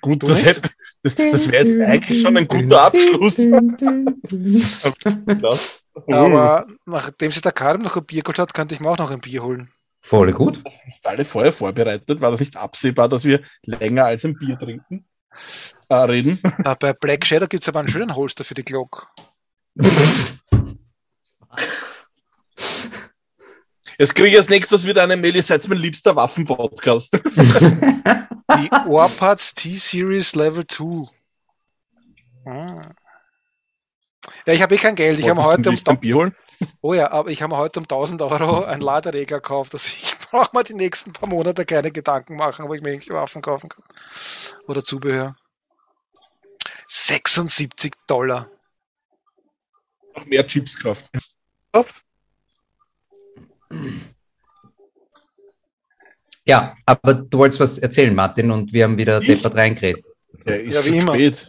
Gut, 0.00 0.28
das, 0.28 0.44
hätte, 0.44 0.62
das, 1.04 1.14
das 1.14 1.48
wäre 1.48 1.64
jetzt 1.64 1.80
eigentlich 1.80 2.20
schon 2.20 2.36
ein 2.36 2.48
guter 2.48 2.82
Abschluss. 2.82 3.38
Aber 6.08 6.66
nachdem 6.86 7.30
sich 7.30 7.40
der 7.40 7.52
Karim 7.52 7.82
noch 7.82 7.96
ein 7.96 8.04
Bier 8.04 8.22
geholt 8.22 8.40
hat, 8.40 8.52
könnte 8.52 8.74
ich 8.74 8.80
mir 8.80 8.90
auch 8.90 8.98
noch 8.98 9.12
ein 9.12 9.20
Bier 9.20 9.44
holen. 9.44 9.70
Voll 10.00 10.32
gut. 10.32 10.60
Nicht 10.86 11.06
alle 11.06 11.24
vorher 11.24 11.52
vorbereitet, 11.52 12.20
war 12.20 12.32
das 12.32 12.40
nicht 12.40 12.56
absehbar, 12.56 13.08
dass 13.08 13.24
wir 13.24 13.42
länger 13.64 14.06
als 14.06 14.24
ein 14.24 14.34
Bier 14.34 14.58
trinken, 14.58 15.06
äh, 15.88 15.94
reden? 15.94 16.40
Ja, 16.64 16.74
bei 16.74 16.92
Black 16.92 17.24
Shadow 17.24 17.46
gibt 17.46 17.62
es 17.62 17.68
aber 17.68 17.78
einen 17.78 17.88
schönen 17.88 18.16
Holster 18.16 18.42
für 18.42 18.54
die 18.54 18.64
Glock. 18.64 19.14
Jetzt 23.98 24.14
kriege 24.14 24.28
ich 24.28 24.36
als 24.36 24.48
nächstes 24.48 24.86
wieder 24.86 25.02
eine 25.02 25.16
Mail, 25.16 25.36
ihr 25.36 25.42
seid 25.42 25.66
mein 25.68 25.78
liebster 25.78 26.16
Waffen-Podcast. 26.16 27.12
Die 28.54 28.70
Warparts 28.70 29.54
T-Series 29.54 30.34
Level 30.34 30.66
2. 30.66 31.10
Ah. 32.44 32.90
Ja, 34.46 34.52
ich 34.52 34.62
habe 34.62 34.74
eh 34.74 34.78
kein 34.78 34.94
Geld. 34.94 35.18
Ich 35.18 35.28
habe 35.28 35.42
heute 35.42 35.70
um 35.70 36.00
Bier 36.00 36.16
holen? 36.16 36.36
Oh 36.80 36.94
ja, 36.94 37.10
aber 37.10 37.30
ich 37.30 37.42
habe 37.42 37.56
heute 37.56 37.80
um 37.80 37.84
1000 37.84 38.22
Euro 38.22 38.64
ein 38.64 38.80
Laderegler 38.80 39.38
gekauft. 39.38 39.74
Also 39.74 39.86
ich 39.86 40.14
brauche 40.30 40.56
mir 40.56 40.64
die 40.64 40.74
nächsten 40.74 41.12
paar 41.12 41.28
Monate 41.28 41.64
keine 41.64 41.90
Gedanken 41.90 42.36
machen, 42.36 42.64
ob 42.64 42.74
ich 42.74 42.82
mir 42.82 42.90
irgendwelche 42.90 43.14
Waffen 43.14 43.42
kaufen 43.42 43.68
kann. 43.68 43.84
Oder 44.66 44.84
Zubehör. 44.84 45.36
76 46.88 47.94
Dollar. 48.06 48.50
Noch 50.14 50.26
mehr 50.26 50.46
Chips 50.46 50.78
kaufen. 50.78 51.04
Ja, 56.44 56.74
aber 56.86 57.14
du 57.14 57.38
wolltest 57.38 57.60
was 57.60 57.78
erzählen, 57.78 58.14
Martin, 58.14 58.50
und 58.50 58.72
wir 58.72 58.84
haben 58.84 58.98
wieder 58.98 59.20
ich? 59.20 59.28
deppert 59.28 59.54
reingeredet. 59.54 60.04
Ja, 60.44 60.56
ja, 60.56 60.84
wie 60.84 60.98
immer. 60.98 61.14
Spät. 61.14 61.48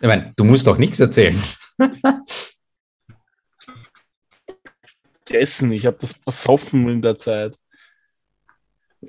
Ich 0.00 0.08
meine, 0.08 0.32
du 0.36 0.44
musst 0.44 0.66
doch 0.66 0.78
nichts 0.78 1.00
erzählen. 1.00 1.40
Essen, 5.30 5.72
ich 5.72 5.86
habe 5.86 5.96
das 6.00 6.12
versoffen 6.12 6.88
in 6.88 7.02
der 7.02 7.18
Zeit. 7.18 7.58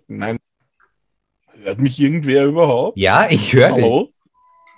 Nein. 0.08 0.40
Hört 1.54 1.80
mich 1.80 2.00
irgendwer 2.00 2.46
überhaupt? 2.46 2.98
Ja, 2.98 3.30
ich 3.30 3.54
höre 3.54 3.72
Hallo? 3.72 4.12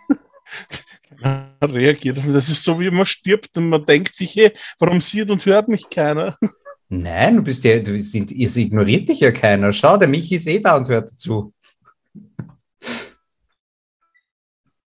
reagiert. 1.64 2.18
Das 2.28 2.50
ist 2.50 2.64
so, 2.64 2.80
wie 2.80 2.90
man 2.90 3.06
stirbt 3.06 3.58
und 3.58 3.70
man 3.70 3.86
denkt 3.86 4.16
sich, 4.16 4.36
hey, 4.36 4.52
warum 4.80 5.02
sieht 5.02 5.30
und 5.30 5.46
hört 5.46 5.68
mich 5.68 5.90
keiner? 5.90 6.38
Nein, 6.90 7.38
du 7.38 7.42
bist 7.42 7.64
ja, 7.66 7.80
du 7.80 8.02
sind, 8.02 8.32
es 8.32 8.56
ignoriert 8.56 9.10
dich 9.10 9.20
ja 9.20 9.32
keiner. 9.32 9.74
Schau, 9.74 9.98
der 9.98 10.08
Michi 10.08 10.36
ist 10.36 10.48
eh 10.48 10.60
da 10.60 10.78
und 10.78 10.88
hört 10.88 11.12
dazu. 11.12 11.54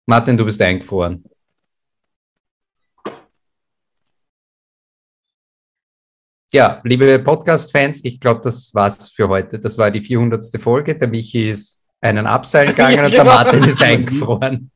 Martin, 0.07 0.37
du 0.37 0.45
bist 0.45 0.62
eingefroren. 0.62 1.24
Ja, 6.51 6.81
liebe 6.85 7.18
Podcast-Fans, 7.18 8.05
ich 8.05 8.20
glaube, 8.20 8.41
das 8.43 8.72
war's 8.74 9.11
für 9.11 9.29
heute. 9.29 9.59
Das 9.59 9.76
war 9.76 9.91
die 9.91 10.01
400. 10.01 10.45
Folge. 10.59 10.97
Der 10.97 11.09
Michi 11.09 11.51
ist 11.51 11.83
einen 12.01 12.26
Abseil 12.26 12.68
gegangen 12.68 12.97
ja, 12.97 13.05
und 13.05 13.12
der 13.12 13.24
Martin 13.24 13.64
ist 13.64 13.83
eingefroren. 13.83 14.70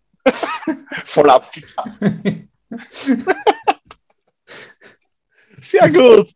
Voll 1.05 1.31
abgegangen. 1.31 2.51
Sehr 5.59 5.91
gut. 5.91 6.29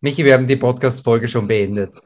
Michi, 0.00 0.24
wir 0.24 0.34
haben 0.34 0.46
die 0.46 0.56
Podcast-Folge 0.56 1.26
schon 1.26 1.48
beendet. 1.48 1.96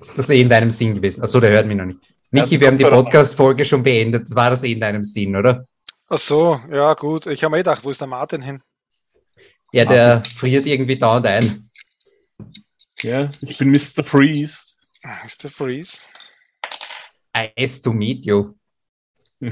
Ist 0.00 0.18
das 0.18 0.30
eh 0.30 0.40
in 0.40 0.48
deinem 0.48 0.70
Sinn 0.70 0.94
gewesen? 0.94 1.22
Achso, 1.22 1.40
der 1.40 1.50
hört 1.50 1.66
mich 1.66 1.76
noch 1.76 1.84
nicht. 1.84 2.00
Michi, 2.30 2.58
wir 2.58 2.66
haben 2.66 2.78
die 2.78 2.84
Podcast-Folge 2.84 3.64
schon 3.64 3.82
beendet. 3.82 4.34
War 4.34 4.50
das 4.50 4.64
eh 4.64 4.72
in 4.72 4.80
deinem 4.80 5.04
Sinn, 5.04 5.36
oder? 5.36 5.66
Ach 6.08 6.18
so, 6.18 6.60
ja 6.70 6.94
gut. 6.94 7.26
Ich 7.26 7.44
habe 7.44 7.52
mir 7.52 7.58
gedacht, 7.58 7.84
wo 7.84 7.90
ist 7.90 8.00
der 8.00 8.08
Martin 8.08 8.42
hin? 8.42 8.62
Ja, 9.72 9.84
der 9.84 10.14
Martin. 10.16 10.32
friert 10.32 10.66
irgendwie 10.66 10.98
dauernd 10.98 11.26
ein. 11.26 11.63
Ja, 13.04 13.30
ich 13.42 13.58
bin 13.58 13.70
Mr. 13.70 14.02
Freeze. 14.02 14.62
Mr. 15.04 15.50
Freeze. 15.50 16.08
Nice 17.34 17.82
to 17.82 17.92
meet 17.92 18.24
you. 18.24 18.54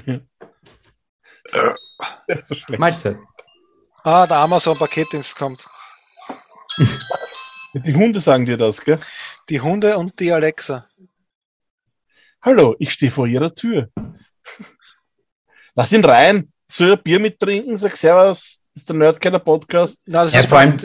Mahlzeit. 2.79 3.19
Ah, 4.05 4.27
der 4.27 4.39
Amazon-Paketdienst 4.39 5.37
kommt. 5.37 5.69
Die 7.75 7.95
Hunde 7.95 8.23
sagen 8.23 8.47
dir 8.47 8.57
das, 8.57 8.81
gell? 8.81 8.99
Die 9.51 9.61
Hunde 9.61 9.99
und 9.99 10.19
die 10.19 10.33
Alexa. 10.33 10.87
Hallo, 12.41 12.75
ich 12.79 12.91
stehe 12.91 13.13
vor 13.13 13.27
ihrer 13.27 13.55
Tür. 13.55 13.91
Lass 15.75 15.93
ihn 15.93 16.07
rein. 16.07 16.51
Soll 16.71 16.93
er 16.93 16.97
Bier 16.97 17.21
mittrinken? 17.21 17.77
Sag 17.77 17.99
Servus. 17.99 18.62
Ist 18.75 18.89
der 18.89 18.97
Nerdkeller 18.97 19.39
Podcast. 19.39 20.01
Na, 20.07 20.23
das 20.23 20.33
ja, 20.33 20.41
ist 20.41 20.49
vor 20.49 20.59
allem 20.59 20.79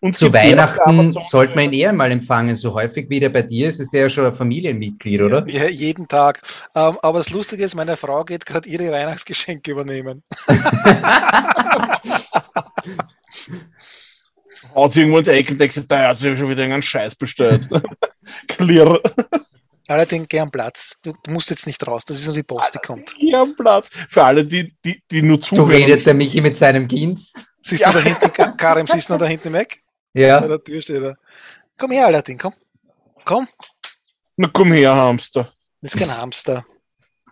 und 0.00 0.16
zu 0.16 0.32
Weihnachten 0.32 1.10
sollte 1.10 1.54
man 1.54 1.66
ihn 1.66 1.74
eher 1.74 1.92
mal 1.92 2.10
empfangen. 2.10 2.56
So 2.56 2.72
häufig 2.72 3.10
wie 3.10 3.20
der 3.20 3.28
bei 3.28 3.42
dir 3.42 3.68
ist, 3.68 3.80
ist 3.80 3.92
der 3.92 4.02
ja 4.02 4.08
schon 4.08 4.24
ein 4.24 4.32
Familienmitglied, 4.32 5.20
oder? 5.20 5.46
Ja, 5.46 5.68
jeden 5.68 6.08
Tag. 6.08 6.40
Ähm, 6.74 6.96
aber 7.02 7.18
das 7.18 7.28
Lustige 7.28 7.64
ist, 7.64 7.74
meine 7.74 7.98
Frau 7.98 8.24
geht 8.24 8.46
gerade 8.46 8.66
ihre 8.66 8.90
Weihnachtsgeschenke 8.90 9.72
übernehmen. 9.72 10.22
Haut 14.74 14.94
sie 14.94 15.00
irgendwo 15.00 15.18
ins 15.18 15.28
Eck 15.28 15.50
und 15.50 15.60
denkt, 15.60 15.84
da 15.88 16.08
hat 16.08 16.18
sie 16.18 16.34
schon 16.34 16.48
wieder 16.48 16.62
einen 16.64 16.80
Scheiß 16.80 17.14
bestellt. 17.14 17.68
Clear. 18.48 19.00
Allerdings 19.88 20.28
gern 20.28 20.50
Platz. 20.50 20.96
Du, 21.02 21.12
du, 21.22 21.30
musst 21.30 21.48
jetzt 21.48 21.66
nicht 21.66 21.84
raus, 21.86 22.04
das 22.04 22.18
ist 22.18 22.26
nur 22.26 22.34
die 22.34 22.42
Post, 22.42 22.74
die 22.74 22.78
kommt. 22.78 23.14
Gern 23.18 23.56
Platz. 23.56 23.88
Für 24.10 24.22
alle, 24.22 24.44
die, 24.44 24.74
die, 24.84 25.02
die 25.10 25.22
nur 25.22 25.40
zuhören. 25.40 25.70
So 25.70 25.74
redet 25.74 26.06
der 26.06 26.14
Michi 26.14 26.42
mit 26.42 26.58
seinem 26.58 26.86
Kind. 26.86 27.18
Siehst 27.62 27.82
ja. 27.82 27.92
du 27.92 27.98
da 27.98 28.04
hinten, 28.04 28.56
Karim, 28.58 28.86
siehst 28.86 29.08
du 29.08 29.16
da 29.16 29.24
hinten 29.24 29.52
weg? 29.54 29.82
Ja. 30.12 30.40
Bei 30.40 30.48
der 30.48 30.62
Tür 30.62 30.82
steht 30.82 31.02
er. 31.02 31.16
Komm 31.78 31.92
her, 31.92 32.06
Aladdin, 32.06 32.36
komm. 32.36 32.52
Komm. 33.24 33.48
Na 34.36 34.48
komm 34.52 34.72
her, 34.72 34.94
Hamster. 34.94 35.52
Das 35.80 35.94
ist 35.94 35.98
kein 35.98 36.14
Hamster. 36.14 36.66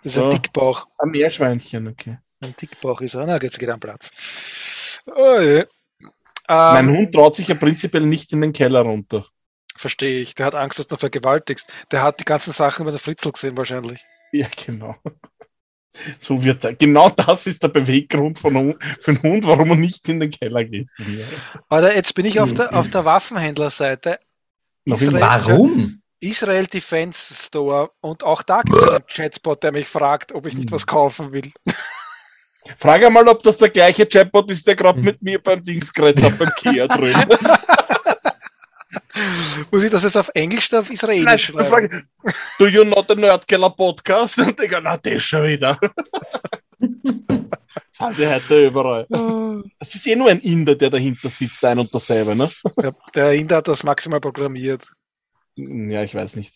Das 0.02 0.06
ist 0.06 0.14
so. 0.14 0.24
ein 0.24 0.30
Dickbauch. 0.30 0.86
Ein 0.98 1.10
Meerschweinchen, 1.10 1.88
okay. 1.88 2.18
Ein 2.40 2.54
Dickbauch 2.58 3.00
ist 3.02 3.14
er. 3.14 3.26
Na, 3.26 3.40
jetzt 3.40 3.58
geht 3.58 3.68
er 3.68 3.74
am 3.74 3.80
Platz. 3.80 4.10
Oh, 5.06 5.40
ja. 5.40 5.64
mein 6.48 6.88
ähm, 6.88 6.96
Hund 6.96 7.14
traut 7.14 7.34
sich 7.34 7.48
ja 7.48 7.54
prinzipiell 7.54 8.04
nicht 8.04 8.32
in 8.32 8.40
den 8.40 8.52
Keller 8.52 8.80
runter. 8.80 9.26
Verstehe 9.76 10.20
ich. 10.20 10.34
Der 10.34 10.46
hat 10.46 10.54
Angst, 10.54 10.78
dass 10.78 10.86
du 10.86 10.96
vergewaltigst. 10.96 11.70
Der 11.92 12.02
hat 12.02 12.20
die 12.20 12.24
ganzen 12.24 12.52
Sachen 12.52 12.82
über 12.82 12.92
den 12.92 12.98
Fritzel 12.98 13.32
gesehen 13.32 13.56
wahrscheinlich. 13.56 14.04
Ja, 14.32 14.48
genau. 14.66 14.96
So 16.18 16.42
wird 16.42 16.64
er. 16.64 16.74
Genau 16.74 17.10
das 17.10 17.46
ist 17.46 17.62
der 17.62 17.68
Beweggrund 17.68 18.38
von, 18.38 18.76
für 19.00 19.10
einen 19.12 19.22
Hund, 19.22 19.46
warum 19.46 19.70
er 19.70 19.76
nicht 19.76 20.08
in 20.08 20.20
den 20.20 20.30
Keller 20.30 20.64
geht. 20.64 20.88
Aber 21.68 21.94
jetzt 21.94 22.14
bin 22.14 22.26
ich 22.26 22.40
auf 22.40 22.52
der, 22.54 22.74
auf 22.74 22.90
der 22.90 23.04
Waffenhändlerseite. 23.04 24.18
Israel, 24.84 25.20
warum? 25.20 26.02
Israel 26.20 26.66
Defense 26.66 27.34
Store 27.34 27.90
und 28.00 28.24
auch 28.24 28.42
da 28.42 28.62
gibt 28.62 28.78
es 28.78 28.88
einen 28.88 29.06
Chatbot, 29.06 29.62
der 29.62 29.72
mich 29.72 29.86
fragt, 29.86 30.32
ob 30.32 30.46
ich 30.46 30.54
nicht 30.54 30.70
was 30.70 30.86
kaufen 30.86 31.32
will. 31.32 31.52
Frage 32.78 33.10
mal, 33.10 33.28
ob 33.28 33.42
das 33.42 33.58
der 33.58 33.70
gleiche 33.70 34.06
Chatbot 34.06 34.50
ist, 34.50 34.66
der 34.66 34.76
gerade 34.76 34.98
hm. 34.98 35.04
mit 35.04 35.22
mir 35.22 35.40
beim 35.40 35.62
Dings 35.62 35.92
geredet 35.92 36.24
hat, 36.24 36.38
beim 36.38 36.50
Kia 36.56 36.86
drin. 36.88 37.14
Muss 39.70 39.82
ich 39.82 39.90
das 39.90 40.02
jetzt 40.02 40.16
auf 40.16 40.30
Englisch 40.34 40.70
oder 40.70 40.80
auf 40.80 40.90
Israelisch 40.90 41.24
Nein, 41.24 41.38
schreiben? 41.38 42.08
Do 42.58 42.66
you 42.66 42.84
know 42.84 43.04
the 43.06 43.14
Nerdkeller 43.14 43.70
Podcast? 43.70 44.38
Und 44.38 44.60
ich 44.60 44.70
na, 44.82 44.96
das 44.96 45.22
schon 45.22 45.44
wieder. 45.44 45.78
Sind 46.78 48.18
die 48.18 48.26
heute 48.26 48.66
überall. 48.66 49.06
Das 49.78 49.94
ist 49.94 50.06
eh 50.06 50.16
nur 50.16 50.28
ein 50.28 50.40
Inder, 50.40 50.74
der 50.74 50.90
dahinter 50.90 51.30
sitzt, 51.30 51.64
ein 51.64 51.78
und 51.78 51.94
dasselbe, 51.94 52.36
ne? 52.36 52.50
Der, 52.76 52.94
der 53.14 53.32
Inder 53.32 53.56
hat 53.56 53.68
das 53.68 53.82
maximal 53.82 54.20
programmiert. 54.20 54.86
Ja, 55.54 56.02
ich 56.02 56.14
weiß 56.14 56.36
nicht. 56.36 56.54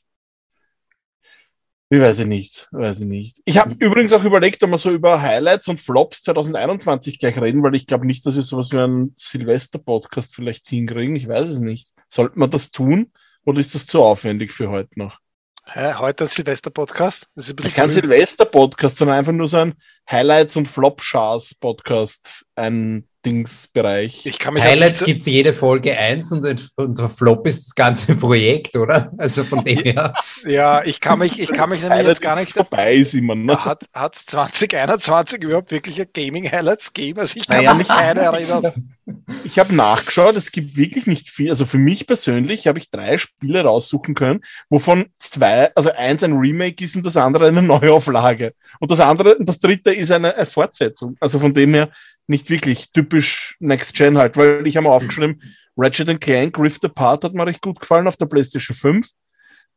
Ich 1.93 2.01
weiß 2.01 2.21
ich 2.21 2.27
nicht, 2.27 2.69
weiß 2.71 3.01
ich 3.01 3.07
nicht. 3.07 3.43
Ich 3.45 3.59
habe 3.59 3.75
übrigens 3.81 4.13
auch 4.13 4.23
überlegt, 4.23 4.63
ob 4.63 4.71
wir 4.71 4.79
so 4.79 4.93
über 4.93 5.21
Highlights 5.21 5.67
und 5.67 5.81
Flops 5.81 6.23
2021 6.23 7.19
gleich 7.19 7.41
reden, 7.41 7.65
weil 7.65 7.75
ich 7.75 7.89
glaube 7.89 8.07
nicht, 8.07 8.25
dass 8.25 8.37
wir 8.37 8.45
sowas 8.45 8.71
wie 8.71 8.79
einen 8.79 9.13
Silvester-Podcast 9.17 10.33
vielleicht 10.33 10.69
hinkriegen. 10.69 11.17
Ich 11.17 11.27
weiß 11.27 11.49
es 11.49 11.59
nicht. 11.59 11.91
Sollte 12.07 12.39
man 12.39 12.49
das 12.49 12.71
tun 12.71 13.11
oder 13.45 13.59
ist 13.59 13.75
das 13.75 13.89
zu 13.89 14.05
aufwendig 14.05 14.53
für 14.53 14.71
heute 14.71 15.01
noch? 15.01 15.19
Hä, 15.65 15.95
heute 15.95 16.25
ein 16.25 16.29
Silvester-Podcast? 16.29 17.27
Kein 17.75 17.91
Silvester-Podcast, 17.91 18.97
sondern 18.97 19.19
einfach 19.19 19.33
nur 19.33 19.49
so 19.49 19.57
ein 19.57 19.75
Highlights- 20.09 20.55
und 20.55 20.69
Flop-Chars-Podcast. 20.69 22.47
Ein 22.55 23.09
Dingsbereich. 23.25 24.25
Ich 24.25 24.39
kann 24.39 24.55
mich 24.55 24.63
Highlights 24.63 25.05
gibt 25.05 25.21
es 25.21 25.27
jede 25.27 25.53
Folge 25.53 25.97
eins 25.97 26.33
und, 26.33 26.45
und 26.77 26.99
der 26.99 27.09
Flop 27.09 27.47
ist 27.47 27.67
das 27.67 27.75
ganze 27.75 28.17
Projekt, 28.17 28.77
oder? 28.77 29.13
Also 29.19 29.45
von 29.45 29.65
dem 29.65 29.79
her. 29.79 30.15
Ja, 30.45 30.83
ich 30.85 31.01
kann 31.01 31.19
mich, 31.19 31.39
ich 31.39 31.53
kann 31.53 31.69
mich 31.69 31.83
nämlich 31.83 32.07
jetzt 32.07 32.23
gar 32.23 32.37
nicht. 32.37 32.53
Vorbei 32.53 32.95
ist 32.95 33.15
immer, 33.15 33.35
ne? 33.35 33.63
Hat, 33.63 33.85
hat 33.93 34.15
2021 34.15 35.43
überhaupt 35.43 35.71
wirkliche 35.71 36.07
Gaming-Highlights 36.07 36.93
gegeben? 36.93 37.21
Also 37.21 37.37
ich 37.37 37.47
kann 37.47 37.59
naja, 37.59 37.75
mich 37.75 37.89
keine 37.89 38.21
erinnern. 38.21 38.73
Ich 39.43 39.59
habe 39.59 39.75
nachgeschaut, 39.75 40.37
es 40.37 40.53
gibt 40.53 40.77
wirklich 40.77 41.07
nicht 41.07 41.31
viel. 41.31 41.51
Also 41.51 41.65
für 41.65 41.79
mich 41.79 42.07
persönlich 42.07 42.69
habe 42.69 42.79
ich 42.79 42.91
drei 42.91 43.19
Spiele 43.19 43.63
raussuchen 43.63 44.15
können, 44.15 44.41
wovon 44.69 45.07
zwei, 45.19 45.75
also 45.75 45.91
eins 45.91 46.23
ein 46.23 46.35
Remake 46.35 46.85
ist 46.85 46.95
und 46.95 47.05
das 47.05 47.17
andere 47.17 47.49
eine 47.49 47.63
Neuauflage. 47.63 48.55
Und 48.79 48.91
das 48.93 49.01
andere, 49.01 49.37
das 49.41 49.59
dritte 49.59 49.93
ist 49.93 50.13
eine, 50.13 50.37
eine 50.37 50.47
Fortsetzung. 50.47 51.17
Also 51.19 51.41
von 51.41 51.53
dem 51.53 51.75
her 51.75 51.91
nicht 52.31 52.49
wirklich 52.49 52.93
typisch 52.93 53.57
Next 53.59 53.93
Gen 53.95 54.17
halt, 54.17 54.37
weil 54.37 54.65
ich 54.65 54.77
habe 54.77 54.87
mir 54.87 54.95
aufgeschrieben, 54.95 55.43
Ratchet 55.77 56.21
Clank 56.21 56.57
Rift 56.59 56.85
Apart 56.85 57.25
hat 57.25 57.35
mir 57.35 57.45
recht 57.45 57.61
gut 57.61 57.81
gefallen 57.81 58.07
auf 58.07 58.17
der 58.17 58.27
PlayStation 58.27 58.77
5. 58.77 59.09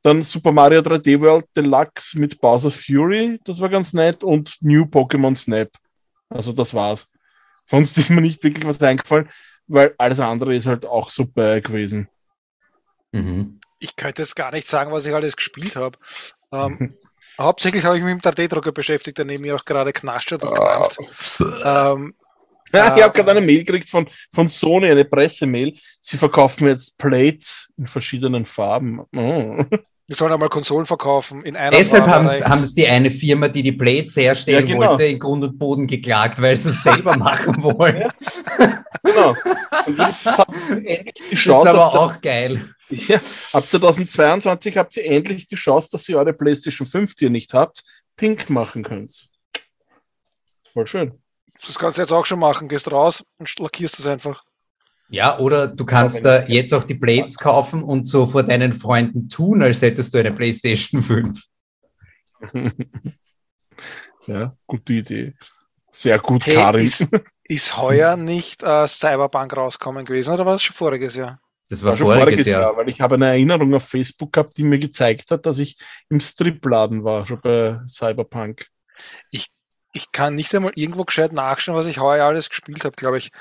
Dann 0.03 0.21
Super 0.21 0.51
Mario 0.51 0.81
3D 0.81 1.19
World 1.19 1.45
Deluxe 1.57 2.19
mit 2.19 2.39
Bowser 2.39 2.69
Fury, 2.69 3.39
das 3.43 3.59
war 3.59 3.69
ganz 3.69 3.93
nett 3.93 4.23
und 4.23 4.55
New 4.61 4.83
Pokémon 4.83 5.35
Snap. 5.35 5.71
Also 6.29 6.53
das 6.53 6.75
war's. 6.75 7.07
Sonst 7.65 7.97
ist 7.97 8.11
mir 8.11 8.21
nicht 8.21 8.43
wirklich 8.43 8.67
was 8.67 8.81
eingefallen, 8.81 9.29
weil 9.65 9.95
alles 9.97 10.19
andere 10.19 10.55
ist 10.55 10.67
halt 10.67 10.85
auch 10.85 11.09
super 11.09 11.59
gewesen. 11.59 12.07
Mhm. 13.13 13.59
Ich 13.79 13.95
könnte 13.95 14.21
jetzt 14.21 14.35
gar 14.35 14.51
nicht 14.51 14.67
sagen, 14.67 14.91
was 14.91 15.07
ich 15.07 15.13
alles 15.15 15.35
gespielt 15.35 15.75
habe. 15.75 15.97
Ähm, 16.51 16.93
hauptsächlich 17.39 17.83
habe 17.83 17.97
ich 17.97 18.03
mich 18.03 18.13
mit 18.13 18.23
dem 18.23 18.31
3D-Drucker 18.31 18.73
beschäftigt, 18.73 19.17
der 19.17 19.25
neben 19.25 19.41
mir 19.41 19.55
auch 19.55 19.65
gerade 19.65 19.91
knascht 19.91 20.31
hat 20.31 20.43
und 20.43 20.53
knallt. 20.53 20.97
ähm, 21.63 22.13
ja, 22.73 22.95
ich 22.95 23.03
habe 23.03 23.13
gerade 23.13 23.31
eine 23.31 23.41
Mail 23.41 23.63
gekriegt 23.63 23.89
von, 23.89 24.07
von 24.33 24.47
Sony, 24.47 24.89
eine 24.89 25.05
Pressemail. 25.05 25.73
Sie 26.01 26.17
verkaufen 26.17 26.67
jetzt 26.67 26.97
Plates 26.97 27.69
in 27.77 27.87
verschiedenen 27.87 28.45
Farben. 28.45 29.01
Oh. 29.15 29.65
Wir 30.05 30.17
sollen 30.17 30.33
einmal 30.33 30.49
Konsolen 30.49 30.85
verkaufen 30.85 31.43
in 31.43 31.55
einer 31.55 31.77
Deshalb 31.77 32.05
haben 32.07 32.25
es 32.25 32.73
die 32.73 32.85
eine 32.85 33.09
Firma, 33.09 33.47
die 33.47 33.63
die 33.63 33.71
Plates 33.71 34.17
herstellen 34.17 34.67
ja, 34.67 34.73
genau. 34.75 34.89
wollte, 34.89 35.05
in 35.05 35.17
Grund 35.17 35.43
und 35.45 35.57
Boden 35.57 35.87
geklagt, 35.87 36.41
weil 36.41 36.55
sie 36.57 36.69
es 36.69 36.83
selber 36.83 37.17
machen 37.17 37.63
wollen. 37.63 38.05
genau. 39.01 39.33
Und 39.85 39.97
jetzt 39.97 40.25
habt 40.25 40.51
ihr 40.69 40.99
endlich 40.99 41.29
die 41.31 41.35
Chance. 41.35 41.65
Das 41.65 41.73
ist 41.73 41.79
aber 41.79 41.99
auch 41.99 42.21
geil. 42.21 42.69
Ja, 42.89 43.21
ab 43.53 43.65
2022 43.65 44.77
habt 44.77 44.97
ihr 44.97 45.05
endlich 45.05 45.45
die 45.45 45.55
Chance, 45.55 45.89
dass 45.91 46.07
ihr 46.09 46.17
eure 46.17 46.33
PlayStation 46.33 46.85
5, 46.85 47.15
die 47.15 47.23
ihr 47.23 47.29
nicht 47.29 47.53
habt, 47.53 47.83
pink 48.17 48.49
machen 48.49 48.83
könnt. 48.83 49.29
Voll 50.73 50.85
schön. 50.85 51.22
Das 51.65 51.79
kannst 51.79 51.97
du 51.97 52.01
jetzt 52.01 52.11
auch 52.11 52.25
schon 52.25 52.39
machen. 52.39 52.67
Gehst 52.67 52.91
raus 52.91 53.23
und 53.37 53.59
lackierst 53.59 53.99
es 53.99 54.07
einfach. 54.07 54.43
Ja, 55.09 55.37
oder 55.37 55.67
du 55.67 55.85
kannst 55.85 56.25
da 56.25 56.43
jetzt 56.47 56.73
auch 56.73 56.83
die 56.83 56.95
Blades 56.95 57.37
kaufen 57.37 57.83
und 57.83 58.05
so 58.07 58.25
vor 58.25 58.43
deinen 58.43 58.73
Freunden 58.73 59.29
tun, 59.29 59.61
als 59.61 59.81
hättest 59.81 60.13
du 60.13 60.17
eine 60.17 60.31
PlayStation 60.31 61.03
5. 61.03 61.39
ja, 64.27 64.53
gute 64.65 64.93
Idee. 64.93 65.33
Sehr 65.91 66.17
gut, 66.17 66.45
hey, 66.47 66.55
Karin. 66.55 66.83
Ist, 66.83 67.07
ist 67.43 67.77
heuer 67.77 68.17
nicht 68.17 68.63
äh, 68.63 68.87
Cyberpunk 68.87 69.55
rauskommen 69.55 70.03
gewesen 70.03 70.33
oder 70.33 70.45
war 70.45 70.53
das 70.53 70.63
schon 70.63 70.75
voriges 70.75 71.15
Jahr? 71.15 71.39
Das 71.69 71.83
war, 71.83 71.91
war 71.91 71.97
schon 71.97 72.07
voriges, 72.07 72.23
voriges 72.23 72.45
Jahr. 72.47 72.61
Jahr. 72.61 72.77
weil 72.77 72.89
ich 72.89 72.99
habe 72.99 73.15
eine 73.15 73.27
Erinnerung 73.27 73.73
auf 73.75 73.87
Facebook 73.87 74.33
gehabt, 74.33 74.57
die 74.57 74.63
mir 74.63 74.79
gezeigt 74.79 75.29
hat, 75.29 75.45
dass 75.45 75.59
ich 75.59 75.77
im 76.09 76.19
Stripladen 76.19 77.03
war, 77.03 77.27
schon 77.27 77.39
bei 77.41 77.79
Cyberpunk. 77.87 78.65
Ich 79.29 79.51
ich 79.93 80.11
kann 80.11 80.35
nicht 80.35 80.53
einmal 80.53 80.73
irgendwo 80.75 81.05
gescheit 81.05 81.31
nachschauen, 81.31 81.77
was 81.77 81.85
ich 81.85 81.99
heuer 81.99 82.25
alles 82.25 82.49
gespielt 82.49 82.83
habe, 82.83 82.95
glaube 82.95 83.19
ich. 83.19 83.31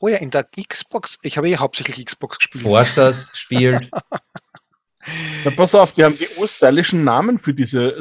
Oh 0.00 0.08
ja, 0.08 0.16
in 0.16 0.30
der 0.30 0.44
Xbox. 0.44 1.18
Ich 1.22 1.38
habe 1.38 1.48
eh 1.48 1.56
hauptsächlich 1.56 2.04
Xbox 2.04 2.38
gespielt. 2.38 2.64
Forzas 2.64 3.30
gespielt. 3.30 3.88
Na, 5.44 5.50
pass 5.52 5.74
auf, 5.74 5.94
die 5.94 6.04
haben 6.04 6.18
die 6.18 6.28
urstylischen 6.36 7.04
Namen 7.04 7.38
für 7.38 7.54
diese 7.54 7.98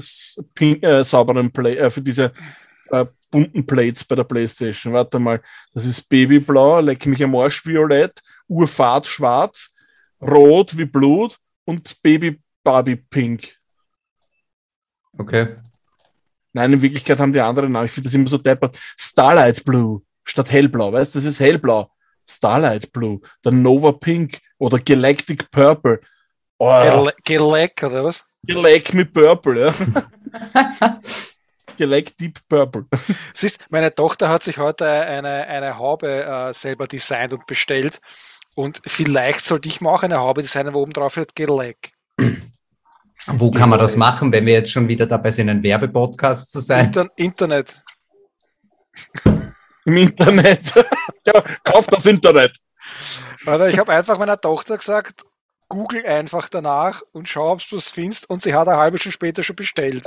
pink, 0.53 0.83
äh, 0.83 1.03
sauberen 1.03 1.51
Play, 1.51 1.77
äh, 1.77 1.89
für 1.89 2.01
diese 2.01 2.33
äh, 2.89 3.05
bunten 3.31 3.65
Plates 3.65 4.03
bei 4.03 4.15
der 4.15 4.25
Playstation. 4.25 4.93
Warte 4.93 5.19
mal, 5.19 5.41
das 5.73 5.85
ist 5.85 6.09
Babyblau, 6.09 6.81
leck 6.81 7.05
mich 7.05 7.23
am 7.23 7.35
Arsch 7.35 7.65
violett, 7.65 8.21
Urfahrt 8.47 9.05
schwarz, 9.05 9.73
rot 10.19 10.77
wie 10.77 10.85
Blut 10.85 11.37
und 11.63 12.01
Baby 12.01 12.41
Barbie 12.63 12.97
pink. 12.97 13.55
Okay. 15.17 15.55
Nein, 16.53 16.73
in 16.73 16.81
Wirklichkeit 16.81 17.19
haben 17.19 17.33
die 17.33 17.39
anderen 17.39 17.71
Namen. 17.71 17.85
Ich 17.85 17.91
finde 17.91 18.07
das 18.07 18.15
immer 18.15 18.27
so 18.27 18.37
deppert. 18.37 18.77
Starlight 18.97 19.63
Blue 19.65 20.01
statt 20.23 20.51
Hellblau. 20.51 20.91
Weißt 20.91 21.13
du, 21.13 21.19
das 21.19 21.25
ist 21.25 21.39
Hellblau. 21.39 21.91
Starlight 22.27 22.91
Blue. 22.91 23.19
Der 23.43 23.51
Nova 23.51 23.91
Pink 23.91 24.39
oder 24.57 24.79
Galactic 24.79 25.49
Purple. 25.51 25.99
Oh. 26.57 27.07
Gelack 27.23 27.83
oder 27.83 28.03
was? 28.03 28.25
Gelack 28.43 28.93
mit 28.93 29.13
Purple, 29.13 29.67
ja. 29.67 30.99
Gelack 31.77 32.17
Deep 32.17 32.39
Purple. 32.49 32.85
Siehst, 33.33 33.65
meine 33.69 33.95
Tochter 33.95 34.27
hat 34.27 34.43
sich 34.43 34.57
heute 34.57 34.85
eine, 34.85 35.47
eine 35.47 35.77
Haube 35.77 36.25
äh, 36.25 36.53
selber 36.53 36.87
designt 36.87 37.31
und 37.31 37.47
bestellt. 37.47 38.01
Und 38.53 38.81
vielleicht 38.85 39.45
sollte 39.45 39.69
ich 39.69 39.79
mir 39.79 39.89
auch 39.89 40.03
eine 40.03 40.19
Haube 40.19 40.41
designen, 40.41 40.73
wo 40.73 40.81
oben 40.81 40.91
drauf 40.91 41.13
steht 41.13 41.35
Gelack. 41.35 41.91
Wo 43.33 43.51
kann 43.51 43.69
man 43.69 43.79
das 43.79 43.95
machen, 43.95 44.31
wenn 44.31 44.45
wir 44.45 44.53
jetzt 44.53 44.71
schon 44.71 44.87
wieder 44.87 45.05
dabei 45.05 45.31
sind, 45.31 45.49
ein 45.49 45.61
Werbepodcast 45.61 46.51
zu 46.51 46.59
sein? 46.59 46.85
Inter 46.85 47.07
Internet. 47.15 47.83
Im 49.85 49.97
Internet. 49.97 50.73
ja, 51.25 51.43
kauf 51.63 51.87
das 51.87 52.05
Internet. 52.05 52.57
Oder 53.45 53.69
ich 53.69 53.77
habe 53.77 53.91
einfach 53.93 54.17
meiner 54.17 54.39
Tochter 54.39 54.77
gesagt, 54.77 55.23
google 55.67 56.05
einfach 56.05 56.49
danach 56.49 57.01
und 57.11 57.29
schau, 57.29 57.51
ob 57.53 57.67
du 57.67 57.77
es 57.77 57.89
findest. 57.89 58.29
Und 58.29 58.41
sie 58.41 58.53
hat 58.53 58.67
eine 58.67 58.77
halbe 58.77 58.97
Stunde 58.97 59.13
später 59.13 59.43
schon 59.43 59.55
bestellt. 59.55 60.03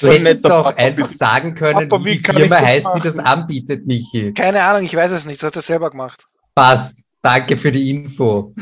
Du 0.00 0.10
hättest 0.10 0.50
auch 0.50 0.64
Papa, 0.64 0.76
einfach 0.76 1.10
wie, 1.10 1.14
sagen 1.14 1.54
können, 1.54 1.88
Papa, 1.88 2.04
wie 2.04 2.18
die 2.18 2.32
Firma 2.32 2.56
heißt, 2.56 2.88
die 2.96 3.00
das 3.00 3.18
anbietet, 3.18 3.86
Michi. 3.86 4.32
Keine 4.32 4.62
Ahnung, 4.62 4.84
ich 4.84 4.94
weiß 4.94 5.12
es 5.12 5.24
nicht. 5.24 5.42
Das 5.42 5.48
hat 5.48 5.56
er 5.56 5.62
selber 5.62 5.90
gemacht. 5.90 6.26
Passt. 6.54 7.04
Danke 7.22 7.56
für 7.56 7.72
die 7.72 7.90
Info. 7.90 8.52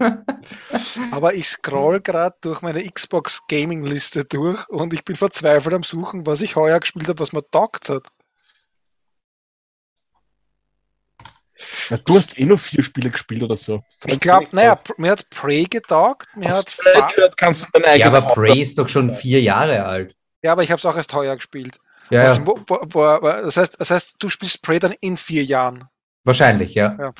Aber 1.10 1.34
ich 1.34 1.48
scroll 1.48 2.00
gerade 2.00 2.36
durch 2.40 2.62
meine 2.62 2.88
Xbox 2.88 3.42
Gaming 3.48 3.84
Liste 3.84 4.24
durch 4.24 4.68
und 4.68 4.92
ich 4.94 5.04
bin 5.04 5.16
verzweifelt 5.16 5.74
am 5.74 5.82
Suchen, 5.82 6.26
was 6.26 6.40
ich 6.40 6.56
heuer 6.56 6.80
gespielt 6.80 7.08
habe, 7.08 7.20
was 7.20 7.32
mir 7.32 7.48
taugt 7.50 7.88
hat. 7.88 8.08
Ja, 11.90 11.98
du 11.98 12.16
hast 12.16 12.38
eh 12.38 12.46
nur 12.46 12.58
vier 12.58 12.82
Spiele 12.82 13.10
gespielt 13.10 13.42
oder 13.42 13.56
so. 13.56 13.82
Ich 14.06 14.18
glaube, 14.18 14.48
naja, 14.52 14.80
mir 14.96 15.10
hat 15.10 15.28
Prey 15.28 15.64
getaugt, 15.64 16.34
mir 16.34 16.48
hat 16.48 16.74
gehört, 17.14 17.36
kannst 17.36 17.62
du 17.62 17.66
deine 17.72 17.98
Ja, 17.98 18.06
aber 18.06 18.22
Prey 18.22 18.60
ist 18.60 18.78
doch 18.78 18.88
schon 18.88 19.14
vier 19.14 19.42
Jahre 19.42 19.84
alt. 19.84 20.16
Ja, 20.42 20.52
aber 20.52 20.62
ich 20.62 20.70
habe 20.70 20.78
es 20.78 20.86
auch 20.86 20.96
erst 20.96 21.12
heuer 21.12 21.36
gespielt. 21.36 21.78
Ja, 22.08 22.24
was, 22.24 22.46
wo, 22.46 22.58
wo, 22.66 22.78
wo, 22.94 23.28
das, 23.28 23.56
heißt, 23.58 23.78
das 23.78 23.90
heißt, 23.90 24.16
du 24.18 24.28
spielst 24.30 24.62
Prey 24.62 24.78
dann 24.78 24.94
in 25.00 25.18
vier 25.18 25.44
Jahren. 25.44 25.84
Wahrscheinlich, 26.24 26.74
ja. 26.74 26.96
ja. 26.98 27.12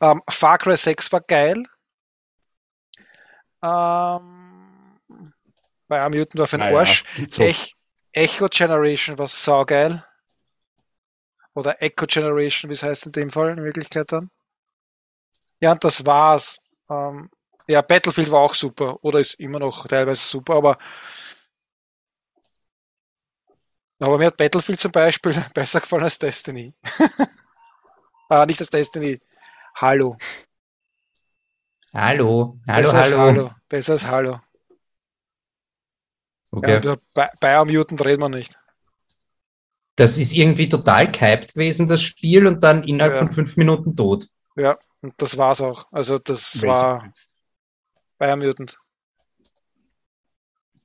Ähm, 0.00 0.22
Far 0.28 0.58
Cry 0.58 0.76
6 0.76 1.12
war 1.12 1.20
geil. 1.20 1.64
Ähm, 3.62 5.32
bei 5.88 6.08
Mutant 6.08 6.38
war 6.38 6.46
für 6.46 6.58
den 6.58 6.74
Arsch. 6.74 7.04
Ja, 7.16 7.44
Ech 7.46 7.74
Echo 8.12 8.48
Generation 8.48 9.18
war 9.18 9.28
saugeil. 9.28 10.04
Oder 11.54 11.82
Echo 11.82 12.06
Generation, 12.06 12.70
wie 12.70 12.74
es 12.74 12.82
heißt 12.82 13.06
in 13.06 13.12
dem 13.12 13.30
Fall 13.30 13.50
in 13.50 13.64
Wirklichkeit 13.64 14.10
dann. 14.12 14.30
Ja, 15.60 15.72
und 15.72 15.82
das 15.82 16.04
war's. 16.06 16.60
Ähm, 16.88 17.30
ja, 17.66 17.82
Battlefield 17.82 18.30
war 18.30 18.40
auch 18.40 18.54
super. 18.54 19.02
Oder 19.02 19.20
ist 19.20 19.34
immer 19.34 19.58
noch 19.58 19.86
teilweise 19.86 20.22
super, 20.22 20.54
aber 20.54 20.78
aber 24.00 24.16
mir 24.16 24.26
hat 24.26 24.36
Battlefield 24.36 24.78
zum 24.78 24.92
Beispiel 24.92 25.32
besser 25.54 25.80
gefallen 25.80 26.04
als 26.04 26.18
Destiny. 26.18 26.72
ah, 28.28 28.46
nicht 28.46 28.60
als 28.60 28.70
Destiny. 28.70 29.20
Hallo. 29.74 30.16
Hallo, 31.92 32.58
hallo, 32.66 32.82
Besser 32.82 32.98
hallo. 33.02 33.18
hallo. 33.18 33.50
Besser 33.68 33.92
als 33.92 34.06
Hallo. 34.06 34.40
Okay. 36.50 36.80
Ja, 36.82 36.96
bei, 37.14 37.30
bei 37.40 37.64
Mutant 37.64 38.04
reden 38.04 38.22
wir 38.22 38.28
nicht. 38.28 38.58
Das 39.96 40.16
ist 40.16 40.32
irgendwie 40.32 40.68
total 40.68 41.10
gehypt 41.10 41.54
gewesen, 41.54 41.86
das 41.86 42.02
Spiel, 42.02 42.46
und 42.46 42.62
dann 42.62 42.84
innerhalb 42.84 43.14
ja. 43.14 43.18
von 43.18 43.32
fünf 43.32 43.56
Minuten 43.56 43.96
tot. 43.96 44.28
Ja, 44.56 44.78
und 45.00 45.14
das 45.16 45.36
war's 45.36 45.60
auch. 45.60 45.86
Also 45.90 46.18
das 46.18 46.62
Welche? 46.62 47.12
war 48.18 48.36
Mutant. 48.36 48.78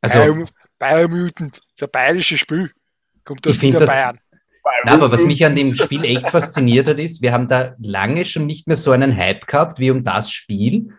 Also, 0.01 0.19
Bayern, 0.19 0.49
Bayern 0.79 1.11
Mutant, 1.11 1.61
der 1.79 1.87
bayerische 1.87 2.37
Spiel. 2.37 2.71
Kommt 3.23 3.47
aus 3.47 3.59
der 3.59 3.79
Bayern. 3.79 4.19
Na, 4.85 4.93
aber 4.93 5.11
was 5.11 5.25
mich 5.25 5.45
an 5.45 5.55
dem 5.55 5.75
Spiel 5.75 6.03
echt 6.05 6.29
fasziniert 6.29 6.87
hat, 6.87 6.99
ist, 6.99 7.21
wir 7.21 7.33
haben 7.33 7.47
da 7.47 7.75
lange 7.79 8.25
schon 8.25 8.45
nicht 8.45 8.67
mehr 8.67 8.77
so 8.77 8.91
einen 8.91 9.15
Hype 9.15 9.47
gehabt 9.47 9.79
wie 9.79 9.91
um 9.91 10.03
das 10.03 10.31
Spiel. 10.31 10.93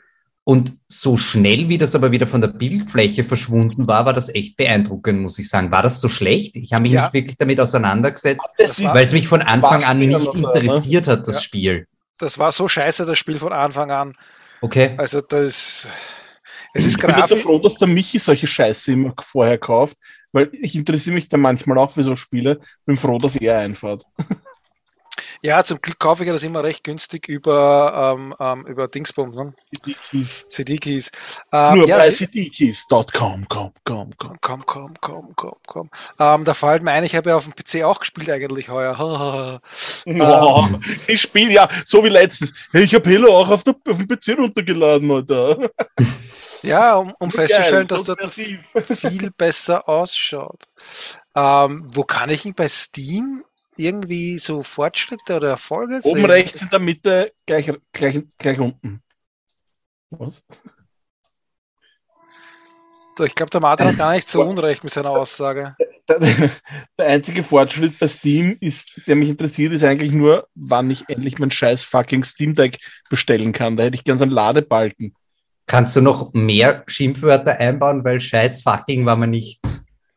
Und 0.47 0.75
so 0.89 1.17
schnell, 1.17 1.71
wie 1.71 1.79
das 1.79 1.95
aber 1.95 2.13
wieder 2.13 2.27
von 2.27 2.43
der 2.43 2.49
Bildfläche 2.49 3.25
verschwunden 3.25 3.87
war, 3.87 4.05
war 4.05 4.13
das 4.13 4.29
echt 4.29 4.59
beeindruckend, 4.59 5.23
muss 5.23 5.39
ich 5.39 5.49
sagen. 5.49 5.71
War 5.71 5.83
das 5.83 6.03
so 6.03 6.09
schlecht? 6.11 6.57
Ich 6.57 6.75
habe 6.75 6.83
mich 6.83 6.93
ja. 6.93 7.05
nicht 7.05 7.15
wirklich 7.15 7.39
damit 7.39 7.59
auseinandergesetzt, 7.59 8.47
weil 8.59 9.05
es 9.05 9.13
mich 9.13 9.27
von 9.27 9.41
Anfang 9.41 9.85
an 9.85 9.99
nicht 9.99 10.35
interessiert 10.35 11.09
hat, 11.09 11.27
das 11.27 11.37
ja. 11.37 11.41
Spiel. 11.41 11.87
Das 12.19 12.39
war 12.39 12.53
so 12.53 12.69
scheiße, 12.69 13.07
das 13.07 13.19
Spiel 13.19 13.39
von 13.39 13.55
Anfang 13.55 13.91
an. 13.91 14.15
Okay. 14.61 14.95
Also 14.99 15.23
das, 15.23 15.89
es 16.75 16.85
ist 16.85 16.97
ich 16.97 17.07
bin 17.07 17.15
so 17.27 17.37
froh, 17.37 17.59
dass 17.59 17.77
der 17.77 17.89
Michi 17.89 18.19
solche 18.19 18.47
Scheiße 18.47 18.93
immer 18.93 19.15
vorher 19.23 19.57
kauft, 19.57 19.97
weil 20.35 20.51
ich 20.53 20.75
interessiere 20.75 21.15
mich 21.15 21.29
da 21.29 21.37
manchmal 21.37 21.79
auch 21.79 21.93
für 21.93 22.03
so 22.03 22.17
Spiele. 22.17 22.61
Bin 22.85 22.97
froh, 22.97 23.19
dass 23.19 23.37
er 23.37 23.59
einfahrt. 23.59 24.05
Ja, 25.43 25.63
zum 25.63 25.81
Glück 25.83 25.99
kaufe 25.99 26.23
ich 26.23 26.27
ja 26.27 26.33
das 26.33 26.43
immer 26.43 26.65
recht 26.65 26.83
günstig 26.85 27.29
über, 27.29 28.17
ähm, 28.17 28.35
ähm, 28.41 28.67
über 28.67 28.89
Dingsbum, 28.89 29.35
ne? 29.35 29.55
CD-Keys. 30.49 31.11
Ähm, 31.53 31.79
Nur 31.79 31.87
ja, 31.87 31.99
bei 31.99 32.11
cdkeys.com, 32.11 33.47
komm, 33.49 33.73
komm, 33.85 34.11
komm. 34.17 34.39
Komm, 34.41 34.65
komm, 34.65 34.95
komm, 35.03 35.37
komm, 35.37 35.57
komm. 35.67 35.91
Ähm, 36.19 36.45
da 36.45 36.55
fällt 36.55 36.83
mir 36.83 36.93
ein, 36.93 37.05
ich 37.05 37.15
habe 37.15 37.29
ja 37.29 37.37
auf 37.37 37.45
dem 37.45 37.55
PC 37.55 37.85
auch 37.85 38.01
gespielt 38.01 38.31
eigentlich 38.31 38.71
heuer. 38.71 39.61
oh, 40.07 40.67
ich 41.07 41.21
spiele 41.21 41.53
ja, 41.53 41.69
so 41.85 42.03
wie 42.03 42.09
letztens. 42.09 42.55
Ich 42.73 42.95
habe 42.95 43.15
Halo 43.15 43.37
auch 43.37 43.51
auf, 43.51 43.65
der, 43.65 43.75
auf 43.87 43.99
dem 43.99 44.09
PC 44.09 44.39
runtergeladen, 44.39 45.11
Alter. 45.11 45.71
Ja, 46.65 46.97
um, 46.97 47.13
um 47.19 47.31
festzustellen, 47.31 47.87
geil, 47.87 47.99
dass 47.99 48.05
dort 48.05 48.33
viel 48.33 49.31
besser 49.39 49.89
ausschaut. 49.89 50.65
Ähm, 51.35 51.87
wo 51.93 52.05
kann 52.05 52.31
ich 52.31 52.45
ihn 52.45 52.55
bei 52.55 52.69
Steam 52.69 53.45
irgendwie 53.77 54.39
so 54.39 54.63
Fortschritte 54.63 55.37
oder 55.37 55.49
Erfolge 55.49 56.01
sehen? 56.01 56.11
Oben 56.11 56.25
rechts 56.25 56.63
in 56.63 56.71
der 56.71 56.79
Mitte, 56.79 57.33
gleich, 57.47 57.71
gleich, 57.93 58.23
gleich 58.39 58.59
unten. 58.59 59.03
Was? 60.11 60.45
Ich 63.21 63.35
glaube, 63.35 63.51
der 63.51 63.61
Martin 63.61 63.87
hat 63.87 63.97
gar 63.97 64.13
nicht 64.13 64.29
so 64.29 64.43
unrecht 64.43 64.83
mit 64.83 64.93
seiner 64.93 65.11
Aussage. 65.11 65.77
Der, 66.09 66.19
der, 66.19 67.07
einzige 67.07 67.45
Fortschritt 67.45 67.99
bei 67.99 68.09
Steam 68.09 68.57
ist, 68.61 69.03
der 69.07 69.15
mich 69.15 69.29
interessiert, 69.29 69.73
ist 69.73 69.85
eigentlich 69.85 70.13
nur, 70.13 70.49
wann 70.55 70.91
ich 70.91 71.09
endlich 71.09 71.39
mein 71.39 71.51
scheiß 71.51 71.85
fucking 71.85 72.25
Steam 72.25 72.55
Deck 72.55 72.79
bestellen 73.09 73.53
kann. 73.53 73.77
Da 73.77 73.85
hätte 73.85 73.95
ich 73.95 74.05
gern 74.05 74.19
so 74.19 74.25
einen 74.25 74.33
Ladebalken. 74.33 75.15
Kannst 75.67 75.97
du 75.97 76.01
noch 76.01 76.33
mehr 76.35 76.85
Schimpfwörter 76.87 77.59
einbauen, 77.59 78.05
weil 78.05 78.21
scheiß 78.21 78.63
fucking 78.63 79.07
war 79.07 79.17
man 79.17 79.31
nicht, 79.31 79.61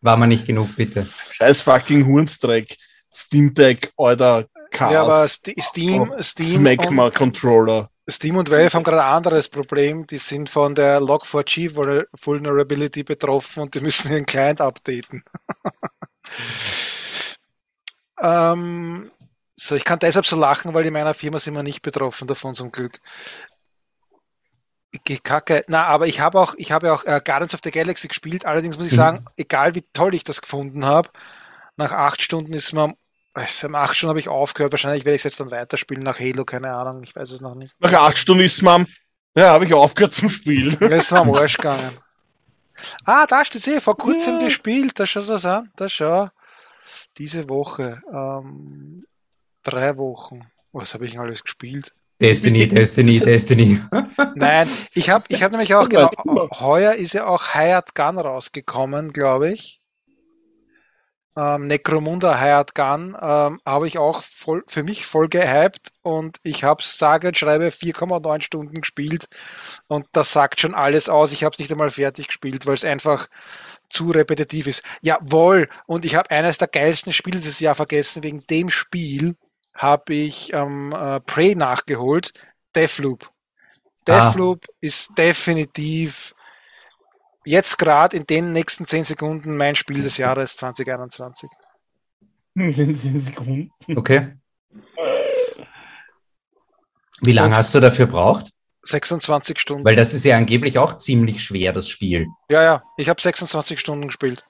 war 0.02 0.18
man 0.18 0.30
nicht 0.30 0.46
genug, 0.46 0.76
bitte. 0.76 1.08
Scheiß 1.34 1.62
fucking 1.62 2.06
Hurnsdreck. 2.06 2.78
Steam 3.14 3.54
Deck, 3.54 3.92
Alter, 3.98 4.46
Chaos. 4.72 4.94
Ja, 4.94 5.04
aber 5.04 5.28
Steam, 5.28 6.12
oh, 6.12 6.22
Steam 6.22 6.60
Smegma 6.60 7.10
Controller. 7.10 7.90
Steam 8.10 8.38
und 8.38 8.50
Valve 8.50 8.74
haben 8.74 8.84
gerade 8.84 9.04
ein 9.04 9.16
anderes 9.16 9.50
Problem. 9.50 10.08
Die 10.08 10.18
sind 10.18 10.50
von 10.50 10.76
der 10.76 11.02
Log4j 11.02 12.06
Vulnerability 12.22 13.04
betroffen 13.04 13.64
und 13.64 13.76
die 13.76 13.82
müssen 13.82 14.12
ihren 14.12 14.26
Client 14.26 14.62
updaten. 14.62 15.24
ähm, 18.22 19.12
so, 19.56 19.76
ich 19.76 19.84
kann 19.84 20.00
deshalb 20.00 20.26
so 20.26 20.38
lachen, 20.38 20.74
weil 20.74 20.86
in 20.86 20.94
meiner 20.94 21.14
Firma 21.14 21.40
sind 21.40 21.56
wir 21.56 21.64
nicht 21.64 21.82
betroffen 21.82 22.28
davon 22.28 22.56
zum 22.56 22.72
Glück. 22.72 23.00
Kacke. 25.24 25.64
Na, 25.68 25.86
aber 25.86 26.08
ich 26.08 26.20
habe 26.20 26.40
auch, 26.40 26.56
ich 26.58 26.72
habe 26.72 26.94
auch 26.94 27.04
äh, 27.04 27.22
Guardians 27.24 27.54
of 27.54 27.60
the 27.64 27.72
Galaxy 27.72 28.08
gespielt. 28.08 28.46
Allerdings 28.46 28.78
muss 28.78 28.88
ich 28.88 28.94
mhm. 28.94 28.98
sagen, 28.98 29.26
egal 29.36 29.76
wie 29.76 29.84
toll 29.94 30.16
ich 30.16 30.24
das 30.24 30.42
gefunden 30.42 30.86
habe, 30.86 31.10
nach 31.76 31.92
acht 31.92 32.22
Stunden 32.22 32.54
ist 32.54 32.74
man 32.74 32.96
also, 33.38 33.68
nach 33.68 33.82
acht 33.82 33.96
Stunden 33.96 34.10
habe 34.10 34.20
ich 34.20 34.30
aufgehört. 34.30 34.74
Wahrscheinlich 34.74 35.06
werde 35.06 35.16
ich 35.16 35.20
es 35.20 35.26
jetzt 35.26 35.40
dann 35.40 35.52
weiterspielen 35.52 36.02
nach 36.02 36.20
Halo, 36.20 36.44
keine 36.44 36.74
Ahnung. 36.74 37.04
Ich 37.04 37.16
weiß 37.16 37.30
es 37.30 37.40
noch 37.40 37.54
nicht. 37.54 37.76
Nach 37.78 37.94
acht 37.94 38.18
Stunden 38.18 38.44
ist 38.44 38.64
man, 38.64 38.88
ja, 39.36 39.52
habe 39.52 39.66
ich 39.66 39.76
aufgehört 39.76 40.14
zum 40.14 40.32
Spielen. 40.32 40.74
Ist 40.80 41.12
man 41.12 41.22
am 41.22 41.36
Arsch 41.36 41.58
gegangen. 41.58 42.00
Ah, 43.06 43.28
da 43.28 43.46
steht 43.46 43.62
sie, 43.62 43.80
vor 43.80 43.96
kurzem 43.96 44.40
ja. 44.40 44.46
gespielt. 44.46 45.00
Da 45.00 45.06
schau 45.06 45.22
das 45.22 45.46
an. 45.46 45.70
Da 45.76 45.88
schau. 45.88 46.30
Diese 47.20 47.48
Woche. 47.48 48.02
Ähm, 48.12 49.06
drei 49.62 49.96
Wochen. 49.98 50.50
Was 50.72 50.96
habe 50.96 51.06
ich 51.06 51.12
denn 51.12 51.22
alles 51.22 51.44
gespielt? 51.44 51.94
Destiny, 52.20 52.68
Destiny, 52.68 53.20
Destiny. 53.26 53.82
Nein, 54.36 54.68
ich 54.94 55.10
habe 55.10 55.26
ich 55.28 55.44
hab 55.44 55.52
nämlich 55.52 55.74
auch, 55.76 55.88
genau, 55.90 56.10
heuer 56.60 56.94
ist 56.94 57.14
ja 57.14 57.28
auch 57.28 57.54
Hired 57.54 57.94
Gun 57.96 58.18
rausgekommen, 58.18 59.14
glaube 59.14 59.52
ich 59.52 59.82
ähm, 61.38 61.68
Necromunda 61.68 62.40
Hired 62.40 62.74
Gun 62.74 63.16
ähm, 63.22 63.62
habe 63.64 63.88
ich 63.88 64.00
auch 64.00 64.24
voll, 64.24 64.64
für 64.68 64.82
mich 64.82 65.06
voll 65.06 65.30
gehypt 65.30 65.92
und 66.02 66.38
ich 66.42 66.64
habe 66.64 66.82
sage 66.84 67.28
und 67.28 67.38
schreibe 67.38 67.68
4,9 67.68 68.42
Stunden 68.42 68.82
gespielt 68.82 69.28
und 69.88 70.08
das 70.14 70.34
sagt 70.34 70.60
schon 70.60 70.74
alles 70.74 71.10
aus. 71.10 71.32
Ich 71.32 71.44
habe 71.44 71.54
es 71.54 71.60
nicht 71.60 71.72
einmal 71.72 71.92
fertig 71.92 72.28
gespielt, 72.28 72.66
weil 72.66 72.74
es 72.74 72.84
einfach 72.84 73.28
zu 73.90 74.10
repetitiv 74.10 74.66
ist. 74.66 74.84
Jawohl, 75.02 75.70
und 75.86 76.06
ich 76.06 76.16
habe 76.16 76.32
eines 76.32 76.58
der 76.58 76.68
geilsten 76.68 77.14
Spiele 77.14 77.38
dieses 77.38 77.60
Jahr 77.60 77.76
vergessen. 77.76 78.24
Wegen 78.24 78.44
dem 78.48 78.70
Spiel 78.70 79.36
habe 79.78 80.14
ich 80.14 80.52
ähm, 80.54 80.92
äh, 80.92 81.20
Prey 81.22 81.56
nachgeholt, 81.56 82.34
Deathloop. 82.76 83.30
Ah. 84.08 84.30
Deathloop 84.30 84.66
ah. 84.68 84.74
ist 84.82 85.18
definitiv 85.18 86.36
jetzt 87.46 87.78
gerade 87.78 88.18
in 88.18 88.28
den 88.28 88.52
nächsten 88.52 88.86
10 88.86 89.06
Sekunden 89.06 89.56
mein 89.56 89.76
Spiel 89.76 90.04
des 90.04 90.18
Jahres 90.18 90.58
2021. 90.58 91.50
In 92.56 92.74
10 92.74 93.20
Sekunden. 93.20 93.72
Okay. 93.96 94.34
Wie 97.22 97.32
lange 97.32 97.56
hast 97.56 97.74
du 97.74 97.80
dafür 97.80 98.08
braucht? 98.08 98.52
26 98.84 99.60
Stunden. 99.60 99.86
Weil 99.86 99.96
das 99.96 100.14
ist 100.14 100.24
ja 100.24 100.38
angeblich 100.38 100.78
auch 100.78 100.98
ziemlich 100.98 101.44
schwer, 101.44 101.74
das 101.74 101.90
Spiel. 101.90 102.28
Ja, 102.50 102.64
ja, 102.64 102.84
ich 102.98 103.10
habe 103.10 103.22
26 103.22 103.80
Stunden 103.80 104.08
gespielt. 104.08 104.46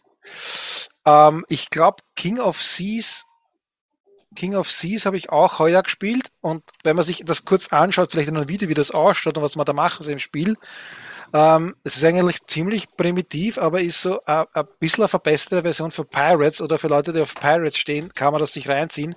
Ähm, 1.06 1.46
ich 1.50 1.70
glaube, 1.70 1.98
King 2.16 2.40
of 2.40 2.62
Seas, 2.62 3.26
King 4.38 4.54
of 4.56 4.70
Seas 4.70 5.08
habe 5.08 5.18
ich 5.18 5.32
auch 5.32 5.58
heuer 5.58 5.82
gespielt 5.82 6.30
und 6.42 6.64
wenn 6.84 6.96
man 6.96 7.04
sich 7.04 7.24
das 7.26 7.44
kurz 7.44 7.70
anschaut, 7.70 8.12
vielleicht 8.12 8.30
in 8.30 8.38
einem 8.38 8.48
Video, 8.48 8.70
wie 8.70 8.76
das 8.76 8.92
ausschaut 8.92 9.36
und 9.36 9.44
was 9.44 9.56
man 9.56 9.66
da 9.66 9.74
macht 9.74 10.06
im 10.06 10.20
Spiel, 10.20 10.58
ähm, 11.34 11.76
es 11.84 11.98
ist 11.98 12.04
eigentlich 12.04 12.46
ziemlich 12.46 12.96
primitiv, 12.96 13.58
aber 13.58 13.82
ist 13.82 14.02
so 14.02 14.22
ein 14.26 14.46
bisschen 14.80 15.04
eine 15.04 15.08
verbesserte 15.08 15.64
Version 15.64 15.90
für 15.90 16.06
Pirates 16.06 16.62
oder 16.62 16.78
für 16.78 16.88
Leute, 16.88 17.14
die 17.14 17.22
auf 17.22 17.34
Pirates 17.34 17.78
stehen, 17.78 18.14
kann 18.14 18.32
man 18.32 18.40
das 18.40 18.54
sich 18.54 18.70
reinziehen. 18.70 19.16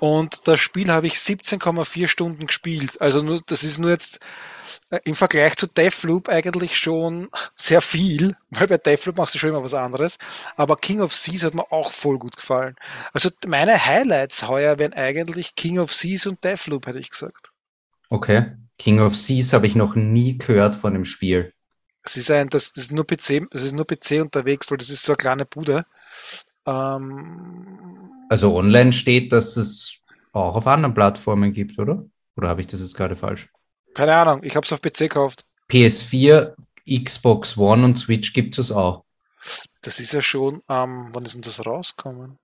Und 0.00 0.48
das 0.48 0.58
Spiel 0.58 0.90
habe 0.90 1.06
ich 1.06 1.16
17,4 1.16 2.08
Stunden 2.08 2.46
gespielt. 2.46 2.98
Also 3.00 3.22
nur, 3.22 3.42
das 3.46 3.62
ist 3.62 3.78
nur 3.78 3.90
jetzt 3.90 4.16
äh, 4.16 4.55
im 5.04 5.14
Vergleich 5.14 5.56
zu 5.56 5.66
Deathloop 5.66 6.28
eigentlich 6.28 6.76
schon 6.76 7.28
sehr 7.54 7.80
viel, 7.80 8.36
weil 8.50 8.66
bei 8.66 8.78
Deathloop 8.78 9.16
machst 9.16 9.34
du 9.34 9.38
schon 9.38 9.50
immer 9.50 9.62
was 9.62 9.74
anderes. 9.74 10.18
Aber 10.56 10.76
King 10.76 11.00
of 11.00 11.14
Seas 11.14 11.42
hat 11.42 11.54
mir 11.54 11.70
auch 11.72 11.92
voll 11.92 12.18
gut 12.18 12.36
gefallen. 12.36 12.76
Also 13.12 13.30
meine 13.46 13.84
Highlights 13.84 14.48
heuer 14.48 14.78
wären 14.78 14.92
eigentlich 14.92 15.54
King 15.54 15.78
of 15.78 15.92
Seas 15.92 16.26
und 16.26 16.42
Deathloop, 16.44 16.86
hätte 16.86 16.98
ich 16.98 17.10
gesagt. 17.10 17.50
Okay. 18.08 18.52
King 18.78 19.00
of 19.00 19.16
Seas 19.16 19.52
habe 19.52 19.66
ich 19.66 19.74
noch 19.74 19.94
nie 19.96 20.38
gehört 20.38 20.76
von 20.76 20.92
dem 20.92 21.04
Spiel. 21.04 21.52
Es 22.02 22.16
ist 22.16 22.30
ein, 22.30 22.48
das, 22.48 22.72
das 22.72 22.84
ist 22.84 22.92
nur 22.92 23.06
PC, 23.06 23.48
das 23.50 23.64
ist 23.64 23.74
nur 23.74 23.86
PC 23.86 24.20
unterwegs, 24.20 24.70
weil 24.70 24.78
das 24.78 24.90
ist 24.90 25.02
so 25.02 25.12
eine 25.12 25.16
kleine 25.16 25.44
Bude. 25.44 25.86
Ähm, 26.66 28.10
also 28.28 28.54
online 28.54 28.92
steht, 28.92 29.32
dass 29.32 29.56
es 29.56 29.98
auch 30.32 30.56
auf 30.56 30.66
anderen 30.66 30.94
Plattformen 30.94 31.52
gibt, 31.52 31.78
oder? 31.78 32.04
Oder 32.36 32.48
habe 32.48 32.60
ich 32.60 32.66
das 32.66 32.80
jetzt 32.80 32.96
gerade 32.96 33.16
falsch? 33.16 33.48
Keine 33.96 34.14
Ahnung, 34.14 34.42
ich 34.42 34.54
habe 34.54 34.66
es 34.66 34.72
auf 34.74 34.82
PC 34.82 35.08
gekauft. 35.08 35.46
PS4, 35.70 36.54
Xbox 36.86 37.56
One 37.56 37.82
und 37.82 37.98
Switch 37.98 38.34
gibt 38.34 38.58
es 38.58 38.70
auch. 38.70 39.04
Das 39.80 40.00
ist 40.00 40.12
ja 40.12 40.20
schon, 40.20 40.62
ähm, 40.68 41.08
wann 41.12 41.24
ist 41.24 41.34
denn 41.34 41.40
das 41.40 41.64
rauskommen? 41.64 42.38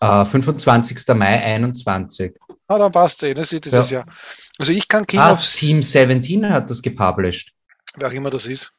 Uh, 0.00 0.24
25. 0.24 1.08
Mai 1.16 1.42
21. 1.42 2.36
Ah, 2.68 2.78
dann 2.78 2.92
passt 2.92 3.24
es 3.24 3.30
eh, 3.30 3.34
das 3.34 3.52
ist 3.52 3.64
dieses 3.64 3.90
ja. 3.90 3.98
Jahr. 3.98 4.06
Also 4.56 4.70
ich 4.70 4.86
kann 4.86 5.04
King 5.08 5.18
ah, 5.18 5.32
of 5.32 5.44
Team 5.44 5.82
17 5.82 6.48
hat 6.48 6.70
das 6.70 6.80
gepublished. 6.80 7.52
Wer 7.96 8.06
auch 8.06 8.12
immer 8.12 8.30
das 8.30 8.46
ist. 8.46 8.72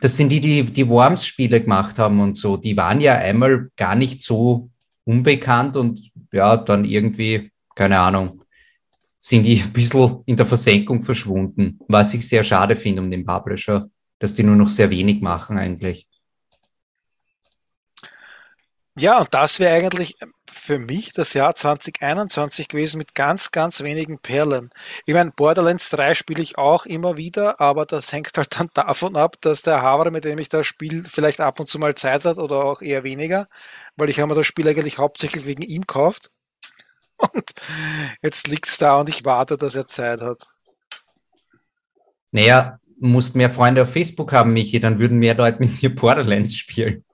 Das 0.00 0.16
sind 0.16 0.30
die, 0.30 0.40
die 0.40 0.64
die 0.64 0.88
Worms-Spiele 0.88 1.60
gemacht 1.60 1.96
haben 1.96 2.18
und 2.18 2.36
so. 2.36 2.56
Die 2.56 2.76
waren 2.76 3.00
ja 3.00 3.14
einmal 3.14 3.70
gar 3.76 3.94
nicht 3.94 4.20
so 4.20 4.68
unbekannt 5.04 5.76
und 5.76 6.10
ja, 6.34 6.56
dann 6.56 6.84
irgendwie, 6.84 7.52
keine 7.74 8.00
Ahnung, 8.00 8.42
sind 9.18 9.44
die 9.44 9.62
ein 9.62 9.72
bisschen 9.72 10.22
in 10.26 10.36
der 10.36 10.46
Versenkung 10.46 11.02
verschwunden. 11.02 11.78
Was 11.88 12.12
ich 12.12 12.28
sehr 12.28 12.44
schade 12.44 12.76
finde 12.76 13.02
um 13.02 13.10
den 13.10 13.24
Publisher, 13.24 13.88
dass 14.18 14.34
die 14.34 14.42
nur 14.42 14.56
noch 14.56 14.68
sehr 14.68 14.90
wenig 14.90 15.22
machen 15.22 15.56
eigentlich. 15.56 16.08
Ja, 18.98 19.20
und 19.20 19.32
das 19.32 19.58
wäre 19.58 19.74
eigentlich 19.76 20.16
für 20.54 20.78
mich 20.78 21.12
das 21.12 21.34
Jahr 21.34 21.54
2021 21.54 22.68
gewesen 22.68 22.98
mit 22.98 23.14
ganz, 23.14 23.50
ganz 23.50 23.82
wenigen 23.82 24.18
Perlen. 24.18 24.70
Ich 25.06 25.14
meine, 25.14 25.32
Borderlands 25.32 25.90
3 25.90 26.14
spiele 26.14 26.42
ich 26.42 26.58
auch 26.58 26.86
immer 26.86 27.16
wieder, 27.16 27.60
aber 27.60 27.86
das 27.86 28.12
hängt 28.12 28.36
halt 28.36 28.58
dann 28.58 28.70
davon 28.74 29.16
ab, 29.16 29.36
dass 29.40 29.62
der 29.62 29.82
Havre, 29.82 30.10
mit 30.10 30.24
dem 30.24 30.38
ich 30.38 30.48
das 30.48 30.66
spiele, 30.66 31.02
vielleicht 31.02 31.40
ab 31.40 31.60
und 31.60 31.66
zu 31.66 31.78
mal 31.78 31.94
Zeit 31.94 32.24
hat 32.24 32.38
oder 32.38 32.64
auch 32.64 32.82
eher 32.82 33.04
weniger, 33.04 33.48
weil 33.96 34.10
ich 34.10 34.20
habe 34.20 34.28
mir 34.28 34.34
das 34.34 34.46
Spiel 34.46 34.68
eigentlich 34.68 34.98
hauptsächlich 34.98 35.44
wegen 35.44 35.62
ihm 35.62 35.82
gekauft. 35.82 36.30
Und 37.32 37.52
jetzt 38.22 38.48
liegt's 38.48 38.76
da 38.76 38.96
und 38.98 39.08
ich 39.08 39.24
warte, 39.24 39.56
dass 39.56 39.76
er 39.76 39.86
Zeit 39.86 40.20
hat. 40.20 40.48
Naja, 42.32 42.80
musst 42.98 43.36
mehr 43.36 43.50
Freunde 43.50 43.82
auf 43.82 43.92
Facebook 43.92 44.32
haben, 44.32 44.52
Michi, 44.52 44.80
dann 44.80 44.98
würden 44.98 45.18
mehr 45.18 45.36
Leute 45.36 45.60
mit 45.60 45.80
dir 45.80 45.94
Borderlands 45.94 46.56
spielen. 46.56 47.04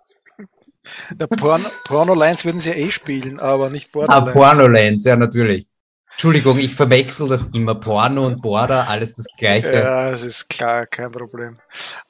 Der 1.10 1.26
Porn 1.26 1.64
Pornolines 1.84 2.44
würden 2.44 2.60
sie 2.60 2.70
ja 2.70 2.76
eh 2.76 2.90
spielen, 2.90 3.38
aber 3.38 3.70
nicht 3.70 3.92
Borderlands. 3.92 4.30
Ah, 4.30 4.32
Pornolines, 4.32 5.04
ja, 5.04 5.16
natürlich. 5.16 5.68
Entschuldigung, 6.12 6.58
ich 6.58 6.74
verwechsel 6.74 7.28
das 7.28 7.46
immer. 7.48 7.74
Porno 7.74 8.26
und 8.26 8.42
Border, 8.42 8.88
alles 8.88 9.16
das 9.16 9.26
Gleiche. 9.38 9.72
Ja, 9.72 10.10
das 10.10 10.22
ist 10.22 10.48
klar, 10.48 10.86
kein 10.86 11.12
Problem. 11.12 11.56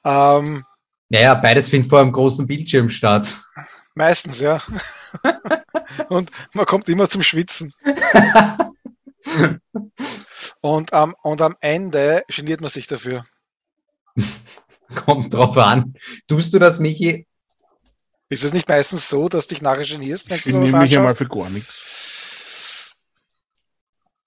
Ähm, 0.04 0.64
naja, 1.08 1.34
beides 1.34 1.68
findet 1.68 1.90
vor 1.90 2.00
einem 2.00 2.12
großen 2.12 2.46
Bildschirm 2.46 2.88
statt. 2.88 3.34
Meistens, 3.94 4.40
ja. 4.40 4.60
und 6.08 6.30
man 6.54 6.66
kommt 6.66 6.88
immer 6.88 7.08
zum 7.08 7.22
Schwitzen. 7.22 7.74
und, 10.60 10.92
am, 10.92 11.14
und 11.22 11.42
am 11.42 11.56
Ende 11.60 12.24
geniert 12.28 12.60
man 12.60 12.70
sich 12.70 12.86
dafür. 12.86 13.24
Kommt 14.94 15.34
drauf 15.34 15.56
an. 15.56 15.94
Tust 16.26 16.52
du 16.54 16.58
das, 16.58 16.80
Michi? 16.80 17.26
Ist 18.30 18.44
es 18.44 18.52
nicht 18.52 18.68
meistens 18.68 19.08
so, 19.08 19.28
dass 19.28 19.48
dich 19.48 19.60
nachher 19.60 19.84
genierst, 19.84 20.30
wenn 20.30 20.36
ich 20.36 20.44
du 20.44 20.52
sowas 20.52 20.72
mich 20.72 20.92
ja 20.92 21.02
mal 21.02 21.16
für 21.16 21.26
gar 21.26 21.50
nichts. 21.50 22.96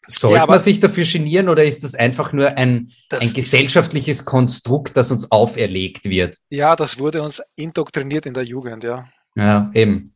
Sollte 0.08 0.36
ja, 0.36 0.46
man 0.46 0.60
sich 0.60 0.82
dafür 0.82 1.06
genieren 1.06 1.48
oder 1.48 1.64
ist 1.64 1.86
das 1.86 1.96
einfach 1.96 2.34
nur 2.34 2.50
ein, 2.58 2.92
ein 3.10 3.34
gesellschaftliches 3.34 4.26
Konstrukt, 4.26 4.98
das 4.98 5.10
uns 5.12 5.32
auferlegt 5.32 6.04
wird? 6.04 6.38
Ja, 6.50 6.76
das 6.76 7.00
wurde 7.00 7.22
uns 7.22 7.42
indoktriniert 7.56 8.26
in 8.26 8.34
der 8.34 8.44
Jugend, 8.44 8.84
ja. 8.84 9.08
Ja, 9.36 9.72
eben. 9.74 10.14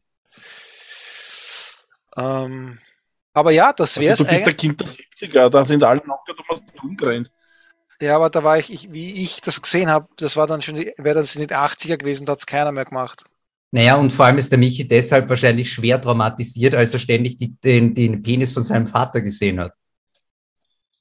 Ähm, 2.17 2.77
aber 3.31 3.51
ja, 3.51 3.71
das 3.71 3.97
wäre 3.97 4.11
also, 4.11 4.25
Du 4.25 4.29
bist 4.29 4.45
der 4.45 4.53
Kind 4.53 4.81
der 4.81 4.87
70er, 4.87 5.49
da 5.49 5.63
sind 5.63 5.81
alle 5.85 6.01
noch 6.05 6.19
umgerannt. 6.83 7.31
Ja, 8.01 8.17
aber 8.17 8.29
da 8.29 8.43
war 8.43 8.59
ich, 8.59 8.71
ich, 8.71 8.91
wie 8.91 9.23
ich 9.23 9.39
das 9.39 9.61
gesehen 9.61 9.89
habe, 9.89 10.09
das 10.17 10.35
war 10.35 10.45
dann 10.45 10.61
schon, 10.61 10.75
wäre 10.75 11.15
das 11.15 11.35
in 11.35 11.47
den 11.47 11.57
80er 11.57 11.95
gewesen, 11.95 12.25
da 12.25 12.33
hat 12.33 12.39
es 12.39 12.45
keiner 12.45 12.73
mehr 12.73 12.85
gemacht. 12.85 13.23
Naja, 13.71 13.95
und 13.95 14.13
vor 14.13 14.25
allem 14.25 14.37
ist 14.37 14.51
der 14.51 14.59
Michi 14.59 14.87
deshalb 14.87 15.27
wahrscheinlich 15.29 15.71
schwer 15.71 16.01
traumatisiert, 16.01 16.73
als 16.73 16.93
er 16.93 16.99
ständig 16.99 17.37
die, 17.37 17.53
den, 17.59 17.93
den 17.93 18.21
Penis 18.21 18.53
von 18.53 18.63
seinem 18.63 18.87
Vater 18.87 19.21
gesehen 19.21 19.59
hat. 19.59 19.73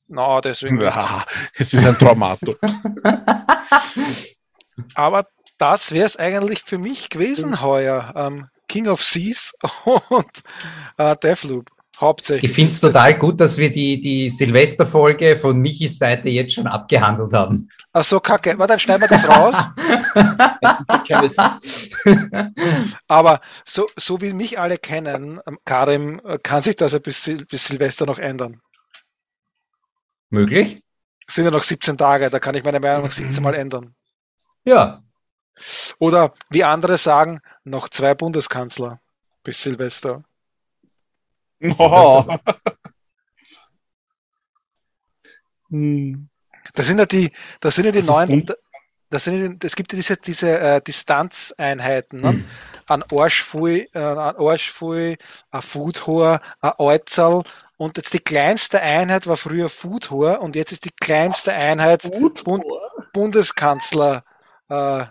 Na, 0.09 0.34
no, 0.34 0.40
deswegen. 0.40 0.80
Ja, 0.80 1.24
es 1.55 1.74
ist 1.74 1.84
ein 1.84 1.98
Traumato. 1.98 2.55
Aber 4.94 5.26
das 5.59 5.93
wäre 5.93 6.06
es 6.06 6.16
eigentlich 6.16 6.62
für 6.62 6.78
mich 6.78 7.09
gewesen 7.09 7.60
heuer. 7.60 8.12
Ähm, 8.16 8.48
King 8.68 8.88
of 8.88 9.02
Seas 9.02 9.55
und 10.09 10.30
äh, 10.97 11.16
Deathloop. 11.16 11.70
Hauptsächlich. 11.98 12.51
Ich 12.51 12.55
finde 12.55 12.73
es 12.73 12.81
total 12.81 13.18
gut, 13.18 13.40
dass 13.40 13.56
wir 13.56 13.73
die, 13.73 14.01
die 14.01 14.28
Silvesterfolge 14.28 15.39
von 15.39 15.59
Michis 15.59 15.98
Seite 15.98 16.28
jetzt 16.28 16.52
schon 16.52 16.66
abgehandelt 16.66 17.32
haben. 17.32 17.70
Ach 17.93 18.05
so, 18.05 18.20
kacke. 18.20 18.59
Warte, 18.59 18.73
dann 18.73 18.81
schneiden 18.81 19.02
wir 19.02 19.09
das 19.09 19.27
raus. 19.27 19.55
Aber 23.09 23.40
so, 23.64 23.86
so 23.97 24.20
wie 24.20 24.35
mich 24.35 24.59
alle 24.59 24.77
kennen, 24.77 25.40
ähm, 25.47 25.59
Karim, 25.64 26.20
äh, 26.27 26.39
kann 26.43 26.60
sich 26.60 26.77
das 26.77 26.93
ja 26.93 26.98
bis, 26.98 27.31
bis 27.48 27.64
Silvester 27.64 28.05
noch 28.05 28.18
ändern. 28.18 28.60
Möglich? 30.28 30.82
Es 31.27 31.36
sind 31.36 31.47
ja 31.47 31.51
noch 31.51 31.62
17 31.62 31.97
Tage, 31.97 32.28
da 32.28 32.39
kann 32.39 32.55
ich 32.55 32.64
meine 32.64 32.81
Meinung 32.81 33.05
noch 33.05 33.12
17 33.12 33.43
Mal 33.43 33.55
ändern. 33.55 33.94
Ja. 34.64 35.02
Oder 35.98 36.35
wie 36.51 36.64
andere 36.64 36.98
sagen, 36.98 37.40
noch 37.64 37.89
zwei 37.89 38.14
Bundeskanzler 38.14 39.01
bis 39.43 39.62
Silvester. 39.62 40.24
Oh. 41.78 42.24
Das 46.74 46.87
sind 46.87 46.99
ja 46.99 47.07
die, 47.07 47.31
das 47.61 47.74
sind 47.74 47.87
ja 47.87 47.93
die 47.93 48.03
neuen, 48.03 48.47
das 49.11 49.24
sind, 49.24 49.65
es 49.65 49.77
gibt 49.77 49.93
ja 49.93 49.97
diese, 49.97 50.16
diese 50.16 50.59
äh, 50.59 50.81
Distanzeinheiten 50.81 52.20
ne? 52.20 52.28
Hm. 52.31 52.45
an 52.87 53.05
Arschfui, 53.11 53.89
äh, 53.95 53.99
an 53.99 54.37
Arschfui, 54.37 55.16
ein 55.51 55.62
Foodhor, 55.62 56.41
ein 56.61 56.73
Alzal 56.78 57.43
und 57.77 57.97
jetzt 57.97 58.15
die 58.15 58.20
kleinste 58.20 58.81
Einheit 58.81 59.27
war 59.27 59.37
früher 59.37 59.69
Foodhor 59.69 60.41
und 60.41 60.57
jetzt 60.57 60.73
ist 60.73 60.85
die 60.85 60.95
kleinste 61.01 61.53
Einheit 61.53 62.03
Bund, 62.11 62.45
Bundeskanzler 63.12 64.24
äh, 64.69 65.05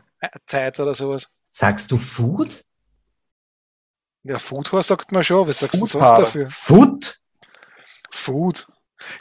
Zeit 0.47 0.79
oder 0.79 0.95
sowas. 0.95 1.29
Sagst 1.47 1.91
du 1.91 1.97
Food? 1.97 2.65
Ja, 4.25 4.39
Foodhor 4.39 4.81
sagt 4.81 5.11
man 5.11 5.23
schon. 5.23 5.47
Was 5.47 5.59
sagst 5.59 5.79
du 5.79 5.85
sonst 5.85 6.09
dafür? 6.09 6.49
Food? 6.49 7.19
Food. 8.11 8.65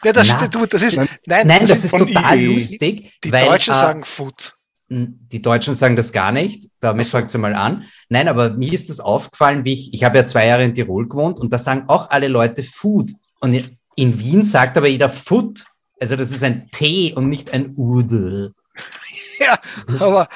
Ja, 0.03 0.15
das, 0.15 0.29
Na, 0.29 0.49
du, 0.49 0.65
das 0.65 0.83
ist, 0.83 0.97
nein, 0.97 1.09
nein, 1.27 1.61
das, 1.61 1.69
das 1.69 1.85
ist, 1.85 1.91
total 1.91 2.39
EA. 2.39 2.53
lustig. 2.53 3.13
Die 3.23 3.31
weil, 3.31 3.45
Deutschen 3.45 3.75
äh, 3.75 3.77
sagen 3.77 4.05
Food. 4.05 4.55
Die 4.89 5.43
Deutschen 5.43 5.75
sagen 5.75 5.97
das 5.97 6.11
gar 6.11 6.33
nicht. 6.33 6.71
Damit 6.81 7.07
fragt 7.07 7.31
sie 7.31 7.37
mal 7.37 7.55
an. 7.55 7.85
Nein, 8.09 8.29
aber 8.29 8.51
mir 8.51 8.73
ist 8.73 8.89
das 8.89 8.99
aufgefallen, 9.01 9.67
wie 9.67 9.75
ich, 9.75 9.93
ich 9.93 10.05
habe 10.05 10.17
ja 10.17 10.27
zwei 10.27 10.47
Jahre 10.47 10.65
in 10.65 10.75
Tirol 10.75 11.07
gewohnt 11.07 11.39
und 11.39 11.53
da 11.53 11.59
sagen 11.59 11.85
auch 11.89 12.09
alle 12.09 12.29
Leute 12.29 12.63
Food. 12.63 13.13
Und 13.41 13.53
in, 13.53 13.77
in 13.97 14.19
Wien 14.19 14.43
sagt 14.43 14.79
aber 14.79 14.87
jeder 14.87 15.11
Food. 15.11 15.67
Also 16.01 16.17
das 16.17 16.31
ist 16.31 16.43
ein 16.43 16.71
T 16.71 17.13
und 17.13 17.29
nicht 17.29 17.53
ein 17.53 17.75
Udel. 17.77 18.55
ja, 19.39 19.59
aber 20.01 20.29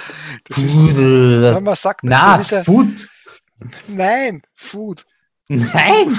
das 0.46 0.58
Udel. 0.58 1.44
ist, 1.44 1.56
wenn 1.56 1.64
man 1.64 1.76
sagt, 1.76 2.00
Na, 2.02 2.36
das 2.36 2.46
ist 2.46 2.50
ja, 2.50 2.64
Food. 2.64 3.08
Nein, 3.86 4.42
Food. 4.54 5.04
Nein! 5.48 6.16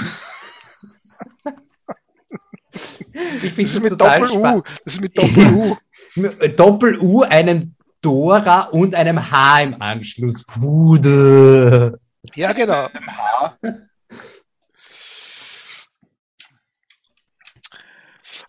ich 3.12 3.52
finde 3.52 3.62
das, 3.62 3.80
mit 3.80 4.00
Doppel-U. 4.00 4.62
Das 4.84 4.94
ist 4.94 5.00
mit 5.00 5.16
Doppel-U. 5.16 5.76
Doppel-U, 6.56 7.22
einem 7.22 7.74
Dora 8.00 8.62
und 8.62 8.94
einem 8.94 9.30
H 9.30 9.62
im 9.62 9.80
Anschluss. 9.80 10.44
Food. 10.48 11.04
Ja, 12.34 12.52
genau. 12.52 12.88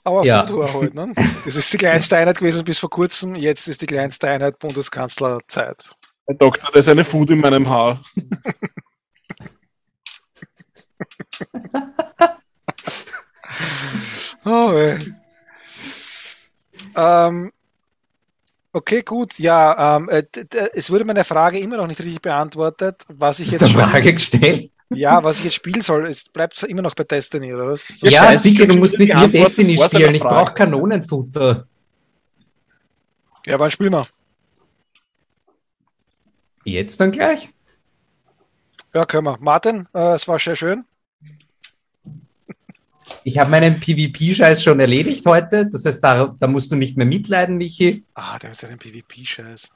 Aber 0.04 0.26
ja. 0.26 0.46
Food 0.48 0.74
halt, 0.74 0.94
ne? 0.96 1.14
Das 1.46 1.56
ist 1.56 1.72
die 1.74 1.78
kleinste 1.78 2.18
Einheit 2.18 2.40
gewesen 2.40 2.66
bis 2.66 2.80
vor 2.80 2.90
kurzem. 2.90 3.36
Jetzt 3.36 3.68
ist 3.68 3.82
die 3.82 3.86
kleinste 3.86 4.30
Einheit 4.30 4.58
Bundeskanzlerzeit. 4.60 5.96
Herr 6.26 6.36
Doktor, 6.36 6.70
da 6.72 6.80
ist 6.80 6.88
eine 6.88 7.04
Food 7.04 7.30
in 7.30 7.40
meinem 7.40 7.68
Haar. 7.70 8.04
oh, 14.46 14.72
ähm, 16.96 17.52
okay, 18.74 19.02
gut. 19.02 19.40
Ja, 19.40 19.98
ähm, 19.98 20.10
äh, 20.10 20.24
es 20.74 20.90
wurde 20.90 21.06
meine 21.06 21.24
Frage 21.24 21.60
immer 21.60 21.78
noch 21.78 21.88
nicht 21.88 22.00
richtig 22.00 22.22
beantwortet, 22.22 23.06
was 23.08 23.40
ich 23.40 23.52
jetzt. 23.52 23.62
Ist 23.62 23.72
Frage 23.72 24.14
gestellt? 24.14 24.72
Ja, 24.94 25.24
was 25.24 25.38
ich 25.38 25.46
jetzt 25.46 25.54
spielen 25.54 25.82
soll, 25.82 26.06
es 26.08 26.28
bleibt 26.28 26.62
immer 26.64 26.82
noch 26.82 26.96
bei 26.96 27.06
Destiny, 27.06 27.54
oder 27.54 27.68
was? 27.68 27.88
Ja, 28.02 28.10
ja 28.10 28.38
sicher, 28.38 28.68
du 28.68 28.78
musst 28.78 29.00
mit 29.00 29.14
mir 29.14 29.28
Destiny 29.28 29.78
spielen. 29.78 30.16
Ich 30.16 30.22
brauche 30.22 30.54
Kanonenfutter. 30.54 31.66
Ja, 33.46 33.58
wann 33.58 33.72
spielen 33.72 33.94
wir? 33.94 34.06
Jetzt 36.66 37.00
dann 37.00 37.12
gleich? 37.12 37.50
Ja, 38.94 39.06
können 39.06 39.26
wir. 39.26 39.38
Martin, 39.40 39.88
äh, 39.94 40.16
es 40.16 40.28
war 40.28 40.38
sehr 40.38 40.56
schön. 40.56 40.86
Ich 43.24 43.38
habe 43.38 43.50
meinen 43.50 43.80
PvP-Scheiß 43.80 44.64
schon 44.64 44.80
erledigt 44.80 45.26
heute. 45.26 45.68
Das 45.68 45.86
heißt, 45.86 46.04
da, 46.04 46.36
da, 46.40 46.48
musst 46.48 46.72
du 46.72 46.76
nicht 46.76 46.98
mehr 46.98 47.06
mitleiden, 47.06 47.58
Michi. 47.58 48.06
Ah, 48.14 48.38
der 48.40 48.52
hat 48.52 48.58
seinen 48.58 48.78
PvP-Scheiß. 48.78 49.70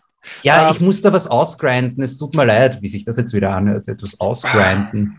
Ja, 0.43 0.67
ähm, 0.67 0.75
ich 0.75 0.81
muss 0.81 1.01
da 1.01 1.13
was 1.13 1.27
ausgrinden. 1.27 2.03
Es 2.03 2.17
tut 2.17 2.35
mir 2.35 2.45
leid, 2.45 2.81
wie 2.81 2.87
sich 2.87 3.03
das 3.03 3.17
jetzt 3.17 3.33
wieder 3.33 3.51
anhört. 3.51 3.87
Etwas 3.87 4.19
ausgrinden. 4.19 5.17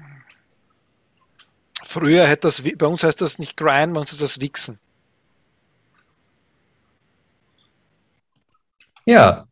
Früher 1.85 2.27
hätte 2.27 2.49
das, 2.49 2.63
bei 2.63 2.87
uns 2.87 3.05
heißt 3.05 3.21
das 3.21 3.39
nicht 3.39 3.57
grind, 3.57 3.95
bei 3.95 4.01
uns 4.01 4.13
ist 4.13 4.23
das 4.23 4.41
wichsen. 4.41 4.79
Ja. 9.05 9.47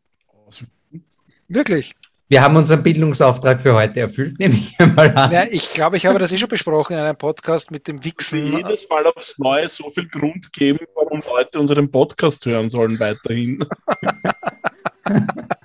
Wirklich? 1.47 1.95
Wir 2.27 2.41
haben 2.41 2.55
unseren 2.55 2.81
Bildungsauftrag 2.81 3.61
für 3.61 3.75
heute 3.75 3.99
erfüllt, 3.99 4.39
nehme 4.39 4.55
ich 4.55 4.79
mal 4.79 5.15
an. 5.15 5.31
Ja, 5.31 5.43
ich 5.49 5.73
glaube, 5.73 5.97
ich 5.97 6.07
habe 6.07 6.17
das 6.17 6.31
eh 6.31 6.37
schon 6.37 6.49
besprochen 6.49 6.93
in 6.93 7.03
einem 7.03 7.17
Podcast 7.17 7.69
mit 7.69 7.87
dem 7.87 8.03
Wichsen. 8.03 8.51
Jedes 8.51 8.89
Mal 8.89 9.05
aufs 9.05 9.37
Neue 9.37 9.69
so 9.69 9.91
viel 9.91 10.07
Grund 10.07 10.51
geben, 10.51 10.87
warum 10.95 11.21
Leute 11.31 11.59
unseren 11.59 11.91
Podcast 11.91 12.43
hören 12.47 12.71
sollen 12.71 12.99
weiterhin. 12.99 13.63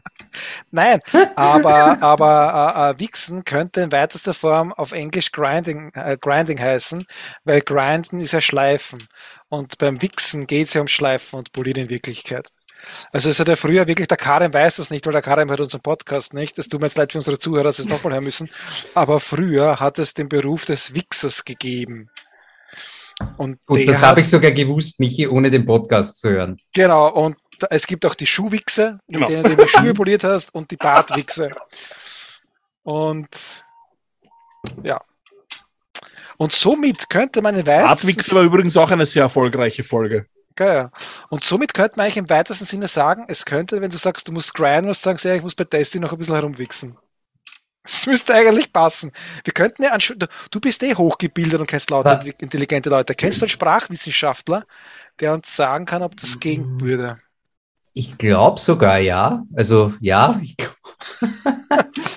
Nein, 0.71 1.01
aber, 1.35 2.01
aber 2.03 2.77
äh, 2.77 2.91
äh, 2.91 3.01
Wichsen 3.01 3.45
könnte 3.45 3.81
in 3.81 3.91
weitester 3.91 4.35
Form 4.35 4.73
auf 4.73 4.93
Englisch 4.93 5.33
Grinding, 5.33 5.91
äh, 5.95 6.17
Grinding 6.21 6.61
heißen, 6.61 7.05
weil 7.45 7.63
Grinden 7.63 8.21
ist 8.21 8.33
ja 8.33 8.41
Schleifen. 8.41 9.03
Und 9.49 9.79
beim 9.79 10.01
Wichsen 10.03 10.47
geht 10.47 10.69
es 10.69 10.75
ja 10.75 10.83
um 10.83 10.89
Schleifen 10.89 11.39
und 11.39 11.53
Polieren 11.53 11.85
in 11.85 11.91
Wirklichkeit. 11.91 12.51
Also 13.13 13.31
es 13.31 13.39
hat 13.39 13.49
ja 13.49 13.57
früher 13.57 13.87
wirklich, 13.87 14.09
der 14.09 14.17
Karim 14.17 14.53
weiß 14.53 14.77
das 14.77 14.91
nicht, 14.91 15.07
weil 15.07 15.13
der 15.13 15.23
Karim 15.23 15.49
hört 15.49 15.61
unseren 15.61 15.81
Podcast 15.81 16.35
nicht. 16.35 16.59
Es 16.59 16.69
tut 16.69 16.81
mir 16.81 16.87
jetzt 16.87 16.97
leid 16.97 17.13
für 17.13 17.19
unsere 17.19 17.39
Zuhörer, 17.39 17.65
dass 17.65 17.77
sie 17.77 17.83
es 17.83 17.89
nochmal 17.89 18.15
hören 18.15 18.25
müssen. 18.25 18.51
Aber 18.95 19.21
früher 19.21 19.81
hat 19.81 19.99
es 19.99 20.15
den 20.15 20.29
Beruf 20.29 20.67
des 20.67 20.95
Wichsers 20.95 21.45
gegeben. 21.45 22.11
Und 23.37 23.59
Gut, 23.67 23.87
das 23.87 24.01
habe 24.01 24.21
ich 24.21 24.29
sogar 24.29 24.51
gewusst, 24.51 24.99
Michi, 25.01 25.27
ohne 25.29 25.51
den 25.51 25.67
Podcast 25.67 26.21
zu 26.21 26.31
hören. 26.31 26.57
Genau, 26.73 27.11
und 27.11 27.37
es 27.69 27.87
gibt 27.87 28.07
auch 28.07 28.15
die 28.15 28.27
Schuhwichse, 28.27 28.99
genau. 29.07 29.21
mit 29.21 29.29
denen 29.29 29.57
du 29.57 29.63
die 29.63 29.69
Schuhe 29.69 29.93
poliert 29.93 30.25
hast, 30.25 30.55
und 30.55 30.71
die 30.71 30.77
Bartwichse. 30.77 31.51
Und 32.83 33.29
ja. 34.83 35.01
Und 36.39 36.53
somit 36.53 37.11
könnte 37.11 37.43
man 37.43 37.55
in 37.57 37.67
Weiß. 37.67 37.85
Bartwichse 37.85 38.35
war 38.35 38.43
übrigens 38.43 38.77
auch 38.77 38.91
eine 38.91 39.05
sehr 39.05 39.25
erfolgreiche 39.25 39.85
Folge. 39.85 40.27
Geil. 40.61 40.91
Und 41.31 41.43
somit 41.43 41.73
könnte 41.73 41.97
man 41.97 42.05
eigentlich 42.05 42.19
im 42.19 42.29
weitesten 42.29 42.67
Sinne 42.67 42.87
sagen, 42.87 43.25
es 43.29 43.47
könnte, 43.47 43.81
wenn 43.81 43.91
du 43.91 43.97
sagst, 43.97 44.29
du 44.29 44.33
musst 44.33 44.53
grinden, 44.53 44.89
und 44.89 44.95
sagst, 44.95 45.25
ja, 45.25 45.35
ich 45.35 45.41
muss 45.41 45.55
bei 45.55 45.65
Destiny 45.65 46.03
noch 46.03 46.13
ein 46.13 46.19
bisschen 46.19 46.35
herumwichsen. 46.35 46.99
Das 47.83 48.05
müsste 48.07 48.35
eigentlich 48.35 48.71
passen. 48.71 49.11
Wir 49.43 49.55
könnten 49.55 49.85
ja 49.85 49.97
du 50.51 50.61
bist 50.61 50.83
eh 50.83 50.95
hochgebildet 50.95 51.61
und 51.61 51.67
kennst 51.67 51.89
lauter 51.89 52.21
ja. 52.23 52.35
intelligente 52.41 52.91
Leute. 52.91 53.15
Kennst 53.15 53.41
du 53.41 53.47
einen 53.47 53.49
Sprachwissenschaftler, 53.49 54.67
der 55.19 55.33
uns 55.33 55.57
sagen 55.57 55.87
kann, 55.87 56.03
ob 56.03 56.15
das 56.19 56.39
gehen 56.39 56.79
würde? 56.79 57.19
Ich 57.95 58.19
glaube 58.19 58.61
sogar 58.61 58.99
ja. 58.99 59.43
Also 59.57 59.95
ja, 59.99 60.39
ich, 60.43 60.57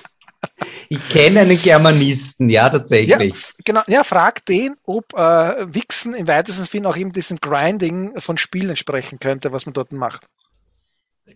ich 0.94 1.10
kenne 1.10 1.42
einen 1.42 1.58
Germanisten, 1.58 2.50
ja, 2.50 2.70
tatsächlich. 2.70 3.34
Ja, 3.34 3.50
genau, 3.66 3.82
ja, 3.88 4.04
frag 4.04 4.46
den, 4.46 4.76
ob 4.84 5.14
äh, 5.14 5.74
Wichsen 5.74 6.14
im 6.14 6.28
weitesten 6.28 6.66
Sinne 6.66 6.90
auch 6.90 6.98
eben 6.98 7.12
diesem 7.12 7.38
Grinding 7.38 8.20
von 8.20 8.38
Spielen 8.38 8.70
entsprechen 8.70 9.20
könnte, 9.20 9.52
was 9.52 9.66
man 9.66 9.74
dort 9.74 9.94
macht 9.94 10.28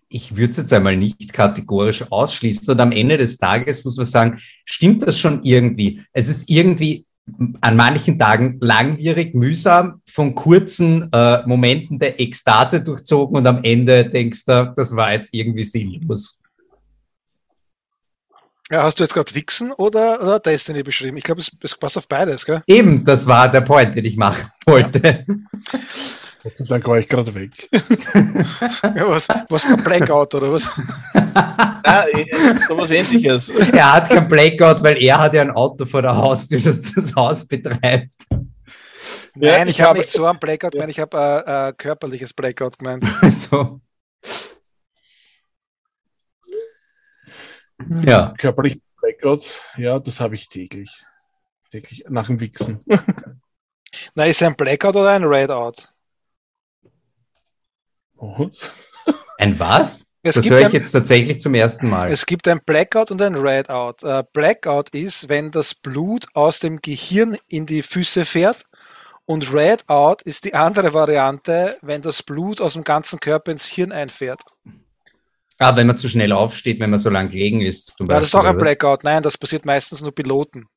ich 0.10 0.36
würde 0.36 0.52
es 0.52 0.58
jetzt 0.58 0.74
einmal 0.74 0.98
nicht 0.98 1.34
kategorisch 1.34 2.04
ausschließen. 2.12 2.74
Und 2.74 2.80
am 2.80 2.92
Ende 2.92 3.18
des 3.18 3.38
Tages 3.38 3.84
muss 3.84 3.98
man 3.98 4.06
sagen, 4.06 4.40
stimmt 4.66 5.02
das 5.02 5.20
schon 5.20 5.44
irgendwie? 5.44 6.02
Es 6.14 6.28
ist 6.28 6.50
irgendwie 6.50 7.06
an 7.62 7.76
manchen 7.76 8.18
Tagen 8.18 8.58
langwierig, 8.62 9.36
mühsam, 9.36 10.02
von 10.10 10.34
kurzen 10.34 11.12
äh, 11.12 11.46
Momenten 11.46 12.00
der 12.00 12.20
Ekstase 12.20 12.82
durchzogen 12.82 13.38
und 13.38 13.48
am 13.48 13.64
Ende 13.64 14.10
denkst 14.10 14.46
du, 14.46 14.74
das 14.76 14.96
war 14.96 15.12
jetzt 15.12 15.34
irgendwie 15.34 15.64
sinnlos. 15.64 16.40
Ja, 18.70 18.84
hast 18.84 19.00
du 19.00 19.04
jetzt 19.04 19.14
gerade 19.14 19.34
Wichsen 19.34 19.72
oder, 19.72 20.22
oder 20.22 20.40
Destiny 20.40 20.84
beschrieben? 20.84 21.16
Ich 21.16 21.24
glaube, 21.24 21.40
es, 21.40 21.52
es 21.62 21.76
passt 21.76 21.98
auf 21.98 22.08
beides, 22.08 22.46
gell? 22.46 22.62
Eben, 22.68 23.06
das 23.06 23.26
war 23.26 23.50
der 23.50 23.62
Point, 23.62 23.96
den 23.96 24.04
ich 24.04 24.18
machen 24.18 24.52
wollte. 24.66 25.00
Ja. 25.00 25.36
Gott 26.44 26.58
sei 26.58 26.66
Dank 26.66 26.88
war 26.88 27.00
ich 27.00 27.08
gerade 27.08 27.34
weg. 27.34 27.70
ja, 27.72 29.08
was, 29.08 29.28
was 29.50 29.66
ein 29.66 29.84
Blackout 29.84 30.36
oder 30.36 30.52
was? 30.52 30.70
ja, 31.14 32.06
sowas 32.68 32.92
ähnliches. 32.92 33.50
Er 33.50 33.94
hat 33.94 34.10
kein 34.10 34.28
Blackout, 34.28 34.84
weil 34.84 35.02
er 35.02 35.18
hat 35.18 35.34
ja 35.34 35.42
ein 35.42 35.52
Auto 35.52 35.86
vor 35.86 36.02
der 36.02 36.16
Haustür, 36.16 36.60
das 36.60 36.94
das 36.94 37.16
Haus 37.16 37.46
betreibt. 37.46 38.14
Nein, 39.36 39.68
ich, 39.68 39.80
ich 39.80 39.82
habe 39.82 40.00
nicht 40.00 40.10
so 40.10 40.26
ein 40.26 40.40
Blackout 40.40 40.74
gemeint, 40.74 40.92
ich 40.92 41.00
habe 41.00 41.18
äh, 41.18 41.70
äh, 41.70 41.74
körperliches 41.74 42.34
Blackout 42.34 42.78
gemeint. 42.80 43.06
so. 43.36 43.82
Ja. 48.04 48.34
Körperlich 48.38 48.82
Blackout, 49.02 49.46
ja, 49.78 50.00
das 50.00 50.20
habe 50.20 50.36
ich 50.36 50.48
täglich. 50.50 51.04
Täglich 51.72 52.06
nach 52.10 52.28
dem 52.28 52.40
Wichsen. 52.40 52.84
Na, 54.16 54.26
ist 54.26 54.44
ein 54.44 54.56
Blackout 54.56 54.96
oder 54.96 55.10
ein 55.10 55.24
Redout? 55.24 55.90
Was? 58.16 58.72
Ein 59.38 59.60
was? 59.60 60.08
Es 60.24 60.36
das 60.36 60.50
höre 60.50 60.60
ich 60.60 60.66
ein, 60.66 60.72
jetzt 60.74 60.92
tatsächlich 60.92 61.40
zum 61.40 61.54
ersten 61.54 61.90
Mal. 61.90 62.12
Es 62.12 62.26
gibt 62.26 62.48
ein 62.48 62.60
Blackout 62.66 63.12
und 63.12 63.22
ein 63.22 63.36
Redout. 63.36 64.04
Uh, 64.04 64.24
Blackout 64.34 64.90
ist, 64.90 65.30
wenn 65.30 65.52
das 65.52 65.76
Blut 65.76 66.26
aus 66.34 66.60
dem 66.60 66.82
Gehirn 66.82 67.38
in 67.48 67.66
die 67.66 67.82
Füße 67.82 68.26
fährt. 68.26 68.64
Und 69.26 69.54
Redout 69.54 70.18
ist 70.24 70.46
die 70.46 70.54
andere 70.54 70.94
Variante, 70.94 71.78
wenn 71.82 72.02
das 72.02 72.24
Blut 72.24 72.62
aus 72.62 72.74
dem 72.74 72.84
ganzen 72.84 73.20
Körper 73.20 73.52
ins 73.52 73.66
Hirn 73.66 73.92
einfährt. 73.92 74.42
Ah, 75.60 75.76
wenn 75.76 75.88
man 75.88 75.98
zu 75.98 76.08
schnell 76.08 76.32
aufsteht, 76.32 76.80
wenn 76.80 76.92
man 76.92 77.00
so 77.00 77.10
lang 77.10 77.30
gelegen 77.30 77.62
ist. 77.62 77.96
Zum 77.98 78.08
ja, 78.08 78.20
das 78.20 78.28
ist 78.28 78.36
auch 78.36 78.46
ein 78.46 78.58
Blackout. 78.58 79.04
Nein, 79.04 79.24
das 79.24 79.38
passiert 79.38 79.66
meistens 79.66 80.04
nur 80.04 80.14
Piloten. 80.14 80.68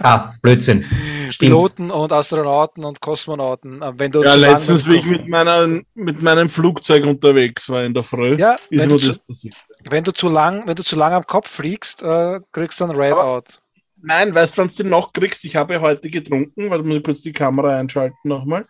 Ah, 0.00 0.32
Blödsinn. 0.40 0.82
Stimmt. 1.30 1.50
Piloten 1.50 1.90
und 1.90 2.10
Astronauten 2.10 2.84
und 2.84 3.00
Kosmonauten. 3.00 3.82
Äh, 3.82 3.92
wenn 3.98 4.10
du 4.10 4.24
ja, 4.24 4.34
letztens, 4.34 4.86
wie 4.88 4.96
ich 4.96 5.04
mit, 5.04 5.28
meiner, 5.28 5.82
mit 5.94 6.22
meinem 6.22 6.48
Flugzeug 6.48 7.04
unterwegs 7.04 7.68
war 7.68 7.84
in 7.84 7.92
der 7.92 8.02
Früh, 8.02 8.36
ja, 8.36 8.56
ist 8.70 8.88
nur 8.88 8.98
das 8.98 9.18
passiert. 9.18 9.54
Wenn 9.88 10.04
du 10.04 10.12
zu 10.12 10.28
lang, 10.28 10.66
wenn 10.66 10.74
du 10.74 10.82
zu 10.82 10.96
lang 10.96 11.12
am 11.12 11.26
Kopf 11.26 11.48
fliegst, 11.48 12.02
äh, 12.02 12.40
kriegst 12.50 12.80
du 12.80 12.84
ein 12.84 12.90
Redout. 12.90 13.58
Nein, 14.02 14.34
weißt 14.34 14.56
du, 14.56 14.62
wann 14.62 14.68
du 14.68 14.74
den 14.74 14.88
noch 14.88 15.12
kriegst? 15.12 15.44
Ich 15.44 15.54
habe 15.54 15.74
ja 15.74 15.80
heute 15.82 16.08
getrunken, 16.08 16.70
weil 16.70 16.78
du 16.78 16.84
musst 16.84 17.04
kurz 17.04 17.20
die 17.20 17.32
Kamera 17.32 17.78
einschalten 17.78 18.16
nochmal. 18.24 18.66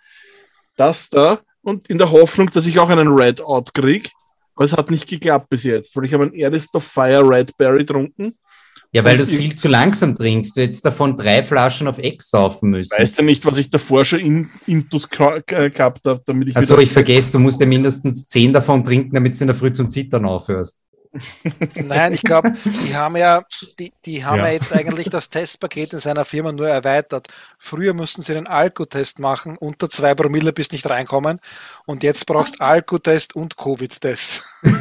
Das 0.77 1.09
da 1.09 1.39
und 1.63 1.89
in 1.89 1.99
der 1.99 2.11
Hoffnung, 2.11 2.51
dass 2.51 2.67
ich 2.67 2.79
auch 2.79 2.89
einen 2.89 3.09
Redout 3.09 3.67
kriege 3.73 4.11
aber 4.61 4.67
es 4.67 4.75
hat 4.75 4.91
nicht 4.91 5.09
geklappt 5.09 5.49
bis 5.49 5.65
jetzt, 5.65 5.97
weil 5.97 6.05
ich 6.05 6.13
habe 6.13 6.25
ein 6.25 6.39
Earthest 6.39 6.75
of 6.75 6.85
Fire 6.85 7.27
Red 7.27 7.57
Berry 7.57 7.79
getrunken. 7.79 8.35
Ja, 8.93 9.03
weil 9.03 9.17
du 9.17 9.23
es 9.23 9.31
viel 9.31 9.55
zu 9.55 9.69
langsam 9.69 10.15
trinkst. 10.15 10.55
Du 10.55 10.61
hättest 10.61 10.85
davon 10.85 11.17
drei 11.17 11.43
Flaschen 11.43 11.89
auf 11.89 11.97
Ex 11.97 12.29
saufen 12.29 12.69
müssen. 12.69 12.99
Weißt 12.99 13.19
du 13.19 13.23
nicht, 13.23 13.47
was 13.47 13.57
ich 13.57 13.71
davor 13.71 14.05
schon 14.05 14.19
in, 14.21 14.51
Intus 14.67 15.09
gehabt 15.09 16.05
habe, 16.05 16.23
damit 16.27 16.49
ich. 16.49 16.57
Also 16.59 16.77
ich 16.79 16.93
vergesse, 16.93 17.33
du 17.33 17.39
musst 17.39 17.59
ja 17.59 17.65
mindestens 17.65 18.27
zehn 18.27 18.53
davon 18.53 18.85
trinken, 18.85 19.15
damit 19.15 19.35
du 19.35 19.45
in 19.45 19.47
der 19.47 19.57
Früh 19.57 19.73
zum 19.73 19.89
Zittern 19.89 20.27
aufhörst. 20.27 20.83
Nein, 21.75 22.13
ich 22.13 22.23
glaube, 22.23 22.53
die 22.65 22.95
haben 22.95 23.17
ja, 23.17 23.43
die, 23.79 23.93
die 24.07 24.25
haben 24.25 24.39
ja. 24.39 24.47
ja. 24.47 24.53
jetzt 24.53 24.73
eigentlich 24.73 25.11
das 25.11 25.29
Testpaket 25.29 25.93
in 25.95 25.99
seiner 25.99 26.25
Firma 26.25 26.53
nur 26.53 26.69
erweitert. 26.69 27.27
Früher 27.59 27.95
mussten 27.95 28.23
sie 28.23 28.37
einen 28.37 28.47
Alkotest 28.47 29.19
machen, 29.19 29.57
unter 29.57 29.91
zwei 29.91 30.15
Promille 30.15 30.53
bis 30.53 30.71
nicht 30.71 30.89
reinkommen. 30.89 31.41
Und 31.85 32.05
jetzt 32.05 32.27
brauchst 32.27 32.61
Alkotest 32.61 33.35
und 33.35 33.57
Covid-Test. 33.57 34.45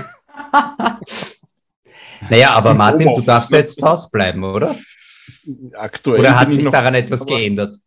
naja, 2.30 2.52
aber 2.52 2.76
Martin, 2.76 3.16
du 3.16 3.22
darfst 3.22 3.52
jetzt 3.52 3.80
zu 3.80 3.88
Hause 3.88 4.10
bleiben, 4.12 4.44
oder? 4.44 4.76
Aktuell. 5.74 6.20
Oder 6.20 6.40
hat 6.40 6.52
sich 6.52 6.64
daran 6.70 6.94
etwas 6.94 7.26
geändert? 7.26 7.78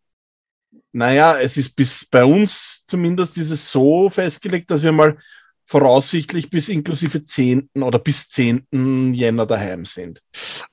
Naja, 0.91 1.39
es 1.39 1.57
ist 1.57 1.75
bis 1.75 2.05
bei 2.05 2.23
uns 2.23 2.85
zumindest 2.85 3.37
ist 3.37 3.49
es 3.49 3.71
so 3.71 4.09
festgelegt, 4.09 4.69
dass 4.69 4.83
wir 4.83 4.91
mal 4.91 5.17
voraussichtlich 5.65 6.49
bis 6.49 6.69
inklusive 6.69 7.25
10. 7.25 7.69
oder 7.81 7.99
bis 7.99 8.29
10. 8.29 9.13
Jänner 9.13 9.45
daheim 9.45 9.85
sind. 9.85 10.21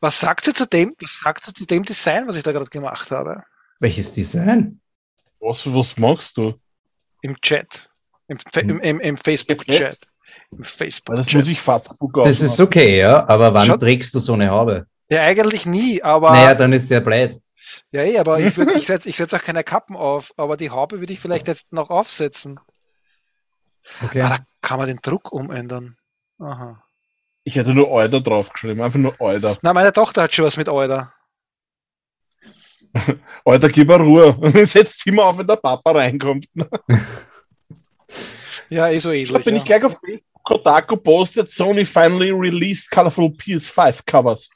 Was 0.01 0.21
sagt 0.21 0.47
ihr 0.47 0.55
zu 0.55 0.67
dem, 0.67 0.95
was 1.01 1.21
sagt 1.21 1.49
ihr 1.49 1.55
zu 1.55 1.67
dem 1.67 1.85
Design, 1.85 2.27
was 2.27 2.37
ich 2.37 2.43
da 2.43 2.53
gerade 2.53 2.71
gemacht 2.71 3.11
habe? 3.11 3.43
Welches 3.79 4.13
Design? 4.13 4.81
Was, 5.39 5.73
was 5.73 5.97
machst 5.97 6.37
du? 6.37 6.55
Im 7.23 7.41
Chat. 7.41 7.91
Im, 8.29 8.39
im, 8.55 8.81
im, 8.81 9.01
im 9.01 9.17
Facebook-Chat. 9.17 9.99
Im 10.53 10.63
Facebook 10.63 11.17
das 11.17 11.33
muss 11.33 11.49
ich 11.49 11.61
Fahrtbuch 11.61 12.23
Das 12.23 12.41
ist 12.41 12.61
okay, 12.61 12.99
ja, 12.99 13.27
aber 13.29 13.53
wann 13.53 13.67
Schau. 13.67 13.77
trägst 13.77 14.15
du 14.15 14.21
so 14.21 14.35
eine 14.35 14.51
Haube? 14.51 14.87
Ja, 15.11 15.23
eigentlich 15.23 15.67
nie, 15.67 16.03
aber. 16.03 16.31
Naja, 16.31 16.55
dann 16.55 16.73
ist 16.73 16.85
es 16.85 16.91
ja 16.91 17.01
blöd. 17.01 17.41
Ja, 17.93 18.03
eh, 18.03 18.19
aber 18.19 18.39
ich, 18.39 18.57
ich 18.77 18.87
setze 18.87 19.09
ich 19.09 19.17
setz 19.17 19.35
auch 19.35 19.43
keine 19.43 19.65
Kappen 19.65 19.97
auf, 19.97 20.33
aber 20.37 20.57
die 20.57 20.71
Haube 20.71 21.01
würde 21.01 21.13
ich 21.13 21.21
vielleicht 21.21 21.49
jetzt 21.49 21.73
noch 21.73 21.91
aufsetzen. 21.91 22.61
Okay. 24.03 24.23
Ah, 24.23 24.31
da 24.31 24.39
kann 24.61 24.79
man 24.79 24.89
den 24.89 25.01
Druck 25.03 25.33
umändern. 25.33 25.97
Aha. 26.39 26.83
Ich 27.45 27.57
hätte 27.57 27.75
nur 27.75 27.91
Euder 27.91 28.21
draufgeschrieben, 28.21 28.83
einfach 28.83 28.99
nur 28.99 29.21
Euder. 29.21 29.57
Na, 29.63 29.73
meine 29.73 29.93
Tochter 29.93 30.23
hat 30.23 30.35
schon 30.35 30.45
was 30.45 30.57
mit 30.57 30.69
Euder. 30.69 31.13
Euder, 33.45 33.69
gib 33.69 33.89
mir 33.89 33.97
Ruhe. 33.97 34.37
Setzt 34.67 35.01
sie 35.01 35.11
mal 35.11 35.25
auf, 35.25 35.39
wenn 35.39 35.47
der 35.47 35.57
Papa 35.57 35.93
reinkommt. 35.93 36.47
ja, 38.69 38.89
eh 38.89 38.99
so 38.99 39.11
ähnlich. 39.11 39.33
Da 39.33 39.39
bin 39.39 39.55
ja. 39.55 39.61
ich 39.61 39.65
gleich 39.65 39.85
auf 39.85 39.97
Kotaku 40.43 40.97
postet, 40.97 41.51
Sony 41.51 41.85
finally 41.85 42.31
released 42.31 42.91
colorful 42.91 43.29
PS5 43.29 44.01
Covers. 44.05 44.51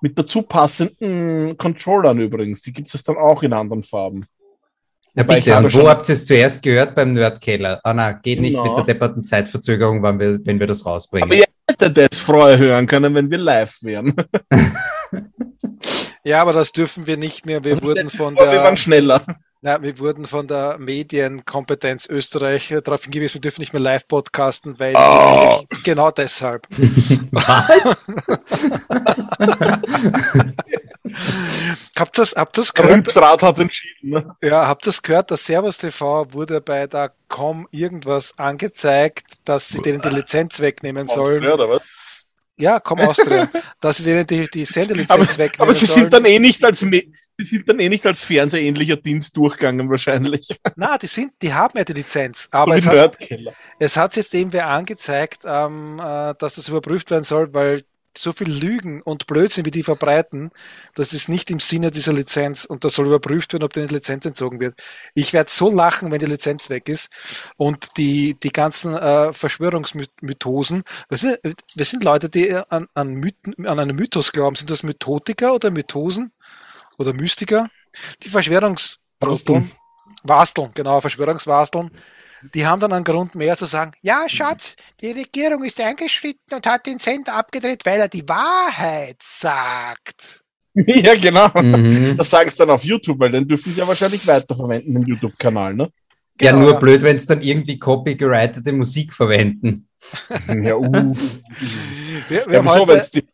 Mit 0.00 0.18
dazu 0.18 0.42
passenden 0.42 1.56
Controllern 1.58 2.20
übrigens. 2.20 2.62
Die 2.62 2.72
gibt 2.72 2.94
es 2.94 3.02
dann 3.02 3.16
auch 3.16 3.42
in 3.42 3.52
anderen 3.52 3.82
Farben. 3.82 4.26
Ja, 5.14 5.22
bitte. 5.24 5.56
Und 5.56 5.74
wo 5.74 5.88
habt 5.88 6.08
ihr 6.08 6.12
es 6.12 6.26
zuerst 6.26 6.62
gehört? 6.62 6.94
Beim 6.94 7.12
Nerdkeller. 7.12 7.80
Ah, 7.82 7.92
na, 7.92 8.12
geht 8.12 8.40
nicht 8.40 8.54
no. 8.54 8.64
mit 8.64 8.76
der 8.76 8.84
depperten 8.94 9.22
Zeitverzögerung, 9.22 10.02
wenn 10.02 10.20
wir, 10.20 10.38
wenn 10.44 10.60
wir 10.60 10.66
das 10.66 10.86
rausbringen. 10.86 11.28
Aber 11.28 11.34
ihr 11.34 11.46
hättet 11.68 11.96
das 11.96 12.20
vorher 12.20 12.58
hören 12.58 12.86
können, 12.86 13.14
wenn 13.14 13.30
wir 13.30 13.38
live 13.38 13.76
wären. 13.82 14.14
ja, 16.24 16.42
aber 16.42 16.52
das 16.52 16.72
dürfen 16.72 17.06
wir 17.06 17.16
nicht 17.16 17.44
mehr. 17.44 17.64
Wir 17.64 17.72
also 17.72 17.84
wurden 17.84 18.08
von 18.08 18.36
der. 18.36 18.52
Wir 18.52 18.60
waren 18.60 18.76
schneller. 18.76 19.24
Na, 19.62 19.82
wir 19.82 19.98
wurden 19.98 20.24
von 20.24 20.46
der 20.46 20.78
Medienkompetenz 20.78 22.08
Österreich 22.08 22.74
darauf 22.82 23.02
hingewiesen, 23.02 23.34
wir 23.34 23.40
dürfen 23.42 23.60
nicht 23.60 23.74
mehr 23.74 23.82
live 23.82 24.08
podcasten, 24.08 24.78
weil 24.78 24.94
oh. 24.96 25.62
genau 25.84 26.10
deshalb. 26.10 26.66
Was? 27.30 28.10
habt 31.94 32.16
ihr 32.16 32.22
das, 32.22 32.34
habt 32.36 32.56
das 32.56 32.72
gehört? 32.72 33.08
Rübsrad 33.08 33.42
hat 33.42 33.58
entschieden. 33.58 34.10
Ne? 34.10 34.34
Ja, 34.40 34.66
habt 34.66 34.86
ihr 34.86 34.92
das 34.92 35.02
gehört? 35.02 35.30
Das 35.30 35.44
Servus 35.44 35.76
TV 35.76 36.32
wurde 36.32 36.62
bei 36.62 36.86
der 36.86 37.12
Com 37.28 37.68
irgendwas 37.70 38.38
angezeigt, 38.38 39.26
dass 39.44 39.68
sie 39.68 39.82
denen 39.82 40.00
die 40.00 40.08
Lizenz 40.08 40.60
wegnehmen 40.60 41.06
sollen. 41.06 41.46
Oder 41.46 41.68
was? 41.68 41.82
Ja, 42.56 42.80
komm 42.80 43.00
Austria. 43.00 43.46
dass 43.82 43.98
sie 43.98 44.04
denen 44.04 44.26
die, 44.26 44.48
die 44.48 44.64
Sendelizenz 44.64 45.10
aber, 45.10 45.28
wegnehmen 45.38 45.68
Aber 45.68 45.74
sie 45.74 45.84
sollen. 45.84 46.00
sind 46.04 46.14
dann 46.14 46.24
eh 46.24 46.38
nicht 46.38 46.64
als 46.64 46.80
Me 46.80 47.02
die 47.40 47.46
sind 47.46 47.68
dann 47.68 47.80
eh 47.80 47.88
nicht 47.88 48.06
als 48.06 48.22
fernsehähnlicher 48.22 48.96
Dienst 48.96 49.36
durchgegangen 49.36 49.88
wahrscheinlich. 49.88 50.48
Na, 50.76 50.98
die 50.98 51.06
sind, 51.06 51.32
die 51.40 51.54
haben 51.54 51.76
ja 51.78 51.84
die 51.84 51.94
Lizenz. 51.94 52.48
Aber 52.52 52.76
es 52.76 52.86
hat, 52.86 53.16
es 53.78 53.96
hat 53.96 54.16
jetzt 54.16 54.34
eben 54.34 54.52
wer 54.52 54.68
angezeigt, 54.68 55.42
ähm, 55.46 55.98
äh, 55.98 56.34
dass 56.38 56.56
das 56.56 56.68
überprüft 56.68 57.10
werden 57.10 57.24
soll, 57.24 57.52
weil 57.54 57.82
so 58.18 58.32
viel 58.32 58.50
Lügen 58.50 59.02
und 59.02 59.26
Blödsinn, 59.26 59.64
wie 59.64 59.70
die 59.70 59.84
verbreiten, 59.84 60.50
das 60.94 61.12
ist 61.12 61.28
nicht 61.28 61.48
im 61.48 61.60
Sinne 61.60 61.90
dieser 61.90 62.12
Lizenz 62.12 62.64
und 62.64 62.84
das 62.84 62.94
soll 62.94 63.06
überprüft 63.06 63.52
werden, 63.52 63.62
ob 63.62 63.72
die 63.72 63.80
Lizenz 63.82 64.26
entzogen 64.26 64.58
wird. 64.60 64.74
Ich 65.14 65.32
werde 65.32 65.50
so 65.50 65.70
lachen, 65.70 66.10
wenn 66.10 66.18
die 66.18 66.26
Lizenz 66.26 66.68
weg 66.70 66.88
ist 66.88 67.10
und 67.56 67.96
die, 67.96 68.34
die 68.42 68.50
ganzen 68.50 68.94
äh, 68.94 69.32
Verschwörungsmythosen. 69.32 70.82
Was 71.08 71.20
sind, 71.20 71.38
was 71.76 71.90
sind 71.90 72.02
Leute, 72.02 72.28
die 72.28 72.52
an, 72.52 72.88
an, 72.94 73.14
Mythen, 73.14 73.66
an 73.66 73.78
einen 73.78 73.96
Mythos 73.96 74.32
glauben? 74.32 74.56
Sind 74.56 74.70
das 74.70 74.82
Mythotiker 74.82 75.54
oder 75.54 75.70
Mythosen? 75.70 76.32
Oder 77.00 77.14
Mystiker, 77.14 77.68
die 78.22 78.28
Verschwörungswasteln, 78.28 79.70
Wasteln, 80.22 80.70
genau, 80.74 81.00
Verschwörungswasteln, 81.00 81.90
die 82.54 82.66
haben 82.66 82.80
dann 82.80 82.92
einen 82.92 83.04
Grund 83.04 83.34
mehr 83.34 83.56
zu 83.56 83.64
sagen, 83.64 83.92
ja, 84.02 84.28
Schatz, 84.28 84.76
die 85.00 85.12
Regierung 85.12 85.64
ist 85.64 85.80
eingeschritten 85.80 86.54
und 86.54 86.66
hat 86.66 86.86
den 86.86 86.98
Sender 86.98 87.36
abgedreht, 87.36 87.84
weil 87.86 88.00
er 88.00 88.08
die 88.08 88.28
Wahrheit 88.28 89.16
sagt. 89.22 90.42
Ja, 90.72 91.16
genau. 91.16 91.50
Mhm. 91.60 92.16
Das 92.16 92.30
sagen 92.30 92.48
sie 92.48 92.56
dann 92.56 92.70
auf 92.70 92.84
YouTube, 92.84 93.18
weil 93.18 93.32
dann 93.32 93.46
dürfen 93.46 93.72
sie 93.72 93.80
ja 93.80 93.88
wahrscheinlich 93.88 94.24
weiterverwenden 94.24 94.94
im 94.94 95.02
YouTube-Kanal, 95.04 95.74
ne? 95.74 95.90
Ja, 96.40 96.52
genau, 96.52 96.62
nur 96.62 96.72
ja. 96.74 96.78
blöd, 96.78 97.02
wenn 97.02 97.16
es 97.16 97.26
dann 97.26 97.42
irgendwie 97.42 97.76
copyrightete 97.76 98.72
Musik 98.72 99.12
verwenden. 99.12 99.88
Ja, 100.48 100.76
uh. 100.76 101.14
wir, 102.28 102.46
wir 102.46 102.52
ja, 102.52 102.64
wieso, 102.64 102.88
es 102.90 103.10
die 103.10 103.24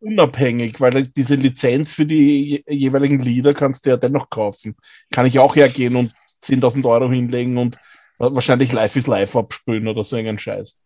unabhängig, 0.00 0.80
weil 0.80 1.06
diese 1.06 1.34
Lizenz 1.34 1.92
für 1.92 2.06
die 2.06 2.64
jeweiligen 2.68 3.20
Lieder 3.20 3.54
kannst 3.54 3.86
du 3.86 3.90
ja 3.90 3.96
dennoch 3.96 4.30
kaufen. 4.30 4.76
Kann 5.10 5.26
ich 5.26 5.38
auch 5.38 5.56
hergehen 5.56 5.96
und 5.96 6.12
10.000 6.42 6.88
Euro 6.88 7.10
hinlegen 7.10 7.58
und 7.58 7.78
wahrscheinlich 8.18 8.72
Live 8.72 8.96
is 8.96 9.06
Live 9.06 9.36
abspülen 9.36 9.88
oder 9.88 10.04
so 10.04 10.16
irgendein 10.16 10.38
Scheiß. 10.38 10.78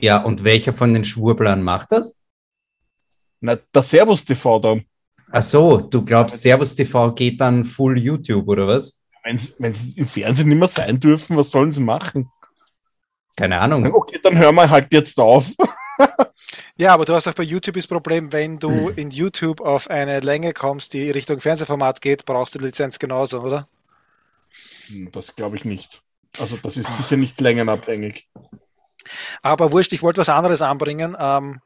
Ja, 0.00 0.22
und 0.22 0.44
welcher 0.44 0.72
von 0.72 0.94
den 0.94 1.04
Schwurblern 1.04 1.62
macht 1.62 1.92
das? 1.92 2.20
Na, 3.40 3.56
der 3.56 3.82
Servus 3.82 4.24
TV 4.24 4.58
dann. 4.60 4.84
Ach 5.30 5.42
so, 5.42 5.78
du 5.78 6.04
glaubst, 6.04 6.40
Servus 6.40 6.74
TV 6.74 7.12
geht 7.12 7.40
dann 7.40 7.64
full 7.64 7.98
YouTube 7.98 8.48
oder 8.48 8.66
was? 8.66 8.98
Wenn 9.24 9.74
sie 9.74 10.00
im 10.00 10.06
Fernsehen 10.06 10.48
nicht 10.48 10.58
mehr 10.58 10.68
sein 10.68 11.00
dürfen, 11.00 11.36
was 11.36 11.50
sollen 11.50 11.72
sie 11.72 11.82
machen? 11.82 12.30
Keine 13.38 13.60
Ahnung. 13.60 13.94
Okay, 13.94 14.18
dann 14.20 14.36
hören 14.36 14.56
wir 14.56 14.68
halt 14.68 14.92
jetzt 14.92 15.18
auf. 15.18 15.46
Ja, 16.80 16.94
aber 16.94 17.04
du 17.04 17.12
hast 17.12 17.26
auch 17.26 17.34
bei 17.34 17.42
YouTube 17.42 17.74
das 17.74 17.88
Problem, 17.88 18.32
wenn 18.32 18.60
du 18.60 18.70
hm. 18.70 18.96
in 18.96 19.10
YouTube 19.10 19.60
auf 19.60 19.90
eine 19.90 20.20
Länge 20.20 20.52
kommst, 20.52 20.92
die 20.92 21.10
Richtung 21.10 21.40
Fernsehformat 21.40 22.00
geht, 22.00 22.24
brauchst 22.24 22.54
du 22.54 22.60
die 22.60 22.66
Lizenz 22.66 23.00
genauso, 23.00 23.40
oder? 23.40 23.66
Hm, 24.86 25.10
das 25.10 25.34
glaube 25.34 25.56
ich 25.56 25.64
nicht. 25.64 26.02
Also 26.38 26.56
das 26.62 26.76
ist 26.76 26.96
sicher 26.96 27.16
nicht 27.16 27.40
längenabhängig. 27.40 28.28
Aber 29.42 29.72
wurscht, 29.72 29.92
ich 29.92 30.02
wollte 30.02 30.20
was 30.20 30.28
anderes 30.28 30.62
anbringen. 30.62 31.16
Ähm, 31.18 31.60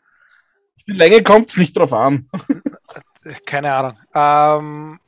die 0.89 0.93
Länge 0.93 1.23
kommt 1.23 1.51
es 1.51 1.59
nicht 1.59 1.77
drauf 1.77 1.93
an. 1.93 2.31
Keine 3.45 3.75
Ahnung. 3.75 3.99
Ähm, 4.15 5.01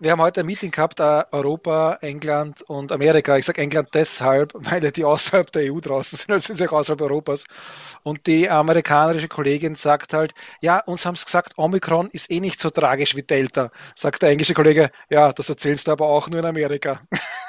wir 0.00 0.12
haben 0.12 0.22
heute 0.22 0.40
ein 0.40 0.46
Meeting 0.46 0.70
gehabt, 0.70 1.00
äh, 1.00 1.24
Europa, 1.30 1.98
England 2.00 2.62
und 2.62 2.90
Amerika. 2.92 3.36
Ich 3.36 3.44
sage 3.44 3.60
England 3.60 3.88
deshalb, 3.92 4.52
weil 4.54 4.80
die 4.80 5.04
außerhalb 5.04 5.50
der 5.52 5.72
EU 5.72 5.80
draußen 5.80 6.18
sind, 6.18 6.30
also 6.30 6.46
sind 6.46 6.56
sie 6.56 6.68
auch 6.68 6.72
außerhalb 6.72 7.00
Europas. 7.02 7.44
Und 8.02 8.26
die 8.26 8.48
amerikanische 8.48 9.28
Kollegin 9.28 9.74
sagt 9.74 10.12
halt, 10.14 10.34
ja, 10.60 10.78
uns 10.80 11.04
haben 11.04 11.16
sie 11.16 11.24
gesagt, 11.24 11.54
Omikron 11.56 12.08
ist 12.10 12.30
eh 12.30 12.40
nicht 12.40 12.60
so 12.60 12.70
tragisch 12.70 13.16
wie 13.16 13.22
Delta. 13.22 13.70
Sagt 13.94 14.22
der 14.22 14.30
englische 14.30 14.54
Kollege, 14.54 14.90
ja, 15.10 15.32
das 15.32 15.48
erzählst 15.48 15.86
du 15.86 15.92
aber 15.92 16.06
auch 16.06 16.28
nur 16.30 16.40
in 16.40 16.46
Amerika. 16.46 17.00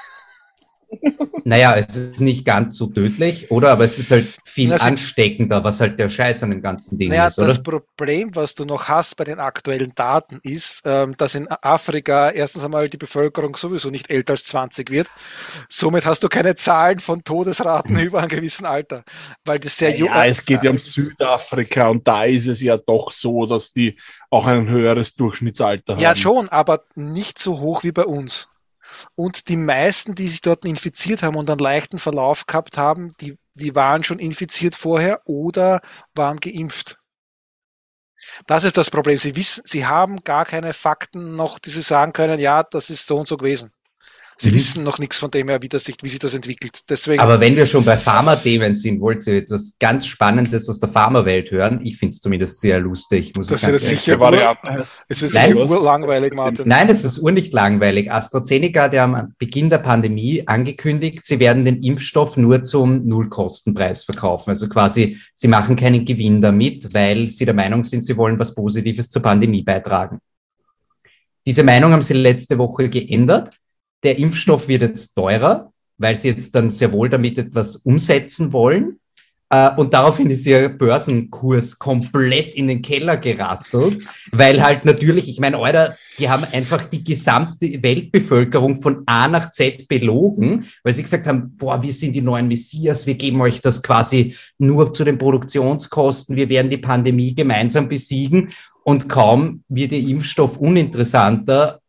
Naja, 1.48 1.76
es 1.76 1.96
ist 1.96 2.20
nicht 2.20 2.44
ganz 2.44 2.76
so 2.76 2.88
tödlich, 2.88 3.52
oder? 3.52 3.72
Aber 3.72 3.84
es 3.84 4.00
ist 4.00 4.10
halt 4.10 4.26
viel 4.46 4.74
also, 4.74 4.84
ansteckender, 4.84 5.64
was 5.64 5.80
halt 5.80 6.00
der 6.00 6.10
Scheiß 6.10 6.42
an 6.42 6.50
dem 6.50 6.62
ganzen 6.62 6.98
Ding 6.98 7.10
naja, 7.10 7.28
ist, 7.28 7.38
oder? 7.38 7.48
Das 7.48 7.62
Problem, 7.62 8.36
was 8.36 8.56
du 8.56 8.66
noch 8.66 8.88
hast 8.88 9.16
bei 9.16 9.26
den 9.26 9.40
aktuellen 9.40 9.94
Daten, 9.94 10.40
ist, 10.42 10.82
ähm, 10.86 11.16
dass 11.18 11.36
in 11.36 11.48
Afrika 11.48 12.32
erstens 12.32 12.64
einmal 12.64 12.90
die 12.90 12.98
Bevölkerung 12.98 13.56
sowieso 13.56 13.92
nicht 13.92 14.10
älter 14.10 14.34
als 14.34 14.46
20 14.46 14.90
wird. 14.90 15.12
Somit 15.70 16.06
hast 16.06 16.24
du 16.24 16.30
keine 16.30 16.56
Zahlen 16.56 16.98
von 16.98 17.24
Todesraten 17.24 18.00
über 18.00 18.20
einem 18.20 18.30
gewissen 18.30 18.66
Alter, 18.66 19.04
weil 19.46 19.60
das 19.60 19.78
sehr 19.78 19.96
jung 19.96 20.10
Ja, 20.10 20.26
es 20.26 20.44
geht 20.44 20.64
ja 20.64 20.72
um 20.72 20.80
Südafrika 20.80 21.90
und 21.90 22.08
da 22.08 22.24
ist 22.24 22.48
es 22.48 22.60
ja 22.62 22.78
doch 22.78 23.12
so, 23.12 23.46
dass 23.46 23.72
die 23.72 23.98
auch 24.32 24.48
ein 24.48 24.68
höheres 24.68 25.14
Durchschnittsalter 25.14 25.94
haben. 25.94 26.02
Ja, 26.02 26.16
schon, 26.16 26.50
aber 26.50 26.82
nicht 26.96 27.40
so 27.40 27.60
hoch 27.60 27.84
wie 27.84 27.92
bei 27.92 28.06
uns. 28.06 28.50
Und 29.16 29.48
die 29.50 29.58
meisten, 29.58 30.16
die 30.16 30.28
sich 30.28 30.42
dort 30.42 30.66
infiziert 30.66 31.24
haben 31.24 31.36
und 31.36 31.50
einen 31.50 31.60
leichten 31.60 31.98
Verlauf 31.98 32.46
gehabt 32.46 32.78
haben, 32.78 33.14
die, 33.22 33.38
die 33.54 33.76
waren 33.76 34.04
schon 34.04 34.20
infiziert 34.20 34.76
vorher 34.76 35.22
oder 35.26 35.82
waren 36.14 36.40
geimpft. 36.40 36.98
Das 38.48 38.64
ist 38.64 38.78
das 38.78 38.90
Problem. 38.90 39.18
Sie 39.20 39.36
wissen, 39.36 39.64
sie 39.66 39.86
haben 39.86 40.24
gar 40.24 40.46
keine 40.46 40.74
Fakten 40.74 41.36
noch, 41.36 41.60
die 41.60 41.70
sie 41.70 41.82
sagen 41.82 42.14
können, 42.14 42.40
ja, 42.40 42.64
das 42.64 42.90
ist 42.90 43.06
so 43.06 43.18
und 43.18 43.28
so 43.28 43.38
gewesen. 43.38 43.72
Sie 44.38 44.52
mhm. 44.52 44.56
wissen 44.56 44.84
noch 44.84 45.00
nichts 45.00 45.18
von 45.18 45.32
dem 45.32 45.48
her, 45.48 45.62
wie, 45.62 45.70
das 45.70 45.86
sich, 45.86 45.96
wie 46.02 46.10
sich 46.10 46.20
das 46.20 46.34
entwickelt. 46.34 46.82
Deswegen, 46.90 47.22
Aber 47.22 47.40
wenn 47.40 47.56
wir 47.56 47.66
schon 47.66 47.86
bei 47.86 47.96
Pharma-Themen 47.96 48.76
sind, 48.76 49.00
wollt 49.00 49.26
ihr 49.28 49.38
etwas 49.38 49.78
ganz 49.80 50.06
Spannendes 50.08 50.68
aus 50.68 50.80
der 50.80 50.90
Pharmawelt 50.90 51.52
hören? 51.52 51.80
Ich 51.84 51.98
finde 51.98 52.12
es 52.12 52.20
zumindest 52.20 52.60
sehr 52.60 52.80
lustig. 52.80 53.34
Muss 53.38 53.48
das 53.48 53.64
ist 53.64 53.86
sicher 53.86 54.20
Variante. 54.20 54.86
Es 55.08 55.22
wird 55.22 55.32
sicher 55.32 55.56
urlangweilig, 55.56 56.34
Martin. 56.34 56.68
Nein, 56.68 56.90
es 56.90 57.06
ist 57.06 57.20
urnicht 57.20 57.54
langweilig. 57.54 58.12
AstraZeneca, 58.12 58.90
die 58.90 59.00
haben 59.00 59.16
am 59.16 59.34
Beginn 59.38 59.70
der 59.70 59.78
Pandemie 59.78 60.44
angekündigt, 60.46 61.24
sie 61.24 61.40
werden 61.40 61.64
den 61.64 61.82
Impfstoff 61.82 62.36
nur 62.36 62.64
zum 62.64 63.06
Nullkostenpreis 63.06 64.04
verkaufen. 64.04 64.50
Also 64.50 64.68
quasi, 64.68 65.18
sie 65.34 65.48
machen 65.48 65.78
keinen 65.78 66.04
Gewinn 66.04 66.42
damit, 66.42 66.94
weil 66.94 67.30
sie 67.30 67.46
der 67.46 67.54
Meinung 67.54 67.86
sind, 67.86 68.02
sie 68.02 68.18
wollen 68.18 68.38
was 68.38 68.54
Positives 68.54 69.10
zur 69.10 69.22
Pandemie 69.22 69.62
beitragen. 69.62 70.20
Diese 71.46 71.64
Meinung 71.64 71.94
haben 71.94 72.02
sie 72.02 72.16
letzte 72.16 72.58
Woche 72.58 72.90
geändert 72.90 73.52
der 74.04 74.18
Impfstoff 74.18 74.68
wird 74.68 74.82
jetzt 74.82 75.16
teurer, 75.16 75.72
weil 75.98 76.16
sie 76.16 76.30
jetzt 76.30 76.54
dann 76.56 76.72
sehr 76.72 76.92
wohl 76.92 77.10
damit 77.10 77.38
etwas 77.38 77.78
umsetzen 77.78 78.54
wollen. 78.54 79.00
Äh, 79.50 79.76
und 79.76 79.94
daraufhin 79.94 80.30
ist 80.30 80.46
ihr 80.48 80.70
Börsenkurs 80.70 81.78
komplett 81.78 82.54
in 82.56 82.68
den 82.68 82.82
Keller 82.82 83.18
gerasselt, 83.18 84.04
weil 84.32 84.62
halt 84.64 84.86
natürlich, 84.86 85.30
ich 85.30 85.40
meine, 85.40 85.58
Alter, 85.58 85.96
die 86.18 86.30
haben 86.30 86.46
einfach 86.52 86.84
die 86.90 87.04
gesamte 87.04 87.84
Weltbevölkerung 87.84 88.82
von 88.82 89.04
A 89.06 89.28
nach 89.28 89.52
Z 89.52 89.88
belogen, 89.88 90.66
weil 90.84 90.94
sie 90.94 91.04
gesagt 91.04 91.28
haben, 91.28 91.56
boah, 91.58 91.82
wir 91.82 91.94
sind 91.94 92.14
die 92.14 92.22
neuen 92.22 92.48
Messias, 92.48 93.06
wir 93.06 93.16
geben 93.16 93.40
euch 93.42 93.62
das 93.62 93.84
quasi 93.84 94.36
nur 94.58 94.94
zu 94.94 95.04
den 95.04 95.18
Produktionskosten, 95.18 96.36
wir 96.36 96.50
werden 96.50 96.72
die 96.72 96.78
Pandemie 96.78 97.36
gemeinsam 97.36 97.88
besiegen 97.88 98.50
und 98.84 99.10
kaum 99.10 99.64
wird 99.68 99.92
der 99.92 100.00
Impfstoff 100.00 100.58
uninteressanter, 100.58 101.82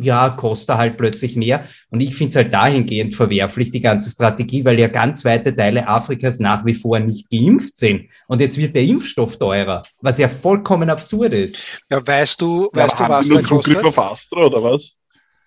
ja, 0.00 0.30
kostet 0.30 0.76
halt 0.76 0.96
plötzlich 0.96 1.36
mehr. 1.36 1.64
Und 1.90 2.00
ich 2.00 2.14
finde 2.14 2.30
es 2.30 2.36
halt 2.36 2.54
dahingehend 2.54 3.14
verwerflich, 3.14 3.70
die 3.70 3.80
ganze 3.80 4.10
Strategie, 4.10 4.64
weil 4.64 4.78
ja 4.78 4.88
ganz 4.88 5.24
weite 5.24 5.54
Teile 5.54 5.88
Afrikas 5.88 6.38
nach 6.38 6.64
wie 6.64 6.74
vor 6.74 7.00
nicht 7.00 7.28
geimpft 7.30 7.76
sind. 7.76 8.08
Und 8.28 8.40
jetzt 8.40 8.56
wird 8.56 8.74
der 8.76 8.84
Impfstoff 8.84 9.36
teurer, 9.38 9.82
was 10.00 10.18
ja 10.18 10.28
vollkommen 10.28 10.90
absurd 10.90 11.32
ist. 11.32 11.82
Ja, 11.90 12.06
weißt 12.06 12.40
du, 12.40 12.68
weißt 12.72 13.00
ja, 13.00 13.06
du, 13.06 13.12
was 13.12 13.28
der 13.28 13.42
Zugriff 13.42 13.82
kostet? 13.82 13.98
auf 13.98 13.98
Astra 13.98 14.40
oder 14.46 14.62
was? 14.62 14.92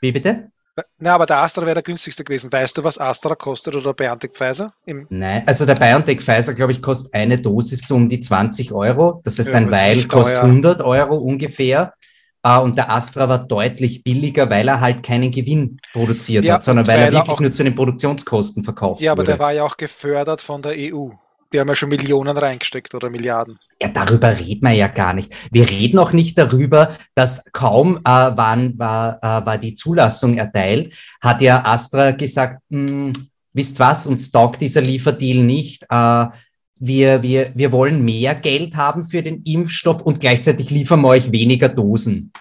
Wie 0.01 0.11
bitte? 0.11 0.51
Na, 0.99 1.15
aber 1.15 1.25
der 1.25 1.37
Astra 1.37 1.63
wäre 1.63 1.75
der 1.75 1.83
günstigste 1.83 2.23
gewesen. 2.23 2.51
Weißt 2.51 2.77
du, 2.77 2.83
was 2.83 2.99
Astra 2.99 3.33
kostet 3.33 3.75
oder 3.75 3.93
BioNTech 3.93 4.31
Pfizer? 4.33 4.73
Nein, 4.85 5.43
also 5.47 5.65
der 5.65 5.73
BioNTech 5.73 6.21
Pfizer, 6.21 6.53
glaube 6.53 6.71
ich, 6.71 6.81
kostet 6.81 7.13
eine 7.15 7.39
Dosis 7.39 7.87
so 7.87 7.95
um 7.95 8.09
die 8.09 8.19
20 8.19 8.71
Euro. 8.73 9.21
Das 9.23 9.39
heißt, 9.39 9.49
ja, 9.49 9.55
ein 9.55 9.71
Weil 9.71 10.03
kostet 10.03 10.37
100 10.37 10.81
Euro 10.81 11.15
ungefähr. 11.15 11.93
Uh, 12.47 12.61
und 12.61 12.77
der 12.77 12.89
Astra 12.89 13.27
war 13.27 13.39
deutlich 13.39 14.03
billiger, 14.03 14.49
weil 14.49 14.67
er 14.67 14.79
halt 14.79 15.03
keinen 15.03 15.31
Gewinn 15.31 15.79
produziert 15.91 16.45
ja, 16.45 16.55
hat, 16.55 16.63
sondern 16.63 16.87
weil, 16.87 16.99
weil, 16.99 17.05
er 17.07 17.13
wirklich 17.13 17.39
nur 17.41 17.51
zu 17.51 17.63
den 17.63 17.75
Produktionskosten 17.75 18.63
verkauft 18.63 19.01
Ja, 19.01 19.11
aber 19.11 19.21
wurde. 19.21 19.31
der 19.31 19.39
war 19.39 19.51
ja 19.51 19.63
auch 19.63 19.75
gefördert 19.75 20.39
von 20.41 20.61
der 20.61 20.73
EU. 20.77 21.09
Die 21.51 21.59
haben 21.59 21.67
ja 21.67 21.75
schon 21.75 21.89
Millionen 21.89 22.37
reingesteckt 22.37 22.93
oder 22.93 23.09
Milliarden. 23.09 23.59
Ja, 23.81 23.89
darüber 23.89 24.37
reden 24.37 24.67
wir 24.67 24.73
ja 24.73 24.87
gar 24.87 25.13
nicht. 25.13 25.33
Wir 25.51 25.69
reden 25.69 25.99
auch 25.99 26.11
nicht 26.11 26.37
darüber, 26.37 26.95
dass 27.15 27.43
kaum 27.53 27.97
äh, 27.97 28.01
wann 28.03 28.77
war, 28.77 29.17
äh, 29.21 29.45
war 29.45 29.57
die 29.57 29.75
Zulassung 29.75 30.37
erteilt, 30.37 30.93
hat 31.21 31.41
ja 31.41 31.63
Astra 31.65 32.11
gesagt, 32.11 32.61
hm, 32.69 33.13
wisst 33.53 33.79
was, 33.79 34.07
uns 34.07 34.31
taugt 34.31 34.61
dieser 34.61 34.81
Lieferdeal 34.81 35.43
nicht. 35.43 35.83
Äh, 35.89 36.25
wir, 36.79 37.23
wir, 37.23 37.51
wir 37.55 37.71
wollen 37.71 38.03
mehr 38.03 38.35
Geld 38.35 38.75
haben 38.75 39.03
für 39.03 39.23
den 39.23 39.41
Impfstoff 39.43 40.01
und 40.01 40.19
gleichzeitig 40.19 40.69
liefern 40.69 41.01
wir 41.01 41.09
euch 41.09 41.31
weniger 41.31 41.69
Dosen. 41.69 42.31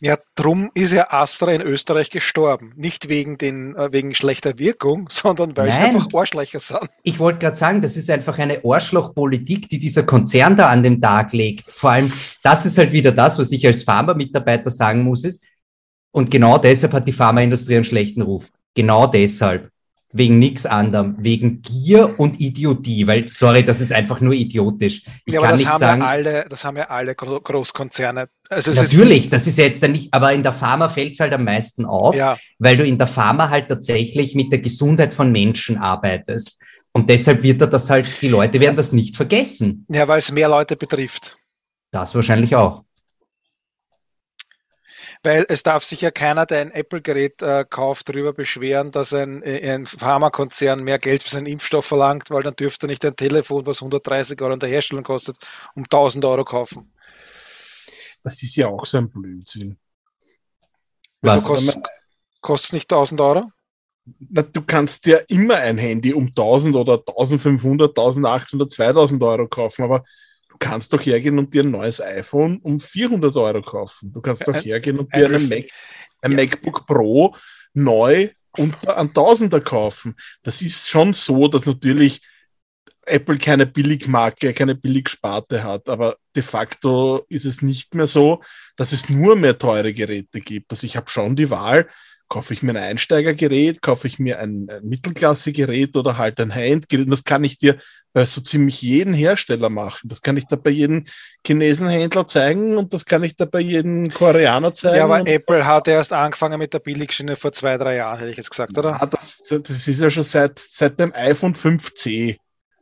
Ja, 0.00 0.18
drum 0.34 0.70
ist 0.74 0.92
ja 0.92 1.12
Astra 1.12 1.52
in 1.52 1.60
Österreich 1.60 2.10
gestorben. 2.10 2.72
Nicht 2.74 3.08
wegen, 3.08 3.38
den, 3.38 3.76
äh, 3.76 3.92
wegen 3.92 4.14
schlechter 4.14 4.58
Wirkung, 4.58 5.06
sondern 5.10 5.56
weil 5.56 5.68
Nein. 5.68 5.76
sie 5.76 5.82
einfach 5.82 6.08
Arschlöcher 6.12 6.58
sind. 6.58 6.90
Ich 7.04 7.20
wollte 7.20 7.38
gerade 7.38 7.56
sagen, 7.56 7.82
das 7.82 7.96
ist 7.96 8.10
einfach 8.10 8.38
eine 8.38 8.62
Arschlochpolitik, 8.64 9.68
die 9.68 9.78
dieser 9.78 10.02
Konzern 10.02 10.56
da 10.56 10.68
an 10.70 10.82
den 10.82 11.00
Tag 11.00 11.32
legt. 11.32 11.70
Vor 11.70 11.90
allem, 11.90 12.12
das 12.42 12.66
ist 12.66 12.78
halt 12.78 12.92
wieder 12.92 13.12
das, 13.12 13.38
was 13.38 13.52
ich 13.52 13.64
als 13.64 13.84
Pharma-Mitarbeiter 13.84 14.70
sagen 14.70 15.04
muss, 15.04 15.24
ist, 15.24 15.44
und 16.10 16.30
genau 16.30 16.58
deshalb 16.58 16.92
hat 16.92 17.08
die 17.08 17.12
Pharmaindustrie 17.12 17.76
einen 17.76 17.84
schlechten 17.84 18.22
Ruf. 18.22 18.48
Genau 18.74 19.06
deshalb 19.06 19.71
wegen 20.12 20.38
nichts 20.38 20.66
anderem, 20.66 21.16
wegen 21.18 21.62
Gier 21.62 22.18
und 22.18 22.40
Idiotie, 22.40 23.06
weil, 23.06 23.30
sorry, 23.30 23.64
das 23.64 23.80
ist 23.80 23.92
einfach 23.92 24.20
nur 24.20 24.34
idiotisch. 24.34 25.02
Ich 25.24 25.34
ja, 25.34 25.40
das 25.40 25.66
haben 25.66 25.78
sagen, 25.78 26.02
ja 26.02 26.08
alle, 26.08 26.46
das 26.48 26.64
haben 26.64 26.76
ja 26.76 26.84
alle 26.90 27.14
Großkonzerne. 27.14 28.26
Also 28.50 28.72
natürlich, 28.72 29.24
ist 29.24 29.32
das 29.32 29.46
ist 29.46 29.58
jetzt 29.58 29.82
dann 29.82 29.92
nicht, 29.92 30.12
aber 30.12 30.32
in 30.32 30.42
der 30.42 30.52
Pharma 30.52 30.90
fällt 30.90 31.14
es 31.14 31.20
halt 31.20 31.32
am 31.32 31.44
meisten 31.44 31.86
auf, 31.86 32.14
ja. 32.14 32.36
weil 32.58 32.76
du 32.76 32.84
in 32.84 32.98
der 32.98 33.06
Pharma 33.06 33.48
halt 33.48 33.68
tatsächlich 33.68 34.34
mit 34.34 34.52
der 34.52 34.58
Gesundheit 34.58 35.14
von 35.14 35.32
Menschen 35.32 35.78
arbeitest. 35.78 36.60
Und 36.92 37.08
deshalb 37.08 37.42
wird 37.42 37.62
er 37.62 37.68
das 37.68 37.88
halt, 37.88 38.06
die 38.20 38.28
Leute 38.28 38.60
werden 38.60 38.76
das 38.76 38.92
nicht 38.92 39.16
vergessen. 39.16 39.86
Ja, 39.88 40.06
weil 40.08 40.18
es 40.18 40.30
mehr 40.30 40.48
Leute 40.48 40.76
betrifft. 40.76 41.38
Das 41.90 42.14
wahrscheinlich 42.14 42.54
auch. 42.54 42.84
Weil 45.24 45.46
es 45.48 45.62
darf 45.62 45.84
sich 45.84 46.00
ja 46.00 46.10
keiner, 46.10 46.46
der 46.46 46.60
ein 46.62 46.72
Apple-Gerät 46.72 47.42
äh, 47.42 47.64
kauft, 47.68 48.08
darüber 48.08 48.32
beschweren, 48.32 48.90
dass 48.90 49.12
ein, 49.12 49.42
äh, 49.42 49.72
ein 49.72 49.86
Pharmakonzern 49.86 50.82
mehr 50.82 50.98
Geld 50.98 51.22
für 51.22 51.30
seinen 51.30 51.46
Impfstoff 51.46 51.86
verlangt, 51.86 52.30
weil 52.30 52.42
dann 52.42 52.56
dürfte 52.56 52.86
er 52.86 52.88
nicht 52.88 53.04
ein 53.04 53.14
Telefon, 53.14 53.64
was 53.64 53.82
130 53.82 54.40
Euro 54.42 54.54
in 54.54 54.58
der 54.58 54.68
Herstellung 54.68 55.04
kostet, 55.04 55.36
um 55.76 55.84
1000 55.84 56.24
Euro 56.24 56.44
kaufen. 56.44 56.92
Das 58.24 58.42
ist 58.42 58.56
ja 58.56 58.66
auch 58.66 58.84
so 58.84 58.98
ein 58.98 59.10
Blödsinn. 59.10 59.78
Was? 61.20 61.44
kostet, 61.44 61.86
kostet 62.40 62.72
nicht 62.74 62.92
1000 62.92 63.20
Euro? 63.20 63.44
Na, 64.18 64.42
du 64.42 64.62
kannst 64.62 65.06
ja 65.06 65.18
immer 65.28 65.54
ein 65.54 65.78
Handy 65.78 66.12
um 66.12 66.26
1000 66.26 66.74
oder 66.74 66.94
1500, 66.98 67.90
1800, 67.90 68.72
2000 68.72 69.22
Euro 69.22 69.46
kaufen, 69.46 69.84
aber 69.84 70.04
kannst 70.62 70.92
doch 70.92 71.00
hergehen 71.00 71.38
und 71.38 71.52
dir 71.52 71.64
ein 71.64 71.70
neues 71.70 72.00
iPhone 72.00 72.58
um 72.62 72.78
400 72.78 73.36
Euro 73.36 73.62
kaufen. 73.62 74.12
Du 74.12 74.20
kannst 74.20 74.46
doch 74.46 74.54
hergehen 74.54 74.98
und 74.98 75.14
dir 75.14 75.26
einen 75.26 75.48
Mac, 75.48 75.64
ein. 76.20 76.34
MacBook 76.34 76.86
Pro 76.86 77.36
neu 77.74 78.30
unter 78.56 78.96
ein 78.96 79.12
Tausender 79.12 79.60
kaufen. 79.60 80.14
Das 80.42 80.62
ist 80.62 80.88
schon 80.88 81.12
so, 81.12 81.48
dass 81.48 81.66
natürlich 81.66 82.22
Apple 83.04 83.38
keine 83.38 83.66
Billigmarke, 83.66 84.52
keine 84.52 84.76
Billigsparte 84.76 85.64
hat, 85.64 85.88
aber 85.88 86.16
de 86.36 86.42
facto 86.42 87.26
ist 87.28 87.44
es 87.44 87.60
nicht 87.60 87.94
mehr 87.94 88.06
so, 88.06 88.42
dass 88.76 88.92
es 88.92 89.08
nur 89.08 89.34
mehr 89.34 89.58
teure 89.58 89.92
Geräte 89.92 90.40
gibt. 90.40 90.70
Also 90.70 90.86
ich 90.86 90.96
habe 90.96 91.10
schon 91.10 91.34
die 91.34 91.50
Wahl, 91.50 91.88
kaufe 92.32 92.54
ich 92.54 92.62
mir 92.62 92.70
ein 92.70 92.78
Einsteigergerät, 92.78 93.82
kaufe 93.82 94.06
ich 94.06 94.18
mir 94.18 94.38
ein, 94.38 94.66
ein 94.70 94.84
Mittelklasse-Gerät 94.84 95.94
oder 95.98 96.16
halt 96.16 96.40
ein 96.40 96.54
High-End-Gerät. 96.54 97.12
Das 97.12 97.24
kann 97.24 97.44
ich 97.44 97.58
dir 97.58 97.78
bei 98.14 98.24
so 98.24 98.40
ziemlich 98.40 98.80
jeden 98.80 99.12
Hersteller 99.12 99.68
machen. 99.68 100.08
Das 100.08 100.22
kann 100.22 100.38
ich 100.38 100.46
da 100.46 100.56
bei 100.56 100.70
jedem 100.70 101.04
Chinesenhändler 101.46 102.26
zeigen 102.26 102.78
und 102.78 102.94
das 102.94 103.04
kann 103.04 103.22
ich 103.22 103.36
da 103.36 103.44
bei 103.44 103.60
jedem 103.60 104.08
Koreaner 104.08 104.74
zeigen. 104.74 104.96
Ja, 104.96 105.04
aber 105.04 105.26
Apple 105.26 105.66
hat 105.66 105.88
erst 105.88 106.14
angefangen 106.14 106.58
mit 106.58 106.72
der 106.72 106.78
Billigschiene 106.78 107.36
vor 107.36 107.52
zwei, 107.52 107.76
drei 107.76 107.96
Jahren, 107.96 108.20
hätte 108.20 108.30
ich 108.30 108.38
jetzt 108.38 108.50
gesagt, 108.50 108.78
oder? 108.78 108.92
Ja, 108.98 109.04
das, 109.04 109.42
das 109.42 109.86
ist 109.86 110.00
ja 110.00 110.08
schon 110.08 110.24
seit, 110.24 110.58
seit 110.58 110.98
dem 110.98 111.12
iPhone 111.14 111.54
5C, 111.54 112.38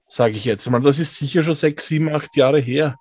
sage 0.06 0.36
ich 0.36 0.44
jetzt 0.44 0.70
mal. 0.70 0.80
Das 0.80 1.00
ist 1.00 1.16
sicher 1.16 1.42
schon 1.42 1.54
sechs, 1.54 1.88
sieben, 1.88 2.08
acht 2.14 2.36
Jahre 2.36 2.60
her. 2.60 2.94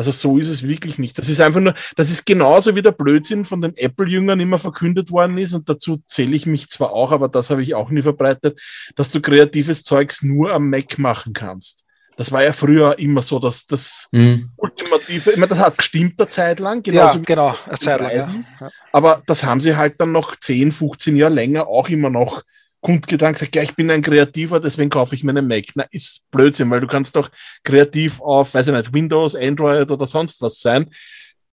Also 0.00 0.12
so 0.12 0.38
ist 0.38 0.48
es 0.48 0.62
wirklich 0.62 0.96
nicht. 0.96 1.18
Das 1.18 1.28
ist 1.28 1.42
einfach 1.42 1.60
nur, 1.60 1.74
das 1.94 2.10
ist 2.10 2.24
genauso 2.24 2.74
wie 2.74 2.80
der 2.80 2.92
Blödsinn 2.92 3.44
von 3.44 3.60
den 3.60 3.76
Apple-Jüngern 3.76 4.40
immer 4.40 4.58
verkündet 4.58 5.10
worden 5.10 5.36
ist 5.36 5.52
und 5.52 5.68
dazu 5.68 6.02
zähle 6.06 6.34
ich 6.34 6.46
mich 6.46 6.70
zwar 6.70 6.92
auch, 6.92 7.12
aber 7.12 7.28
das 7.28 7.50
habe 7.50 7.62
ich 7.62 7.74
auch 7.74 7.90
nie 7.90 8.00
verbreitet, 8.00 8.58
dass 8.96 9.10
du 9.10 9.20
kreatives 9.20 9.84
Zeugs 9.84 10.22
nur 10.22 10.54
am 10.54 10.70
Mac 10.70 10.98
machen 10.98 11.34
kannst. 11.34 11.84
Das 12.16 12.32
war 12.32 12.42
ja 12.42 12.54
früher 12.54 12.98
immer 12.98 13.20
so, 13.20 13.38
dass 13.38 13.66
das 13.66 14.08
mhm. 14.10 14.48
ultimative, 14.56 15.32
ich 15.32 15.36
meine, 15.36 15.48
das 15.48 15.58
hat 15.58 15.76
gestimmt 15.76 16.18
eine 16.18 16.30
Zeit 16.30 16.60
lang. 16.60 16.82
Genauso 16.82 17.18
ja, 17.18 17.24
genau, 17.26 17.54
eine 17.66 17.78
Zeit 17.78 18.00
lang. 18.00 18.44
Ja. 18.58 18.70
Aber 18.92 19.22
das 19.26 19.44
haben 19.44 19.60
sie 19.60 19.76
halt 19.76 20.00
dann 20.00 20.12
noch 20.12 20.34
10, 20.34 20.72
15 20.72 21.14
Jahre 21.14 21.34
länger 21.34 21.66
auch 21.66 21.90
immer 21.90 22.08
noch 22.08 22.42
kundgetan 22.80 23.34
gesagt, 23.34 23.54
ja, 23.54 23.62
ich 23.62 23.74
bin 23.74 23.90
ein 23.90 24.02
Kreativer, 24.02 24.60
deswegen 24.60 24.90
kaufe 24.90 25.14
ich 25.14 25.24
mir 25.24 25.30
einen 25.30 25.48
Mac. 25.48 25.66
Na, 25.74 25.84
ist 25.90 26.30
Blödsinn, 26.30 26.70
weil 26.70 26.80
du 26.80 26.86
kannst 26.86 27.16
doch 27.16 27.30
kreativ 27.62 28.20
auf, 28.20 28.54
weiß 28.54 28.68
ich 28.68 28.74
nicht, 28.74 28.92
Windows, 28.92 29.34
Android 29.34 29.90
oder 29.90 30.06
sonst 30.06 30.40
was 30.40 30.60
sein. 30.60 30.90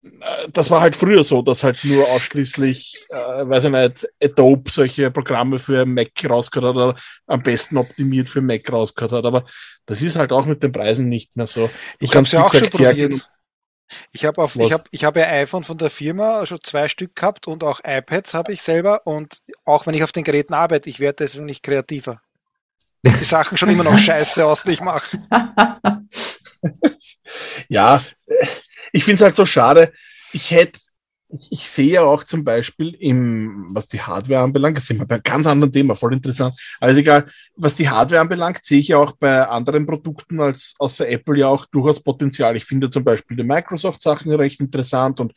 Äh, 0.04 0.48
das 0.52 0.70
war 0.72 0.82
halt 0.82 0.96
früher 0.96 1.24
so, 1.24 1.42
dass 1.42 1.64
halt 1.64 1.84
nur 1.84 2.08
ausschließlich, 2.10 3.06
äh, 3.10 3.16
weiß 3.16 3.66
ich 3.66 3.72
nicht, 3.72 4.08
Adobe 4.24 4.72
solche 4.72 5.12
Programme 5.12 5.60
für 5.60 5.86
Mac 5.86 6.12
rausgehört 6.28 6.76
hat 6.76 6.76
oder 6.76 7.00
am 7.28 7.42
besten 7.42 7.78
optimiert 7.78 8.30
für 8.30 8.42
Mac 8.42 8.72
rausgehört 8.72 9.12
hat. 9.12 9.26
Aber 9.26 9.46
das 9.86 10.02
ist 10.02 10.16
halt 10.16 10.32
auch 10.32 10.46
mit 10.46 10.64
den 10.64 10.72
Preisen 10.72 11.10
nicht 11.10 11.36
mehr 11.36 11.48
so. 11.48 11.68
Du 11.68 12.06
ich 12.06 12.16
habe 12.16 12.28
ja 12.28 12.46
auch 12.46 12.54
schon 12.54 12.70
probiert. 12.70 13.30
Ich 14.12 14.26
habe 14.26 14.42
auf, 14.42 14.56
ich 14.56 14.72
habe, 14.72 14.84
ich 14.92 15.04
habe 15.04 15.20
ja 15.22 15.28
iPhone 15.28 15.64
von 15.64 15.78
der 15.78 15.90
Firma 15.90 16.46
schon 16.46 16.60
zwei 16.62 16.90
Stück 16.90 17.16
gehabt 17.16 17.48
und 17.48 17.64
auch 17.64 17.80
iPads 17.84 18.34
habe 18.34 18.52
ich 18.52 18.62
selber 18.62 19.06
und 19.06 19.42
auch 19.66 19.88
wenn 19.88 19.96
ich 19.96 20.04
auf 20.04 20.12
den 20.12 20.24
Geräten 20.24 20.54
arbeite, 20.54 20.90
ich 20.90 21.00
werde 21.00 21.24
deswegen 21.24 21.46
nicht 21.46 21.64
kreativer. 21.64 22.22
Die 23.04 23.24
Sachen 23.24 23.58
schon 23.58 23.70
immer 23.70 23.84
noch 23.84 23.98
scheiße 23.98 24.46
aus, 24.46 24.64
die 24.64 24.72
ich 24.72 24.82
mache. 24.82 25.18
ja, 27.70 28.04
ich 28.92 29.04
finde 29.04 29.16
es 29.16 29.22
halt 29.22 29.36
so 29.36 29.46
schade. 29.46 29.94
Ich 30.34 30.52
hätte 30.52 30.80
ich 31.30 31.70
sehe 31.70 31.92
ja 31.92 32.04
auch 32.04 32.24
zum 32.24 32.44
Beispiel 32.44 32.96
im, 33.00 33.70
was 33.72 33.88
die 33.88 34.00
Hardware 34.00 34.44
anbelangt, 34.44 34.78
das 34.78 34.86
sind 34.86 35.00
wir 35.00 35.06
bei 35.06 35.16
einem 35.16 35.24
ganz 35.24 35.46
anderen 35.46 35.74
Thema, 35.74 35.96
voll 35.96 36.14
interessant. 36.14 36.58
Also 36.80 37.00
egal, 37.00 37.28
was 37.56 37.76
die 37.76 37.90
Hardware 37.90 38.22
anbelangt, 38.22 38.64
sehe 38.64 38.80
ich 38.80 38.90
ja 38.90 38.98
auch 38.98 39.12
bei 39.14 39.46
anderen 39.46 39.86
Produkten 39.86 40.40
als 40.40 40.76
außer 40.80 41.08
Apple 41.10 41.40
ja 41.40 41.48
auch 41.48 41.66
durchaus 41.66 42.02
Potenzial. 42.02 42.56
Ich 42.56 42.64
finde 42.64 42.90
zum 42.90 43.04
Beispiel 43.04 43.36
die 43.36 43.44
Microsoft-Sachen 43.44 44.32
recht 44.32 44.62
interessant 44.62 45.20
und 45.20 45.34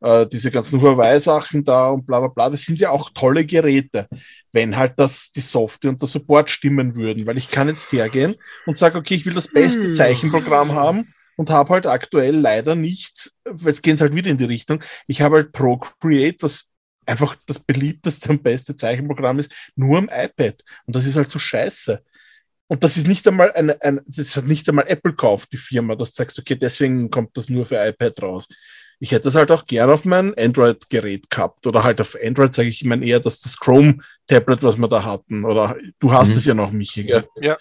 äh, 0.00 0.26
diese 0.26 0.50
ganzen 0.50 0.80
Huawei-Sachen 0.80 1.64
da 1.64 1.88
und 1.90 2.04
bla 2.04 2.18
bla 2.18 2.28
bla, 2.28 2.50
das 2.50 2.62
sind 2.62 2.80
ja 2.80 2.90
auch 2.90 3.10
tolle 3.10 3.44
Geräte, 3.44 4.08
wenn 4.52 4.76
halt 4.76 4.94
das 4.96 5.30
die 5.30 5.40
Software 5.40 5.90
und 5.90 6.02
der 6.02 6.08
Support 6.08 6.50
stimmen 6.50 6.96
würden. 6.96 7.26
Weil 7.26 7.38
ich 7.38 7.48
kann 7.48 7.68
jetzt 7.68 7.92
hergehen 7.92 8.34
und 8.66 8.76
sage, 8.76 8.98
okay, 8.98 9.14
ich 9.14 9.24
will 9.24 9.34
das 9.34 9.46
beste 9.46 9.84
hm. 9.84 9.94
Zeichenprogramm 9.94 10.72
haben 10.72 11.12
und 11.38 11.50
habe 11.50 11.72
halt 11.72 11.86
aktuell 11.86 12.36
leider 12.36 12.74
nichts, 12.74 13.36
weil 13.44 13.70
es 13.70 13.80
geht 13.80 14.00
halt 14.00 14.12
wieder 14.12 14.28
in 14.28 14.38
die 14.38 14.44
Richtung. 14.44 14.82
Ich 15.06 15.22
habe 15.22 15.36
halt 15.36 15.52
Procreate, 15.52 16.42
was 16.42 16.72
einfach 17.06 17.36
das 17.46 17.60
beliebteste 17.60 18.30
und 18.30 18.42
beste 18.42 18.76
Zeichenprogramm 18.76 19.38
ist, 19.38 19.52
nur 19.76 19.98
am 19.98 20.10
iPad. 20.12 20.62
Und 20.84 20.96
das 20.96 21.06
ist 21.06 21.14
halt 21.14 21.30
so 21.30 21.38
scheiße. 21.38 22.02
Und 22.66 22.82
das 22.82 22.96
ist 22.96 23.06
nicht 23.06 23.26
einmal 23.28 23.52
eine, 23.52 23.80
ein, 23.80 24.00
das 24.04 24.36
hat 24.36 24.46
nicht 24.46 24.68
einmal 24.68 24.88
Apple 24.88 25.14
kauft, 25.14 25.52
die 25.52 25.58
Firma, 25.58 25.94
das 25.94 26.12
sagst, 26.12 26.40
okay, 26.40 26.56
deswegen 26.56 27.08
kommt 27.08 27.36
das 27.36 27.48
nur 27.48 27.64
für 27.64 27.76
iPad 27.76 28.20
raus. 28.20 28.48
Ich 28.98 29.12
hätte 29.12 29.24
das 29.24 29.36
halt 29.36 29.52
auch 29.52 29.64
gern 29.64 29.90
auf 29.90 30.04
mein 30.04 30.34
Android-Gerät 30.36 31.30
gehabt. 31.30 31.68
Oder 31.68 31.84
halt 31.84 32.00
auf 32.00 32.16
Android 32.20 32.52
sage 32.52 32.68
ich, 32.68 32.82
ich 32.82 32.88
meine 32.88 33.06
eher, 33.06 33.20
dass 33.20 33.38
das 33.38 33.56
Chrome-Tablet, 33.56 34.64
was 34.64 34.76
wir 34.76 34.88
da 34.88 35.04
hatten. 35.04 35.44
Oder 35.44 35.76
du 36.00 36.12
hast 36.12 36.30
mhm. 36.30 36.36
es 36.36 36.44
ja 36.46 36.54
noch, 36.54 36.72
Michi, 36.72 37.04
gell? 37.04 37.28
Ja. 37.40 37.56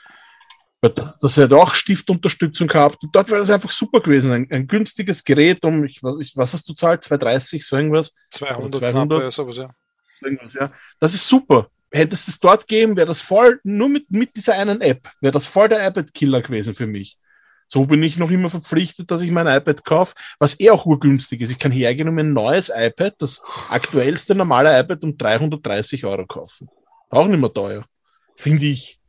Das, 0.82 1.18
das 1.18 1.38
hätte 1.38 1.58
auch 1.58 1.74
Stiftunterstützung 1.74 2.68
gehabt. 2.68 3.04
Und 3.04 3.16
dort 3.16 3.30
wäre 3.30 3.40
das 3.40 3.50
einfach 3.50 3.72
super 3.72 4.00
gewesen. 4.00 4.32
Ein, 4.32 4.48
ein 4.52 4.68
günstiges 4.68 5.24
Gerät 5.24 5.66
um, 5.66 5.84
ich, 5.86 6.04
was, 6.04 6.20
ich, 6.20 6.38
was 6.38 6.54
hast 6.54 6.70
du 6.70 6.74
zahlt? 6.74 7.04
230, 7.04 7.66
so 7.66 7.78
irgendwas? 7.78 8.14
200, 8.30 8.76
200 8.76 9.20
knapp, 9.20 9.34
sowas, 9.34 9.58
ja. 9.58 9.70
Irgendwas, 10.22 10.54
ja. 10.54 10.72
Das 11.00 11.14
ist 11.16 11.28
super. 11.28 11.70
Hättest 11.92 12.28
es 12.28 12.40
dort 12.40 12.68
gegeben, 12.68 12.96
wäre 12.96 13.08
das 13.08 13.22
voll, 13.22 13.60
nur 13.64 13.90
mit, 13.90 14.12
mit 14.12 14.36
dieser 14.36 14.54
einen 14.54 14.82
App, 14.82 15.10
wäre 15.22 15.32
das 15.32 15.46
voll 15.46 15.70
der 15.70 15.88
iPad-Killer 15.88 16.42
gewesen 16.42 16.76
für 16.76 16.86
mich. 16.86 17.18
So 17.70 17.86
bin 17.86 18.04
ich 18.04 18.18
noch 18.18 18.30
immer 18.30 18.50
verpflichtet, 18.50 19.12
dass 19.12 19.22
ich 19.22 19.32
mein 19.32 19.48
iPad 19.48 19.84
kaufe, 19.84 20.14
was 20.40 20.60
eh 20.60 20.70
auch 20.70 20.86
urgünstig 20.86 21.42
ist. 21.42 21.50
Ich 21.50 21.60
kann 21.60 21.72
hergehen 21.72 22.08
um 22.08 22.18
ein 22.18 22.34
neues 22.34 22.72
iPad, 22.74 23.16
das 23.20 23.42
aktuellste 23.70 24.36
normale 24.36 24.80
iPad 24.80 25.04
um 25.04 25.18
330 25.18 26.06
Euro 26.06 26.26
kaufen. 26.26 26.70
Auch 27.10 27.28
nicht 27.28 27.40
mehr 27.40 27.54
teuer. 27.54 27.86
Finde 28.36 28.66
ich. 28.66 29.00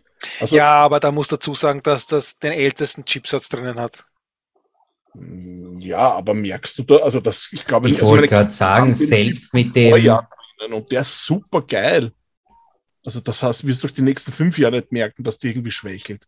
Also, 0.40 0.56
ja, 0.56 0.74
aber 0.74 1.00
da 1.00 1.12
muss 1.12 1.28
dazu 1.28 1.54
sagen, 1.54 1.80
dass 1.82 2.06
das 2.06 2.38
den 2.38 2.52
ältesten 2.52 3.04
Chipsatz 3.04 3.48
drinnen 3.48 3.78
hat. 3.78 4.04
Ja, 5.78 6.12
aber 6.12 6.34
merkst 6.34 6.78
du 6.78 6.82
da, 6.82 6.96
also 6.96 7.20
das, 7.20 7.48
ich 7.52 7.64
glaube, 7.64 7.88
ich 7.88 8.00
also 8.00 8.12
wollte 8.12 8.28
gerade 8.28 8.50
sagen, 8.50 8.94
selbst 8.94 9.54
mit 9.54 9.74
dem. 9.74 10.18
Und 10.70 10.90
der 10.90 11.02
ist 11.02 11.24
super 11.24 11.62
geil. 11.62 12.12
Also 13.04 13.20
das 13.20 13.42
heißt, 13.42 13.66
wirst 13.66 13.82
du 13.82 13.86
durch 13.86 13.94
die 13.94 14.02
nächsten 14.02 14.32
fünf 14.32 14.58
Jahre 14.58 14.76
nicht 14.76 14.92
merken, 14.92 15.24
dass 15.24 15.38
die 15.38 15.48
irgendwie 15.48 15.70
schwächelt. 15.70 16.26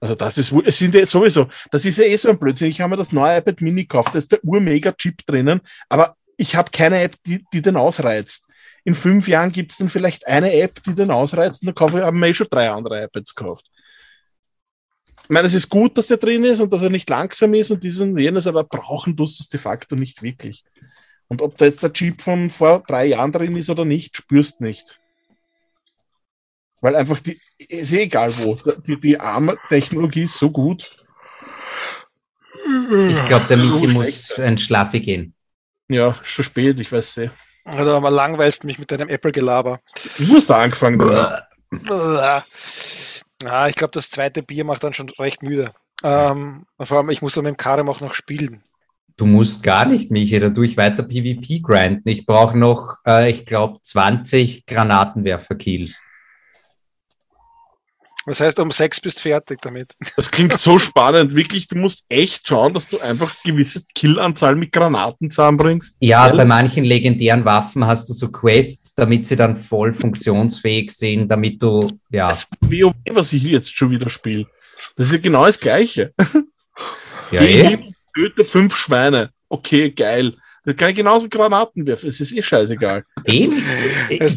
Also 0.00 0.16
das 0.16 0.36
ist, 0.36 0.52
es 0.64 0.78
sind 0.78 0.94
ja 0.94 1.06
sowieso, 1.06 1.48
das 1.70 1.84
ist 1.84 1.98
ja 1.98 2.04
eh 2.04 2.16
so 2.16 2.28
ein 2.28 2.38
Blödsinn. 2.38 2.70
Ich 2.70 2.80
habe 2.80 2.90
mir 2.90 2.96
das 2.96 3.12
neue 3.12 3.38
iPad 3.38 3.60
Mini 3.60 3.82
gekauft, 3.82 4.12
da 4.12 4.18
ist 4.18 4.32
der 4.32 4.42
Ur-Mega-Chip 4.42 5.24
drinnen, 5.26 5.60
aber 5.88 6.16
ich 6.36 6.56
habe 6.56 6.72
keine 6.72 7.00
App, 7.02 7.14
die, 7.24 7.44
die 7.52 7.62
den 7.62 7.76
ausreizt. 7.76 8.48
In 8.84 8.94
fünf 8.94 9.28
Jahren 9.28 9.52
gibt 9.52 9.72
es 9.72 9.78
dann 9.78 9.88
vielleicht 9.88 10.26
eine 10.26 10.52
App, 10.52 10.82
die 10.82 10.94
den 10.94 11.10
ausreizt 11.10 11.62
und 11.62 11.66
dann 11.66 11.74
kaufe 11.74 11.98
ich, 11.98 12.04
haben 12.04 12.18
wir 12.20 12.28
eh 12.28 12.34
schon 12.34 12.48
drei 12.50 12.70
andere 12.70 13.04
iPads 13.04 13.34
gekauft. 13.34 13.66
Ich 15.24 15.30
meine, 15.30 15.46
es 15.46 15.54
ist 15.54 15.68
gut, 15.68 15.96
dass 15.96 16.08
der 16.08 16.16
drin 16.16 16.44
ist 16.44 16.60
und 16.60 16.72
dass 16.72 16.82
er 16.82 16.90
nicht 16.90 17.08
langsam 17.08 17.54
ist 17.54 17.70
und 17.70 17.82
diesen 17.82 18.18
jenes, 18.18 18.46
aber 18.46 18.64
brauchen 18.64 19.16
tust 19.16 19.38
du 19.38 19.42
es 19.44 19.48
de 19.48 19.60
facto 19.60 19.94
nicht 19.94 20.22
wirklich. 20.22 20.64
Und 21.28 21.40
ob 21.40 21.56
da 21.56 21.64
jetzt 21.64 21.82
der 21.82 21.92
Chip 21.92 22.20
von 22.20 22.50
vor 22.50 22.82
drei 22.86 23.06
Jahren 23.06 23.32
drin 23.32 23.56
ist 23.56 23.70
oder 23.70 23.84
nicht, 23.84 24.16
spürst 24.16 24.60
nicht. 24.60 24.98
Weil 26.82 26.96
einfach 26.96 27.20
die, 27.20 27.40
ist 27.56 27.92
eh 27.92 28.02
egal 28.02 28.36
wo. 28.38 28.56
Die, 28.86 29.00
die 29.00 29.18
ARM-Technologie 29.18 30.24
ist 30.24 30.36
so 30.36 30.50
gut. 30.50 31.04
Ich 33.08 33.26
glaube, 33.26 33.46
der 33.48 33.56
Michi 33.56 33.86
muss 33.86 34.32
ein 34.38 34.58
Schlafi 34.58 35.00
gehen. 35.00 35.34
Ja, 35.88 36.18
schon 36.22 36.44
spät, 36.44 36.78
ich 36.80 36.90
weiß 36.90 37.18
eh. 37.18 37.30
Also, 37.64 37.92
aber 37.92 38.10
langweilst 38.10 38.64
mich 38.64 38.78
mit 38.78 38.90
deinem 38.90 39.08
Apple-Gelaber. 39.08 39.80
Du 40.18 40.34
hast 40.34 40.50
da 40.50 40.62
angefangen, 40.62 41.00
oder? 41.00 41.46
Ja, 43.42 43.68
ich 43.68 43.74
glaube, 43.74 43.92
das 43.92 44.10
zweite 44.10 44.42
Bier 44.42 44.64
macht 44.64 44.84
dann 44.84 44.94
schon 44.94 45.08
recht 45.10 45.42
müde. 45.42 45.72
Ähm, 46.04 46.64
vor 46.80 46.98
allem, 46.98 47.10
ich 47.10 47.22
muss 47.22 47.34
dann 47.34 47.44
mit 47.44 47.54
dem 47.54 47.56
Karem 47.56 47.88
auch 47.88 48.00
noch 48.00 48.14
spielen. 48.14 48.62
Du 49.16 49.26
musst 49.26 49.62
gar 49.62 49.84
nicht, 49.84 50.10
Michi, 50.10 50.40
da 50.40 50.50
tue 50.50 50.66
ich 50.66 50.76
weiter 50.76 51.02
PvP 51.02 51.60
grinden. 51.60 52.08
Ich 52.08 52.26
brauche 52.26 52.56
noch, 52.56 52.96
äh, 53.06 53.30
ich 53.30 53.46
glaube, 53.46 53.78
20 53.82 54.66
Granatenwerfer-Kills. 54.66 56.02
Das 58.26 58.40
heißt, 58.40 58.60
um 58.60 58.70
sechs 58.70 59.00
bist 59.00 59.18
du 59.18 59.22
fertig 59.22 59.60
damit. 59.62 59.94
Das 60.16 60.30
klingt 60.30 60.58
so 60.58 60.78
spannend. 60.78 61.34
Wirklich, 61.34 61.68
du 61.68 61.76
musst 61.76 62.04
echt 62.08 62.46
schauen, 62.46 62.74
dass 62.74 62.88
du 62.88 63.00
einfach 63.00 63.34
gewisse 63.42 63.82
Killanzahl 63.94 64.54
mit 64.56 64.72
Granaten 64.72 65.30
zusammenbringst. 65.30 65.96
Ja, 66.00 66.28
Weil 66.28 66.36
bei 66.36 66.44
manchen 66.44 66.84
legendären 66.84 67.44
Waffen 67.44 67.86
hast 67.86 68.08
du 68.08 68.12
so 68.12 68.30
Quests, 68.30 68.94
damit 68.94 69.26
sie 69.26 69.36
dann 69.36 69.56
voll 69.56 69.92
funktionsfähig 69.92 70.92
sind, 70.92 71.28
damit 71.28 71.62
du, 71.62 71.88
ja. 72.10 72.28
Das 72.28 72.38
ist 72.38 72.48
WoW, 72.60 72.94
was 73.10 73.32
ich 73.32 73.42
jetzt 73.44 73.76
schon 73.76 73.90
wieder 73.90 74.10
spiele. 74.10 74.46
Das 74.96 75.06
ist 75.06 75.12
ja 75.12 75.18
genau 75.18 75.46
das 75.46 75.58
Gleiche. 75.58 76.12
Ja, 77.30 77.40
Geh 77.40 77.60
eh. 77.60 77.68
hin, 77.68 77.94
töte 78.14 78.44
fünf 78.44 78.76
Schweine. 78.76 79.30
Okay, 79.48 79.90
geil. 79.90 80.34
Das 80.64 80.76
kann 80.76 80.90
ich 80.90 80.96
genauso 80.96 81.28
Granaten 81.28 81.84
werfen. 81.86 82.08
Es 82.08 82.20
ist 82.20 82.32
eh 82.32 82.42
scheißegal. 82.42 83.04
Eben. 83.24 83.62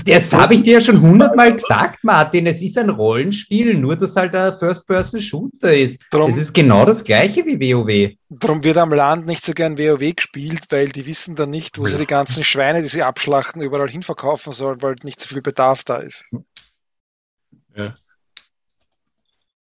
Das 0.06 0.34
habe 0.34 0.56
ich 0.56 0.64
dir 0.64 0.74
ja 0.74 0.82
schon 0.82 1.00
hundertmal 1.00 1.54
gesagt, 1.54 2.04
Martin. 2.04 2.48
Es 2.48 2.64
ist 2.64 2.78
ein 2.80 2.90
Rollenspiel, 2.90 3.76
nur 3.76 3.96
dass 3.96 4.16
halt 4.16 4.34
ein 4.36 4.58
First-Person-Shooter 4.58 5.76
ist. 5.76 6.04
Drum, 6.10 6.28
es 6.28 6.38
ist 6.38 6.54
genau 6.54 6.84
das 6.84 7.04
gleiche 7.04 7.46
wie 7.46 7.60
WoW. 7.60 8.16
Darum 8.30 8.64
wird 8.64 8.78
am 8.78 8.92
Land 8.92 9.28
nicht 9.28 9.46
so 9.46 9.54
gern 9.54 9.78
WoW 9.78 10.16
gespielt, 10.16 10.66
weil 10.70 10.90
die 10.90 11.06
wissen 11.06 11.36
dann 11.36 11.52
nicht, 11.52 11.78
wo 11.78 11.86
sie 11.86 11.98
die 11.98 12.08
ganzen 12.08 12.44
Schweine, 12.44 12.82
die 12.82 12.90
sie 12.90 13.04
abschlachten, 13.04 13.62
überall 13.62 13.90
hinverkaufen 13.90 14.52
sollen, 14.52 14.82
weil 14.82 14.96
nicht 15.04 15.20
so 15.20 15.28
viel 15.28 15.44
Bedarf 15.44 15.84
da 15.84 15.98
ist. 15.98 16.26
Ja. 17.76 17.94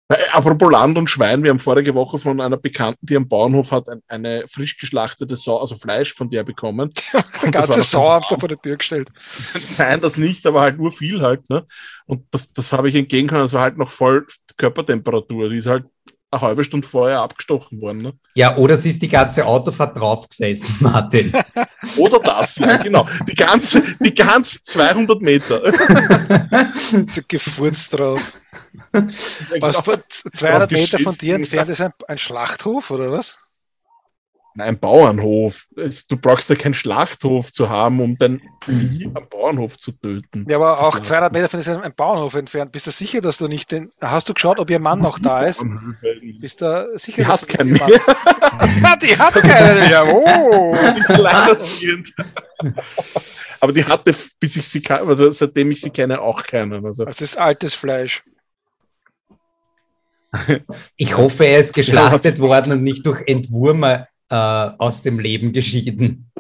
Äh, 0.09 0.17
apropos 0.33 0.71
Land 0.71 0.99
und 0.99 1.09
Schwein, 1.09 1.43
wir 1.43 1.51
haben 1.51 1.59
vorige 1.59 1.95
Woche 1.95 2.19
von 2.19 2.39
einer 2.41 2.59
Bekannten, 2.59 3.07
die 3.07 3.17
am 3.17 3.27
Bauernhof 3.27 3.73
hat, 3.73 3.89
ein, 3.89 4.03
eine 4.07 4.45
frisch 4.49 4.77
geschlachtete 4.77 5.35
Sau, 5.37 5.59
also 5.59 5.77
Fleisch 5.77 6.13
von 6.13 6.29
der 6.29 6.45
bekommen. 6.45 6.93
Die 7.43 7.51
ganze 7.51 7.83
Sau 7.83 8.11
haben 8.11 8.25
sie 8.29 8.39
vor 8.39 8.49
der 8.49 8.59
Tür 8.59 8.77
gestellt. 8.77 9.11
Nein, 9.79 10.01
das 10.03 10.19
nicht, 10.19 10.45
aber 10.47 10.61
halt 10.61 10.79
nur 10.79 10.93
viel 10.93 11.23
halt. 11.23 11.49
Ne? 11.49 11.65
Und 12.07 12.27
das, 12.31 12.53
das 12.53 12.73
habe 12.75 12.91
ich 12.91 12.95
entgegen 12.97 13.29
können, 13.29 13.43
das 13.43 13.55
war 13.55 13.63
halt 13.63 13.79
noch 13.79 13.91
voll 13.91 14.27
Körpertemperatur. 14.59 15.49
Die 15.49 15.57
ist 15.57 15.67
halt 15.67 15.87
eine 16.35 16.43
halbe 16.43 16.65
Stunde 16.65 16.87
vorher 16.87 17.21
abgestochen 17.21 17.81
worden. 17.81 18.03
Ne? 18.03 18.13
Ja, 18.35 18.57
oder 18.57 18.77
sie 18.77 18.91
ist 18.91 19.03
die 19.03 19.09
ganze 19.09 19.47
Autofahrt 19.47 19.97
draufgesessen, 19.99 20.77
Martin. 20.81 21.33
oder 21.97 22.19
das, 22.19 22.57
ja, 22.57 22.77
genau. 22.77 23.07
Die 23.29 23.35
ganze, 23.35 23.83
die 24.01 24.15
ganze 24.15 24.63
200 24.63 25.21
Meter. 25.21 25.63
gefurzt 27.29 27.99
drauf. 27.99 28.33
Was 29.61 29.81
vor 29.81 29.99
200 30.09 30.71
Meter 30.71 30.99
von 30.99 31.15
dir 31.15 31.37
entfernt 31.37 31.71
ist 31.71 31.81
ein, 31.81 31.93
ein 32.09 32.19
Schlachthof 32.19 32.91
oder 32.91 33.11
was? 33.11 33.39
Ein 34.59 34.79
Bauernhof. 34.79 35.67
Du 36.09 36.17
brauchst 36.17 36.49
ja 36.49 36.57
keinen 36.57 36.75
Schlachthof 36.75 37.53
zu 37.53 37.69
haben, 37.69 38.01
um 38.01 38.17
dein 38.17 38.41
Vieh 38.65 39.11
am 39.15 39.29
Bauernhof 39.29 39.79
zu 39.79 39.93
töten. 39.93 40.47
Ja, 40.49 40.57
aber 40.57 40.81
auch 40.81 40.99
200 41.01 41.33
Meter 41.33 41.49
von 41.49 41.61
ein 41.83 41.95
Bauernhof 41.95 42.35
entfernt. 42.35 42.73
Bist 42.73 42.87
du 42.87 42.91
sicher, 42.91 43.21
dass 43.21 43.39
du 43.39 43.49
nicht 43.49 43.73
den. 43.73 43.91
Hast 44.01 44.29
du 44.29 44.35
geschaut, 44.35 44.59
ob 44.59 44.71
ihr 44.71 44.79
Mann 44.79 45.01
noch 45.01 45.19
da 45.19 45.43
ist? 45.43 45.65
Bist 46.41 46.61
du 46.61 46.99
sicher, 46.99 47.23
die 47.23 47.29
dass 47.29 47.43
hat 47.43 47.49
keinen 47.49 47.73
mehr. 47.73 47.87
die 49.03 49.19
hat 49.19 49.35
keinen 49.35 49.89
mehr. 49.89 50.05
Oh. 50.15 50.77
aber 53.61 53.73
die 53.73 53.85
hatte, 53.85 54.15
bis 54.39 54.57
ich 54.57 54.69
sie 54.69 54.83
also 54.89 55.33
seitdem 55.33 55.71
ich 55.71 55.81
sie 55.81 55.91
kenne, 55.91 56.21
auch 56.21 56.43
keinen. 56.43 56.85
Also. 56.85 57.05
Das 57.05 57.21
ist 57.21 57.37
altes 57.37 57.75
Fleisch. 57.75 58.23
Ich 60.97 61.17
hoffe, 61.17 61.45
er 61.45 61.61
ist 61.61 61.75
geschlachtet 61.75 62.39
ja, 62.39 62.41
worden 62.41 62.73
und 62.73 62.83
nicht 62.83 63.07
durch 63.07 63.23
Entwurmer 63.27 64.09
äh, 64.35 64.71
aus 64.79 65.03
dem 65.03 65.21
Leben 65.21 65.53
geschieden. 65.53 66.31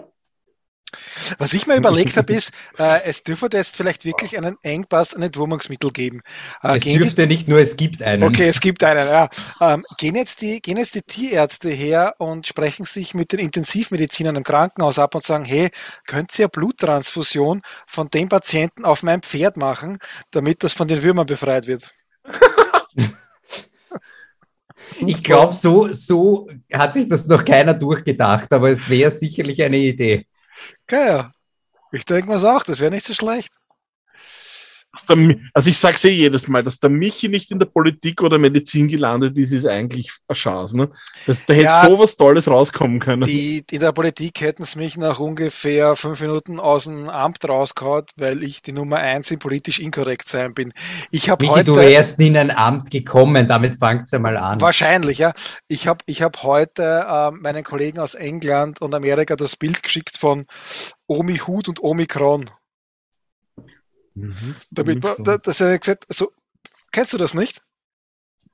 Was 1.38 1.52
ich 1.52 1.66
mir 1.68 1.76
überlegt 1.76 2.16
habe, 2.16 2.32
ist, 2.34 2.50
äh, 2.76 3.02
es 3.04 3.22
dürfte 3.22 3.56
jetzt 3.56 3.76
vielleicht 3.76 4.04
wirklich 4.04 4.36
einen 4.36 4.56
Engpass 4.62 5.14
an 5.14 5.22
Entwurmungsmittel 5.22 5.92
geben. 5.92 6.22
Äh, 6.62 6.78
es 6.78 6.84
dürfte 6.84 7.28
die, 7.28 7.34
nicht 7.34 7.46
nur, 7.46 7.60
es 7.60 7.76
gibt 7.76 8.02
einen. 8.02 8.24
Okay, 8.24 8.48
es 8.48 8.60
gibt 8.60 8.82
einen, 8.82 9.06
ja. 9.06 9.28
Ähm, 9.60 9.84
gehen, 9.96 10.16
jetzt 10.16 10.40
die, 10.42 10.60
gehen 10.60 10.76
jetzt 10.76 10.96
die 10.96 11.02
Tierärzte 11.02 11.70
her 11.70 12.14
und 12.18 12.48
sprechen 12.48 12.84
sich 12.84 13.14
mit 13.14 13.30
den 13.30 13.38
Intensivmedizinern 13.38 14.34
im 14.34 14.42
Krankenhaus 14.42 14.98
ab 14.98 15.14
und 15.14 15.22
sagen, 15.22 15.44
hey, 15.44 15.70
könnt 16.06 16.36
ihr 16.36 16.48
Bluttransfusion 16.48 17.62
von 17.86 18.08
dem 18.08 18.28
Patienten 18.28 18.84
auf 18.84 19.04
mein 19.04 19.22
Pferd 19.22 19.56
machen, 19.56 19.98
damit 20.32 20.64
das 20.64 20.72
von 20.72 20.88
den 20.88 21.02
Würmern 21.02 21.26
befreit 21.26 21.68
wird? 21.68 21.94
Ich 25.06 25.22
glaube, 25.22 25.54
so, 25.54 25.92
so 25.92 26.48
hat 26.72 26.94
sich 26.94 27.08
das 27.08 27.26
noch 27.26 27.44
keiner 27.44 27.74
durchgedacht, 27.74 28.52
aber 28.52 28.70
es 28.70 28.88
wäre 28.88 29.10
sicherlich 29.10 29.62
eine 29.62 29.78
Idee. 29.78 30.26
Geil. 30.86 31.30
Ich 31.92 32.04
denke 32.04 32.28
mir 32.28 32.36
auch, 32.36 32.62
das 32.62 32.80
wäre 32.80 32.90
nicht 32.90 33.06
so 33.06 33.14
schlecht 33.14 33.52
der, 35.08 35.36
also 35.52 35.70
ich 35.70 35.78
sage 35.78 35.96
es 35.96 36.04
eh 36.04 36.10
jedes 36.10 36.48
Mal, 36.48 36.62
dass 36.62 36.78
der 36.78 36.90
Michi 36.90 37.28
nicht 37.28 37.50
in 37.50 37.58
der 37.58 37.66
Politik 37.66 38.22
oder 38.22 38.38
Medizin 38.38 38.88
gelandet 38.88 39.36
ist, 39.38 39.52
ist 39.52 39.66
eigentlich 39.66 40.10
eine 40.28 40.36
Chance. 40.36 40.76
Ne? 40.76 40.90
Das, 41.26 41.44
da 41.44 41.54
hätte 41.54 41.64
ja, 41.64 41.86
so 41.86 41.98
was 41.98 42.16
Tolles 42.16 42.48
rauskommen 42.48 43.00
können. 43.00 43.22
Die, 43.22 43.64
in 43.70 43.80
der 43.80 43.92
Politik 43.92 44.40
hätten 44.40 44.62
es 44.62 44.76
mich 44.76 44.96
nach 44.96 45.18
ungefähr 45.18 45.96
fünf 45.96 46.20
Minuten 46.20 46.60
aus 46.60 46.84
dem 46.84 47.08
Amt 47.08 47.48
rausgehauen, 47.48 48.04
weil 48.16 48.42
ich 48.42 48.62
die 48.62 48.72
Nummer 48.72 48.98
eins 48.98 49.30
im 49.30 49.38
politisch 49.38 49.78
inkorrekt 49.80 50.28
sein 50.28 50.54
bin. 50.54 50.72
Ich 51.10 51.28
habe 51.28 51.46
heute. 51.48 51.64
Du 51.64 51.76
wärst 51.76 52.20
in 52.20 52.36
ein 52.36 52.50
Amt 52.50 52.90
gekommen, 52.90 53.46
damit 53.48 53.78
fangt 53.78 54.04
es 54.04 54.10
ja 54.10 54.18
mal 54.18 54.36
an. 54.36 54.60
Wahrscheinlich, 54.60 55.18
ja. 55.18 55.32
Ich 55.68 55.86
habe 55.86 56.04
ich 56.06 56.22
hab 56.22 56.42
heute 56.42 57.04
äh, 57.08 57.30
meinen 57.30 57.64
Kollegen 57.64 57.98
aus 57.98 58.14
England 58.14 58.80
und 58.80 58.94
Amerika 58.94 59.36
das 59.36 59.56
Bild 59.56 59.82
geschickt 59.82 60.16
von 60.18 60.46
Omi 61.06 61.38
Hut 61.38 61.68
und 61.68 61.82
Omikron. 61.82 62.50
Mhm. 64.14 64.54
Damit 64.70 65.02
man, 65.02 65.16
da, 65.18 65.38
dass 65.38 65.60
er 65.60 65.78
gesagt, 65.78 66.06
so, 66.08 66.32
kennst 66.92 67.12
du 67.12 67.18
das 67.18 67.34
nicht? 67.34 67.62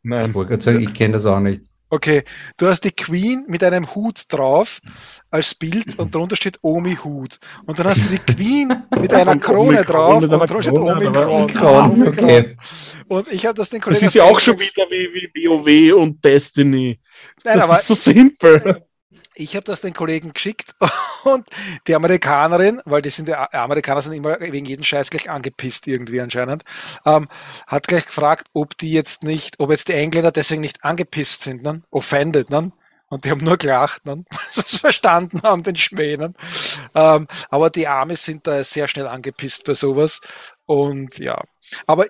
Nein. 0.02 0.30
Ich 0.30 0.34
wollte 0.34 0.60
sagen, 0.60 0.80
ich 0.80 0.94
kenne 0.94 1.14
das 1.14 1.26
auch 1.26 1.40
nicht. 1.40 1.62
Okay, 1.92 2.22
du 2.56 2.68
hast 2.68 2.84
die 2.84 2.92
Queen 2.92 3.44
mit 3.48 3.64
einem 3.64 3.92
Hut 3.96 4.22
drauf 4.28 4.80
als 5.28 5.56
Bild 5.56 5.98
und 5.98 6.14
darunter 6.14 6.36
steht 6.36 6.58
Omi 6.62 6.94
Hut. 7.02 7.38
Und 7.66 7.78
dann 7.78 7.88
hast 7.88 8.06
du 8.06 8.16
die 8.16 8.18
Queen 8.32 8.84
mit 9.00 9.12
einer 9.12 9.36
Krone 9.36 9.84
drauf 9.84 10.22
und 10.22 10.30
darunter 10.30 10.62
steht 10.62 10.78
Omi 10.78 11.10
Kron. 11.10 12.08
Okay. 12.08 12.56
Und 13.08 13.32
ich 13.32 13.44
habe 13.44 13.56
das 13.56 13.70
den 13.70 13.80
Kollegen. 13.80 14.04
Das 14.04 14.10
ist 14.10 14.14
ja 14.14 14.22
auch 14.22 14.38
schon 14.38 14.58
wieder 14.58 14.84
wie, 14.88 15.30
wie 15.34 15.48
WoW 15.48 16.00
und 16.00 16.24
Destiny. 16.24 17.00
Nein, 17.44 17.58
das 17.58 17.64
aber 17.64 17.80
ist 17.80 17.86
so 17.88 17.94
simpel 17.94 18.86
ich 19.40 19.56
habe 19.56 19.64
das 19.64 19.80
den 19.80 19.94
Kollegen 19.94 20.32
geschickt 20.32 20.74
und 21.24 21.48
die 21.86 21.94
Amerikanerin, 21.94 22.80
weil 22.84 23.02
die 23.02 23.10
sind 23.10 23.28
ja, 23.28 23.48
Amerikaner 23.52 24.02
sind 24.02 24.12
immer 24.12 24.38
wegen 24.40 24.66
jeden 24.66 24.84
Scheiß 24.84 25.10
gleich 25.10 25.30
angepisst 25.30 25.86
irgendwie 25.86 26.20
anscheinend, 26.20 26.64
ähm, 27.06 27.28
hat 27.66 27.88
gleich 27.88 28.06
gefragt, 28.06 28.48
ob 28.52 28.76
die 28.78 28.92
jetzt 28.92 29.22
nicht, 29.22 29.58
ob 29.58 29.70
jetzt 29.70 29.88
die 29.88 29.94
Engländer 29.94 30.32
deswegen 30.32 30.60
nicht 30.60 30.84
angepisst 30.84 31.42
sind, 31.42 31.62
ne? 31.62 31.82
offended, 31.90 32.50
ne? 32.50 32.72
Und 33.08 33.24
die 33.24 33.30
haben 33.30 33.42
nur 33.42 33.56
gelacht, 33.56 34.06
ne? 34.06 34.24
sie 34.50 34.60
es 34.60 34.76
verstanden 34.76 35.42
haben, 35.42 35.64
den 35.64 35.76
Schmähen. 35.76 36.36
Ähm, 36.94 37.26
aber 37.48 37.70
die 37.70 37.88
Arme 37.88 38.14
sind 38.16 38.46
da 38.46 38.62
sehr 38.62 38.86
schnell 38.86 39.08
angepisst 39.08 39.64
bei 39.64 39.74
sowas. 39.74 40.20
Und 40.66 41.18
ja. 41.18 41.42
Aber 41.86 42.06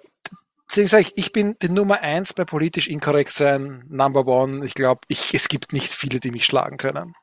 ich, 0.76 1.16
ich 1.16 1.32
bin 1.32 1.56
die 1.62 1.70
Nummer 1.70 2.00
eins 2.00 2.32
bei 2.32 2.44
politisch 2.44 2.88
inkorrekt 2.88 3.32
sein, 3.32 3.84
Number 3.88 4.26
One. 4.26 4.64
Ich 4.64 4.74
glaube, 4.74 5.00
ich, 5.08 5.34
es 5.34 5.48
gibt 5.48 5.72
nicht 5.72 5.92
viele, 5.92 6.20
die 6.20 6.30
mich 6.30 6.44
schlagen 6.44 6.76
können. 6.76 7.14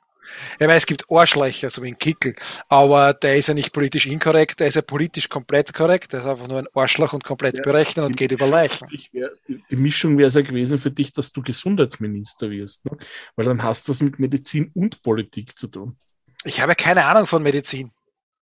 Ja, 0.60 0.68
weil 0.68 0.78
es 0.78 0.86
gibt 0.86 1.06
Arschlöcher, 1.10 1.70
so 1.70 1.84
wie 1.84 1.90
ein 1.90 1.98
Kickel, 1.98 2.36
aber 2.70 3.14
der 3.14 3.38
ist 3.38 3.48
ja 3.48 3.54
nicht 3.54 3.74
politisch 3.74 4.06
inkorrekt, 4.06 4.60
der 4.60 4.68
ist 4.68 4.76
ja 4.76 4.82
politisch 4.82 5.30
komplett 5.30 5.74
korrekt, 5.74 6.14
der 6.14 6.22
ist 6.22 6.26
einfach 6.26 6.48
nur 6.48 6.60
ein 6.60 6.68
Arschloch 6.74 7.14
und 7.14 7.24
komplett 7.24 7.58
ja, 7.58 7.62
berechnet 7.62 8.06
und 8.06 8.18
geht 8.18 8.32
über 8.32 8.48
Leichen. 8.48 8.88
Wär, 9.12 9.32
die 9.48 9.76
Mischung 9.76 10.18
wäre 10.18 10.30
es 10.30 10.34
ja 10.34 10.42
gewesen 10.42 10.80
für 10.80 10.92
dich, 10.92 11.14
dass 11.14 11.32
du 11.32 11.42
Gesundheitsminister 11.42 12.50
wirst, 12.50 12.86
ne? 12.86 12.98
weil 13.36 13.46
dann 13.46 13.64
hast 13.64 13.88
du 13.88 13.92
was 13.92 14.02
mit 14.02 14.20
Medizin 14.20 14.72
und 14.74 15.02
Politik 15.04 15.58
zu 15.58 15.68
tun. 15.68 15.98
Ich 16.44 16.62
habe 16.62 16.76
keine 16.76 17.06
Ahnung 17.06 17.28
von 17.28 17.44
Medizin. 17.44 17.92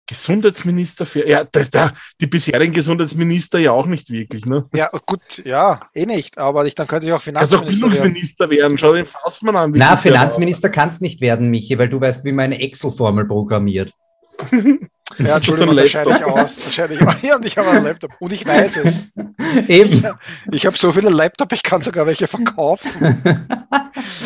Gesundheitsminister 0.10 1.06
für, 1.06 1.30
ja, 1.30 1.44
da, 1.44 1.61
da, 1.69 1.94
die 2.19 2.26
bisherigen 2.26 2.73
Gesundheitsminister 2.73 3.60
ja 3.60 3.73
auch 3.73 3.86
nicht 3.86 4.10
wirklich, 4.10 4.44
ne? 4.45 4.68
Ja, 4.73 4.90
gut, 5.06 5.44
ja, 5.45 5.81
eh 5.94 6.07
nicht, 6.07 6.40
aber 6.40 6.65
ich, 6.65 6.73
dann 6.73 6.88
könnte 6.88 7.06
ich 7.06 7.14
auch 7.14 7.22
Finanzminister 7.22 7.68
also 7.68 7.86
auch 7.86 7.90
Bildungsminister 7.90 8.49
werden. 8.49 8.61
werden. 8.61 8.77
Schau 8.80 8.94
den 8.94 9.06
Fassmann 9.06 9.56
an. 9.56 9.72
Na, 9.76 9.98
Finanzminister 9.98 10.69
kannst 10.69 11.03
nicht 11.03 11.22
werden, 11.22 11.52
Michi, 11.52 11.77
weil 11.77 11.90
du 11.90 12.02
weißt, 12.02 12.26
wie 12.26 12.31
man 12.31 12.45
eine 12.45 12.60
Excel-Formel 12.60 13.26
programmiert. 13.26 13.94
Ja, 15.18 15.38
Entschuldigung, 15.38 15.76
da 15.76 15.88
scheide 15.88 16.11
ich 16.11 16.23
aus. 16.23 16.56
Da 16.57 16.72
scheide 16.72 16.94
ich 16.94 17.02
aus. 17.02 17.15
Ja, 17.23 17.36
und 17.36 17.45
ich 17.45 17.57
habe 17.57 17.69
einen 17.72 17.84
Laptop. 17.84 18.11
Und 18.19 18.31
ich 18.31 18.45
weiß 18.45 18.77
es. 18.77 19.10
Eben. 19.68 20.06
Ich, 20.52 20.56
ich 20.56 20.65
habe 20.68 20.77
so 20.77 20.91
viele 20.91 21.10
Laptops, 21.10 21.56
ich 21.56 21.64
kann 21.64 21.81
sogar 21.81 22.06
welche 22.06 22.27
verkaufen. 22.27 23.22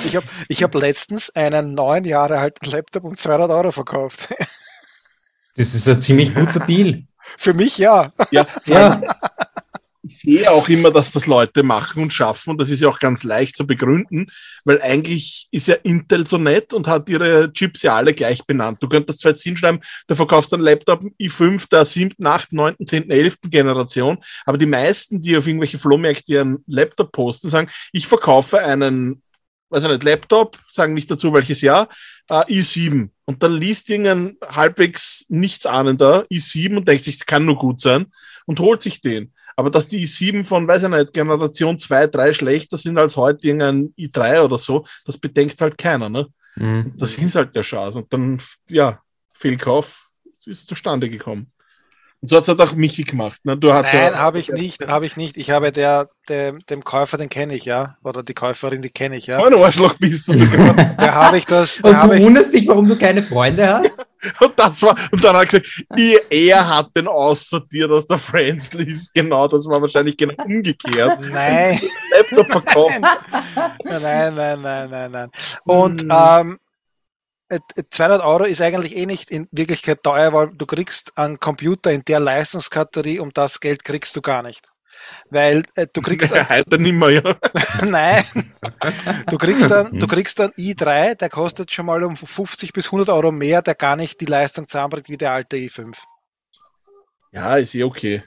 Ich 0.05 0.15
habe 0.17 0.25
ich 0.49 0.61
hab 0.61 0.75
letztens 0.75 1.29
einen 1.29 1.73
neun 1.73 2.03
Jahre 2.03 2.37
alten 2.37 2.69
Laptop 2.69 3.05
um 3.05 3.17
200 3.17 3.49
Euro 3.49 3.71
verkauft. 3.71 4.27
Das 5.55 5.73
ist 5.73 5.87
ein 5.87 6.01
ziemlich 6.01 6.33
guter 6.33 6.59
Deal. 6.59 7.03
Für 7.37 7.53
mich 7.53 7.77
ja. 7.77 8.11
Ja, 8.31 8.45
ja. 8.65 9.01
Ich 10.05 10.19
sehe 10.19 10.51
auch 10.51 10.67
immer, 10.67 10.91
dass 10.91 11.13
das 11.13 11.27
Leute 11.27 11.63
machen 11.63 12.03
und 12.03 12.13
schaffen 12.13 12.49
und 12.49 12.57
das 12.57 12.69
ist 12.69 12.81
ja 12.81 12.89
auch 12.89 12.99
ganz 12.99 13.23
leicht 13.23 13.55
zu 13.55 13.65
begründen, 13.65 14.29
weil 14.65 14.81
eigentlich 14.81 15.47
ist 15.49 15.67
ja 15.67 15.75
Intel 15.75 16.27
so 16.27 16.37
nett 16.37 16.73
und 16.73 16.87
hat 16.87 17.07
ihre 17.07 17.53
Chips 17.53 17.83
ja 17.83 17.95
alle 17.95 18.13
gleich 18.13 18.45
benannt. 18.45 18.83
Du 18.83 18.89
könntest 18.89 19.21
zwar 19.21 19.31
jetzt 19.31 19.43
hinschreiben, 19.43 19.79
du 20.07 20.15
verkaufst 20.15 20.53
einen 20.53 20.63
Laptop 20.63 21.03
i5 21.21 21.69
der 21.69 21.85
7., 21.85 22.25
8., 22.25 22.51
9., 22.51 22.75
10., 22.85 23.09
11. 23.09 23.37
Generation, 23.43 24.17
aber 24.45 24.57
die 24.57 24.65
meisten, 24.65 25.21
die 25.21 25.37
auf 25.37 25.47
irgendwelche 25.47 25.79
Flohmärkte 25.79 26.33
ihren 26.33 26.57
Laptop 26.67 27.13
posten, 27.13 27.47
sagen, 27.47 27.69
ich 27.93 28.05
verkaufe 28.05 28.59
einen, 28.59 29.21
weiß 29.69 29.83
ich 29.83 29.89
nicht, 29.89 30.03
Laptop, 30.03 30.59
sagen 30.69 30.93
nicht 30.95 31.09
dazu 31.09 31.31
welches 31.31 31.61
Jahr, 31.61 31.87
äh, 32.29 32.43
i7 32.59 33.09
und 33.25 33.43
dann 33.43 33.53
liest 33.53 33.89
irgendein 33.89 34.37
halbwegs 34.45 35.25
nichtsahnender 35.29 36.25
i7 36.31 36.77
und 36.77 36.87
denkt 36.87 37.05
sich, 37.05 37.19
das 37.19 37.25
kann 37.25 37.45
nur 37.45 37.57
gut 37.57 37.79
sein 37.79 38.07
und 38.45 38.59
holt 38.59 38.81
sich 38.81 39.01
den. 39.01 39.33
Aber 39.55 39.69
dass 39.69 39.87
die 39.87 40.05
i7 40.05 40.43
von, 40.43 40.67
weiß 40.67 40.83
ich 40.83 40.89
nicht, 40.89 41.13
Generation 41.13 41.79
2, 41.79 42.07
3 42.07 42.33
schlechter 42.33 42.77
sind 42.77 42.97
als 42.97 43.15
heute 43.15 43.47
irgendein 43.47 43.93
i3 43.97 44.41
oder 44.41 44.57
so, 44.57 44.85
das 45.05 45.17
bedenkt 45.17 45.61
halt 45.61 45.77
keiner. 45.77 46.09
Ne? 46.09 46.27
Mhm. 46.55 46.93
Das 46.97 47.17
ist 47.17 47.35
halt 47.35 47.55
der 47.55 47.63
Chance. 47.63 47.99
Und 47.99 48.11
dann, 48.11 48.41
ja, 48.67 49.01
Fehlkauf 49.33 50.09
ist 50.45 50.67
zustande 50.67 51.09
gekommen. 51.09 51.52
Und 52.23 52.29
so 52.29 52.37
hat 52.37 52.43
es 52.43 52.47
halt 52.47 52.61
auch 52.61 52.71
Michi 52.71 53.03
gemacht. 53.03 53.41
Ne? 53.43 53.57
Du 53.57 53.73
hast 53.73 53.93
Nein, 53.93 54.13
ja, 54.13 54.17
habe 54.17 54.39
ich 54.39 54.47
nicht, 54.47 54.87
habe 54.87 55.05
ich 55.05 55.17
nicht. 55.17 55.35
Ich 55.35 55.49
habe 55.49 55.73
der, 55.73 56.07
der 56.29 56.53
dem 56.53 56.81
Käufer, 56.85 57.17
den 57.17 57.27
kenne 57.27 57.53
ich, 57.53 57.65
ja. 57.65 57.97
Oder 58.01 58.23
die 58.23 58.33
Käuferin, 58.33 58.81
die 58.81 58.91
kenne 58.91 59.17
ich, 59.17 59.27
ja. 59.27 59.39
So 59.39 59.45
ein 59.47 59.53
Arschloch 59.55 59.95
bist 59.95 60.29
du 60.29 60.33
sogar. 60.33 60.73
da 60.73 61.13
habe 61.13 61.37
ich 61.37 61.45
das. 61.45 61.81
Da 61.83 62.03
und 62.03 62.11
du 62.11 62.15
ich, 62.15 62.23
wunderst 62.23 62.53
dich, 62.53 62.65
warum 62.65 62.87
du 62.87 62.97
keine 62.97 63.23
Freunde 63.23 63.67
hast? 63.67 64.05
und 64.39 64.53
das 64.55 64.81
war, 64.83 64.95
und 65.11 65.21
dann 65.21 65.35
hat 65.35 65.53
er 65.53 65.59
gesagt, 65.59 66.25
er 66.29 66.69
hat 66.69 66.95
den 66.95 67.09
aussortiert 67.09 67.91
aus 67.91 68.07
der 68.07 68.19
Friends 68.19 68.71
List. 68.71 69.13
Genau, 69.13 69.49
das 69.49 69.65
war 69.65 69.81
wahrscheinlich 69.81 70.15
genau 70.15 70.41
umgekehrt. 70.45 71.19
Nein. 71.29 71.77
Laptop 72.15 72.49
verkauft. 72.49 73.01
Nein, 73.83 74.33
nein, 74.33 74.61
nein, 74.61 74.89
nein, 74.89 75.11
nein. 75.11 75.29
Und, 75.65 76.03
hm. 76.03 76.09
ähm, 76.09 76.57
200 77.91 78.21
äh, 78.21 78.23
Euro 78.23 78.43
ist 78.43 78.61
eigentlich 78.61 78.95
eh 78.95 79.05
nicht 79.05 79.31
in 79.31 79.47
Wirklichkeit 79.51 80.03
teuer, 80.03 80.33
weil 80.33 80.49
du 80.53 80.65
kriegst 80.65 81.17
einen 81.17 81.39
Computer 81.39 81.91
in 81.91 82.03
der 82.05 82.19
Leistungskategorie, 82.19 83.19
um 83.19 83.31
das 83.33 83.59
Geld 83.59 83.83
kriegst 83.83 84.15
du 84.15 84.21
gar 84.21 84.43
nicht. 84.43 84.69
Weil 85.29 85.63
äh, 85.75 85.87
du 85.91 86.01
kriegst 86.01 86.31
dann, 86.31 86.47
heute 86.49 86.79
nicht 86.79 86.93
mehr, 86.93 87.09
ja. 87.09 87.35
Nein. 87.85 88.23
Du 89.27 89.37
kriegst 89.37 89.69
dann, 89.69 89.97
du 89.97 90.07
kriegst 90.07 90.39
dann 90.39 90.51
i3, 90.51 91.15
der 91.15 91.29
kostet 91.29 91.71
schon 91.71 91.85
mal 91.85 92.03
um 92.03 92.15
50 92.15 92.73
bis 92.73 92.87
100 92.87 93.09
Euro 93.09 93.31
mehr, 93.31 93.61
der 93.61 93.75
gar 93.75 93.95
nicht 93.95 94.21
die 94.21 94.25
Leistung 94.25 94.67
zusammenbringt 94.67 95.09
wie 95.09 95.17
der 95.17 95.31
alte 95.31 95.57
i5. 95.57 95.97
Ja, 97.31 97.57
ist 97.57 97.73
eh 97.73 97.83
okay. 97.83 98.23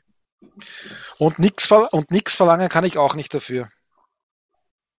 Und 1.19 1.39
nichts 1.39 1.71
und 1.71 2.11
nix 2.11 2.35
verlangen 2.35 2.69
kann 2.69 2.85
ich 2.85 2.99
auch 2.99 3.15
nicht 3.15 3.33
dafür. 3.33 3.69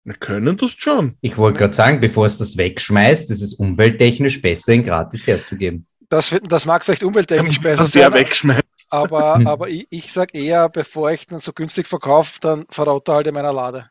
Wir 0.08 0.16
können 0.16 0.56
das 0.56 0.72
schon. 0.72 1.18
Ich 1.20 1.38
wollte 1.38 1.60
gerade 1.60 1.74
sagen, 1.74 2.00
bevor 2.00 2.28
es 2.28 2.38
das 2.38 2.56
wegschmeißt, 2.56 3.30
ist 3.30 3.42
es 3.42 3.56
umwelttechnisch 3.56 4.42
besser, 4.42 4.72
ihn 4.72 4.84
gratis 4.84 5.28
herzugeben. 5.28 5.86
Das, 6.08 6.34
das 6.48 6.66
mag 6.66 6.86
vielleicht 6.86 7.04
umwelttechnisch 7.04 7.60
besser 7.62 7.88
sein. 7.88 8.14
Wegschmeißt. 8.14 8.64
Aber, 8.90 9.46
aber 9.46 9.68
ich, 9.68 9.86
ich 9.90 10.14
sage 10.14 10.40
eher, 10.40 10.70
bevor 10.70 11.12
ich 11.12 11.28
den 11.28 11.42
so 11.42 11.52
günstig 11.52 11.88
verkaufe, 11.88 12.40
dann 12.40 12.64
verraut 12.70 13.10
er 13.10 13.16
halt 13.16 13.28
in 13.28 13.34
meiner 13.34 13.52
Lade. 13.52 13.90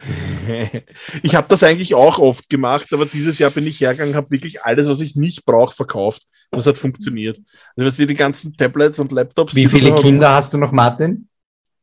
Ich 1.22 1.34
habe 1.34 1.46
das 1.48 1.62
eigentlich 1.62 1.94
auch 1.94 2.18
oft 2.18 2.48
gemacht, 2.48 2.86
aber 2.92 3.04
dieses 3.04 3.38
Jahr 3.38 3.50
bin 3.50 3.66
ich 3.66 3.82
hergegangen, 3.82 4.16
habe 4.16 4.30
wirklich 4.30 4.64
alles, 4.64 4.88
was 4.88 5.02
ich 5.02 5.14
nicht 5.14 5.44
brauche, 5.44 5.76
verkauft. 5.76 6.22
Das 6.50 6.66
hat 6.66 6.78
funktioniert. 6.78 7.38
Also, 7.76 7.86
was 7.86 7.96
die 7.96 8.14
ganzen 8.14 8.56
Tablets 8.56 8.98
und 8.98 9.12
Laptops. 9.12 9.54
Wie 9.54 9.66
viele 9.66 9.94
Kinder 9.94 10.32
hast 10.32 10.54
du 10.54 10.58
noch, 10.58 10.72
Martin? 10.72 11.28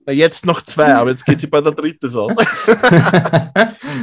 Na, 0.07 0.13
jetzt 0.13 0.45
noch 0.45 0.61
zwei, 0.61 0.95
aber 0.95 1.09
jetzt 1.09 1.25
geht 1.25 1.41
sie 1.41 1.47
bei 1.47 1.59
der 1.59 1.73
dritten 1.73 2.07
aus. 2.15 2.31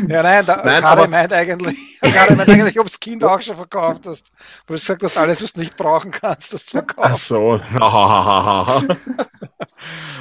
ja, 0.06 0.22
nein, 0.22 0.44
da, 0.44 0.62
nein 0.62 0.82
Karin 0.82 1.10
meint 1.10 1.32
eigentlich, 1.32 1.78
Karin 2.02 2.36
meint 2.36 2.51
eigentlich, 2.51 2.78
ob 2.78 2.85
das 2.85 3.01
Kind 3.01 3.24
auch 3.24 3.40
schon 3.40 3.56
verkauft 3.56 4.02
hast. 4.05 4.31
Du 4.66 4.74
hast 4.74 4.82
gesagt, 4.82 5.02
dass 5.02 5.16
alles, 5.16 5.43
was 5.43 5.55
du 5.55 5.60
nicht 5.60 5.74
brauchen 5.78 6.10
kannst, 6.10 6.52
das 6.52 6.64
verkauft. 6.64 7.09
Ach 7.10 7.16
so. 7.16 7.55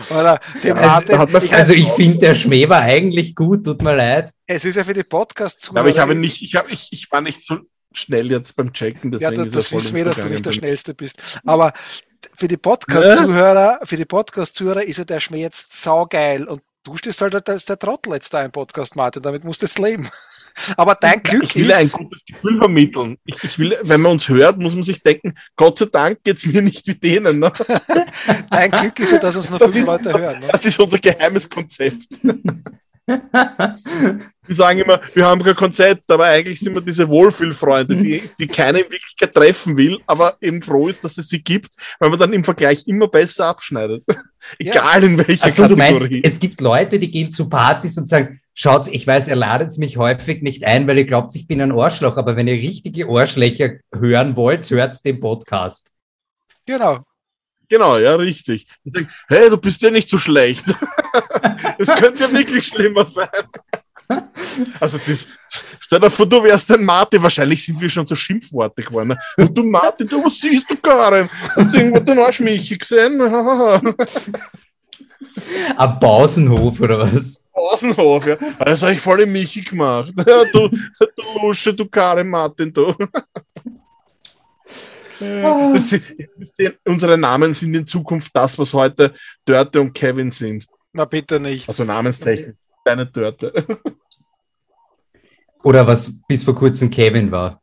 Oder 0.10 0.40
dem 0.64 0.78
also, 0.78 1.18
Martin, 1.18 1.44
ich, 1.44 1.54
also 1.54 1.74
ich 1.74 1.90
finde, 1.90 2.20
der 2.20 2.36
Schmäh 2.36 2.70
war 2.70 2.80
eigentlich 2.80 3.36
gut, 3.36 3.66
tut 3.66 3.82
mir 3.82 3.98
leid. 3.98 4.32
Es 4.48 4.64
ist 4.64 4.76
ja 4.76 4.86
für 4.86 4.94
die 4.94 5.04
Podcasts 5.04 5.64
zu. 5.64 5.76
Aber 5.76 5.90
ich 5.90 6.00
habe 6.00 6.16
nicht, 6.16 6.42
ich, 6.42 6.56
habe, 6.56 6.72
ich, 6.72 6.94
ich 6.94 7.12
war 7.12 7.20
nicht 7.20 7.46
so 7.46 7.58
schnell 7.92 8.32
jetzt 8.32 8.56
beim 8.56 8.72
Checken. 8.72 9.12
Deswegen 9.12 9.36
ja, 9.36 9.44
das, 9.44 9.54
das 9.54 9.74
wissen 9.74 9.98
wir, 9.98 10.06
dass 10.06 10.16
du 10.16 10.30
nicht 10.30 10.46
der 10.46 10.54
Schnellste 10.54 10.94
bist. 10.94 11.42
Aber 11.46 11.74
für 12.36 12.48
die 12.48 12.58
Podcast-Zuhörer, 12.58 13.80
für 13.84 13.98
die 13.98 14.06
Podcast-Zuhörer 14.06 14.84
ist 14.84 14.98
ja 14.98 15.04
der 15.04 15.20
Schmäh 15.20 15.42
jetzt 15.42 15.82
saugeil 15.82 16.46
und 16.46 16.62
du 16.84 16.98
stehst 16.98 17.22
halt 17.22 17.50
als 17.50 17.66
der 17.66 17.80
Trottel 17.80 18.14
jetzt 18.14 18.34
da 18.34 18.44
im 18.44 18.52
Podcast, 18.52 18.96
Martin, 18.96 19.22
damit 19.22 19.44
musst 19.44 19.62
du 19.62 19.66
es 19.66 19.78
leben. 19.78 20.10
Aber 20.78 20.96
dein 20.96 21.24
Glück 21.24 21.44
ich 21.44 21.56
will 21.56 21.70
ist, 21.70 21.76
ein 21.78 21.90
gutes 21.90 22.24
Gefühl 22.26 22.58
vermitteln. 22.60 23.18
Ich, 23.26 23.44
ich, 23.44 23.58
will, 23.58 23.76
wenn 23.82 24.02
man 24.02 24.14
uns 24.14 24.30
hört, 24.30 24.60
muss 24.60 24.76
man 24.76 24.84
sich 24.84 25.02
denken, 25.02 25.34
Gott 25.56 25.80
sei 25.80 25.86
Dank 25.86 26.24
geht's 26.24 26.46
mir 26.46 26.62
nicht 26.62 26.86
wie 26.86 26.96
denen. 26.96 27.40
Ne? 27.40 27.52
dein 28.52 28.70
Glück 28.72 29.00
ist 29.00 29.12
ja, 29.12 29.18
dass 29.18 29.36
uns 29.36 29.50
nur 29.50 29.60
fünf 29.60 29.76
ist, 29.76 29.86
Leute 29.86 30.14
hören. 30.14 30.40
Ne? 30.40 30.48
Das 30.52 30.64
ist 30.64 30.80
unser 30.80 31.00
geheimes 31.00 31.50
Konzept. 31.50 32.04
Wir 34.46 34.56
sagen 34.56 34.80
immer, 34.80 35.00
wir 35.14 35.26
haben 35.26 35.42
kein 35.42 35.56
Konzept, 35.56 36.10
aber 36.12 36.26
eigentlich 36.26 36.60
sind 36.60 36.76
wir 36.76 36.82
diese 36.82 37.08
Wohlfühlfreunde, 37.08 37.96
die, 37.96 38.24
die 38.38 38.48
keiner 38.48 38.80
in 38.80 38.92
Wirklichkeit 38.92 39.34
treffen 39.34 39.78
will, 39.78 40.00
aber 40.06 40.36
eben 40.42 40.62
froh 40.62 40.90
ist, 40.90 41.04
dass 41.04 41.18
es 41.18 41.30
sie 41.30 41.42
gibt, 41.42 41.72
weil 42.00 42.10
man 42.10 42.20
dann 42.20 42.34
im 42.34 42.44
Vergleich 42.44 42.86
immer 42.88 43.08
besser 43.08 43.46
abschneidet. 43.46 44.04
Egal 44.60 45.02
ja. 45.02 45.08
in 45.08 45.18
welcher 45.18 45.46
also, 45.46 45.64
Kategorie. 45.64 45.96
Du 45.96 45.98
meinst, 45.98 46.26
es 46.26 46.40
gibt 46.40 46.60
Leute, 46.60 47.00
die 47.00 47.10
gehen 47.10 47.32
zu 47.32 47.48
Partys 47.48 47.98
und 47.98 48.10
sagen, 48.10 48.42
schaut, 48.54 48.90
ich 48.90 49.08
weiß, 49.08 49.30
ihr 49.30 49.36
ladet 49.36 49.78
mich 49.78 49.98
häufig 49.98 50.42
nicht 50.42 50.66
ein, 50.66 50.88
weil 50.88 50.98
ihr 50.98 51.06
glaubt, 51.06 51.34
ich 51.36 51.48
bin 51.48 51.62
ein 51.62 51.72
Arschloch, 51.72 52.18
aber 52.18 52.36
wenn 52.36 52.48
ihr 52.48 52.56
richtige 52.56 53.08
Ohrschlächer 53.08 53.78
hören 53.94 54.36
wollt, 54.36 54.70
hört 54.70 55.04
den 55.06 55.22
Podcast. 55.22 55.92
Genau. 56.66 57.00
Genau, 57.70 57.98
ja, 57.98 58.16
richtig. 58.16 58.68
Und 58.84 58.96
sagen, 58.96 59.10
hey, 59.30 59.50
du 59.50 59.58
bist 59.58 59.82
ja 59.82 59.90
nicht 59.90 60.10
so 60.10 60.18
schlecht. 60.18 60.66
Es 61.78 61.88
könnte 61.96 62.24
ja 62.24 62.32
wirklich 62.32 62.68
schlimmer 62.68 63.06
sein. 63.06 63.30
Also 64.80 65.00
das, 65.06 65.28
stell 65.80 66.00
dir 66.00 66.10
vor, 66.10 66.26
du 66.26 66.44
wärst 66.44 66.72
ein 66.72 66.84
Martin, 66.84 67.22
wahrscheinlich 67.24 67.66
sind 67.66 67.80
wir 67.80 67.90
schon 67.90 68.06
so 68.06 68.16
Schimpfworte 68.16 68.84
geworden. 68.84 69.18
Und 69.38 69.58
du 69.58 69.64
Martin, 69.64 70.08
du, 70.08 70.24
was 70.24 70.40
siehst 70.40 70.70
du, 70.70 70.76
Karin? 70.78 71.30
Hast 71.56 71.74
du 71.74 71.78
irgendwo 71.78 72.00
den 72.00 72.20
Arschmichi 72.20 72.78
gesehen? 72.78 73.22
Ein 75.78 76.00
Pausenhof 76.00 76.80
oder 76.80 77.00
was? 77.00 77.44
Pausenhof, 77.54 78.28
ja. 78.28 78.38
Das 78.60 78.82
habe 78.84 78.94
ich 78.94 79.00
voll 79.00 79.22
im 79.22 79.32
Michi 79.32 79.62
gemacht. 79.62 80.14
Ja, 80.18 80.44
du, 80.46 80.70
du 80.70 81.40
Lusche, 81.42 81.74
du 81.74 81.88
Karin 81.88 82.28
Martin, 82.28 82.74
du. 82.74 82.94
Sind, 85.20 86.04
unsere 86.86 87.18
Namen 87.18 87.54
sind 87.54 87.74
in 87.76 87.86
Zukunft 87.86 88.32
das, 88.34 88.58
was 88.60 88.74
heute 88.74 89.14
Dörte 89.46 89.80
und 89.80 89.94
Kevin 89.94 90.32
sind. 90.32 90.66
Na 90.92 91.06
bitte 91.06 91.40
nicht. 91.40 91.68
Also 91.70 91.84
Namenstechnik, 91.84 92.56
deine 92.84 93.06
Dörte. 93.06 93.54
Oder 95.64 95.88
was 95.88 96.12
bis 96.28 96.44
vor 96.44 96.56
kurzem 96.56 96.90
Kevin 96.90 97.32
war. 97.32 97.62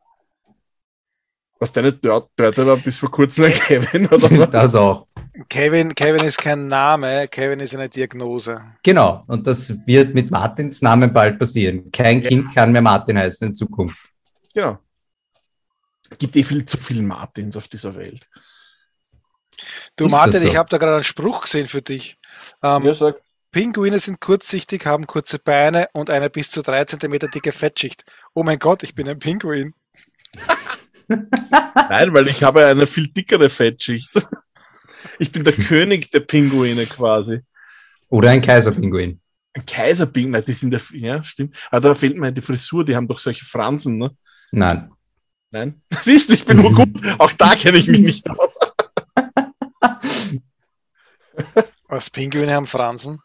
Was 1.59 1.71
deine 1.73 1.93
Dörte 1.93 2.67
war 2.67 2.79
bis 2.79 2.97
vor 2.97 3.11
kurzem 3.11 3.45
Kevin, 3.53 4.07
oder 4.07 4.31
was? 4.39 4.51
Das 4.51 4.75
auch. 4.75 5.07
Kevin, 5.51 5.95
Kevin 5.95 6.25
ist 6.25 6.39
kein 6.39 6.67
Name, 6.69 7.29
Kevin 7.29 7.61
ist 7.61 7.75
eine 7.75 7.91
Diagnose. 7.91 8.63
Genau, 8.83 9.25
und 9.27 9.47
das 9.47 9.75
wird 9.87 10.15
mit 10.15 10.31
Martins 10.31 10.81
Namen 10.81 11.13
bald 11.13 11.39
passieren. 11.39 11.93
Kein 11.93 12.23
ja. 12.23 12.31
Kind 12.31 12.55
kann 12.55 12.73
mehr 12.73 12.81
Martin 12.81 13.19
heißen 13.19 13.49
in 13.49 13.55
Zukunft. 13.55 14.11
Genau. 14.55 14.79
gibt 16.19 16.35
eh 16.35 16.43
viel 16.45 16.65
zu 16.65 16.79
viele 16.79 17.03
Martins 17.03 17.55
auf 17.59 17.69
dieser 17.69 17.95
Welt. 17.95 18.27
Du 19.97 20.07
Ist 20.07 20.13
Martin, 20.13 20.41
so? 20.41 20.47
ich 20.47 20.57
habe 20.57 20.71
da 20.71 20.79
gerade 20.79 20.95
einen 20.95 21.05
Spruch 21.05 21.43
gesehen 21.43 21.69
für 21.69 21.83
dich. 21.83 22.19
Ähm, 22.63 22.85
ja, 22.85 22.95
sag. 22.95 23.21
Pinguine 23.53 23.99
sind 23.99 24.21
kurzsichtig, 24.21 24.87
haben 24.87 25.09
kurze 25.09 25.41
Beine 25.41 25.89
und 25.93 26.09
eine 26.09 26.31
bis 26.31 26.53
zu 26.53 26.63
drei 26.63 26.85
Zentimeter 26.85 27.27
dicke 27.27 27.51
Fettschicht. 27.51 28.05
Oh 28.33 28.45
mein 28.45 28.61
Gott, 28.61 28.85
ich 28.85 28.95
bin 28.95 29.09
ein 29.09 29.19
Pinguin. 29.19 29.75
Nein, 31.09 32.15
weil 32.15 32.29
ich 32.29 32.45
habe 32.45 32.65
eine 32.65 32.87
viel 32.87 33.09
dickere 33.09 33.51
Fettschicht. 33.51 34.11
Ich 35.19 35.33
bin 35.33 35.43
der 35.43 35.55
König 35.55 36.11
der 36.11 36.21
Pinguine 36.21 36.87
quasi. 36.87 37.41
Oder 38.09 38.31
ein 38.31 38.41
Kaiserpinguin. 38.41 39.21
Ein 39.55 39.67
Kaiserpinguin, 39.67 40.45
die 40.45 40.53
sind 40.53 40.73
ja, 40.73 40.81
ja, 40.93 41.25
stimmt. 41.25 41.57
Aber 41.71 41.89
da 41.89 41.95
fehlt 41.95 42.17
mir 42.17 42.31
die 42.31 42.43
Frisur, 42.43 42.85
die 42.85 42.95
haben 42.95 43.09
doch 43.09 43.19
solche 43.19 43.45
Fransen, 43.45 43.99
ne? 43.99 44.17
Nein. 44.53 44.93
Nein? 45.51 45.83
Siehst 46.03 46.29
du, 46.29 46.35
ich 46.35 46.45
bin 46.45 46.59
nur 46.59 46.73
gut. 46.73 46.89
Auch 47.19 47.33
da 47.33 47.57
kenne 47.57 47.79
ich 47.79 47.89
mich 47.89 48.01
nicht 48.01 48.31
aus. 48.31 48.57
Was 51.89 52.11
Pinguine 52.11 52.55
haben 52.55 52.67
Fransen? 52.67 53.21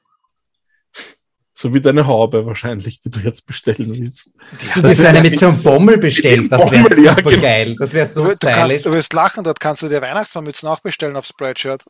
So 1.58 1.74
wie 1.74 1.80
deine 1.80 2.06
Haube 2.06 2.46
wahrscheinlich, 2.46 3.00
die 3.00 3.10
du 3.10 3.20
jetzt 3.20 3.48
bestellen 3.48 3.88
willst. 3.98 4.30
Du 4.76 4.84
hast 4.84 5.06
eine 5.06 5.22
mit 5.22 5.40
so 5.40 5.48
einem 5.48 5.64
Bommel 5.64 5.98
bestellt, 5.98 6.52
das 6.52 6.70
wäre 6.70 6.84
super 6.84 7.02
ja, 7.02 7.14
genau. 7.14 7.42
geil. 7.42 7.76
Das 7.80 7.94
wäre 7.94 8.08
so 8.08 8.26
du, 8.26 8.32
du, 8.32 8.52
kannst, 8.52 8.86
du 8.86 8.92
wirst 8.92 9.14
lachen, 9.14 9.42
dort 9.42 9.62
kannst 9.62 9.82
du 9.82 9.88
dir 9.88 10.02
Weihnachtsmannmützen 10.02 10.68
auch 10.68 10.82
bestellen 10.82 11.16
auf 11.16 11.26
Spreadshirt. 11.26 11.86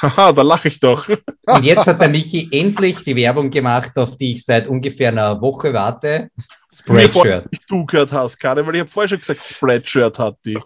Haha, 0.00 0.32
da 0.32 0.42
lache 0.42 0.68
ich 0.68 0.78
doch. 0.78 1.08
Und 1.08 1.64
jetzt 1.64 1.86
hat 1.86 2.02
der 2.02 2.08
Michi 2.08 2.48
endlich 2.52 3.02
die 3.02 3.16
Werbung 3.16 3.50
gemacht, 3.50 3.96
auf 3.96 4.16
die 4.18 4.32
ich 4.32 4.44
seit 4.44 4.68
ungefähr 4.68 5.08
einer 5.08 5.40
Woche 5.40 5.72
warte. 5.72 6.28
Spreadshirt. 6.70 7.46
Wie 7.50 7.58
du 7.66 7.86
gehört 7.86 8.12
hast, 8.12 8.38
Karin, 8.38 8.66
weil 8.66 8.74
ich 8.74 8.80
habe 8.80 8.90
vorher 8.90 9.08
schon 9.08 9.20
gesagt, 9.20 9.40
Spreadshirt 9.40 10.18
hat 10.18 10.36
die. 10.44 10.58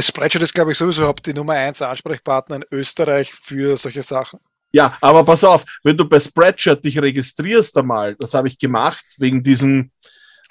Spreadshirt 0.00 0.42
ist, 0.42 0.54
glaube 0.54 0.72
ich, 0.72 0.78
sowieso 0.78 1.02
überhaupt 1.02 1.24
die 1.26 1.34
Nummer 1.34 1.54
1 1.54 1.82
Ansprechpartner 1.82 2.56
in 2.56 2.64
Österreich 2.72 3.32
für 3.32 3.76
solche 3.76 4.02
Sachen. 4.02 4.40
Ja, 4.74 4.98
aber 5.00 5.22
pass 5.22 5.44
auf, 5.44 5.64
wenn 5.84 5.96
du 5.96 6.08
bei 6.08 6.18
Spreadshirt 6.18 6.84
dich 6.84 7.00
registrierst 7.00 7.78
einmal, 7.78 8.16
das 8.16 8.34
habe 8.34 8.48
ich 8.48 8.58
gemacht, 8.58 9.04
wegen 9.18 9.40
diesen. 9.40 9.92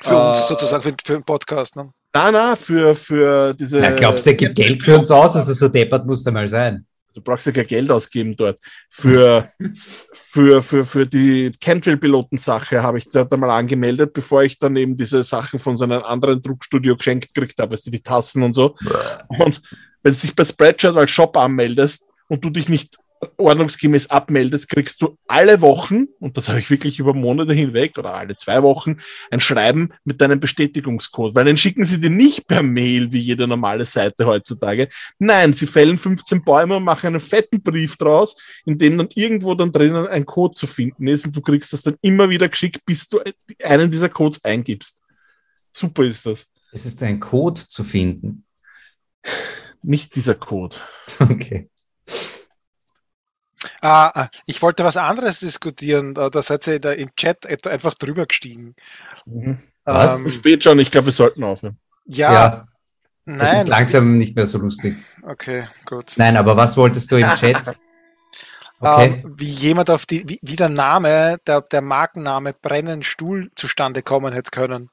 Für 0.02 0.14
äh, 0.14 0.30
uns 0.30 0.48
sozusagen, 0.48 0.82
für, 0.82 0.96
für 1.04 1.14
den 1.14 1.26
Podcast, 1.26 1.76
ne? 1.76 1.92
Nein, 2.16 2.32
nein, 2.32 2.56
für, 2.56 2.96
für 2.96 3.54
diese. 3.54 3.80
Ja, 3.80 3.92
glaubst 3.92 4.26
du, 4.26 4.30
er 4.30 4.38
gibt 4.38 4.56
Geld 4.56 4.82
für 4.82 4.98
uns 4.98 5.12
aus? 5.12 5.36
Also 5.36 5.52
so 5.52 5.68
deppert 5.68 6.06
muss 6.06 6.26
er 6.26 6.32
mal 6.32 6.48
sein. 6.48 6.86
Du 7.14 7.20
brauchst 7.20 7.46
ja 7.48 7.52
kein 7.52 7.68
Geld 7.68 7.92
ausgeben 7.92 8.38
dort. 8.38 8.60
Für, 8.90 9.50
für, 10.14 10.62
für, 10.62 10.86
für 10.86 11.06
die 11.06 11.52
Chemtrail-Piloten-Sache 11.62 12.82
habe 12.82 13.00
ich 13.00 13.10
dort 13.10 13.32
einmal 13.34 13.50
angemeldet, 13.50 14.14
bevor 14.14 14.44
ich 14.44 14.58
dann 14.58 14.78
eben 14.78 14.96
diese 14.96 15.22
Sachen 15.24 15.60
von 15.60 15.76
so 15.76 15.84
einem 15.84 16.02
anderen 16.02 16.42
Druckstudio 16.42 16.96
geschenkt 16.96 17.34
gekriegt 17.34 17.60
habe, 17.60 17.74
weißt 17.74 17.88
du, 17.88 17.92
die 17.92 18.02
Tassen 18.02 18.42
und 18.42 18.54
so. 18.54 18.78
Und 19.28 19.62
wenn 20.02 20.14
du 20.14 20.18
dich 20.18 20.34
bei 20.34 20.46
Spreadshirt 20.46 20.96
als 20.96 21.12
Shop 21.12 21.36
anmeldest 21.36 22.08
und 22.30 22.44
du 22.44 22.50
dich 22.50 22.70
nicht 22.70 22.98
ordnungsgemäß 23.38 24.10
abmeldest, 24.10 24.70
kriegst 24.70 25.02
du 25.02 25.18
alle 25.28 25.62
Wochen, 25.62 26.08
und 26.20 26.38
das 26.38 26.50
habe 26.50 26.60
ich 26.60 26.70
wirklich 26.70 27.00
über 27.00 27.14
Monate 27.14 27.54
hinweg 27.54 27.98
oder 27.98 28.14
alle 28.14 28.38
zwei 28.38 28.62
Wochen, 28.64 28.98
ein 29.32 29.40
Schreiben 29.40 29.90
mit 30.04 30.22
deinem 30.22 30.40
Bestätigungscode. 30.40 31.36
Weil 31.36 31.46
den 31.46 31.58
schicken 31.58 31.86
sie 31.86 32.00
dir 32.00 32.10
nicht 32.10 32.48
per 32.48 32.64
Mail 32.64 33.12
wie 33.12 33.20
jede 33.20 33.48
normale 33.48 33.86
Seite 33.86 34.26
heutzutage. 34.26 34.90
Nein, 35.20 35.54
sie 35.54 35.68
fällen 35.68 35.98
15 35.98 36.44
Bäume 36.44 36.78
und 36.78 36.84
machen 36.84 37.08
einen 37.08 37.20
fetten 37.20 37.62
Brief 37.62 37.98
draus, 37.98 38.36
in 38.66 38.78
dem 38.78 38.98
dann 38.98 39.10
irgendwo 39.16 39.56
dann 39.56 39.72
drinnen 39.72 40.08
ein 40.08 40.26
Code 40.26 40.56
zu 40.56 40.68
finden 40.68 41.08
ist 41.08 41.26
und 41.26 41.36
du 41.36 41.42
kriegst 41.42 41.74
das 41.74 41.82
dann 41.82 41.96
immer 42.02 42.30
wieder 42.30 42.50
geschickt, 42.50 42.86
bis 42.86 43.08
du 43.08 43.20
einen 43.64 43.92
dieser 43.92 44.10
Codes 44.10 44.44
eingibst. 44.44 45.02
Super 45.72 46.04
ist 46.04 46.26
das. 46.26 46.48
Es 46.72 46.86
ist 46.86 47.02
ein 47.04 47.20
Code 47.20 47.62
zu 47.68 47.84
finden. 47.84 48.46
Nicht 49.82 50.16
dieser 50.16 50.36
Code. 50.36 50.78
Okay. 51.20 51.70
Ah, 53.84 54.30
ich 54.46 54.62
wollte 54.62 54.86
was 54.86 54.96
anderes 54.96 55.42
diskutieren. 55.42 56.14
Da 56.14 56.42
seid 56.42 56.66
ihr 56.68 56.80
da 56.80 56.94
im 56.94 57.14
Chat 57.18 57.46
einfach 57.68 57.96
drüber 57.96 58.26
gestiegen. 58.26 58.76
Mhm. 59.26 59.60
Was? 59.84 60.20
Ähm, 60.20 60.30
Spät 60.30 60.64
schon, 60.64 60.80
ich 60.80 60.90
glaube, 60.90 61.08
wir 61.08 61.12
sollten 61.12 61.44
aufhören. 61.44 61.78
Ja. 62.06 62.34
ja. 62.34 62.66
Nein. 63.26 63.40
Das 63.40 63.64
ist 63.64 63.68
langsam 63.68 64.18
nicht 64.18 64.38
mehr 64.38 64.46
so 64.46 64.58
lustig. 64.58 64.96
Okay, 65.22 65.68
gut. 65.86 66.14
Nein, 66.16 66.38
aber 66.38 66.56
was 66.56 66.78
wolltest 66.78 67.12
du 67.12 67.18
im 67.18 67.30
Chat? 67.36 67.76
Okay. 68.80 69.20
Ähm, 69.22 69.36
wie 69.38 69.50
jemand 69.50 69.90
auf 69.90 70.06
die, 70.06 70.28
wie, 70.30 70.40
wie 70.42 70.56
der 70.56 70.70
Name, 70.70 71.40
der, 71.46 71.60
der 71.60 71.82
Markenname 71.82 72.54
Brennenstuhl 72.54 73.52
zustande 73.56 74.02
kommen 74.02 74.32
hätte 74.32 74.52
können. 74.52 74.92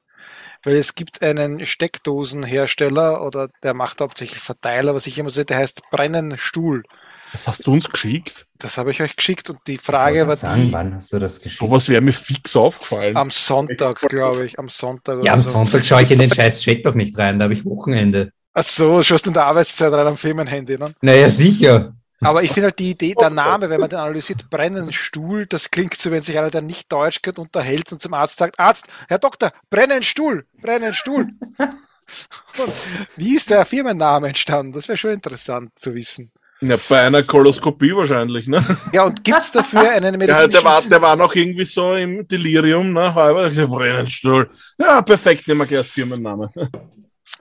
Weil 0.63 0.75
es 0.75 0.95
gibt 0.95 1.21
einen 1.21 1.65
Steckdosenhersteller 1.65 3.25
oder 3.25 3.47
der 3.63 3.73
macht 3.73 4.01
hauptsächlich 4.01 4.41
Verteiler, 4.41 4.93
was 4.93 5.07
ich 5.07 5.17
immer 5.17 5.29
sehe, 5.29 5.45
der 5.45 5.57
heißt 5.57 5.81
Brennenstuhl. 5.91 6.83
Das 7.31 7.47
hast 7.47 7.65
du 7.65 7.73
uns 7.73 7.89
geschickt? 7.89 8.45
Das 8.59 8.77
habe 8.77 8.91
ich 8.91 9.01
euch 9.01 9.15
geschickt 9.15 9.49
und 9.49 9.59
die 9.67 9.77
Frage 9.77 10.27
war 10.27 10.35
sagen, 10.35 10.67
die, 10.67 10.73
wann 10.73 10.95
hast 10.95 11.13
du 11.13 11.19
das 11.19 11.41
geschickt? 11.41 11.71
was 11.71 11.87
wäre 11.87 12.01
mir 12.01 12.13
fix 12.13 12.55
aufgefallen. 12.55 13.15
Am 13.15 13.31
Sonntag, 13.31 14.01
glaube 14.01 14.45
ich. 14.45 14.59
Am 14.59 14.69
Sonntag. 14.69 15.23
Ja, 15.23 15.33
am 15.33 15.39
so. 15.39 15.51
Sonntag 15.51 15.85
schaue 15.85 16.03
ich 16.03 16.11
in 16.11 16.19
den 16.19 16.31
scheiß 16.31 16.61
Chat 16.61 16.85
doch 16.85 16.93
nicht 16.93 17.17
rein, 17.17 17.39
da 17.39 17.43
habe 17.43 17.53
ich 17.53 17.65
Wochenende. 17.65 18.31
Ach 18.53 18.63
so, 18.63 19.01
schaust 19.01 19.25
du 19.25 19.29
in 19.29 19.33
der 19.33 19.45
Arbeitszeit 19.45 19.93
rein 19.93 20.07
am 20.07 20.17
Firmenhandy, 20.17 20.77
ne? 20.77 20.93
Naja, 21.01 21.29
sicher. 21.29 21.93
Aber 22.23 22.43
ich 22.43 22.51
finde 22.51 22.67
halt 22.67 22.77
die 22.77 22.91
Idee, 22.91 23.15
der 23.19 23.31
Name, 23.31 23.69
wenn 23.69 23.79
man 23.79 23.89
den 23.89 23.97
analysiert, 23.97 24.49
Brennenstuhl, 24.49 25.47
das 25.47 25.71
klingt 25.71 25.95
so, 25.95 26.11
wenn 26.11 26.21
sich 26.21 26.37
einer, 26.37 26.51
der 26.51 26.61
nicht 26.61 26.91
Deutsch 26.91 27.21
kennt, 27.23 27.39
unterhält 27.39 27.91
und 27.91 27.99
zum 27.99 28.13
Arzt 28.13 28.37
sagt, 28.37 28.59
Arzt, 28.59 28.87
Herr 29.07 29.17
Doktor, 29.17 29.51
Brennenstuhl, 29.71 30.45
Brennenstuhl. 30.61 31.29
wie 33.15 33.35
ist 33.35 33.49
der 33.49 33.65
Firmenname 33.65 34.27
entstanden? 34.27 34.73
Das 34.73 34.87
wäre 34.87 34.97
schon 34.97 35.11
interessant 35.11 35.71
zu 35.79 35.95
wissen. 35.95 36.31
Ja, 36.63 36.77
bei 36.87 37.01
einer 37.01 37.23
Koloskopie 37.23 37.95
wahrscheinlich, 37.95 38.47
ne? 38.47 38.63
Ja, 38.93 39.03
und 39.03 39.23
gibt 39.23 39.39
es 39.39 39.51
dafür 39.51 39.89
einen 39.91 40.15
medizinischen... 40.15 40.51
Ja, 40.51 40.59
der 40.59 40.63
war, 40.63 40.81
der 40.83 41.01
war 41.01 41.15
noch 41.15 41.33
irgendwie 41.33 41.65
so 41.65 41.95
im 41.95 42.27
Delirium, 42.27 42.93
ne? 42.93 43.15
Halber, 43.15 43.43
ich 43.45 43.49
gesagt, 43.49 43.71
Brennenstuhl. 43.71 44.47
Ja, 44.77 45.01
perfekt, 45.01 45.47
nehmen 45.47 45.61
wir 45.61 45.65
gleich 45.65 45.87
Firmenname. 45.87 46.51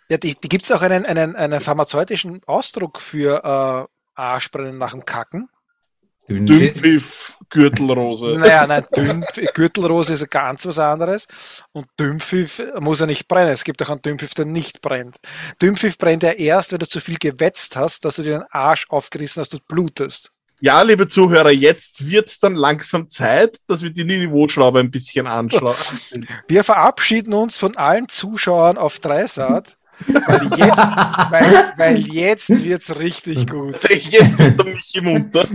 Ja, 0.09 0.17
die, 0.17 0.35
die 0.35 0.49
gibt 0.49 0.65
es 0.65 0.73
auch 0.73 0.81
einen, 0.81 1.05
einen, 1.05 1.37
einen 1.37 1.61
pharmazeutischen 1.61 2.41
Ausdruck 2.47 2.99
für 3.01 3.45
äh, 3.45 4.21
Arschbrennen 4.21 4.79
nach 4.79 4.93
dem 4.93 5.05
Kacken. 5.05 5.49
Dünnpfiff, 6.31 7.37
Gürtelrose. 7.49 8.37
Naja, 8.39 8.67
nein, 8.67 8.85
Dünnpfiff, 8.97 9.53
Gürtelrose 9.53 10.15
ist 10.15 10.31
ganz 10.31 10.65
was 10.67 10.79
anderes. 10.79 11.27
Und 11.73 11.87
Dünnpfiff 11.99 12.63
muss 12.79 13.01
ja 13.01 13.07
nicht 13.07 13.29
brennen. 13.29 13.53
Es 13.53 13.65
gibt 13.65 13.83
auch 13.83 13.91
einen 13.91 14.03
Dünnpfiff, 14.03 14.35
der 14.35 14.47
nicht 14.47 14.81
brennt. 14.81 15.17
Dünnpfiff 15.61 15.99
brennt 15.99 16.23
ja 16.23 16.31
erst, 16.31 16.73
wenn 16.73 16.79
du 16.79 16.89
zu 16.89 17.01
viel 17.01 17.19
gewetzt 17.19 17.77
hast, 17.77 18.05
dass 18.05 18.17
du 18.17 18.23
dir 18.23 18.39
den 18.39 18.47
Arsch 18.51 18.87
aufgerissen 18.89 19.41
hast 19.41 19.55
und 19.55 19.67
blutest. 19.67 20.33
Ja, 20.63 20.83
liebe 20.83 21.09
Zuhörer, 21.09 21.51
jetzt 21.51 22.07
wird 22.07 22.29
es 22.29 22.39
dann 22.39 22.55
langsam 22.55 23.09
Zeit, 23.09 23.57
dass 23.67 23.81
wir 23.81 23.91
die 23.91 24.05
Niveauschraube 24.05 24.79
ein 24.79 24.91
bisschen 24.91 25.27
anschauen. 25.27 25.75
Wir 26.49 26.65
verabschieden 26.65 27.33
uns 27.33 27.57
von 27.57 27.79
allen 27.79 28.11
Zuschauern 28.11 28.77
auf 28.77 28.99
Dreisat. 28.99 29.79
Weil 30.07 30.45
jetzt, 30.59 30.79
weil, 31.31 31.73
weil 31.77 31.99
jetzt 31.99 32.49
wird's 32.49 32.97
richtig 32.97 33.47
gut. 33.47 33.77
Jetzt 33.91 34.41
ist 34.41 34.59
der 34.59 34.65
Michi 34.65 35.01
munter. 35.01 35.47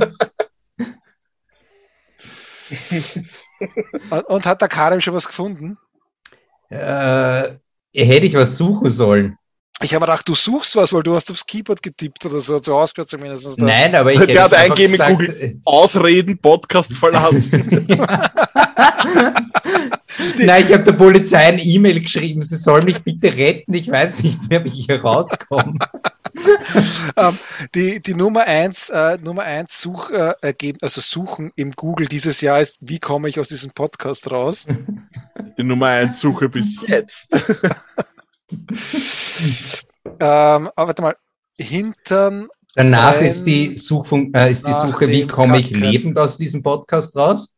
Und, 4.09 4.25
und, 4.25 4.45
hat 4.45 4.61
der 4.61 4.67
Karim 4.67 5.01
schon 5.01 5.13
was 5.13 5.27
gefunden? 5.27 5.77
Äh, 6.69 7.55
hätte 7.93 8.25
ich 8.25 8.33
was 8.33 8.57
suchen 8.57 8.89
sollen. 8.89 9.37
Ich 9.81 9.93
habe 9.93 10.05
gedacht, 10.05 10.27
du 10.27 10.35
suchst 10.35 10.75
was, 10.75 10.93
weil 10.93 11.03
du 11.03 11.15
hast 11.15 11.29
aufs 11.29 11.45
Keyboard 11.45 11.83
getippt 11.83 12.25
oder 12.25 12.39
so, 12.39 12.57
so 12.59 12.77
ausgehört 12.77 13.09
zumindest. 13.09 13.59
Nein, 13.59 13.93
aber 13.93 14.13
ich 14.13 14.25
Der 14.25 14.43
hat 14.43 14.53
eingeben 14.53 14.95
in 14.95 15.01
Google 15.01 15.61
Ausreden, 15.65 16.39
Podcast 16.39 16.93
verlassen. 16.93 17.87
Nein, 20.37 20.65
ich 20.65 20.73
habe 20.73 20.83
der 20.83 20.93
Polizei 20.93 21.37
ein 21.37 21.59
E-Mail 21.59 22.01
geschrieben, 22.01 22.41
sie 22.41 22.57
soll 22.57 22.83
mich 22.83 22.99
bitte 23.03 23.35
retten, 23.35 23.73
ich 23.73 23.89
weiß 23.89 24.23
nicht 24.23 24.49
mehr, 24.49 24.63
wie 24.63 24.69
ich 24.69 24.85
hier 24.85 25.01
rauskomme. 25.01 25.77
ähm, 27.17 27.37
die, 27.73 28.01
die 28.01 28.13
Nummer 28.13 28.43
eins, 28.45 28.89
äh, 28.89 29.17
Nummer 29.21 29.43
eins 29.43 29.81
Such, 29.81 30.11
äh, 30.11 30.33
also 30.81 31.01
Suchen 31.01 31.51
im 31.55 31.71
Google 31.71 32.07
dieses 32.07 32.41
Jahr 32.41 32.59
ist, 32.61 32.77
wie 32.81 32.99
komme 32.99 33.29
ich 33.29 33.39
aus 33.39 33.49
diesem 33.49 33.71
Podcast 33.71 34.29
raus? 34.31 34.65
Die 35.57 35.63
Nummer 35.63 35.87
eins 35.87 36.19
Suche 36.19 36.49
bis 36.49 36.81
jetzt. 36.87 37.29
ähm, 40.05 40.69
aber 40.75 40.87
warte 40.87 41.01
mal, 41.01 41.15
Hintern. 41.57 42.47
Danach 42.75 43.21
ist 43.21 43.45
die, 43.45 43.77
Suchfun 43.77 44.33
äh, 44.33 44.51
ist 44.51 44.67
die 44.67 44.73
Suche, 44.73 45.07
wie 45.07 45.25
komme 45.25 45.59
ich 45.59 45.69
lebend 45.69 46.17
aus 46.17 46.37
diesem 46.37 46.61
Podcast 46.61 47.15
raus? 47.15 47.55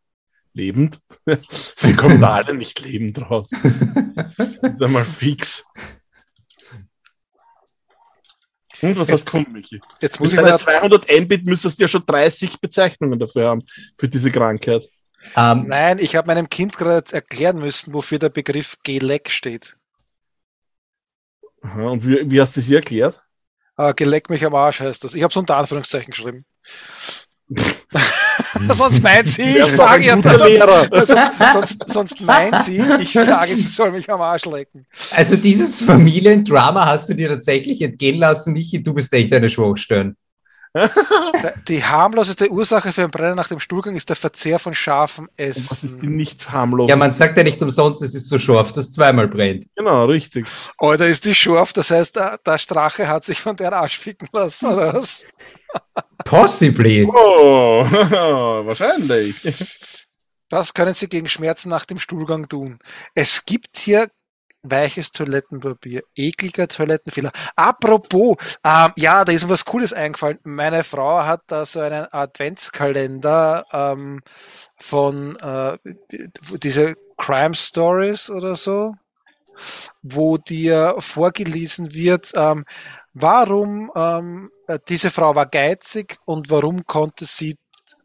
Lebend? 0.57 0.99
Wir 1.25 1.95
kommen 1.95 2.19
da 2.19 2.33
alle 2.35 2.53
nicht 2.53 2.79
lebend 2.79 3.21
raus. 3.21 3.51
ist 3.53 4.63
mal 4.63 5.05
fix. 5.05 5.63
Und 8.81 8.97
was 8.97 9.09
hast 9.11 9.21
du 9.21 9.25
gefunden, 9.25 9.53
Michi? 9.53 9.79
Jetzt 10.01 10.19
muss 10.19 10.31
Mit 10.31 10.41
ich 10.41 10.49
mal 10.49 10.59
200 10.59 11.05
Mbit 11.21 11.45
müsstest 11.45 11.79
du 11.79 11.83
ja 11.83 11.87
schon 11.87 12.03
30 12.05 12.59
Bezeichnungen 12.59 13.17
dafür 13.19 13.49
haben, 13.49 13.63
für 13.97 14.07
diese 14.07 14.29
Krankheit. 14.31 14.83
Um, 15.35 15.43
ähm, 15.43 15.67
Nein, 15.67 15.99
ich 15.99 16.15
habe 16.15 16.27
meinem 16.27 16.49
Kind 16.49 16.75
gerade 16.75 17.11
erklären 17.13 17.57
müssen, 17.57 17.93
wofür 17.93 18.19
der 18.19 18.29
Begriff 18.29 18.77
GLEC 18.83 19.29
steht. 19.29 19.77
Aha, 21.61 21.89
und 21.89 22.05
wie, 22.05 22.29
wie 22.29 22.39
hast 22.39 22.55
du 22.55 22.61
sie 22.61 22.75
erklärt? 22.75 23.23
Äh, 23.77 23.93
geleck 23.93 24.29
mich 24.29 24.45
am 24.45 24.55
Arsch 24.55 24.79
heißt 24.79 25.03
das. 25.03 25.15
Ich 25.15 25.23
habe 25.23 25.31
es 25.31 25.37
unter 25.37 25.57
Anführungszeichen 25.57 26.11
geschrieben. 26.11 26.45
sonst 28.69 29.03
meint 29.03 29.27
sie, 29.27 29.57
ich 29.57 29.71
sage 29.71 30.05
ja 30.05 30.19
sonst, 30.21 31.13
sonst, 31.53 31.89
sonst 31.89 32.21
meint 32.21 32.59
sie, 32.61 32.81
ich 32.99 33.13
sage, 33.13 33.55
sie 33.55 33.61
soll 33.61 33.91
mich 33.91 34.09
am 34.09 34.21
Arsch 34.21 34.45
lecken. 34.45 34.85
Also 35.11 35.35
dieses 35.35 35.81
Familiendrama 35.81 36.85
hast 36.85 37.09
du 37.09 37.13
dir 37.13 37.29
tatsächlich 37.29 37.81
entgehen 37.81 38.17
lassen, 38.17 38.53
Michi, 38.53 38.83
du 38.83 38.93
bist 38.93 39.13
echt 39.13 39.33
eine 39.33 39.49
Schwachstelle. 39.49 40.15
Die 41.67 41.83
harmloseste 41.83 42.51
Ursache 42.51 42.91
für 42.91 43.03
ein 43.03 43.11
Brennen 43.11 43.35
nach 43.35 43.47
dem 43.47 43.59
Stuhlgang 43.59 43.95
ist 43.95 44.09
der 44.09 44.15
Verzehr 44.15 44.59
von 44.59 44.73
scharfem 44.73 45.29
Essen. 45.35 45.67
Was 45.69 45.83
ist 45.83 46.01
die 46.01 46.07
nicht 46.07 46.49
harmlos? 46.49 46.89
Ja, 46.89 46.95
man 46.95 47.13
sagt 47.13 47.37
ja 47.37 47.43
nicht 47.43 47.61
umsonst, 47.61 48.01
es 48.03 48.13
ist 48.13 48.27
so 48.27 48.37
scharf, 48.37 48.71
dass 48.73 48.91
zweimal 48.91 49.27
brennt. 49.27 49.65
Genau, 49.75 50.05
richtig. 50.05 50.45
Oder 50.79 51.07
ist 51.07 51.25
die 51.25 51.33
scharf, 51.33 51.73
das 51.73 51.89
heißt, 51.89 52.15
der, 52.15 52.37
der 52.45 52.57
Strache 52.57 53.07
hat 53.07 53.25
sich 53.25 53.39
von 53.39 53.55
der 53.55 53.73
Arsch 53.73 53.97
ficken 53.97 54.27
lassen, 54.31 54.67
oder 54.67 54.93
was? 54.93 55.23
Possibly. 56.27 57.05
Oh, 57.05 57.83
wahrscheinlich. 58.65 59.35
Das 60.49 60.73
können 60.73 60.93
Sie 60.93 61.07
gegen 61.07 61.27
Schmerzen 61.27 61.69
nach 61.69 61.85
dem 61.85 61.99
Stuhlgang 61.99 62.47
tun. 62.47 62.79
Es 63.15 63.45
gibt 63.45 63.77
hier 63.77 64.09
weiches 64.63 65.11
Toilettenpapier, 65.11 66.01
ekliger 66.15 66.67
Toilettenfehler. 66.67 67.31
Apropos, 67.55 68.35
ähm, 68.63 68.91
ja, 68.97 69.23
da 69.23 69.31
ist 69.31 69.43
mir 69.43 69.49
was 69.49 69.65
Cooles 69.65 69.93
eingefallen. 69.93 70.39
Meine 70.43 70.83
Frau 70.83 71.23
hat 71.23 71.41
da 71.47 71.65
so 71.65 71.79
einen 71.79 72.05
Adventskalender 72.11 73.65
ähm, 73.71 74.21
von 74.77 75.35
äh, 75.37 75.77
diese 76.61 76.95
Crime 77.17 77.55
Stories 77.55 78.29
oder 78.29 78.55
so, 78.55 78.93
wo 80.01 80.37
dir 80.37 80.95
vorgelesen 80.99 81.93
wird, 81.93 82.31
ähm, 82.35 82.65
warum 83.13 83.91
ähm, 83.95 84.49
diese 84.89 85.09
Frau 85.09 85.35
war 85.35 85.45
geizig 85.45 86.17
und 86.25 86.49
warum 86.49 86.85
konnte 86.85 87.25
sie 87.25 87.57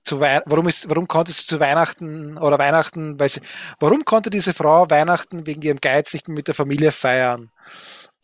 zu 0.05 0.21
Wei 0.21 0.41
warum 0.47 0.69
ist, 0.69 0.89
warum 0.89 1.07
konnte 1.07 1.33
sie 1.33 1.47
zu 1.47 1.61
Weihnachten 1.61 2.37
oder 2.39 2.59
Weihnachten, 2.59 3.19
weil 3.21 3.29
sie, 3.29 3.41
warum 3.79 4.05
konnte 4.05 4.31
diese 4.31 4.53
Frau 4.53 4.91
Weihnachten 4.91 5.47
wegen 5.47 5.63
ihrem 5.63 5.81
Geiz 5.81 6.13
nicht 6.13 6.29
mit 6.29 6.49
der 6.49 6.55
Familie 6.55 6.93
feiern? 6.93 7.51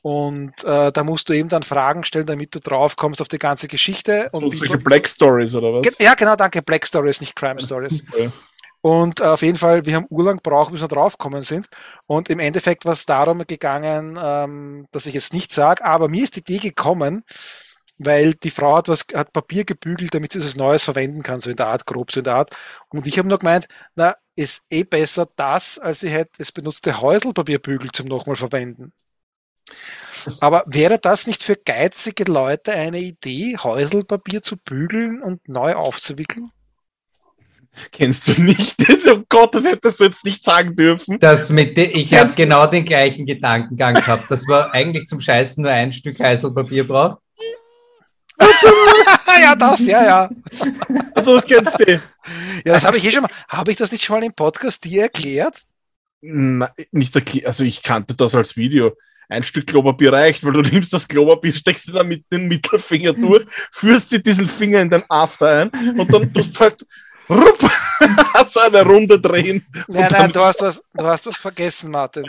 Und 0.03 0.65
äh, 0.65 0.93
da 0.93 1.05
musst 1.05 1.29
du 1.29 1.33
eben 1.33 1.49
dann 1.49 1.63
Fragen 1.63 2.05
stellen, 2.05 2.27
damit 2.27 2.55
du 2.55 2.61
drauf 2.61 2.97
kommst 2.97 3.21
auf 3.21 3.29
die 3.29 3.39
ganze 3.39 3.69
Geschichte. 3.69 4.29
So, 4.33 4.39
und 4.39 4.55
solche 4.55 4.79
Black 4.79 5.09
Stories 5.09 5.55
oder 5.55 5.75
was? 5.75 5.87
Ja, 5.99 6.15
genau, 6.15 6.37
danke. 6.37 6.63
Black 6.63 6.87
Stories, 6.87 7.21
nicht 7.21 7.35
Crime 7.35 7.61
Stories. 7.61 8.05
Und 8.81 9.21
äh, 9.21 9.25
auf 9.25 9.43
jeden 9.43 9.59
Fall, 9.59 9.87
wir 9.87 9.97
haben 9.97 10.07
urlang 10.11 10.37
gebraucht, 10.37 10.73
bis 10.73 10.81
wir 10.81 10.89
draufgekommen 10.89 11.43
sind. 11.43 11.69
Und 12.07 12.31
im 12.31 12.39
Endeffekt 12.39 12.85
war 12.85 12.93
es 12.93 13.07
darum 13.07 13.45
gegangen, 13.47 14.19
ähm, 14.23 14.87
dass 14.93 15.07
ich 15.07 15.15
jetzt 15.15 15.33
nicht 15.33 15.53
sage, 15.53 15.85
aber 15.85 16.09
mir 16.09 16.25
ist 16.25 16.37
die 16.37 16.41
Idee 16.41 16.59
gekommen, 16.59 17.25
weil 17.99 18.35
die 18.35 18.51
Frau 18.51 18.77
hat 18.77 18.89
was, 18.89 19.05
hat 19.15 19.33
Papier 19.33 19.65
gebügelt, 19.65 20.15
damit 20.15 20.33
sie 20.33 20.39
es 20.39 20.57
Neues 20.57 20.85
verwenden 20.85 21.23
kann, 21.23 21.41
so 21.41 21.51
in 21.51 21.57
der 21.57 21.67
Art, 21.67 21.87
grob 21.87 22.13
so 22.13 22.21
in 22.21 22.25
der 22.25 22.35
Art. 22.37 22.57
Und 22.91 23.07
ich 23.07 23.19
habe 23.19 23.29
nur 23.29 23.39
gemeint, 23.39 23.67
na, 23.97 24.17
ist 24.37 24.63
eh 24.71 24.85
besser 24.85 25.29
das, 25.37 25.79
als 25.79 26.01
sie 26.01 26.11
hätte 26.11 26.31
es 26.39 26.53
benutzte 26.53 27.01
Häuselpapierbügel 27.01 27.91
zum 27.91 28.07
nochmal 28.07 28.37
verwenden. 28.37 28.93
Aber 30.41 30.65
wäre 30.67 30.99
das 30.99 31.27
nicht 31.27 31.43
für 31.43 31.57
geizige 31.57 32.25
Leute 32.25 32.73
eine 32.73 33.01
Idee, 33.01 33.57
Häuselpapier 33.57 34.43
zu 34.43 34.57
bügeln 34.57 35.23
und 35.23 35.49
neu 35.49 35.75
aufzuwickeln? 35.75 36.53
Kennst 37.93 38.29
du 38.29 38.41
nicht? 38.41 38.77
oh 39.09 39.23
Gott, 39.29 39.55
das 39.55 39.65
hättest 39.65 40.01
du 40.01 40.05
jetzt 40.05 40.25
nicht 40.25 40.45
sagen 40.45 40.77
dürfen. 40.77 41.19
Das 41.21 41.51
mit 41.51 41.77
de, 41.77 41.87
ich 41.87 42.13
habe 42.15 42.33
genau 42.35 42.67
den 42.67 42.85
gleichen 42.85 43.27
Gedankengang 43.27 43.95
gehabt, 43.95 44.31
dass 44.31 44.47
man 44.47 44.71
eigentlich 44.71 45.07
zum 45.07 45.21
Scheißen 45.21 45.63
nur 45.63 45.73
ein 45.73 45.93
Stück 45.93 46.19
Heißelpapier 46.19 46.87
braucht. 46.87 47.19
ja, 49.41 49.55
das, 49.55 49.87
ja, 49.87 50.05
ja. 50.05 50.31
Also, 51.15 51.41
das 51.41 51.45
kennst 51.45 51.81
du. 51.81 51.93
Ja, 51.93 52.01
das 52.75 52.85
habe 52.85 52.99
ich 52.99 53.05
eh 53.05 53.11
schon 53.11 53.23
mal. 53.23 53.31
Habe 53.49 53.71
ich 53.73 53.77
das 53.77 53.91
nicht 53.91 54.05
schon 54.05 54.21
mal 54.21 54.27
im 54.27 54.33
Podcast 54.33 54.85
dir 54.85 55.03
erklärt? 55.03 55.65
Nein, 56.21 56.69
nicht 56.93 57.15
erklärt. 57.15 57.47
Also, 57.47 57.65
ich 57.65 57.83
kannte 57.83 58.15
das 58.15 58.35
als 58.35 58.57
Video. 58.57 58.97
Ein 59.29 59.43
Stück 59.43 59.67
Klopapier 59.67 60.13
reicht, 60.13 60.45
weil 60.45 60.53
du 60.53 60.63
nimmst 60.63 60.93
das 60.93 61.07
Klopapier, 61.07 61.53
steckst 61.53 61.89
dir 61.89 61.93
dann 61.93 62.09
mit 62.09 62.25
den 62.33 62.49
Mittelfinger 62.49 63.13
durch, 63.13 63.45
führst 63.73 64.11
dir 64.11 64.21
diesen 64.21 64.47
Finger 64.47 64.81
in 64.81 64.89
den 64.89 65.03
After 65.11 65.49
ein 65.49 65.69
und 65.99 66.13
dann 66.13 66.33
tust 66.33 66.57
du 66.57 66.61
halt 66.61 66.87
rupp, 67.29 67.71
so 68.49 68.61
eine 68.61 68.83
Runde 68.83 69.21
drehen. 69.21 69.67
Nein, 69.87 70.09
nein, 70.11 70.33
du 70.33 70.41
hast 70.41 70.63
was, 70.63 70.83
du 70.95 71.05
hast 71.05 71.27
was 71.27 71.37
vergessen, 71.37 71.91
Martin. 71.91 72.25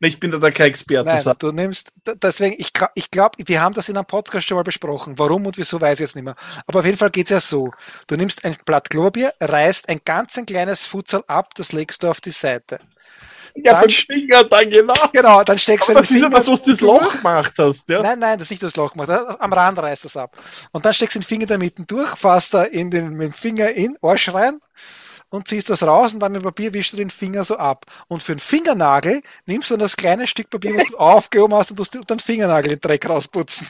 Nee, 0.00 0.08
ich 0.08 0.18
bin 0.18 0.30
da 0.30 0.50
kein 0.50 0.66
Experte. 0.68 1.04
Nein, 1.04 1.36
du 1.38 1.52
nimmst, 1.52 1.92
deswegen, 2.22 2.54
ich, 2.58 2.70
ich 2.94 3.10
glaube, 3.10 3.36
wir 3.44 3.60
haben 3.60 3.74
das 3.74 3.88
in 3.88 3.96
einem 3.96 4.06
Podcast 4.06 4.46
schon 4.46 4.56
mal 4.56 4.64
besprochen. 4.64 5.18
Warum 5.18 5.46
und 5.46 5.58
wieso 5.58 5.80
weiß 5.80 5.94
ich 5.94 6.06
jetzt 6.06 6.16
nicht 6.16 6.24
mehr. 6.24 6.36
Aber 6.66 6.80
auf 6.80 6.86
jeden 6.86 6.98
Fall 6.98 7.10
geht's 7.10 7.30
ja 7.30 7.40
so. 7.40 7.70
Du 8.06 8.16
nimmst 8.16 8.44
ein 8.44 8.56
Blatt 8.64 8.90
Klobier, 8.90 9.32
reißt 9.40 9.88
ein 9.88 10.00
ganz 10.04 10.36
ein 10.36 10.46
kleines 10.46 10.86
Futsal 10.86 11.24
ab, 11.26 11.54
das 11.54 11.72
legst 11.72 12.02
du 12.02 12.08
auf 12.08 12.20
die 12.20 12.30
Seite. 12.30 12.80
Ja, 13.54 13.80
dann, 13.80 13.90
Finger, 13.90 14.44
dann 14.44 14.70
genau. 14.70 14.94
Genau, 15.12 15.44
dann 15.44 15.58
steckst 15.58 15.88
du 15.88 15.94
den 15.94 16.04
Finger. 16.04 16.30
Das 16.30 16.38
ist 16.38 16.46
ja 16.46 16.52
das, 16.52 16.60
was 16.60 16.62
du 16.62 16.70
das 16.70 16.80
Loch 16.80 17.16
gemacht 17.16 17.52
hast, 17.58 17.88
ja? 17.88 18.02
Nein, 18.02 18.18
nein, 18.18 18.38
das 18.38 18.46
ist 18.46 18.50
nicht 18.50 18.62
das 18.62 18.76
Loch 18.76 18.92
gemacht. 18.92 19.10
Am 19.10 19.52
Rand 19.52 19.78
reißt 19.78 20.04
das 20.04 20.16
ab. 20.16 20.36
Und 20.72 20.84
dann 20.84 20.94
steckst 20.94 21.16
du 21.16 21.20
den 21.20 21.24
Finger 21.24 21.46
da 21.46 21.58
mitten 21.58 21.86
durch, 21.86 22.16
fasst 22.16 22.54
da 22.54 22.64
in 22.64 22.90
den, 22.90 23.10
mit 23.10 23.28
dem 23.28 23.32
Finger 23.32 23.70
in 23.70 23.96
Arsch 24.02 24.32
rein 24.32 24.60
und 25.32 25.48
ziehst 25.48 25.70
das 25.70 25.82
raus 25.82 26.12
und 26.12 26.20
dann 26.20 26.32
mit 26.32 26.42
Papier 26.42 26.72
wischst 26.72 26.92
du 26.92 26.98
den 26.98 27.10
Finger 27.10 27.42
so 27.42 27.56
ab. 27.56 27.86
Und 28.06 28.22
für 28.22 28.32
einen 28.32 28.40
Fingernagel 28.40 29.22
nimmst 29.46 29.70
du 29.70 29.74
dann 29.74 29.80
das 29.80 29.96
kleine 29.96 30.26
Stück 30.26 30.50
Papier, 30.50 30.74
was 30.74 30.86
du 30.86 30.96
aufgehoben 30.98 31.54
hast 31.54 31.70
und 31.70 31.78
tust 31.78 31.94
den 31.94 32.18
Fingernagel 32.18 32.72
in 32.72 32.78
den 32.78 32.80
Dreck 32.80 33.08
rausputzen. 33.08 33.66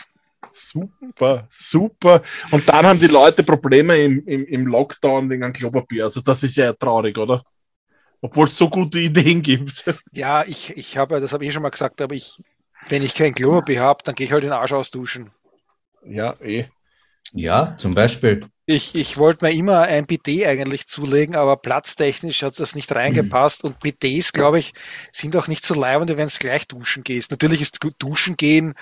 Super, 0.50 1.46
super. 1.48 2.22
Und 2.50 2.68
dann 2.68 2.84
haben 2.84 3.00
die 3.00 3.06
Leute 3.06 3.42
Probleme 3.42 3.96
im, 3.98 4.26
im, 4.26 4.44
im 4.44 4.66
Lockdown 4.66 5.30
wegen 5.30 5.44
einem 5.44 5.52
Klopapier. 5.52 6.04
Also 6.04 6.20
das 6.20 6.42
ist 6.42 6.56
ja 6.56 6.72
traurig, 6.72 7.16
oder? 7.16 7.42
Obwohl 8.22 8.46
es 8.46 8.56
so 8.56 8.70
gute 8.70 9.00
Ideen 9.00 9.42
gibt. 9.42 9.84
Ja, 10.12 10.44
ich, 10.44 10.76
ich 10.76 10.96
habe, 10.96 11.20
das 11.20 11.32
habe 11.32 11.44
ich 11.44 11.52
schon 11.52 11.62
mal 11.62 11.70
gesagt, 11.70 12.00
aber 12.00 12.14
ich, 12.14 12.40
wenn 12.88 13.02
ich 13.02 13.14
kein 13.14 13.34
Klopapier 13.34 13.80
habe, 13.80 14.02
dann 14.04 14.14
gehe 14.14 14.26
ich 14.26 14.32
halt 14.32 14.44
den 14.44 14.52
Arsch 14.52 14.72
ausduschen. 14.72 15.30
Ja, 16.06 16.34
eh. 16.40 16.66
Ja, 17.32 17.76
zum 17.76 17.94
Beispiel. 17.94 18.46
Ich, 18.66 18.94
ich 18.94 19.16
wollte 19.18 19.44
mir 19.44 19.52
immer 19.52 19.82
ein 19.82 20.06
Bidet 20.06 20.46
eigentlich 20.46 20.86
zulegen, 20.86 21.34
aber 21.34 21.56
platztechnisch 21.56 22.42
hat 22.42 22.60
das 22.60 22.74
nicht 22.74 22.94
reingepasst. 22.94 23.64
Mhm. 23.64 23.70
Und 23.70 23.80
Bidets, 23.80 24.32
glaube 24.32 24.60
ich, 24.60 24.72
sind 25.12 25.34
auch 25.36 25.48
nicht 25.48 25.64
so 25.64 25.74
leibend, 25.74 26.16
wenn 26.16 26.26
es 26.26 26.38
gleich 26.38 26.68
duschen 26.68 27.02
gehst. 27.02 27.30
Natürlich 27.30 27.60
ist 27.60 27.80
Duschen 27.98 28.36
gehen 28.36 28.74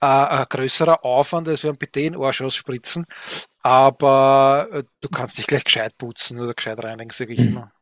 äh, 0.00 0.06
ein 0.06 0.46
größerer 0.48 1.04
Aufwand, 1.04 1.48
als 1.48 1.62
wir 1.62 1.70
ein 1.70 1.78
Bidet 1.78 1.96
in 2.04 2.12
den 2.14 2.22
Arsch 2.22 2.40
ausspritzen. 2.40 3.06
Aber 3.62 4.68
äh, 4.72 4.82
du 5.00 5.08
kannst 5.08 5.38
dich 5.38 5.46
gleich 5.46 5.64
gescheit 5.64 5.96
putzen 5.98 6.40
oder 6.40 6.54
gescheit 6.54 6.82
reinigen, 6.82 7.10
sage 7.10 7.32
ich 7.32 7.40
mhm. 7.40 7.48
immer. 7.48 7.72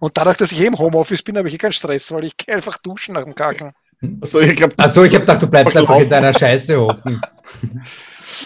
Und 0.00 0.16
dadurch, 0.16 0.36
dass 0.36 0.52
ich 0.52 0.60
eh 0.60 0.66
im 0.66 0.78
Homeoffice 0.78 1.22
bin, 1.22 1.36
habe 1.38 1.48
ich 1.48 1.54
eh 1.54 1.58
keinen 1.58 1.72
Stress, 1.72 2.12
weil 2.12 2.24
ich 2.24 2.36
gehe 2.36 2.54
einfach 2.54 2.78
duschen 2.78 3.14
nach 3.14 3.24
dem 3.24 3.34
Kacken. 3.34 3.72
Also 4.20 4.40
ich 4.40 4.54
glaube, 4.54 4.74
also 4.78 5.02
ich 5.02 5.12
habe 5.14 5.22
gedacht, 5.24 5.42
du 5.42 5.46
bleibst 5.48 5.76
einfach 5.76 5.98
in 5.98 6.08
deiner 6.08 6.32
Scheiße 6.32 6.78
hocken. 6.78 7.20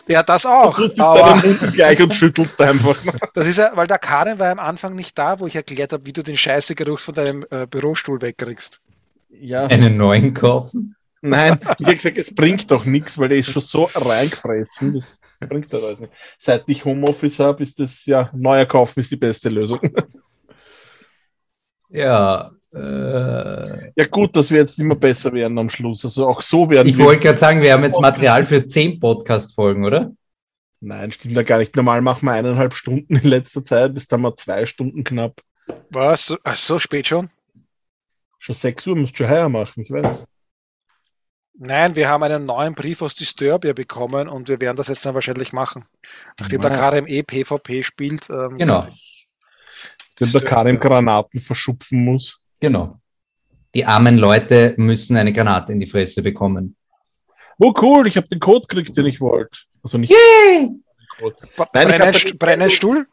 Ja, 0.07 0.23
das 0.23 0.47
auch. 0.47 0.77
Du 0.77 1.03
aber 1.03 1.37
Mund 1.37 1.73
gleich 1.75 2.01
und 2.01 2.15
schüttelst 2.15 2.61
einfach. 2.61 2.97
Das 3.35 3.47
ist 3.47 3.59
ja, 3.59 3.73
weil 3.75 3.87
der 3.87 3.99
Karin 3.99 4.39
war 4.39 4.51
am 4.51 4.61
Anfang 4.61 4.95
nicht 4.95 5.19
da, 5.19 5.39
wo 5.41 5.47
ich 5.47 5.57
erklärt 5.57 5.93
habe, 5.93 6.07
wie 6.07 6.13
du 6.13 6.23
den 6.23 6.37
Scheißegeruch 6.37 7.01
von 7.01 7.15
deinem 7.15 7.45
äh, 7.51 7.67
Bürostuhl 7.67 8.23
wegkriegst. 8.23 8.81
Ja. 9.41 9.67
Einen 9.67 9.95
neuen 9.95 10.33
kaufen? 10.33 10.95
Nein, 11.21 11.59
ich 11.79 11.87
habe 11.87 11.97
gesagt, 11.97 12.19
es 12.19 12.35
bringt 12.35 12.69
doch 12.71 12.85
nichts, 12.85 13.17
weil 13.17 13.29
der 13.29 13.39
ist 13.39 13.51
schon 13.51 13.63
so 13.63 13.85
reingefressen. 13.95 14.93
Das 14.95 15.21
bringt 15.49 15.73
doch 15.73 15.99
nicht. 15.99 16.11
Seit 16.37 16.65
ich 16.67 16.85
Homeoffice 16.85 17.39
habe, 17.39 17.63
ist 17.63 17.79
das 17.79 18.05
ja, 18.07 18.29
neuer 18.35 18.67
kaufen 18.67 19.01
ist 19.01 19.11
die 19.11 19.17
beste 19.17 19.49
Lösung. 19.49 19.81
Ja, 21.93 22.51
äh, 22.75 23.93
ja, 23.95 24.07
gut, 24.11 24.35
dass 24.35 24.51
wir 24.51 24.59
jetzt 24.59 24.79
immer 24.79 24.95
besser 24.95 25.33
werden 25.33 25.59
am 25.59 25.69
Schluss. 25.69 26.05
Also 26.05 26.27
auch 26.27 26.41
so 26.41 26.69
werden 26.71 26.89
Ich 26.89 26.99
wollte 26.99 27.21
gerade 27.21 27.39
sagen, 27.39 27.61
wir 27.61 27.73
haben 27.73 27.85
jetzt 27.85 28.01
Material 28.01 28.47
für 28.47 28.67
zehn 28.67 28.99
Podcast-Folgen, 28.99 29.85
oder? 29.85 30.13
Nein, 30.81 31.13
stimmt 31.13 31.35
ja 31.35 31.43
gar 31.43 31.59
nicht. 31.59 31.77
Normal 31.77 32.01
machen 32.01 32.27
wir 32.27 32.33
eineinhalb 32.33 32.75
Stunden 32.75 33.17
in 33.17 33.29
letzter 33.29 33.65
Zeit. 33.65 33.97
Das 33.97 34.09
haben 34.11 34.23
wir 34.23 34.35
zwei 34.37 34.65
Stunden 34.65 35.05
knapp. 35.05 35.41
Was? 35.91 36.35
Ach, 36.45 36.57
so 36.57 36.79
spät 36.79 37.07
schon? 37.07 37.31
Schon 38.39 38.55
sechs 38.55 38.87
Uhr, 38.87 38.97
musst 38.97 39.13
du 39.13 39.19
schon 39.19 39.31
heuer 39.31 39.49
machen, 39.49 39.83
ich 39.83 39.91
weiß. 39.91 40.25
Nein, 41.55 41.95
wir 41.95 42.09
haben 42.09 42.23
einen 42.23 42.47
neuen 42.47 42.75
Brief 42.75 43.03
aus 43.03 43.15
Disturbia 43.15 43.75
bekommen 43.75 44.29
und 44.29 44.49
wir 44.49 44.61
werden 44.61 44.77
das 44.77 44.89
jetzt 44.89 45.05
dann 45.05 45.15
wahrscheinlich 45.15 45.53
machen. 45.53 45.85
Nachdem 46.41 46.63
ja. 46.63 46.71
der 46.71 46.79
KRME 46.79 47.23
PvP 47.23 47.83
spielt. 47.85 48.29
Ähm, 48.31 48.57
genau. 48.59 48.89
Dem 50.23 50.33
der 50.33 50.43
Karim 50.43 50.79
Granaten 50.79 51.41
verschupfen 51.41 52.05
muss. 52.05 52.41
Genau. 52.61 52.99
Die 53.75 53.85
armen 53.85 54.19
Leute 54.19 54.75
müssen 54.77 55.17
eine 55.17 55.33
Granate 55.33 55.73
in 55.73 55.81
die 55.81 55.87
Fresse 55.87 56.23
bekommen. 56.23 56.77
Oh 57.59 57.73
cool, 57.81 58.07
ich 58.07 58.17
habe 58.17 58.29
den 58.29 58.41
Code 58.41 58.67
gekriegt, 58.69 58.97
den 58.97 59.07
ich 59.07 59.21
wollte. 59.21 59.57
Also 59.83 59.99
nicht. 59.99 60.11
Yay! 60.13 60.71
Nein, 61.73 61.89
Brennen, 61.89 62.39
Brennenstuhl? 62.39 63.07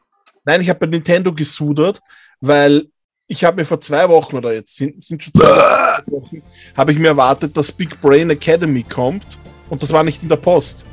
Nein, 0.43 0.61
ich 0.61 0.69
habe 0.69 0.79
bei 0.79 0.87
Nintendo 0.87 1.33
gesudert, 1.33 1.99
weil 2.41 2.85
ich 3.27 3.43
habe 3.43 3.57
mir 3.57 3.65
vor 3.65 3.79
zwei 3.79 4.09
Wochen 4.09 4.37
oder 4.37 4.53
jetzt 4.53 4.75
sind, 4.75 5.03
sind 5.03 5.21
schon 5.21 5.33
zwei 5.33 6.01
Wochen, 6.07 6.41
habe 6.75 6.91
ich 6.91 6.97
mir 6.97 7.09
erwartet, 7.09 7.55
dass 7.55 7.71
Big 7.71 7.99
Brain 8.01 8.29
Academy 8.31 8.83
kommt 8.83 9.25
Und 9.69 9.83
das 9.83 9.93
war 9.93 10.03
nicht 10.03 10.23
in 10.23 10.29
der 10.29 10.37
Post. 10.37 10.83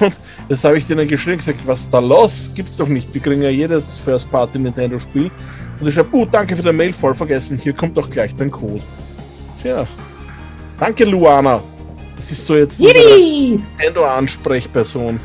Und 0.00 0.14
das 0.48 0.64
habe 0.64 0.78
ich 0.78 0.86
denen 0.86 1.08
geschrieben 1.08 1.38
gesagt, 1.38 1.60
was 1.66 1.80
ist 1.80 1.94
da 1.94 1.98
los? 1.98 2.50
Gibt's 2.54 2.76
doch 2.76 2.88
nicht. 2.88 3.12
Wir 3.12 3.20
kriegen 3.20 3.42
ja 3.42 3.50
jedes 3.50 3.98
First 3.98 4.30
Party 4.30 4.58
Nintendo 4.58 4.98
Spiel. 4.98 5.30
Und 5.80 5.88
ich 5.88 5.94
schreibe, 5.94 6.08
oh, 6.12 6.24
danke 6.24 6.56
für 6.56 6.62
den 6.62 6.76
Mail, 6.76 6.92
voll 6.92 7.14
vergessen. 7.14 7.58
Hier 7.62 7.72
kommt 7.72 7.96
doch 7.96 8.08
gleich 8.08 8.34
dein 8.36 8.50
Code. 8.50 8.82
Tja. 9.60 9.86
Danke, 10.78 11.04
Luana. 11.04 11.62
Das 12.16 12.30
ist 12.30 12.46
so 12.46 12.56
jetzt 12.56 12.80
eine 12.80 12.92
Nintendo-Ansprechperson. 12.92 15.18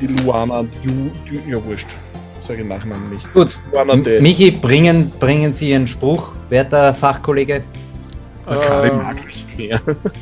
Die 0.00 0.06
Luana, 0.06 0.64
die, 0.84 1.10
die, 1.28 1.50
ja 1.50 1.64
wurscht. 1.64 1.88
Sage 2.42 2.58
den 2.58 2.68
Nachnamen 2.68 3.10
nicht. 3.10 3.32
Gut. 3.32 3.58
Luana 3.72 3.96
Michi, 4.20 4.50
bringen, 4.50 5.10
bringen 5.18 5.52
Sie 5.52 5.70
Ihren 5.70 5.88
Spruch, 5.88 6.32
werter 6.48 6.94
Fachkollege. 6.94 7.64
Ähm, 8.48 9.00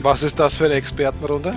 was 0.03 0.23
ist 0.23 0.41
das 0.41 0.57
für 0.57 0.65
eine 0.65 0.75
Expertenrunde? 0.75 1.55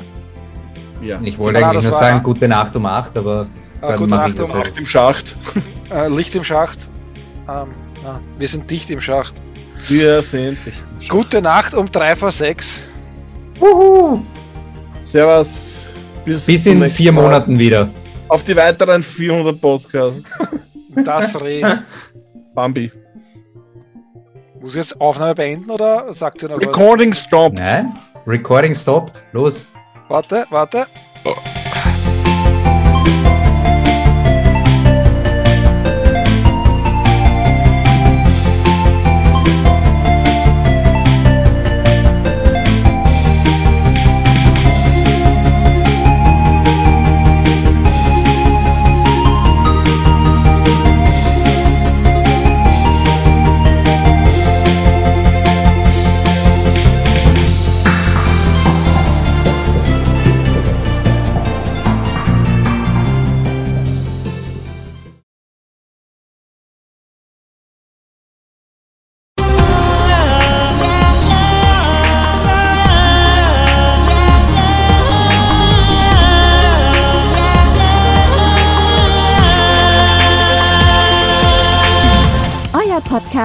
Ja. 1.02 1.20
Ich 1.24 1.38
wollte 1.38 1.66
eigentlich 1.66 1.84
nur 1.84 1.94
sagen, 1.94 2.24
gute 2.24 2.48
Nacht 2.48 2.76
um 2.76 2.86
8, 2.86 3.18
aber. 3.18 3.48
Ah, 3.82 3.96
gute 3.96 4.16
Nacht 4.16 4.40
um 4.40 4.52
8 4.52 4.78
im 4.78 4.86
Schacht. 4.86 5.36
Äh, 5.92 6.08
Licht 6.08 6.36
im 6.36 6.44
Schacht. 6.44 6.88
Ähm, 7.48 7.70
ah, 8.06 8.20
wir 8.38 8.48
sind 8.48 8.70
dicht 8.70 8.92
im 8.92 9.02
Schacht. 9.02 9.42
Wir 9.88 10.22
sind 10.22 10.64
dicht 10.64 10.84
im 10.88 11.02
Schacht. 11.02 11.10
Gute 11.10 11.42
Nacht 11.42 11.74
um 11.74 11.92
3 11.92 12.16
vor 12.16 12.30
6. 12.30 12.80
Uhu. 13.60 14.20
Servus. 15.02 15.84
Bis, 16.26 16.46
bis 16.46 16.68
in 16.68 16.86
vier 16.86 17.12
Mal. 17.12 17.24
Monaten 17.24 17.58
wieder. 17.58 17.90
Auf 18.28 18.44
die 18.44 18.56
weiteren 18.56 19.02
400 19.02 19.60
Podcasts. 19.60 20.32
Das 21.04 21.40
Reh. 21.42 21.64
Bambi. 22.56 22.92
Muss 24.60 24.74
ich 24.74 24.80
jetzt 24.80 25.00
Aufnahme 25.00 25.34
beenden 25.36 25.70
oder 25.72 26.12
sagt 26.14 26.44
ihr 26.44 26.50
noch 26.50 26.60
Recording 26.60 27.12
was? 27.12 27.20
stopped. 27.20 27.58
Nein, 27.60 27.94
Recording 28.28 28.76
stopped. 28.76 29.24
Los. 29.32 29.66
Warte, 30.10 30.46
warte. 30.50 30.88